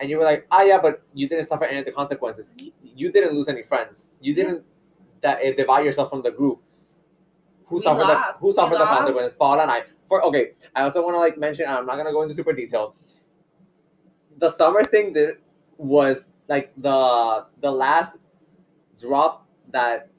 and 0.00 0.10
you 0.10 0.18
were 0.18 0.24
like, 0.24 0.46
ah, 0.50 0.62
yeah, 0.62 0.78
but 0.78 1.02
you 1.14 1.28
didn't 1.28 1.46
suffer 1.46 1.64
any 1.64 1.78
of 1.78 1.84
the 1.84 1.92
consequences. 1.92 2.52
You 2.82 3.12
didn't 3.12 3.34
lose 3.34 3.48
any 3.48 3.62
friends. 3.62 4.06
You 4.20 4.34
didn't 4.34 4.64
that 5.20 5.38
uh, 5.38 5.52
divide 5.52 5.84
yourself 5.84 6.10
from 6.10 6.22
the 6.22 6.30
group. 6.30 6.60
Who 7.70 7.80
suffered 7.80 8.06
the. 8.06 8.16
Who 8.38 8.52
suffered 8.52 8.78
the 8.78 8.84
consequences? 8.84 9.32
Paola 9.32 9.62
and 9.62 9.70
I. 9.70 9.84
For 10.08 10.22
okay, 10.24 10.50
I 10.74 10.82
also 10.82 11.02
want 11.02 11.14
to 11.14 11.20
like 11.20 11.38
mention. 11.38 11.66
I'm 11.66 11.86
not 11.86 11.96
gonna 11.96 12.12
go 12.12 12.22
into 12.22 12.34
super 12.34 12.52
detail. 12.52 12.94
The 14.38 14.50
summer 14.50 14.84
thing 14.84 15.12
that 15.14 15.38
was 15.78 16.24
like 16.48 16.72
the 16.76 17.46
the 17.60 17.70
last 17.70 18.16
drop 18.98 19.46
that 19.70 20.10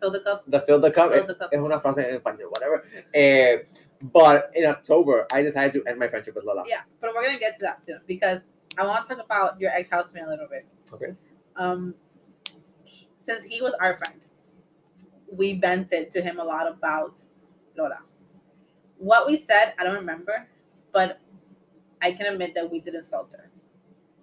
Fill 0.00 0.12
the 0.12 0.20
cup. 0.20 0.44
the 0.46 0.60
fill 0.60 0.78
the 0.80 0.90
cup. 0.90 1.12
Fill 1.12 1.26
the 1.26 1.34
cup. 1.34 1.50
Es 1.52 1.58
una 1.58 1.80
frase 1.80 1.98
en 1.98 2.20
español, 2.20 2.50
whatever. 2.50 2.84
Eh, 3.12 3.58
but 4.00 4.50
in 4.54 4.64
October, 4.64 5.26
I 5.32 5.42
decided 5.42 5.72
to 5.72 5.88
end 5.88 5.98
my 5.98 6.08
friendship 6.08 6.34
with 6.34 6.44
Lola. 6.44 6.62
Yeah, 6.66 6.82
but 7.00 7.12
we're 7.14 7.26
gonna 7.26 7.38
get 7.38 7.58
to 7.58 7.64
that 7.64 7.84
soon 7.84 8.00
because 8.06 8.40
I 8.78 8.86
want 8.86 9.02
to 9.02 9.14
talk 9.14 9.24
about 9.24 9.60
your 9.60 9.70
ex 9.72 9.90
housemate 9.90 10.24
a 10.24 10.28
little 10.28 10.46
bit. 10.48 10.66
Okay. 10.92 11.14
Um, 11.56 11.94
since 13.20 13.44
he 13.44 13.60
was 13.60 13.74
our 13.74 13.98
friend, 13.98 14.24
we 15.32 15.58
vented 15.58 16.10
to 16.12 16.22
him 16.22 16.38
a 16.38 16.44
lot 16.44 16.66
about 16.66 17.18
Lola. 17.76 17.98
What 18.98 19.26
we 19.26 19.38
said, 19.38 19.74
I 19.78 19.84
don't 19.84 19.94
remember, 19.94 20.48
but 20.92 21.20
I 22.02 22.12
can 22.12 22.26
admit 22.26 22.54
that 22.54 22.70
we 22.70 22.80
did 22.80 22.94
insult 22.94 23.32
her, 23.32 23.50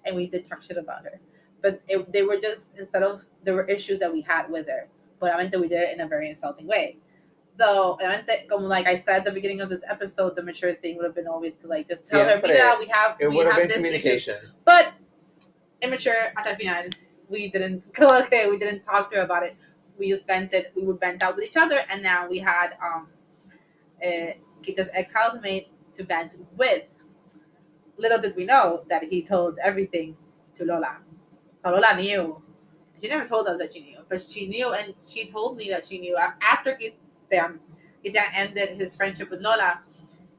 and 0.06 0.16
we 0.16 0.28
did 0.28 0.46
talk 0.46 0.64
shit 0.64 0.78
about 0.78 1.04
her. 1.04 1.20
But 1.62 1.82
it, 1.88 2.12
they 2.12 2.24
were 2.24 2.40
just 2.40 2.78
instead 2.78 3.04
of 3.04 3.24
there 3.44 3.54
were 3.54 3.66
issues 3.66 4.00
that 4.00 4.12
we 4.12 4.22
had 4.22 4.50
with 4.50 4.68
her, 4.68 4.88
but 5.20 5.34
I 5.34 5.38
meant 5.38 5.52
that 5.52 5.60
we 5.60 5.68
did 5.68 5.80
it 5.82 5.94
in 5.94 6.02
a 6.02 6.08
very 6.08 6.30
insulting 6.30 6.68
way. 6.68 6.98
So, 7.58 7.98
obviamente, 7.98 8.50
como 8.50 8.68
like 8.68 8.86
I 8.86 8.96
said 8.96 9.18
at 9.20 9.26
the 9.26 9.32
beginning 9.32 9.62
of 9.62 9.70
this 9.70 9.82
episode, 9.90 10.36
the 10.36 10.44
mature 10.44 10.74
thing 10.76 10.98
would 10.98 11.06
have 11.06 11.16
been 11.16 11.28
always 11.28 11.56
to 11.56 11.68
like 11.68 11.88
just 11.88 12.08
tell 12.10 12.24
her, 12.24 12.32
Siempre. 12.32 12.50
mira, 12.50 12.76
we 12.78 12.88
have 12.88 13.16
It 13.20 13.30
we 13.30 13.38
would 13.38 13.46
have 13.46 13.56
have 13.56 13.70
been 13.70 13.82
this 13.82 14.04
issue." 14.06 14.34
communication. 14.34 14.38
But 14.66 14.94
immature 15.82 16.34
at 16.38 16.46
el 16.46 16.56
final, 16.56 16.90
we 17.30 17.48
didn't 17.48 17.84
okay, 18.00 18.50
we 18.50 18.58
didn't 18.58 18.84
talk 18.84 19.10
to 19.12 19.18
her 19.18 19.22
about 19.24 19.44
it. 19.44 19.56
We 19.98 20.10
just 20.10 20.28
vented, 20.28 20.68
we 20.76 20.84
would 20.84 21.00
vent 21.00 21.24
out 21.24 21.36
with 21.36 21.46
each 21.46 21.58
other, 21.58 21.80
and 21.90 22.04
now 22.04 22.28
we 22.28 22.40
had 22.40 22.76
um 22.84 23.08
uh, 24.04 24.32
Kita's 24.62 24.90
ex 24.94 25.14
housemate 25.14 25.70
to 25.94 26.04
vent 26.04 26.34
with. 26.58 26.84
Little 27.98 28.20
did 28.20 28.36
we 28.36 28.46
know 28.46 28.84
that 28.90 29.04
he 29.04 29.22
told 29.22 29.58
everything 29.64 30.18
to 30.56 30.66
Lola. 30.66 30.98
So 31.60 31.70
Lola 31.72 31.96
knew. 31.96 32.42
She 33.02 33.10
never 33.10 33.28
told 33.28 33.48
us 33.48 33.58
that 33.60 33.74
she 33.74 33.82
knew, 33.82 34.00
but 34.10 34.22
she 34.22 34.48
knew, 34.48 34.74
and 34.74 34.94
she 35.06 35.28
told 35.28 35.58
me 35.58 35.70
that 35.70 35.86
she 35.86 36.00
knew 36.00 36.18
after 36.42 36.78
Kita, 36.78 37.60
Kita 38.04 38.22
ended 38.34 38.80
his 38.80 38.96
friendship 38.96 39.30
with 39.30 39.42
Lola. 39.42 39.82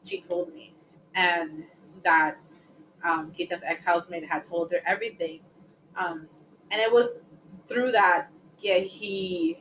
She 0.05 0.20
told 0.20 0.53
me, 0.55 0.74
and 1.15 1.65
that 2.03 2.39
um, 3.05 3.33
Kita's 3.39 3.61
ex 3.65 3.83
housemate 3.83 4.24
had 4.28 4.45
told 4.45 4.73
her 4.73 4.81
everything, 4.87 5.41
um, 5.97 6.27
and 6.70 6.81
it 6.81 6.91
was 6.91 7.20
through 7.69 7.93
that 7.93 8.31
yeah 8.66 8.78
he 8.78 9.59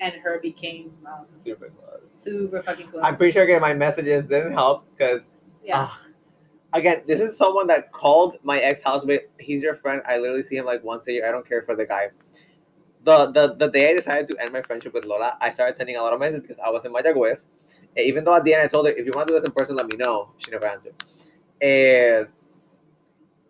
and 0.00 0.14
her 0.24 0.40
became 0.40 0.92
um, 1.06 1.26
Super 1.44 1.70
close. 1.70 2.08
super 2.12 2.60
fucking 2.62 2.88
close. 2.88 3.02
I'm 3.04 3.16
pretty 3.16 3.32
sure 3.32 3.44
again 3.44 3.60
my 3.60 3.74
messages 3.74 4.24
didn't 4.24 4.52
help 4.52 4.84
because 4.90 5.22
yeah, 5.64 5.88
again, 6.74 7.02
this 7.06 7.20
is 7.20 7.36
someone 7.38 7.66
that 7.68 7.90
called 7.92 8.36
my 8.42 8.58
ex 8.58 8.82
housemate. 8.82 9.22
He's 9.38 9.62
your 9.62 9.76
friend. 9.76 10.02
I 10.06 10.18
literally 10.18 10.42
see 10.42 10.56
him 10.56 10.66
like 10.66 10.84
once 10.84 11.06
a 11.08 11.12
year. 11.12 11.26
I 11.28 11.30
don't 11.30 11.48
care 11.48 11.62
for 11.62 11.74
the 11.74 11.86
guy. 11.86 12.08
The, 13.04 13.30
the 13.36 13.54
the 13.54 13.68
day 13.68 13.90
I 13.90 13.94
decided 13.94 14.26
to 14.28 14.36
end 14.40 14.52
my 14.52 14.62
friendship 14.62 14.92
with 14.94 15.04
Lola, 15.06 15.36
I 15.40 15.50
started 15.52 15.76
sending 15.76 15.96
a 15.96 16.02
lot 16.02 16.12
of 16.12 16.20
messages 16.20 16.42
because 16.42 16.58
I 16.58 16.70
was 16.70 16.84
in 16.84 16.92
Mayagüez. 16.92 17.44
And 17.96 18.04
even 18.10 18.24
though 18.24 18.34
at 18.34 18.44
the 18.44 18.52
end 18.54 18.62
I 18.62 18.66
told 18.66 18.86
her, 18.86 18.92
if 18.92 19.04
you 19.06 19.12
want 19.14 19.28
to 19.28 19.34
do 19.34 19.40
this 19.40 19.46
in 19.48 19.52
person, 19.52 19.76
let 19.76 19.86
me 19.86 19.96
know. 19.96 20.30
She 20.38 20.50
never 20.50 20.66
answered. 20.66 20.94
And 21.60 22.28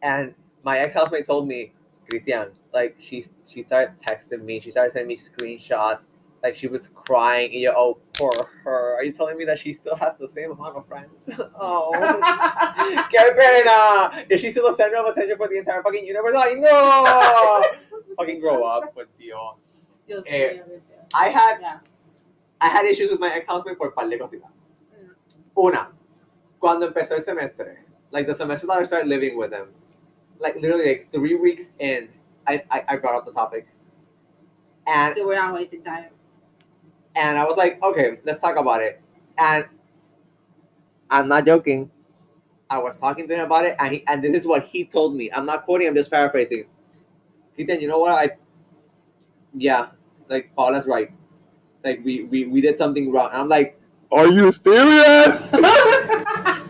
and 0.02 0.34
my 0.62 0.78
ex 0.78 0.94
housemate 0.94 1.26
told 1.26 1.48
me, 1.48 1.72
Christian, 2.08 2.50
like 2.74 2.96
she 2.98 3.24
she 3.46 3.62
started 3.62 3.94
texting 3.98 4.44
me. 4.44 4.60
She 4.60 4.70
started 4.70 4.92
sending 4.92 5.08
me 5.08 5.16
screenshots. 5.16 6.08
Like 6.42 6.54
she 6.54 6.66
was 6.66 6.88
crying. 6.88 7.52
And 7.52 7.60
you're, 7.62 7.74
oh, 7.74 7.98
poor 8.18 8.32
her. 8.64 8.96
Are 8.96 9.04
you 9.04 9.12
telling 9.12 9.38
me 9.38 9.46
that 9.46 9.58
she 9.58 9.72
still 9.72 9.96
has 9.96 10.18
the 10.18 10.28
same 10.28 10.50
amount 10.50 10.76
of 10.76 10.86
friends? 10.86 11.08
oh. 11.58 11.92
¡Qué 13.10 13.34
pena! 13.34 14.26
Is 14.28 14.42
she 14.42 14.50
still 14.50 14.70
the 14.70 14.76
center 14.76 14.96
of 14.96 15.06
attention 15.06 15.38
for 15.38 15.48
the 15.48 15.56
entire 15.56 15.82
fucking 15.82 16.04
universe? 16.04 16.34
¡Ay, 16.36 16.54
know. 16.54 17.64
fucking 18.18 18.40
grow 18.40 18.62
up, 18.64 18.92
pues, 18.92 19.06
tío. 19.18 19.56
Dios 20.06 20.22
eh, 20.26 20.60
I 21.14 21.28
had 21.28 21.58
yeah. 21.62 21.78
I 22.60 22.68
had 22.68 22.84
issues 22.84 23.10
with 23.10 23.20
my 23.20 23.32
ex-housemate 23.32 23.78
por 23.78 23.92
par 23.92 24.08
de 24.10 24.18
cositas. 24.18 24.50
Una, 25.56 25.92
cuando 26.58 26.86
empezó 26.86 27.12
el 27.12 27.24
semestre, 27.24 27.84
like 28.10 28.26
the 28.26 28.34
semester 28.34 28.66
that 28.66 28.78
I 28.78 28.84
started 28.84 29.08
living 29.08 29.38
with 29.38 29.52
him, 29.52 29.68
like 30.40 30.56
literally 30.56 30.88
like 30.88 31.08
three 31.12 31.36
weeks 31.36 31.64
in, 31.78 32.08
I, 32.46 32.62
I, 32.70 32.84
I 32.88 32.96
brought 32.96 33.14
up 33.14 33.26
the 33.26 33.32
topic. 33.32 33.66
And 34.86 35.14
So 35.16 35.26
we're 35.26 35.36
not 35.36 35.54
wasting 35.54 35.82
time. 35.82 36.06
and 37.16 37.38
I 37.38 37.44
was 37.44 37.56
like, 37.56 37.82
okay, 37.82 38.18
let's 38.24 38.40
talk 38.40 38.56
about 38.56 38.82
it. 38.82 39.00
And 39.38 39.64
I'm 41.10 41.28
not 41.28 41.46
joking. 41.46 41.90
I 42.70 42.78
was 42.78 42.98
talking 42.98 43.28
to 43.28 43.34
him 43.34 43.46
about 43.46 43.64
it, 43.66 43.76
and 43.78 43.94
he, 43.94 44.04
and 44.08 44.22
this 44.22 44.34
is 44.34 44.46
what 44.46 44.64
he 44.66 44.84
told 44.84 45.14
me. 45.14 45.30
I'm 45.32 45.46
not 45.46 45.64
quoting. 45.64 45.86
I'm 45.86 45.94
just 45.94 46.10
paraphrasing. 46.10 46.64
Ethan, 47.56 47.80
you 47.80 47.88
know 47.88 47.98
what? 47.98 48.12
I 48.18 48.36
yeah, 49.56 49.88
like 50.28 50.54
Paola's 50.56 50.86
right. 50.86 51.10
Like 51.84 52.00
we 52.04 52.24
we 52.24 52.46
we 52.46 52.60
did 52.60 52.78
something 52.78 53.12
wrong. 53.12 53.28
And 53.32 53.42
I'm 53.42 53.48
like, 53.48 53.78
are 54.12 54.26
you 54.28 54.52
serious? 54.52 55.42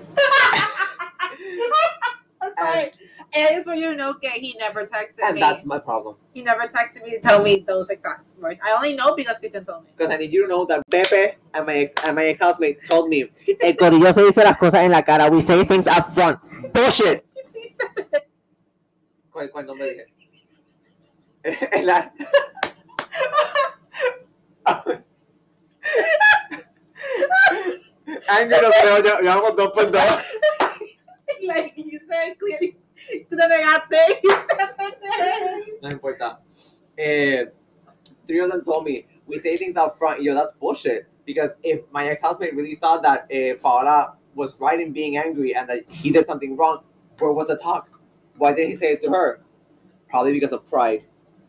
I'm 2.42 2.90
And 3.36 3.48
it's 3.50 3.64
for 3.66 3.74
you 3.74 3.86
to 3.90 3.96
know 3.96 4.14
that 4.22 4.32
he 4.32 4.54
never 4.60 4.84
texted 4.86 5.18
and 5.24 5.34
me. 5.34 5.40
that's 5.40 5.64
my 5.66 5.78
problem. 5.78 6.14
He 6.32 6.42
never 6.42 6.68
texted 6.68 7.02
me 7.02 7.10
to 7.10 7.18
tell 7.20 7.42
me 7.42 7.64
those 7.66 7.88
exact 7.90 8.26
words. 8.40 8.60
I 8.64 8.72
only 8.72 8.94
know 8.94 9.16
because 9.16 9.38
Christian 9.38 9.64
told 9.64 9.84
me. 9.84 9.90
Because 9.96 10.12
I 10.12 10.18
need 10.18 10.32
you 10.32 10.42
to 10.42 10.48
know 10.48 10.64
that 10.66 10.82
Pepe 10.88 11.34
and 11.52 11.66
my 11.66 11.74
ex 11.74 11.92
and 12.06 12.14
my 12.14 12.26
ex 12.26 12.38
housemate 12.38 12.84
told 12.88 13.08
me, 13.08 13.28
El 13.60 13.74
corillo 13.76 14.12
se 14.14 14.22
dice 14.22 14.44
las 14.44 14.56
cosas 14.56 14.82
en 14.84 14.92
la 14.92 15.02
cara. 15.02 15.28
We 15.30 15.40
say 15.40 15.64
things 15.64 15.86
up 15.88 16.14
front. 16.14 16.38
Bullshit. 16.72 17.24
¿Cuál, 19.32 19.50
cuál 19.50 19.66
nombre 19.66 19.90
dije? 19.90 20.06
En 21.72 21.86
la- 21.86 22.12
Angry 28.28 28.56
no 28.62 28.70
creo, 28.80 29.02
ya- 29.02 29.20
llevamos 29.20 29.56
dos 29.56 29.68
por 29.72 29.90
dos. 29.90 30.02
like 31.42 31.72
you 31.76 31.98
said 32.08 32.36
clearly. 32.38 32.76
Tú 33.34 33.40
te 33.40 33.48
pegaste. 33.48 34.20
You 34.22 34.30
said 34.30 34.74
the. 34.78 35.78
No 35.82 35.88
importa. 35.88 36.38
Eh, 36.96 37.44
three 38.26 38.38
of 38.40 38.50
them 38.50 38.62
told 38.62 38.84
me, 38.84 39.06
we 39.26 39.38
say 39.38 39.56
things 39.56 39.76
up 39.76 39.98
front. 39.98 40.22
Yo, 40.22 40.34
that's 40.34 40.52
bullshit. 40.54 41.06
Because 41.26 41.50
if 41.62 41.80
my 41.90 42.06
ex-housemate 42.08 42.54
really 42.54 42.76
thought 42.76 43.02
that 43.02 43.22
uh, 43.32 43.56
Paola 43.60 44.14
was 44.34 44.58
right 44.60 44.78
in 44.78 44.92
being 44.92 45.16
angry 45.16 45.54
and 45.54 45.68
that 45.68 45.80
he 45.88 46.10
did 46.10 46.26
something 46.26 46.56
wrong, 46.56 46.84
where 47.18 47.32
was 47.32 47.48
the 47.48 47.56
talk? 47.56 48.00
Why 48.36 48.52
didn't 48.52 48.70
he 48.70 48.76
say 48.76 48.92
it 48.92 49.00
to 49.02 49.10
her? 49.10 49.40
Probably 50.08 50.32
because 50.32 50.52
of 50.52 50.66
pride. 50.66 51.04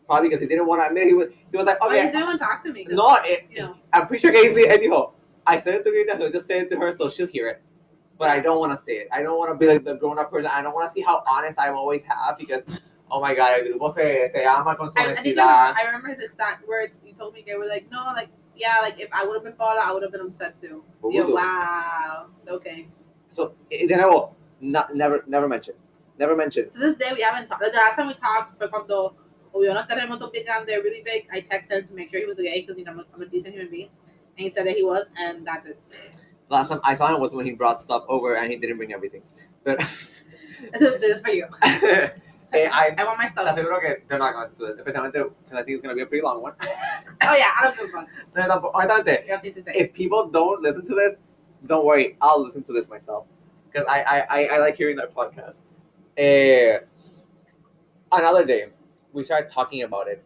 Probably 0.06 0.28
because 0.28 0.40
he 0.40 0.46
didn't 0.48 0.66
want 0.66 0.80
to 0.82 0.86
admit 0.88 1.04
it. 1.04 1.08
He 1.08 1.14
was, 1.14 1.28
he 1.50 1.56
was 1.56 1.66
like, 1.66 1.80
Why 1.80 1.88
okay, 1.88 2.06
does 2.06 2.14
anyone 2.14 2.38
talk 2.38 2.64
to 2.64 2.72
me. 2.72 2.86
no, 2.90 3.18
it, 3.24 3.46
You 3.50 3.60
know, 3.60 3.76
I'm 3.92 4.06
pretty 4.06 4.22
sure 4.22 4.32
que 4.32 4.40
él 4.40 4.56
él 4.56 4.78
dijo, 4.80 5.12
I 5.46 5.60
said 5.60 5.74
it 5.74 5.84
to 5.84 5.90
Rita, 5.90 6.16
so 6.18 6.30
just 6.30 6.46
say 6.46 6.60
it 6.60 6.68
to 6.70 6.76
her 6.78 6.96
so 6.96 7.10
she'll 7.10 7.26
hear 7.26 7.48
it. 7.48 7.62
But 8.18 8.30
I 8.30 8.40
don't 8.40 8.58
want 8.58 8.78
to 8.78 8.84
say 8.84 8.92
it. 8.94 9.08
I 9.12 9.22
don't 9.22 9.38
want 9.38 9.50
to 9.52 9.56
be 9.56 9.66
like 9.66 9.84
the 9.84 9.94
grown 9.94 10.18
up 10.18 10.30
person. 10.30 10.50
I 10.50 10.62
don't 10.62 10.74
want 10.74 10.90
to 10.90 10.94
see 10.94 11.02
how 11.02 11.22
honest 11.30 11.58
I 11.58 11.68
always 11.70 12.02
have 12.04 12.38
because, 12.38 12.62
oh 13.10 13.20
my 13.20 13.34
god, 13.34 13.58
el 13.58 13.66
grupo 13.66 13.94
se, 13.94 14.30
se 14.32 14.44
ama 14.44 14.74
con 14.74 14.90
su 14.90 14.94
I, 14.96 15.12
I 15.12 15.16
think 15.16 15.38
I 15.38 15.74
I 15.78 15.86
remember 15.86 16.08
his 16.08 16.20
exact 16.20 16.66
words. 16.66 17.02
You 17.04 17.12
told 17.12 17.34
me 17.34 17.44
they 17.46 17.56
were 17.56 17.66
like, 17.66 17.90
no, 17.90 18.04
like, 18.14 18.30
yeah, 18.54 18.78
like 18.80 18.98
if 18.98 19.08
I 19.12 19.24
would 19.24 19.34
have 19.34 19.44
been 19.44 19.52
Paola, 19.52 19.82
I 19.84 19.92
would 19.92 20.02
have 20.02 20.12
been 20.12 20.22
upset 20.22 20.58
too. 20.60 20.82
Boludo. 21.02 21.34
wow. 21.34 22.28
Okay. 22.48 22.88
So, 23.28 23.54
eh, 23.70 23.86
then 23.86 24.00
I 24.00 24.06
will 24.06 24.34
not, 24.60 24.94
never, 24.94 25.22
never 25.26 25.46
mention. 25.46 25.74
Never 26.18 26.34
mention. 26.34 26.70
To 26.70 26.78
this 26.78 26.94
day, 26.94 27.12
we 27.12 27.20
haven't 27.20 27.48
talked. 27.48 27.60
The 27.60 27.70
last 27.76 27.96
time 27.96 28.06
we 28.06 28.14
talked 28.14 28.58
fue 28.58 28.68
cuando 28.70 29.14
hubo 29.52 29.70
unos 29.70 29.86
terremotos 29.86 30.32
bien 30.32 30.44
grandes, 30.46 30.82
really 30.82 31.02
big. 31.02 31.28
I 31.30 31.42
texted 31.42 31.82
him 31.82 31.88
to 31.88 31.94
make 31.94 32.10
sure 32.10 32.20
he 32.20 32.26
was 32.26 32.38
okay 32.38 32.60
because, 32.62 32.78
you 32.78 32.84
know, 32.84 32.92
I'm 32.92 33.00
a, 33.00 33.04
I'm 33.14 33.22
a 33.22 33.26
decent 33.26 33.54
human 33.54 33.70
being. 33.70 33.90
And 34.38 34.44
he 34.44 34.50
said 34.50 34.66
that 34.66 34.76
he 34.76 34.82
was, 34.82 35.06
and 35.18 35.46
that's 35.46 35.66
it. 35.66 35.78
Last 36.48 36.68
time 36.68 36.80
I 36.84 36.94
saw 36.94 37.14
him 37.14 37.20
was 37.20 37.32
when 37.32 37.44
he 37.46 37.52
brought 37.52 37.82
stuff 37.82 38.04
over 38.08 38.34
and 38.36 38.50
he 38.52 38.56
didn't 38.58 38.76
bring 38.76 38.92
everything. 38.92 39.22
But 39.64 39.78
this 40.78 41.16
is 41.16 41.20
for 41.20 41.30
you. 41.30 41.46
eh, 41.62 42.08
I, 42.52 42.94
I 42.96 43.04
want 43.04 43.18
my 43.18 43.24
te 43.26 43.32
stuff. 43.32 43.56
aseguro 43.56 43.80
que 43.80 44.02
they're 44.08 44.18
not 44.18 44.32
going 44.34 44.50
to 44.50 44.56
do 44.56 44.64
it, 44.66 44.78
especialmente 44.78 45.12
because 45.12 45.58
I 45.58 45.62
think 45.64 45.74
it's 45.76 45.82
going 45.82 45.94
to 45.94 45.96
be 45.96 46.02
a 46.02 46.06
pretty 46.06 46.22
long 46.24 46.42
one. 46.42 46.52
Oh, 47.22 47.34
yeah, 47.34 47.50
I 47.58 47.64
don't 47.64 47.76
give 47.76 47.88
a 47.88 47.92
fuck. 47.92 48.08
No, 48.36 48.42
tampoco- 48.46 48.72
honestamente, 48.74 49.24
You 49.26 49.32
have 49.32 49.42
things 49.42 49.56
to 49.56 49.62
say. 49.62 49.72
if 49.74 49.92
people 49.92 50.28
don't 50.28 50.62
listen 50.62 50.86
to 50.86 50.94
this, 50.94 51.16
don't 51.66 51.84
worry. 51.84 52.16
I'll 52.20 52.42
listen 52.44 52.62
to 52.64 52.72
this 52.72 52.88
myself 52.88 53.26
because 53.72 53.86
I, 53.88 54.02
I, 54.02 54.18
I, 54.20 54.44
I 54.54 54.58
like 54.58 54.76
hearing 54.76 54.96
their 54.96 55.08
podcast. 55.08 55.54
Eh, 56.16 56.78
another 58.12 58.44
day, 58.44 58.66
we 59.12 59.24
started 59.24 59.48
talking 59.50 59.82
about 59.82 60.08
it. 60.08 60.22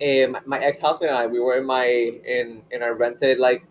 Eh, 0.00 0.26
my, 0.26 0.40
my 0.46 0.58
ex 0.58 0.80
husband 0.80 1.10
and 1.10 1.18
I, 1.18 1.26
we 1.26 1.40
were 1.40 1.56
in 1.58 1.64
my 1.66 1.86
in 1.86 2.62
in 2.70 2.82
our 2.82 2.94
rented 2.94 3.38
like 3.38 3.66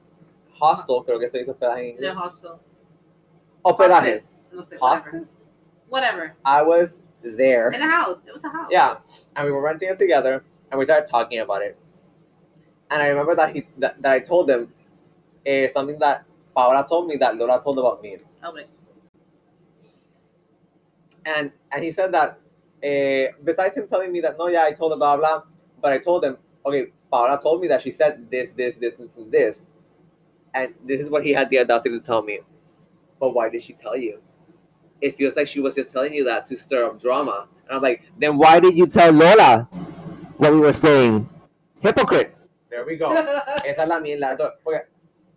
hostel, 0.59 1.03
creo 1.05 1.19
que 1.19 1.29
se 1.29 1.39
dice 1.39 1.51
hospedaje 1.51 1.91
en 1.91 1.97
The 1.97 2.11
hostel. 2.11 2.51
Hospedaje. 3.61 4.13
Hospice. 4.13 4.35
No 4.51 4.63
sé, 4.63 4.77
whatever. 4.79 5.25
Whatever. 5.89 6.35
I 6.45 6.61
was 6.61 7.01
there. 7.21 7.71
In 7.71 7.81
a 7.81 7.87
house. 7.87 8.19
It 8.25 8.33
was 8.33 8.43
a 8.43 8.49
house. 8.49 8.67
Yeah, 8.71 8.97
and 9.35 9.45
we 9.45 9.51
were 9.51 9.61
renting 9.61 9.89
it 9.89 9.97
together, 9.97 10.43
and 10.71 10.79
we 10.79 10.85
started 10.85 11.07
talking 11.07 11.39
about 11.39 11.61
it. 11.61 11.77
And 12.89 13.01
I 13.01 13.07
remember 13.07 13.35
that 13.35 13.55
he 13.55 13.67
that, 13.77 14.01
that 14.01 14.11
I 14.11 14.19
told 14.19 14.49
him 14.49 14.73
eh, 15.45 15.67
something 15.67 15.99
that 15.99 16.25
Paola 16.55 16.85
told 16.87 17.07
me 17.07 17.17
that 17.17 17.37
Lola 17.37 17.61
told 17.61 17.77
about 17.77 18.01
me, 18.01 18.17
but 18.41 18.67
and 21.25 21.51
and 21.71 21.83
he 21.83 21.91
said 21.91 22.11
that 22.13 22.39
eh, 22.81 23.27
besides 23.43 23.75
him 23.75 23.87
telling 23.87 24.11
me 24.11 24.21
that 24.21 24.37
no, 24.37 24.47
yeah, 24.47 24.63
I 24.63 24.71
told 24.71 24.91
her 24.93 24.97
blah 24.97 25.17
blah, 25.17 25.43
but 25.81 25.91
I 25.91 25.99
told 25.99 26.23
him 26.23 26.37
okay, 26.65 26.87
Paola 27.11 27.39
told 27.41 27.61
me 27.61 27.67
that 27.67 27.81
she 27.81 27.91
said 27.91 28.29
this, 28.29 28.51
this, 28.51 28.75
this, 28.75 28.95
this, 28.95 29.17
and 29.17 29.31
this, 29.31 29.65
and 30.53 30.73
this 30.85 30.99
is 30.99 31.09
what 31.09 31.23
he 31.25 31.31
had 31.31 31.49
the 31.49 31.59
audacity 31.59 31.91
to 31.91 31.99
tell 31.99 32.21
me. 32.21 32.39
But 33.19 33.33
why 33.33 33.49
did 33.49 33.63
she 33.63 33.73
tell 33.73 33.97
you? 33.97 34.19
It 35.01 35.17
feels 35.17 35.35
like 35.35 35.47
she 35.47 35.59
was 35.59 35.75
just 35.75 35.91
telling 35.91 36.13
you 36.13 36.23
that 36.25 36.45
to 36.47 36.57
stir 36.57 36.85
up 36.85 36.99
drama. 36.99 37.47
And 37.67 37.75
I'm 37.75 37.81
like, 37.81 38.03
then 38.17 38.37
why 38.37 38.59
did 38.59 38.77
you 38.77 38.87
tell 38.87 39.11
Lola 39.11 39.67
what 40.37 40.51
we 40.51 40.59
were 40.59 40.73
saying? 40.73 41.29
Hypocrite. 41.79 42.35
There 42.69 42.85
we 42.85 42.97
go. 42.97 43.11
Esa 43.65 43.83
es 43.83 43.87
la 43.87 43.99
mierda. 43.99 44.37
Porque, 44.63 44.87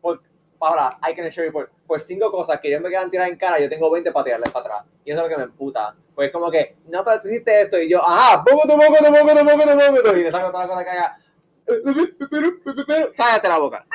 por, 0.01 0.21
Paola, 0.59 0.99
I 1.03 1.13
can 1.15 1.27
assure 1.27 1.47
you, 1.47 1.53
por, 1.53 1.71
por 1.87 2.01
cinco 2.01 2.31
cosas 2.31 2.61
que 2.61 2.69
ellos 2.69 2.81
me 2.81 2.91
quedan 2.91 3.11
tirar 3.11 3.29
en 3.29 3.37
cara, 3.37 3.59
yo 3.61 3.69
tengo 3.69 3.91
20 3.91 4.13
para 4.13 4.25
tirarles 4.25 4.51
para 4.51 4.67
atrás. 4.67 4.85
Y 5.05 5.11
eso 5.11 5.21
es 5.21 5.25
lo 5.25 5.29
que 5.29 5.37
me 5.37 5.45
emputa. 5.45 5.95
Pues 6.15 6.27
es 6.29 6.33
como 6.33 6.51
que, 6.51 6.77
no, 6.89 7.05
pero 7.05 7.19
tú 7.21 7.29
hiciste 7.29 7.63
esto. 7.63 7.81
Y 7.81 7.89
yo, 7.89 8.01
ajá, 8.01 8.45
bugutu, 8.47 8.77
bugutu, 8.77 9.05
bugutu, 9.11 9.45
bugutu, 9.45 9.93
bugutu. 9.93 10.17
Y 10.19 10.25
le 10.25 10.31
saco 10.31 10.51
toda 10.53 10.67
la 10.67 10.69
cosa 10.69 10.85
que 10.85 10.91
haya. 10.91 11.19
Cállate 13.17 13.49
la 13.49 13.59
boca. 13.59 13.87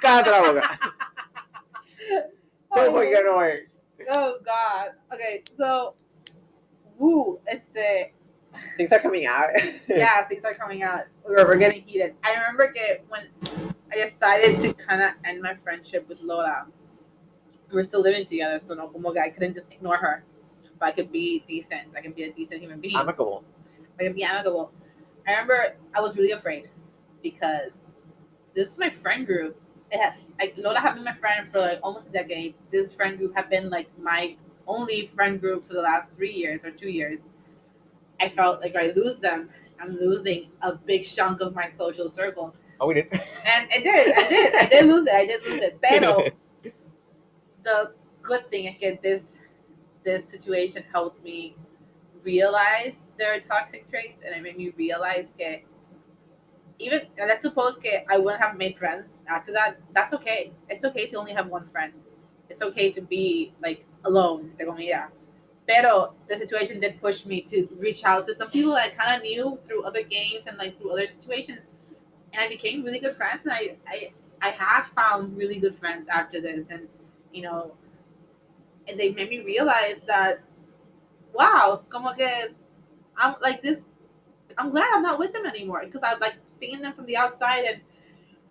Boca. 0.00 0.78
Sí, 2.72 2.90
porque 2.90 3.22
no 3.24 3.42
es. 3.42 3.62
oh 4.12 4.38
God. 4.44 4.92
Okay, 5.12 5.42
so 5.56 5.94
woo, 6.98 7.40
este 7.46 8.14
Things 8.76 8.92
are 8.92 8.98
coming 8.98 9.26
out. 9.26 9.50
yeah, 9.88 10.26
things 10.26 10.44
are 10.44 10.54
coming 10.54 10.82
out. 10.82 11.04
We're, 11.24 11.46
we're 11.46 11.58
getting 11.58 11.82
heated. 11.82 12.14
I 12.24 12.34
remember 12.34 12.72
que 12.72 13.02
when 13.08 13.28
I 13.92 13.96
decided 13.96 14.60
to 14.60 14.72
kind 14.72 15.02
of 15.02 15.12
end 15.24 15.42
my 15.42 15.54
friendship 15.54 16.08
with 16.08 16.20
Lola, 16.22 16.66
we 17.70 17.76
were 17.76 17.84
still 17.84 18.00
living 18.02 18.26
together, 18.26 18.58
so 18.58 18.74
no, 18.74 18.88
como 18.88 19.12
que 19.12 19.20
I 19.20 19.28
couldn't 19.28 19.54
just 19.54 19.72
ignore 19.72 19.96
her. 19.96 20.24
But 20.78 20.86
I 20.86 20.92
could 20.92 21.12
be 21.12 21.44
decent. 21.46 21.88
I 21.96 22.00
can 22.00 22.12
be 22.12 22.24
a 22.24 22.32
decent 22.32 22.60
human 22.60 22.80
being. 22.80 22.96
Amicable. 22.96 23.44
I 23.98 24.04
can 24.04 24.14
be 24.14 24.24
amicable. 24.24 24.72
I 25.26 25.32
remember 25.32 25.76
I 25.94 26.00
was 26.00 26.16
really 26.16 26.32
afraid 26.32 26.70
because 27.22 27.92
this 28.54 28.68
is 28.68 28.78
my 28.78 28.90
friend 28.90 29.26
group. 29.26 29.60
It 29.92 30.14
like 30.38 30.54
Lola 30.56 30.80
have 30.80 30.94
been 30.94 31.04
my 31.04 31.12
friend 31.14 31.50
for 31.52 31.58
like 31.58 31.80
almost 31.82 32.08
a 32.08 32.12
decade. 32.12 32.54
This 32.70 32.92
friend 32.92 33.18
group 33.18 33.34
have 33.36 33.50
been 33.50 33.70
like 33.70 33.88
my 33.98 34.36
only 34.66 35.06
friend 35.06 35.40
group 35.40 35.66
for 35.66 35.74
the 35.74 35.82
last 35.82 36.10
three 36.16 36.32
years 36.32 36.64
or 36.64 36.70
two 36.70 36.88
years. 36.88 37.18
I 38.20 38.28
felt 38.28 38.60
like 38.60 38.76
I 38.76 38.92
lose 38.94 39.16
them. 39.16 39.48
I'm 39.80 39.96
losing 39.98 40.50
a 40.62 40.74
big 40.74 41.04
chunk 41.04 41.40
of 41.40 41.54
my 41.54 41.68
social 41.68 42.10
circle. 42.10 42.54
Oh, 42.80 42.86
we 42.86 42.94
did. 42.94 43.12
And 43.12 43.68
I 43.74 43.78
did, 43.78 44.16
I 44.16 44.28
did, 44.28 44.54
I 44.54 44.66
did 44.66 44.86
lose 44.86 45.06
it. 45.06 45.14
I 45.14 45.26
did 45.26 45.44
lose 45.44 45.54
it. 45.54 45.80
Pero 45.82 46.28
the 47.62 47.92
good 48.22 48.50
thing 48.50 48.66
is 48.66 48.76
that 48.80 49.02
this 49.02 49.36
this 50.04 50.28
situation 50.28 50.84
helped 50.92 51.22
me 51.22 51.56
realize 52.22 53.08
their 53.18 53.38
toxic 53.40 53.88
traits 53.88 54.22
and 54.24 54.34
it 54.34 54.42
made 54.42 54.56
me 54.56 54.72
realize 54.76 55.32
that 55.38 55.60
even 56.80 57.02
let's 57.18 57.42
suppose 57.42 57.78
that 57.78 58.04
I 58.08 58.18
wouldn't 58.18 58.42
have 58.42 58.56
made 58.56 58.76
friends 58.76 59.20
after 59.28 59.52
that, 59.52 59.78
that's 59.94 60.14
okay. 60.14 60.50
It's 60.68 60.84
okay 60.86 61.06
to 61.08 61.16
only 61.16 61.32
have 61.32 61.46
one 61.48 61.68
friend. 61.68 61.92
It's 62.48 62.62
okay 62.62 62.90
to 62.92 63.02
be 63.02 63.52
like 63.62 63.86
alone, 64.04 64.50
entre 64.52 64.66
comillas. 64.66 65.10
Pero 65.68 66.14
the 66.28 66.36
situation 66.36 66.80
did 66.80 67.00
push 67.00 67.24
me 67.26 67.42
to 67.42 67.68
reach 67.78 68.04
out 68.04 68.26
to 68.26 68.34
some 68.34 68.50
people 68.50 68.72
I 68.72 68.88
kind 68.88 69.14
of 69.14 69.22
knew 69.22 69.58
through 69.66 69.84
other 69.84 70.02
games 70.02 70.46
and 70.46 70.56
like 70.58 70.78
through 70.80 70.92
other 70.92 71.06
situations, 71.06 71.66
and 72.32 72.42
I 72.42 72.48
became 72.48 72.82
really 72.82 72.98
good 72.98 73.14
friends. 73.14 73.42
And 73.44 73.52
I 73.52 73.76
I 73.86 74.12
I 74.40 74.50
have 74.50 74.86
found 74.96 75.36
really 75.36 75.60
good 75.60 75.76
friends 75.76 76.08
after 76.08 76.40
this, 76.40 76.70
and 76.70 76.88
you 77.32 77.42
know, 77.42 77.72
and 78.88 78.98
they 78.98 79.10
made 79.12 79.28
me 79.28 79.40
realize 79.40 80.00
that 80.06 80.40
wow, 81.34 81.82
como 81.90 82.14
que 82.14 82.54
I'm 83.16 83.34
like 83.42 83.62
this. 83.62 83.82
I'm 84.58 84.70
glad 84.70 84.88
I'm 84.94 85.02
not 85.02 85.18
with 85.18 85.32
them 85.32 85.46
anymore 85.46 85.82
because 85.84 86.02
I've 86.02 86.20
like 86.20 86.36
seeing 86.60 86.80
them 86.80 86.92
from 86.92 87.06
the 87.06 87.16
outside 87.16 87.64
and 87.64 87.80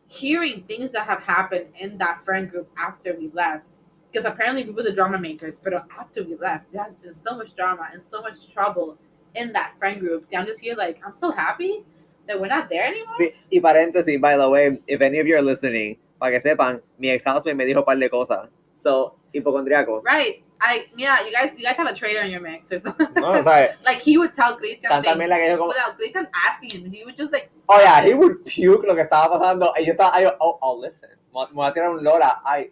hearing 0.08 0.64
things 0.64 0.92
that 0.92 1.06
have 1.06 1.22
happened 1.22 1.72
in 1.80 1.98
that 2.00 2.26
friend 2.26 2.50
group 2.50 2.68
after 2.78 3.16
we 3.16 3.30
left. 3.34 3.78
Because 4.12 4.26
apparently 4.26 4.66
we 4.66 4.72
were 4.72 4.84
the 4.84 4.92
drama 4.92 5.20
makers, 5.20 5.60
but 5.64 5.74
after 5.98 6.24
we 6.24 6.36
left, 6.36 6.72
there 6.74 6.84
has 6.84 6.96
been 6.96 7.14
so 7.14 7.38
much 7.38 7.56
drama 7.56 7.88
and 7.94 8.02
so 8.02 8.22
much 8.22 8.52
trouble 8.52 8.98
in 9.36 9.54
that 9.54 9.78
friend 9.78 10.00
group. 10.00 10.26
I'm 10.36 10.48
just 10.48 10.60
here 10.60 10.76
like 10.76 11.00
I'm 11.06 11.14
so 11.14 11.32
happy 11.32 11.86
that 12.28 12.40
we're 12.40 12.48
not 12.48 12.70
there 12.70 12.86
anymore. 12.86 13.16
Sí, 13.20 13.34
y 13.52 13.60
paréntesis, 13.60 14.20
by 14.20 14.36
the 14.36 14.50
way, 14.50 14.80
if 14.88 15.02
any 15.02 15.20
of 15.20 15.28
you 15.28 15.36
are 15.36 15.44
listening, 15.44 15.98
para 16.20 16.32
que 16.32 16.42
sepan, 16.42 16.82
mi 16.98 17.10
ex 17.10 17.24
housemate 17.24 17.56
me 17.56 17.66
dijo 17.66 17.80
un 17.80 17.86
par 17.86 17.98
de 17.98 18.10
cosas. 18.10 18.50
So, 18.76 19.16
hipocondriaco. 19.34 20.02
Right. 20.04 20.44
I 20.62 20.88
yeah, 20.98 21.26
you 21.26 21.32
guys 21.32 21.52
you 21.58 21.64
guys 21.64 21.76
have 21.78 21.88
a 21.88 21.94
traitor 21.94 22.22
in 22.22 22.32
your 22.32 22.42
mix 22.42 22.72
or 22.72 22.80
something. 22.80 23.08
No, 23.16 23.34
sea, 23.44 23.68
like 23.86 24.00
he 24.02 24.18
would 24.18 24.34
tell 24.34 24.58
Christian 24.58 24.90
tanta 24.90 25.04
things 25.04 25.18
mierda 25.18 25.38
que 25.38 25.48
yo 25.48 25.58
como, 25.58 25.70
without 25.70 25.96
Christian 25.96 26.28
asking 26.48 26.82
him. 26.82 26.92
He 26.92 27.04
would 27.06 27.16
just 27.16 27.32
like 27.32 27.50
oh 27.70 27.80
yeah, 27.80 28.04
he 28.04 28.14
would 28.14 28.44
puke 28.46 28.84
lo 28.86 28.96
que 28.96 29.04
estaba 29.04 29.40
pasando. 29.40 29.72
Y 29.78 29.84
yo 29.86 29.94
estaba, 29.94 30.12
ay, 30.14 30.26
oh, 30.42 30.60
oh, 30.62 30.76
listen, 30.76 31.10
me 31.34 31.46
voy 31.54 31.68
a 31.68 31.74
tirar 31.74 31.92
un 31.92 32.04
Lola. 32.04 32.42
Ay, 32.44 32.72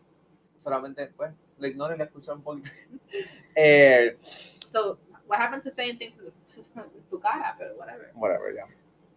solamente, 0.60 1.08
pues, 1.16 1.32
le 1.60 1.70
ignoro 1.70 1.94
y 1.94 1.98
le 1.98 2.06
escucho 2.06 2.34
un 2.34 2.42
poquito. 2.42 2.70
Eh, 3.56 4.12
so 4.20 5.00
what 5.26 5.40
happened 5.40 5.64
to 5.64 5.72
saying 5.72 5.98
things 5.98 6.18
to, 6.18 6.62
to 7.10 7.18
cara, 7.24 7.56
but 7.58 7.76
whatever. 7.76 8.12
whatever, 8.14 8.52
yeah. 8.52 8.66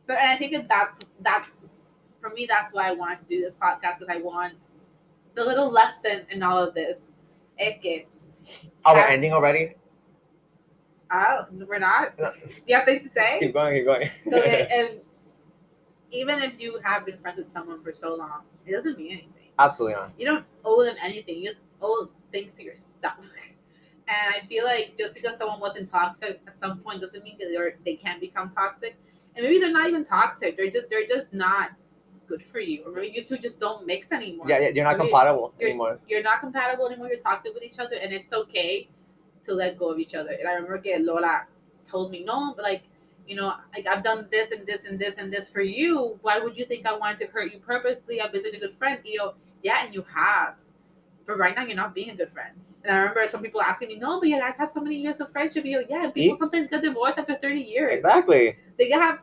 But 0.06 0.16
and 0.16 0.30
I 0.30 0.36
think 0.36 0.52
that 0.52 0.66
that's 0.68 1.04
that's 1.20 1.48
for 2.20 2.30
me 2.30 2.46
that's 2.46 2.72
why 2.72 2.88
I 2.88 2.92
wanted 2.92 3.20
to 3.20 3.26
do 3.28 3.40
this 3.42 3.54
podcast 3.54 3.98
because 3.98 4.08
I 4.08 4.22
want 4.22 4.54
the 5.34 5.44
little 5.44 5.70
lesson 5.70 6.24
in 6.30 6.42
all 6.42 6.58
of 6.58 6.72
this. 6.72 7.10
Es 7.58 7.74
que 7.82 8.06
Oh, 8.84 8.94
we're 8.94 9.06
ending 9.06 9.32
already? 9.32 9.74
uh, 11.10 11.44
we're 11.68 11.78
not. 11.78 12.16
Do 12.16 12.30
you 12.66 12.76
have 12.76 12.84
things 12.84 13.08
to 13.08 13.18
say? 13.18 13.38
keep 13.40 13.52
going, 13.52 13.76
keep 13.76 13.84
going. 13.84 14.10
So 14.24 14.36
it, 14.36 14.70
and 14.72 15.00
even 16.10 16.40
if 16.42 16.58
you 16.58 16.78
have 16.82 17.06
been 17.06 17.18
friends 17.18 17.38
with 17.38 17.48
someone 17.48 17.82
for 17.82 17.92
so 17.92 18.14
long, 18.14 18.42
it 18.66 18.72
doesn't 18.72 18.96
mean 18.96 19.12
anything. 19.12 19.48
Absolutely 19.58 19.94
not. 19.94 20.12
You 20.18 20.26
don't 20.26 20.44
owe 20.64 20.84
them 20.84 20.96
anything. 21.02 21.38
You 21.38 21.48
just 21.48 21.60
owe 21.82 22.08
things 22.32 22.52
to 22.54 22.64
yourself. 22.64 23.16
And 24.08 24.34
I 24.34 24.44
feel 24.46 24.64
like 24.64 24.96
just 24.98 25.14
because 25.14 25.36
someone 25.36 25.60
wasn't 25.60 25.88
toxic 25.88 26.40
at 26.48 26.58
some 26.58 26.80
point 26.80 27.00
doesn't 27.00 27.22
mean 27.22 27.36
that 27.38 27.46
they're 27.52 27.76
they 27.84 27.94
can't 27.94 28.20
become 28.20 28.50
toxic. 28.50 28.96
And 29.36 29.46
maybe 29.46 29.60
they're 29.60 29.70
not 29.70 29.86
even 29.88 30.04
toxic. 30.04 30.56
They're 30.56 30.68
just 30.68 30.88
they're 30.90 31.06
just 31.06 31.32
not 31.32 31.70
good 32.30 32.42
for 32.52 32.60
you. 32.60 32.78
Or 32.86 32.92
maybe 32.92 33.12
you 33.16 33.24
two 33.30 33.38
just 33.46 33.58
don't 33.64 33.80
mix 33.92 34.12
anymore. 34.18 34.46
Yeah, 34.48 34.60
yeah, 34.64 34.68
you're 34.74 34.84
not 34.90 34.96
Maybe 34.98 35.10
compatible 35.10 35.46
you're- 35.58 35.70
anymore. 35.70 35.98
You're 36.10 36.22
not 36.30 36.38
compatible 36.40 36.86
anymore. 36.90 37.08
You're 37.12 37.24
toxic 37.30 37.52
with 37.54 37.64
each 37.68 37.78
other, 37.84 37.96
and 38.02 38.12
it's 38.18 38.32
okay 38.42 38.88
to 39.46 39.50
let 39.62 39.78
go 39.82 39.86
of 39.92 39.98
each 40.04 40.14
other. 40.14 40.30
And 40.38 40.46
I 40.48 40.52
remember 40.54 40.78
que 40.78 40.96
Lola 40.98 41.46
told 41.92 42.10
me, 42.14 42.20
no, 42.24 42.38
but 42.56 42.62
like, 42.62 42.84
you 43.26 43.36
know, 43.36 43.52
like 43.74 43.86
I've 43.86 44.04
done 44.10 44.20
this 44.30 44.52
and 44.52 44.66
this 44.70 44.84
and 44.86 44.96
this 44.98 45.18
and 45.18 45.32
this 45.34 45.48
for 45.54 45.62
you. 45.78 46.18
Why 46.22 46.38
would 46.38 46.56
you 46.56 46.64
think 46.70 46.86
I 46.86 46.94
wanted 46.96 47.18
to 47.22 47.26
hurt 47.34 47.52
you 47.52 47.58
purposely? 47.58 48.20
I've 48.20 48.32
been 48.32 48.42
such 48.42 48.54
a 48.54 48.62
good 48.64 48.72
friend. 48.80 48.98
You 49.04 49.18
know, 49.18 49.34
yeah, 49.62 49.84
and 49.84 49.94
you 49.94 50.02
have. 50.14 50.54
But 51.26 51.36
right 51.38 51.54
now, 51.56 51.64
you're 51.64 51.76
not 51.84 51.94
being 51.94 52.10
a 52.10 52.16
good 52.16 52.30
friend. 52.36 52.54
And 52.82 52.92
I 52.94 52.98
remember 53.00 53.26
some 53.28 53.42
people 53.42 53.60
asking 53.60 53.88
me, 53.88 53.96
no, 53.98 54.18
but 54.20 54.28
you 54.28 54.38
guys 54.38 54.54
have 54.56 54.72
so 54.72 54.80
many 54.80 54.96
years 54.96 55.20
of 55.20 55.30
friendship. 55.30 55.64
You 55.64 55.80
know, 55.80 55.84
yeah, 55.88 56.10
people 56.10 56.36
sometimes 56.38 56.66
get 56.68 56.82
divorced 56.82 57.18
after 57.18 57.36
30 57.36 57.60
years. 57.60 57.92
Exactly. 57.98 58.56
They 58.78 58.90
have. 58.90 59.18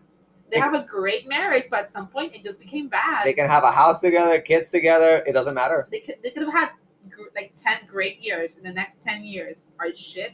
They 0.50 0.60
have 0.60 0.74
a 0.74 0.84
great 0.84 1.28
marriage, 1.28 1.66
but 1.70 1.80
at 1.86 1.94
some 1.94 2.08
point 2.08 2.36
it 2.36 2.44
just 2.44 2.60
became 2.60 2.88
bad. 2.88 3.26
They 3.26 3.34
can 3.34 3.50
have 3.50 3.64
a 3.64 3.72
house 3.72 4.00
together, 4.00 4.40
kids 4.40 4.72
together. 4.72 5.24
It 5.28 5.34
doesn't 5.34 5.54
matter. 5.54 5.88
they 5.92 6.00
could 6.00 6.16
they 6.24 6.32
could 6.32 6.44
have 6.44 6.54
had 6.54 6.70
gr- 7.10 7.34
like 7.36 7.54
10 7.56 7.86
great 7.88 8.24
years 8.24 8.54
and 8.56 8.66
the 8.66 8.72
next 8.72 9.02
10 9.04 9.24
years 9.24 9.66
are 9.80 9.94
shit 9.94 10.32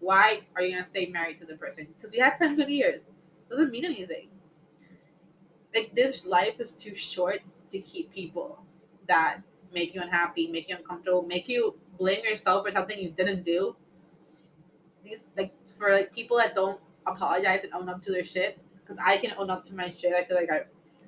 why 0.00 0.40
are 0.54 0.62
you 0.62 0.72
gonna 0.72 0.84
stay 0.84 1.06
married 1.06 1.38
to 1.40 1.46
the 1.46 1.56
person 1.56 1.86
because 1.96 2.14
you 2.14 2.22
had 2.22 2.36
10 2.36 2.54
good 2.56 2.68
years 2.68 3.00
doesn't 3.50 3.70
mean 3.70 3.84
anything 3.84 4.28
like 5.74 5.94
this 5.94 6.26
life 6.26 6.54
is 6.60 6.72
too 6.72 6.94
short 6.94 7.40
to 7.70 7.78
keep 7.80 8.10
people 8.12 8.62
that 9.08 9.38
make 9.72 9.94
you 9.94 10.00
unhappy 10.00 10.48
make 10.48 10.68
you 10.68 10.76
uncomfortable 10.76 11.22
make 11.22 11.48
you 11.48 11.74
blame 11.98 12.22
yourself 12.24 12.64
for 12.66 12.72
something 12.72 12.98
you 12.98 13.10
didn't 13.10 13.42
do 13.42 13.74
these 15.04 15.24
like 15.36 15.52
for 15.78 15.92
like 15.92 16.12
people 16.12 16.36
that 16.36 16.54
don't 16.54 16.80
apologize 17.06 17.64
and 17.64 17.72
own 17.72 17.88
up 17.88 18.02
to 18.02 18.12
their 18.12 18.24
shit 18.24 18.58
because 18.86 18.98
i 19.04 19.16
can 19.16 19.32
own 19.36 19.50
up 19.50 19.64
to 19.64 19.74
my 19.74 19.90
shit 19.90 20.12
i 20.14 20.22
feel 20.24 20.36
like 20.36 20.50
i 20.52 20.60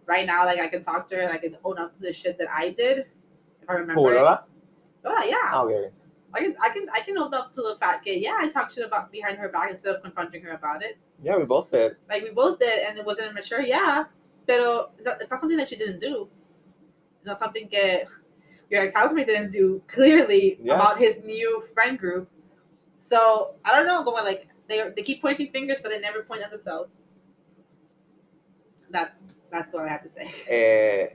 right 0.07 0.27
now 0.27 0.45
like 0.45 0.59
i 0.59 0.67
can 0.67 0.83
talk 0.83 1.07
to 1.09 1.15
her 1.15 1.23
and 1.23 1.33
i 1.33 1.39
can 1.39 1.57
own 1.65 1.79
up 1.79 1.95
to 1.95 2.01
the 2.01 2.13
shit 2.13 2.37
that 2.39 2.49
i 2.51 2.71
did 2.71 2.99
if 3.63 3.69
i 3.69 3.75
remember 3.75 3.95
Who. 4.03 4.15
Lola? 4.15 4.45
Oh 5.05 5.23
yeah, 5.25 5.37
Ah, 5.45 5.63
okay. 5.63 5.91
I 6.35 6.41
can, 6.41 6.55
I 6.61 6.69
can, 6.71 6.87
I 6.93 7.01
can 7.01 7.17
own 7.17 7.33
up 7.33 7.53
to 7.55 7.63
the 7.63 7.77
fact 7.81 8.05
that 8.05 8.19
yeah, 8.21 8.37
I 8.39 8.49
talked 8.49 8.75
shit 8.75 8.85
about 8.85 9.11
behind 9.11 9.39
her 9.39 9.49
back 9.49 9.71
instead 9.71 9.95
of 9.95 10.03
confronting 10.03 10.43
her 10.43 10.51
about 10.51 10.83
it. 10.83 10.99
Yeah, 11.23 11.39
we 11.39 11.45
both 11.47 11.71
did. 11.71 11.97
Like 12.11 12.23
we 12.23 12.31
both 12.31 12.59
did, 12.59 12.81
and 12.87 12.99
it 12.99 13.07
wasn't 13.07 13.31
immature. 13.31 13.63
Yeah, 13.63 14.05
pero 14.47 14.91
it's 14.99 15.07
not- 15.07 15.27
something 15.31 15.57
that 15.57 15.71
she 15.71 15.77
didn't 15.77 16.01
do. 16.01 16.29
It's 17.17 17.27
not 17.27 17.39
something 17.39 17.67
that 17.73 18.05
your 18.69 18.83
ex 18.83 18.93
housemate 18.93 19.27
didn't 19.29 19.53
do 19.53 19.81
clearly 19.87 20.59
Yeah. 20.63 20.75
about 20.75 20.99
his 20.99 21.23
new 21.25 21.63
friend 21.73 21.99
group. 21.99 22.29
So 22.95 23.55
I 23.65 23.75
don't 23.75 23.87
know, 23.87 24.03
going 24.05 24.25
like 24.25 24.49
they 24.69 24.91
they 24.95 25.03
keep 25.03 25.23
pointing 25.23 25.51
fingers, 25.51 25.79
but 25.83 25.91
they 25.91 26.01
never 26.01 26.23
point 26.25 26.43
at 26.43 26.51
themselves. 26.51 26.93
That's 28.91 29.21
that's 29.51 29.73
what 29.73 29.85
I 29.85 29.89
have 29.89 30.03
to 30.03 30.09
say. 30.09 30.31
Eh, 30.49 31.15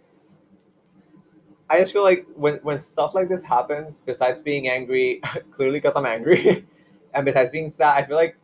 I 1.70 1.80
just 1.80 1.94
feel 1.94 2.04
like 2.04 2.26
when 2.36 2.56
when 2.64 2.78
stuff 2.80 3.16
like 3.16 3.30
this 3.30 3.44
happens, 3.44 4.00
besides 4.06 4.42
being 4.42 4.68
angry, 4.68 5.22
clearly 5.52 5.80
because 5.80 5.94
I'm 5.96 6.06
angry, 6.06 6.66
and 7.14 7.26
besides 7.26 7.50
being 7.50 7.70
sad, 7.70 7.98
I 8.04 8.06
feel 8.06 8.16
like 8.18 8.38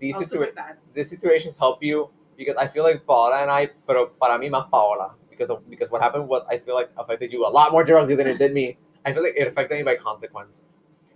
these 0.00 0.16
I'm 0.16 0.24
super 0.24 0.46
situa- 0.46 0.54
sad. 0.54 0.76
these 0.94 1.08
situations 1.08 1.56
help 1.56 1.82
you 1.82 2.10
because 2.36 2.56
I 2.56 2.66
feel 2.66 2.82
like 2.82 3.06
Paola 3.06 3.42
and 3.42 3.50
I, 3.50 3.70
pero 3.86 4.12
para 4.20 4.38
mí 4.38 4.50
más 4.50 4.68
Paola 4.70 5.14
because 5.30 5.50
of 5.50 5.68
because 5.70 5.90
what 5.90 6.02
happened 6.02 6.28
what 6.28 6.46
I 6.50 6.58
feel 6.58 6.74
like 6.74 6.90
affected 6.96 7.32
you 7.32 7.46
a 7.46 7.48
lot 7.50 7.72
more 7.72 7.84
directly 7.84 8.14
than 8.16 8.26
it 8.26 8.38
did 8.38 8.52
me. 8.52 8.76
I 9.04 9.12
feel 9.12 9.22
like 9.22 9.34
it 9.36 9.46
affected 9.46 9.76
me 9.76 9.82
by 9.84 9.96
consequence. 9.96 10.60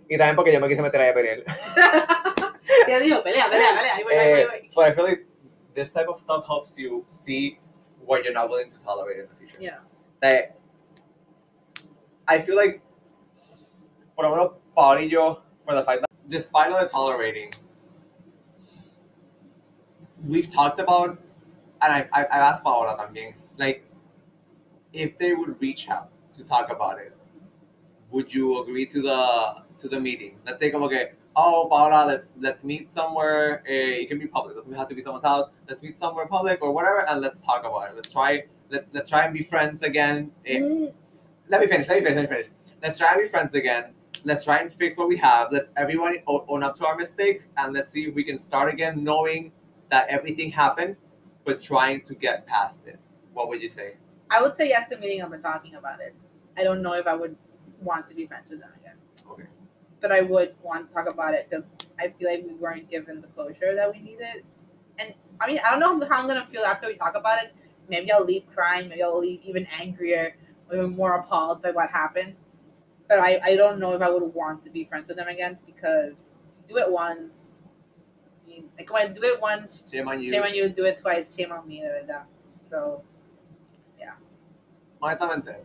Y 0.09 0.17
también 0.17 0.35
porque 0.35 0.51
yo 0.53 0.59
me 0.59 0.67
quise 0.67 0.81
meter 0.81 0.99
ahí 1.01 1.09
a 1.09 1.13
pelear. 1.13 1.43
Ya 2.87 2.99
digo, 2.99 3.21
pelea, 3.23 3.49
pelea, 3.49 3.69
pelea. 3.75 3.95
Ahí 3.95 4.03
voy, 4.03 4.13
ahí 4.13 4.31
voy, 4.31 4.39
ahí 4.39 4.53
Eh, 4.63 4.69
but 4.75 4.85
I 4.87 4.91
feel 4.93 5.03
like 5.05 5.25
this 5.73 5.91
type 5.91 6.07
of 6.07 6.19
stuff 6.19 6.45
helps 6.45 6.77
you 6.77 7.05
see 7.07 7.59
what 8.05 8.23
you're 8.23 8.33
not 8.33 8.49
willing 8.49 8.69
to 8.69 8.79
tolerate 8.79 9.19
in 9.19 9.27
the 9.29 9.35
future. 9.35 9.57
Yeah. 9.59 9.77
That 10.21 10.57
I 12.27 12.41
feel 12.41 12.55
like, 12.55 12.81
por 14.15 14.25
lo 14.25 14.31
menos 14.31 14.53
Paola 14.75 14.99
y 14.99 15.07
yo, 15.07 15.41
for 15.65 15.75
the 15.75 15.83
fact 15.83 16.01
that 16.01 16.29
despite 16.29 16.71
all 16.71 16.81
the 16.81 16.87
tolerating, 16.87 17.49
we've 20.25 20.49
talked 20.49 20.79
about, 20.79 21.21
and 21.81 21.93
I, 21.93 22.07
I, 22.13 22.25
I've 22.25 22.53
asked 22.53 22.63
Paola 22.63 22.95
también, 22.97 23.33
like, 23.57 23.83
if 24.93 25.17
they 25.17 25.33
would 25.33 25.59
reach 25.61 25.89
out 25.89 26.09
to 26.37 26.43
talk 26.43 26.71
about 26.71 26.99
it, 26.99 27.15
would 28.11 28.33
you 28.33 28.61
agree 28.61 28.85
to 28.85 29.01
the 29.01 29.55
to 29.79 29.87
the 29.87 29.99
meeting? 29.99 30.37
Let's 30.45 30.59
say, 30.59 30.69
como 30.69 30.89
que, 30.89 31.13
oh, 31.35 31.67
Paola, 31.69 32.05
let's 32.07 32.33
let's 32.39 32.63
meet 32.63 32.91
somewhere. 32.91 33.59
Uh, 33.67 34.01
it 34.01 34.07
can 34.09 34.19
be 34.19 34.27
public. 34.27 34.55
Doesn't 34.55 34.73
have 34.73 34.87
to 34.89 34.95
be 34.95 35.01
someone's 35.01 35.25
house. 35.25 35.49
Let's 35.67 35.81
meet 35.81 35.97
somewhere 35.97 36.25
public 36.27 36.63
or 36.63 36.71
whatever, 36.71 37.07
and 37.09 37.21
let's 37.21 37.39
talk 37.41 37.61
about 37.61 37.89
it. 37.89 37.95
Let's 37.95 38.09
try. 38.11 38.43
Let's 38.69 38.87
let's 38.93 39.09
try 39.09 39.25
and 39.25 39.33
be 39.33 39.43
friends 39.43 39.81
again. 39.81 40.31
Eh, 40.45 40.59
Mm, 40.59 40.93
let 41.49 41.61
me 41.61 41.67
finish. 41.67 41.87
Let 41.87 41.99
me 41.99 42.03
finish. 42.05 42.15
Let 42.15 42.29
me 42.29 42.35
finish. 42.35 42.51
Let's 42.81 42.97
try 42.97 43.11
and 43.13 43.21
be 43.21 43.27
friends 43.27 43.53
again. 43.55 43.93
Let's 44.23 44.43
try 44.43 44.59
and 44.59 44.73
fix 44.73 44.97
what 44.97 45.07
we 45.07 45.17
have. 45.17 45.51
Let's 45.51 45.69
everyone 45.77 46.15
own 46.27 46.63
up 46.63 46.77
to 46.77 46.85
our 46.85 46.95
mistakes, 46.95 47.47
and 47.57 47.73
let's 47.73 47.91
see 47.91 48.03
if 48.05 48.15
we 48.15 48.23
can 48.23 48.37
start 48.39 48.71
again, 48.73 49.03
knowing 49.03 49.51
that 49.89 50.07
everything 50.09 50.51
happened, 50.51 50.95
but 51.43 51.61
trying 51.61 52.01
to 52.03 52.15
get 52.15 52.45
past 52.45 52.85
it. 52.87 52.99
What 53.33 53.49
would 53.49 53.61
you 53.61 53.69
say? 53.69 53.95
I 54.29 54.41
would 54.41 54.55
say 54.57 54.69
yes 54.69 54.89
to 54.89 54.97
meeting 54.97 55.21
up 55.21 55.33
and 55.33 55.43
talking 55.43 55.75
about 55.75 55.99
it. 56.01 56.13
I 56.57 56.63
don't 56.63 56.81
know 56.81 56.93
if 56.93 57.07
I 57.07 57.15
would 57.15 57.35
want 57.81 58.07
to 58.07 58.13
be 58.13 58.25
friends 58.27 58.45
with 58.49 58.59
them 58.59 58.69
again. 58.79 58.95
Okay. 59.29 59.43
But 60.01 60.11
I 60.11 60.21
would 60.21 60.55
want 60.63 60.87
to 60.87 60.93
talk 60.93 61.11
about 61.11 61.33
it 61.33 61.47
because 61.49 61.65
I 61.99 62.07
feel 62.17 62.29
like 62.29 62.43
we 62.47 62.53
weren't 62.55 62.89
given 62.89 63.21
the 63.21 63.27
closure 63.27 63.75
that 63.75 63.93
we 63.93 64.01
needed. 64.01 64.43
And 64.99 65.13
I 65.39 65.47
mean, 65.47 65.59
I 65.65 65.71
don't 65.71 65.79
know 65.79 66.07
how 66.07 66.19
I'm 66.21 66.27
gonna 66.27 66.45
feel 66.45 66.63
after 66.63 66.87
we 66.87 66.95
talk 66.95 67.15
about 67.15 67.43
it. 67.43 67.53
Maybe 67.87 68.11
I'll 68.11 68.25
leave 68.25 68.43
crying. 68.53 68.89
Maybe 68.89 69.03
I'll 69.03 69.19
leave 69.19 69.41
even 69.43 69.67
angrier, 69.79 70.35
even 70.73 70.95
more 70.95 71.15
appalled 71.15 71.61
by 71.61 71.71
what 71.71 71.89
happened. 71.91 72.35
But 73.07 73.19
I, 73.19 73.39
I 73.43 73.55
don't 73.55 73.79
know 73.79 73.93
if 73.93 74.01
I 74.01 74.09
would 74.09 74.23
want 74.33 74.63
to 74.63 74.69
be 74.69 74.85
friends 74.85 75.07
with 75.07 75.17
them 75.17 75.27
again 75.27 75.57
because 75.65 76.15
do 76.67 76.77
it 76.77 76.89
once. 76.89 77.57
I 78.45 78.47
mean, 78.47 78.65
like 78.77 78.91
when 78.91 79.11
I 79.11 79.13
do 79.13 79.21
it 79.23 79.41
once, 79.41 79.83
Shame 79.91 80.07
on 80.07 80.21
you. 80.21 80.31
shame 80.31 80.43
on 80.43 80.53
you. 80.53 80.69
Do 80.69 80.85
it 80.85 80.97
twice, 80.97 81.35
shame 81.35 81.51
on 81.51 81.67
me. 81.67 81.83
So 82.61 83.03
Honestamente. 85.01 85.55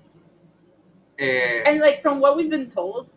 Eh, 1.18 1.62
And 1.66 1.80
like 1.80 2.02
from 2.02 2.20
what 2.20 2.36
we've 2.36 2.50
been 2.50 2.70
told, 2.70 3.08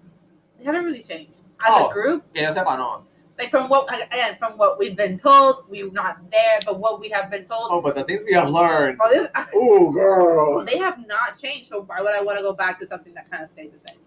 they 0.60 0.66
haven't 0.66 0.86
really 0.86 1.02
changed 1.04 1.32
as 1.66 1.72
Oh. 1.72 1.90
a 1.90 1.94
group. 1.94 2.32
que 2.34 2.42
yo 2.44 2.54
sepa, 2.54 2.78
no. 2.78 3.06
Like 3.38 3.52
from 3.52 3.70
what 3.70 3.88
again 3.94 4.36
from 4.38 4.58
what 4.58 4.78
we've 4.78 4.98
been 4.98 5.18
told, 5.18 5.64
we're 5.70 5.90
not 5.92 6.18
there, 6.30 6.60
but 6.66 6.78
what 6.80 7.00
we 7.00 7.08
have 7.10 7.30
been 7.32 7.46
told, 7.46 7.68
Oh, 7.72 7.82
but 7.82 7.96
the 7.96 8.04
things 8.04 8.22
we 8.26 8.34
have 8.34 8.50
learned. 8.50 8.98
oh, 9.02 9.10
this, 9.10 9.30
Oh, 9.56 9.92
girl. 9.92 10.66
they 10.66 10.78
have 10.78 10.98
not 11.08 11.40
changed. 11.40 11.70
So 11.70 11.82
why 11.84 12.02
would 12.02 12.14
I 12.14 12.22
want 12.22 12.38
to 12.38 12.44
go 12.44 12.54
back 12.54 12.80
to 12.82 12.86
something 12.86 13.14
that 13.14 13.32
kind 13.32 13.42
of 13.44 13.50
stayed 13.50 13.72
the 13.74 13.80
same? 13.88 14.00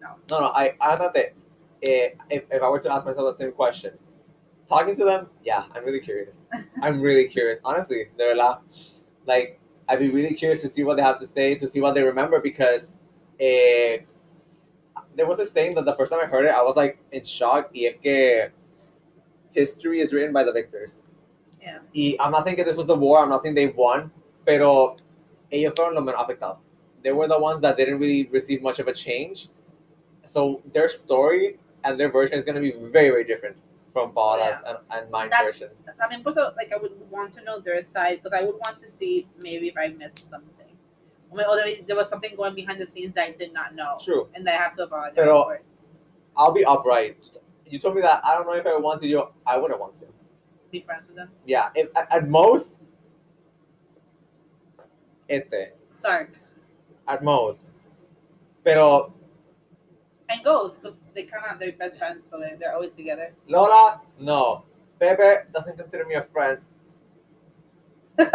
No, 0.00 0.08
no. 0.30 0.40
no. 0.40 0.46
I, 0.48 0.74
I 0.80 0.94
thought 0.96 1.14
that 1.14 1.32
eh, 1.86 2.10
if, 2.28 2.44
if 2.50 2.62
I 2.62 2.68
were 2.68 2.78
to 2.80 2.92
ask 2.92 3.06
myself 3.06 3.38
the 3.38 3.44
same 3.44 3.52
question, 3.52 3.92
talking 4.68 4.94
to 4.96 5.04
them, 5.06 5.28
yeah, 5.42 5.64
I'm 5.74 5.82
really 5.84 6.00
curious. 6.00 6.34
I'm 6.82 7.00
really 7.00 7.28
curious. 7.28 7.60
Honestly, 7.64 8.08
they're 8.18 8.36
la- 8.36 8.58
like 9.26 9.58
I'd 9.88 9.98
be 10.00 10.10
really 10.10 10.34
curious 10.34 10.60
to 10.60 10.68
see 10.68 10.84
what 10.84 10.96
they 10.96 11.02
have 11.02 11.18
to 11.20 11.26
say, 11.26 11.54
to 11.54 11.66
see 11.66 11.80
what 11.80 11.94
they 11.94 12.02
remember, 12.02 12.40
because 12.40 12.92
eh, 13.40 13.98
there 15.16 15.26
was 15.26 15.38
this 15.38 15.50
thing 15.50 15.74
that 15.74 15.84
the 15.84 15.94
first 15.94 16.12
time 16.12 16.20
I 16.22 16.26
heard 16.26 16.44
it, 16.44 16.54
I 16.54 16.62
was 16.62 16.76
like 16.76 16.98
in 17.12 17.24
shock. 17.24 17.70
Y 17.74 17.86
es 17.86 17.94
que 18.02 18.50
history 19.52 20.00
is 20.00 20.12
written 20.12 20.32
by 20.32 20.44
the 20.44 20.52
victors. 20.52 21.00
Yeah. 21.60 21.78
Y 21.94 22.16
I'm 22.20 22.30
not 22.32 22.44
saying 22.44 22.56
that 22.58 22.66
this 22.66 22.76
was 22.76 22.86
the 22.86 22.96
war. 22.96 23.20
I'm 23.20 23.28
not 23.30 23.42
saying 23.42 23.54
they 23.54 23.68
won, 23.68 24.10
pero 24.44 24.96
ellos 25.52 25.72
fueron 25.74 25.94
los 25.94 26.04
menos 26.04 26.16
afectados. 26.16 26.58
They 27.02 27.12
were 27.12 27.28
the 27.28 27.38
ones 27.38 27.60
that 27.62 27.76
didn't 27.76 27.98
really 27.98 28.28
receive 28.32 28.62
much 28.62 28.78
of 28.78 28.88
a 28.88 28.92
change. 28.92 29.48
So 30.24 30.62
their 30.72 30.88
story 30.88 31.58
and 31.84 32.00
their 32.00 32.10
version 32.10 32.38
is 32.38 32.44
going 32.44 32.54
to 32.56 32.60
be 32.60 32.72
very, 32.90 33.10
very 33.10 33.24
different 33.24 33.56
from 33.92 34.12
Paola's 34.12 34.56
and, 34.66 34.78
and 34.90 35.10
mine 35.10 35.28
That's- 35.30 35.44
version. 35.58 35.68
I 36.02 36.08
mean, 36.08 36.22
also 36.26 36.52
like 36.56 36.72
I 36.72 36.76
would 36.76 36.92
want 37.10 37.34
to 37.34 37.44
know 37.44 37.60
their 37.60 37.82
side 37.82 38.20
because 38.22 38.36
I 38.38 38.42
would 38.44 38.56
want 38.56 38.80
to 38.80 38.88
see 38.88 39.28
maybe 39.38 39.68
if 39.68 39.76
I 39.78 39.88
missed 39.88 40.28
something. 40.28 40.63
Mean, 41.34 41.46
or 41.48 41.56
there 41.56 41.64
was, 41.64 41.74
there 41.86 41.96
was 41.96 42.08
something 42.08 42.34
going 42.36 42.54
behind 42.54 42.80
the 42.80 42.86
scenes 42.86 43.14
that 43.14 43.24
I 43.24 43.32
did 43.32 43.52
not 43.52 43.74
know, 43.74 43.96
True. 44.02 44.28
and 44.34 44.46
that 44.46 44.54
I 44.58 44.62
had 44.64 44.72
to 44.74 44.84
apologize 44.84 45.14
Pero- 45.16 45.44
for. 45.44 45.54
it. 45.56 45.64
I'll 46.36 46.52
be 46.52 46.64
upright. 46.64 47.16
You 47.66 47.78
told 47.78 47.94
me 47.94 48.02
that 48.02 48.24
I 48.24 48.34
don't 48.34 48.46
know 48.46 48.54
if 48.54 48.66
I 48.66 48.76
want 48.76 49.00
to 49.02 49.08
do. 49.08 49.24
I 49.46 49.56
wouldn't 49.56 49.80
want 49.80 49.94
to. 49.96 50.06
Be 50.70 50.80
friends 50.80 51.06
with 51.06 51.16
them. 51.16 51.30
Yeah. 51.46 51.68
If 51.74 51.88
at, 51.96 52.12
at 52.12 52.28
most, 52.28 52.80
este 55.28 55.72
Sorry, 55.90 56.26
at 57.08 57.22
most. 57.22 57.60
Pero 58.64 59.14
and 60.28 60.42
Ghost 60.44 60.80
because 60.82 60.98
they 61.14 61.24
kind 61.24 61.44
of 61.52 61.58
they're 61.60 61.72
best 61.72 61.98
friends, 61.98 62.26
so 62.28 62.40
they, 62.40 62.56
they're 62.58 62.74
always 62.74 62.90
together. 62.92 63.32
Lola, 63.48 64.00
no. 64.18 64.64
Pepe 64.98 65.48
doesn't 65.52 65.76
consider 65.76 66.04
me 66.06 66.14
a 66.14 66.22
friend. 66.22 66.58
what? 68.16 68.30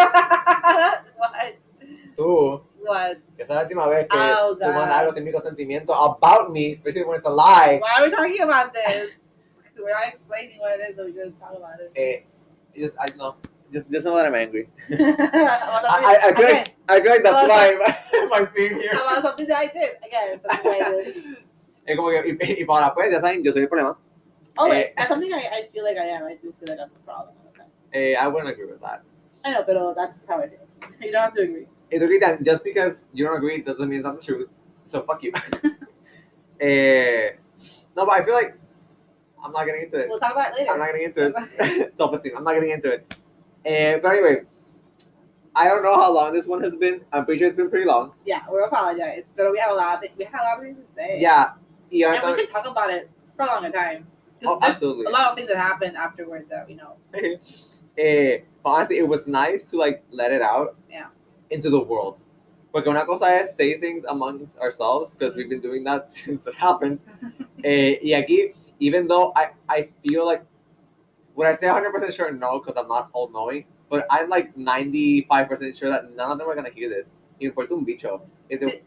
Tú, 2.15 2.61
What? 2.81 3.17
que 3.35 3.43
esa 3.43 3.53
es 3.53 3.57
la 3.57 3.61
última 3.63 3.87
vez 3.87 4.07
que 4.09 4.17
Oh, 4.17 4.53
tú 4.55 4.59
God. 4.65 4.73
mandas 4.75 4.97
algo 4.97 5.13
sin 5.13 5.23
mi 5.25 5.31
consentimiento 5.31 5.93
about 5.93 6.51
me, 6.51 6.73
especially 6.73 7.03
when 7.03 7.17
it's 7.17 7.25
a 7.25 7.29
lie. 7.29 7.79
Why 7.81 7.97
are 7.99 8.05
we 8.05 8.11
talking 8.11 8.41
about 8.41 8.73
this? 8.73 9.11
We're 9.77 9.91
not 9.93 10.07
explaining 10.07 10.59
what 10.59 10.79
it 10.79 10.89
is, 10.89 10.95
so 10.97 11.05
we're 11.05 11.23
just 11.25 11.39
talk 11.39 11.53
about 11.55 11.79
it. 11.79 11.91
Eh, 11.95 12.23
just 12.77 12.95
I 12.99 13.05
know. 13.17 13.35
Just 13.71 13.89
just 13.89 14.03
know 14.05 14.15
that 14.17 14.25
I'm 14.25 14.35
angry. 14.35 14.67
I, 14.89 14.93
I, 14.99 16.19
I 16.27 16.33
feel 16.33 16.45
again, 16.47 16.55
like 16.55 16.75
I 16.89 16.99
feel 17.01 17.11
like 17.11 17.23
that's 17.23 17.43
About 17.45 17.79
my 17.79 18.27
my 18.39 18.45
theme 18.51 18.75
here. 18.75 18.91
about 18.91 19.21
something 19.21 19.47
that 19.47 19.57
I 19.57 19.67
did. 19.67 19.91
Again, 20.03 20.39
something 20.43 20.71
that 20.71 20.81
I 20.81 21.03
did. 21.03 21.15
Es 21.85 21.95
como 21.97 22.09
que, 22.09 22.21
y, 22.27 22.61
y 22.61 22.65
para 22.65 22.93
pues, 22.93 23.09
ya 23.11 23.21
saben, 23.21 23.41
yo 23.43 23.51
soy 23.53 23.61
el 23.63 23.67
problema. 23.69 23.97
Oh 24.57 24.65
Eh, 24.65 24.69
wait, 24.69 24.93
that's 24.97 25.07
something 25.09 25.31
I, 25.33 25.37
I 25.47 25.69
feel 25.71 25.83
like 25.85 25.97
I 25.97 26.07
am. 26.09 26.25
I 26.27 26.35
do 26.35 26.51
feel 26.59 26.67
like 26.75 26.79
I'm 26.79 26.89
the 26.93 26.99
problem. 27.05 27.35
Okay. 27.49 27.63
Eh, 27.93 28.15
I 28.19 28.27
wouldn't 28.27 28.51
agree 28.51 28.65
with 28.65 28.81
that. 28.81 29.01
I 29.45 29.51
know, 29.51 29.63
but 29.65 29.95
that's 29.95 30.15
just 30.15 30.27
how 30.27 30.39
it 30.39 30.51
is. 30.59 30.97
You 30.99 31.11
don't 31.13 31.21
have 31.21 31.33
to 31.35 31.41
agree. 31.43 31.67
It's 31.91 32.03
okay 32.03 32.19
that 32.19 32.43
just 32.43 32.63
because 32.63 32.99
you 33.13 33.25
don't 33.25 33.37
agree 33.37 33.61
doesn't 33.61 33.89
mean 33.89 33.99
it's 33.99 34.05
not 34.05 34.15
the 34.15 34.21
truth. 34.21 34.49
So 34.85 35.01
fuck 35.03 35.23
you. 35.23 35.31
eh, 36.61 37.31
no, 37.95 38.05
but 38.05 38.11
I 38.11 38.25
feel 38.25 38.33
like 38.33 38.57
I'm 39.43 39.51
not 39.51 39.65
getting 39.65 39.83
into 39.83 39.99
it. 39.99 40.09
We'll 40.09 40.19
talk 40.19 40.33
about 40.33 40.51
it 40.51 40.59
later. 40.59 40.71
I'm 40.71 40.79
not 40.79 40.87
getting 40.87 41.03
into 41.03 41.33
it. 41.57 41.93
Self-esteem. 41.97 42.37
I'm 42.37 42.43
not 42.43 42.53
getting 42.53 42.71
into 42.71 42.91
it. 42.91 43.15
Uh, 43.65 43.99
but 44.01 44.09
anyway, 44.09 44.43
I 45.55 45.67
don't 45.67 45.83
know 45.83 45.95
how 45.95 46.13
long 46.13 46.33
this 46.33 46.45
one 46.45 46.61
has 46.63 46.75
been. 46.75 47.01
I'm 47.11 47.25
pretty 47.25 47.39
sure 47.39 47.47
it's 47.47 47.57
been 47.57 47.69
pretty 47.69 47.85
long. 47.85 48.13
yeah, 48.25 48.41
we 48.51 48.61
apologize, 48.63 49.23
but 49.35 49.51
we 49.51 49.59
have 49.59 49.71
a 49.71 49.73
lot 49.73 50.03
of 50.03 50.09
we 50.17 50.25
have 50.25 50.41
a 50.41 50.43
lot 50.43 50.57
of 50.57 50.63
things 50.63 50.77
to 50.77 50.95
say. 50.95 51.19
Yeah. 51.19 51.51
Yeah. 51.89 52.13
and 52.13 52.31
we 52.31 52.45
can 52.45 52.47
talk 52.53 52.67
about 52.67 52.91
it 52.91 53.09
for 53.35 53.43
a 53.43 53.47
longer 53.47 53.71
time. 53.71 54.07
oh, 54.45 54.59
absolutely. 54.61 55.05
a 55.05 55.09
lot 55.09 55.31
of 55.31 55.37
things 55.37 55.49
that 55.49 55.57
happened 55.57 55.97
afterwards 55.97 56.47
that 56.49 56.67
we 56.67 56.75
know. 56.75 56.95
Eh, 57.97 58.37
but 58.63 58.69
honestly, 58.69 58.97
it 58.97 59.05
was 59.07 59.27
nice 59.27 59.65
to 59.65 59.75
like 59.75 60.05
let 60.09 60.31
it 60.31 60.41
out 60.41 60.77
Yeah. 60.89 61.07
Into 61.49 61.69
the 61.69 61.79
world. 61.79 62.17
Porque 62.71 62.87
una 62.87 63.05
cosa 63.05 63.25
es 63.25 63.55
say 63.55 63.79
things 63.79 64.03
amongst 64.05 64.57
ourselves 64.59 65.15
because 65.15 65.35
we've 65.35 65.49
been 65.49 65.61
doing 65.61 65.83
that 65.85 66.11
since 66.11 66.45
it 66.45 66.55
happened. 66.55 66.99
eh, 67.63 67.97
y 68.03 68.09
aquí, 68.13 68.53
even 68.79 69.07
though 69.07 69.31
I, 69.35 69.51
I 69.67 69.89
feel 70.05 70.25
like, 70.25 70.43
when 71.33 71.47
I 71.47 71.55
say 71.55 71.67
100% 71.67 72.13
sure? 72.13 72.31
No, 72.31 72.59
because 72.59 72.79
I'm 72.81 72.87
not 72.87 73.09
all 73.13 73.29
knowing. 73.29 73.65
But 73.89 74.05
I'm 74.11 74.29
like 74.29 74.55
95% 74.55 75.75
sure 75.77 75.89
that 75.89 76.15
none 76.15 76.31
of 76.31 76.37
them 76.37 76.47
are 76.47 76.53
going 76.53 76.65
to 76.65 76.71
hear 76.71 76.89
this. 76.89 77.13
Y 77.41 77.47
me 77.47 77.53
un 77.71 77.85
bicho. 77.85 78.21
Did- 78.49 78.83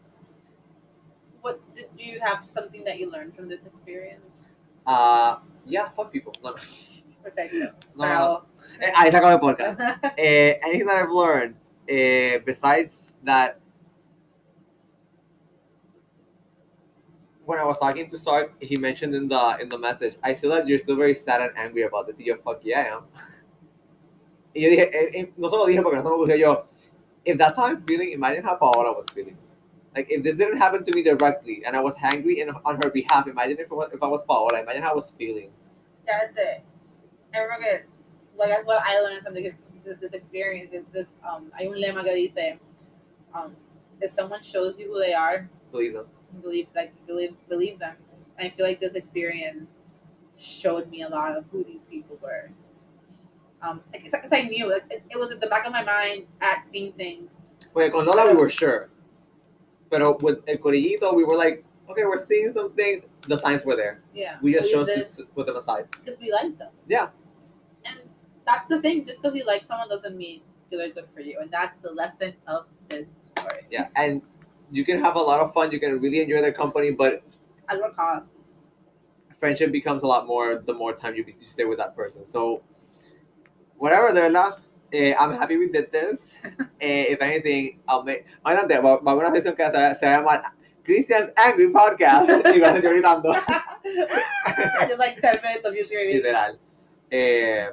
What 1.41 1.59
do 1.75 1.81
do 1.97 2.03
you 2.05 2.21
have 2.21 2.45
something 2.45 2.85
that 2.85 2.99
you 2.99 3.11
learned 3.11 3.35
from 3.35 3.49
this 3.49 3.65
experience? 3.65 4.45
uh, 4.87 5.37
yeah, 5.65 5.89
fuck 5.95 6.11
people. 6.11 6.33
No, 6.43 6.51
no. 6.51 6.55
Perfecto. 7.21 7.73
no, 7.95 8.05
no. 8.07 8.45
Eh, 8.79 8.91
Ahí 8.95 9.11
se 9.11 9.17
acabó 9.17 9.31
el 9.31 9.39
podcast. 9.39 9.79
Eh, 10.17 10.59
anything 10.63 10.87
that 10.87 10.97
I've 11.03 11.11
learned, 11.11 11.55
eh, 11.87 12.39
besides 12.39 13.13
that 13.23 13.59
when 17.45 17.59
I 17.59 17.65
was 17.65 17.77
talking 17.77 18.09
to 18.09 18.17
Sark, 18.17 18.53
he 18.59 18.75
mentioned 18.77 19.15
in 19.15 19.27
the 19.27 19.57
in 19.59 19.69
the 19.69 19.77
message, 19.77 20.15
I 20.23 20.33
feel 20.33 20.51
that 20.51 20.67
you're 20.67 20.79
still 20.79 20.95
very 20.95 21.15
sad 21.15 21.41
and 21.41 21.51
angry 21.57 21.83
about 21.83 22.07
this. 22.07 22.17
Y 22.17 22.25
yo, 22.25 22.35
fuck 22.37 22.61
yeah, 22.63 22.79
I 22.79 22.95
am. 22.95 23.03
Y 24.55 24.61
yo 24.61 24.69
dije, 24.69 24.83
eh, 24.93 25.11
eh, 25.15 25.31
no 25.35 25.49
se 25.49 25.55
lo 25.55 25.65
dije 25.65 25.81
porque 25.81 25.97
no 25.97 26.25
se 26.25 26.31
me 26.31 26.39
yo. 26.39 26.65
If 27.25 27.37
that's 27.37 27.57
how 27.57 27.65
I'm 27.65 27.81
feeling, 27.85 28.11
imagine 28.11 28.43
how 28.43 28.55
Paola 28.55 28.93
was 28.93 29.09
feeling. 29.09 29.37
Like 29.95 30.11
if 30.11 30.23
this 30.23 30.37
didn't 30.37 30.57
happen 30.57 30.83
to 30.83 30.91
me 30.91 31.01
directly 31.03 31.63
and 31.65 31.75
I 31.75 31.79
was 31.79 31.95
angry 32.01 32.39
in, 32.39 32.49
on 32.49 32.79
her 32.83 32.89
behalf, 32.91 33.27
imagine 33.27 33.57
if, 33.59 33.67
if 33.93 34.03
I 34.03 34.07
was 34.07 34.23
Paola, 34.23 34.61
imagine 34.61 34.83
how 34.83 34.91
I 34.91 34.95
was 34.95 35.11
feeling. 35.17 35.49
Yeah, 36.05 36.27
the, 36.35 36.61
I 37.33 37.41
remember 37.41 37.85
like 38.37 38.49
that's 38.49 38.65
what 38.65 38.81
I 38.85 38.99
learned 39.01 39.23
from 39.25 39.33
this, 39.35 39.53
this 39.85 40.13
experience 40.13 40.71
is 40.73 40.85
this 40.91 41.09
um 41.27 41.51
hay 41.57 41.67
un 41.67 41.75
lema 41.75 42.03
que 42.03 42.13
dice 42.15 42.57
um 43.33 43.55
if 44.01 44.11
someone 44.11 44.41
shows 44.41 44.77
you 44.79 44.91
who 44.91 44.99
they 44.99 45.13
are, 45.13 45.49
Believe 45.71 45.93
them. 45.93 46.05
believe 46.41 46.67
like 46.75 46.91
believe 47.07 47.35
believe 47.49 47.79
them. 47.79 47.95
And 48.37 48.47
I 48.47 48.55
feel 48.55 48.65
like 48.65 48.79
this 48.79 48.93
experience 48.95 49.69
showed 50.35 50.89
me 50.89 51.03
a 51.03 51.09
lot 51.09 51.37
of 51.37 51.45
who 51.51 51.63
these 51.63 51.85
people 51.85 52.17
were. 52.21 52.49
Um, 53.61 53.81
because 53.93 54.13
I 54.31 54.41
knew 54.41 54.69
like, 54.69 54.83
it, 54.89 55.03
it 55.09 55.17
was 55.17 55.31
at 55.31 55.39
the 55.39 55.47
back 55.47 55.65
of 55.65 55.71
my 55.71 55.83
mind 55.83 56.25
at 56.41 56.65
seeing 56.67 56.91
things. 56.93 57.39
Wait, 57.73 57.91
con 57.93 58.05
Lola 58.05 58.29
we 58.29 58.35
were 58.35 58.49
sure. 58.49 58.89
but 59.89 60.21
with 60.21 60.39
El 60.47 60.57
Corillito, 60.57 61.13
we 61.13 61.23
were 61.23 61.35
like, 61.37 61.63
okay, 61.89 62.03
we're 62.03 62.23
seeing 62.25 62.51
some 62.51 62.73
things. 62.73 63.03
The 63.27 63.37
signs 63.37 63.63
were 63.63 63.75
there. 63.77 64.01
Yeah, 64.13 64.37
We 64.41 64.51
just 64.53 64.69
chose 64.69 64.87
this 64.87 65.15
to 65.17 65.23
put 65.25 65.45
them 65.45 65.55
aside. 65.55 65.87
because 65.91 66.19
we 66.19 66.29
liked 66.31 66.57
them. 66.59 66.71
Yeah. 66.89 67.07
That's 68.45 68.67
the 68.67 68.81
thing. 68.81 69.05
Just 69.05 69.21
because 69.21 69.35
you 69.35 69.45
like 69.45 69.63
someone 69.63 69.89
doesn't 69.89 70.17
mean 70.17 70.41
they're 70.71 70.89
good 70.89 71.07
for 71.13 71.21
you. 71.21 71.39
And 71.39 71.51
that's 71.51 71.77
the 71.77 71.91
lesson 71.91 72.33
of 72.47 72.65
this 72.89 73.09
story. 73.21 73.67
Yeah, 73.69 73.89
and 73.95 74.21
you 74.71 74.83
can 74.83 74.99
have 74.99 75.15
a 75.15 75.19
lot 75.19 75.39
of 75.39 75.53
fun. 75.53 75.71
You 75.71 75.79
can 75.79 75.99
really 75.99 76.21
enjoy 76.21 76.41
their 76.41 76.53
company, 76.53 76.91
but 76.91 77.23
At 77.69 77.79
what 77.79 77.95
cost? 77.95 78.33
friendship 79.39 79.73
becomes 79.73 80.03
a 80.03 80.07
lot 80.07 80.25
more 80.25 80.63
the 80.65 80.73
more 80.73 80.93
time 80.93 81.15
you, 81.15 81.25
you 81.27 81.47
stay 81.47 81.65
with 81.65 81.77
that 81.77 81.93
person. 81.95 82.25
So, 82.25 82.63
whatever, 83.77 84.13
verdad, 84.13 84.53
eh, 84.93 85.13
I'm 85.19 85.33
happy 85.35 85.57
we 85.57 85.67
did 85.69 85.91
this. 85.91 86.27
Eh, 86.83 87.13
if 87.15 87.21
anything, 87.21 87.79
I'll 87.87 88.03
make. 88.03 88.25
Adelante, 88.45 88.77
va 88.81 88.99
a 89.05 89.15
una 89.15 89.31
sección 89.31 89.55
que 89.55 89.63
se, 89.95 90.05
llama 90.05 90.53
Christian's 90.83 91.29
Angry 91.37 91.69
Podcast. 91.69 92.29
y 92.53 92.59
va 92.59 92.71
a 92.71 92.81
yo 92.81 92.89
gritando. 92.89 93.31
Just 94.89 94.99
like 94.99 95.21
10 95.21 95.41
minutes 95.41 95.65
of 95.65 95.73
you 95.73 95.85
screaming. 95.85 96.21
Literal. 96.21 96.59
Eh, 97.09 97.69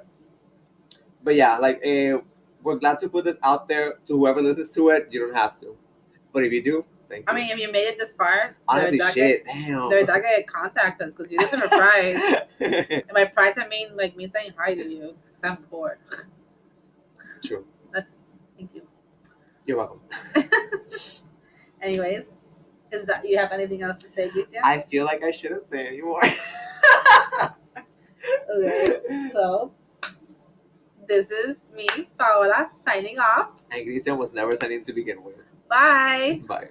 but 1.22 1.34
yeah, 1.34 1.58
like, 1.58 1.80
eh, 1.82 2.16
we're 2.62 2.76
glad 2.76 2.98
to 3.00 3.08
put 3.08 3.24
this 3.24 3.36
out 3.42 3.68
there 3.68 3.94
to 4.06 4.16
whoever 4.16 4.42
listens 4.42 4.72
to 4.74 4.90
it. 4.90 5.08
You 5.10 5.20
don't 5.20 5.34
have 5.34 5.58
to. 5.60 5.76
But 6.32 6.44
if 6.44 6.52
you 6.52 6.62
do, 6.62 6.84
thank 7.08 7.28
you. 7.28 7.32
I 7.32 7.34
mean, 7.34 7.50
if 7.50 7.58
you 7.58 7.70
made 7.72 7.86
it 7.86 7.98
this 7.98 8.12
far, 8.12 8.56
honestly, 8.68 9.00
shit, 9.12 9.44
damn. 9.44 9.88
Que, 9.88 9.96
de 9.96 10.04
verdad 10.04 10.22
que 10.22 10.44
contact 10.44 11.00
us 11.02 11.14
because 11.14 11.32
you 11.32 11.38
a 11.40 11.68
prize. 11.68 12.36
and 12.60 13.04
by 13.12 13.24
prize, 13.24 13.58
I 13.58 13.66
mean 13.68 13.96
like 13.96 14.16
me 14.16 14.28
saying 14.28 14.52
hi 14.56 14.74
to 14.74 14.82
you 14.82 15.14
because 15.26 15.44
I'm 15.44 15.56
poor. 15.64 15.98
True. 17.42 17.64
That's, 17.92 18.18
thank 18.56 18.70
you. 18.74 18.82
You're 19.66 19.78
welcome. 19.78 20.00
Anyways, 21.82 22.26
is 22.92 23.06
that, 23.06 23.26
you 23.26 23.38
have 23.38 23.52
anything 23.52 23.82
else 23.82 24.02
to 24.02 24.08
say? 24.08 24.30
I 24.62 24.80
feel 24.90 25.06
like 25.06 25.24
I 25.24 25.30
shouldn't 25.30 25.70
say 25.70 25.86
anymore. 25.86 26.22
Okay, 28.52 29.30
so 29.32 29.72
this 31.10 31.28
is 31.30 31.56
me, 31.74 31.88
Paola, 32.16 32.70
signing 32.72 33.18
off. 33.18 33.48
and 33.72 33.84
Christian 33.84 34.16
was 34.16 34.32
never 34.32 34.54
sending 34.54 34.84
to 34.84 34.92
begin 34.92 35.24
with. 35.24 35.34
Bye. 35.68 36.40
Bye. 36.46 36.68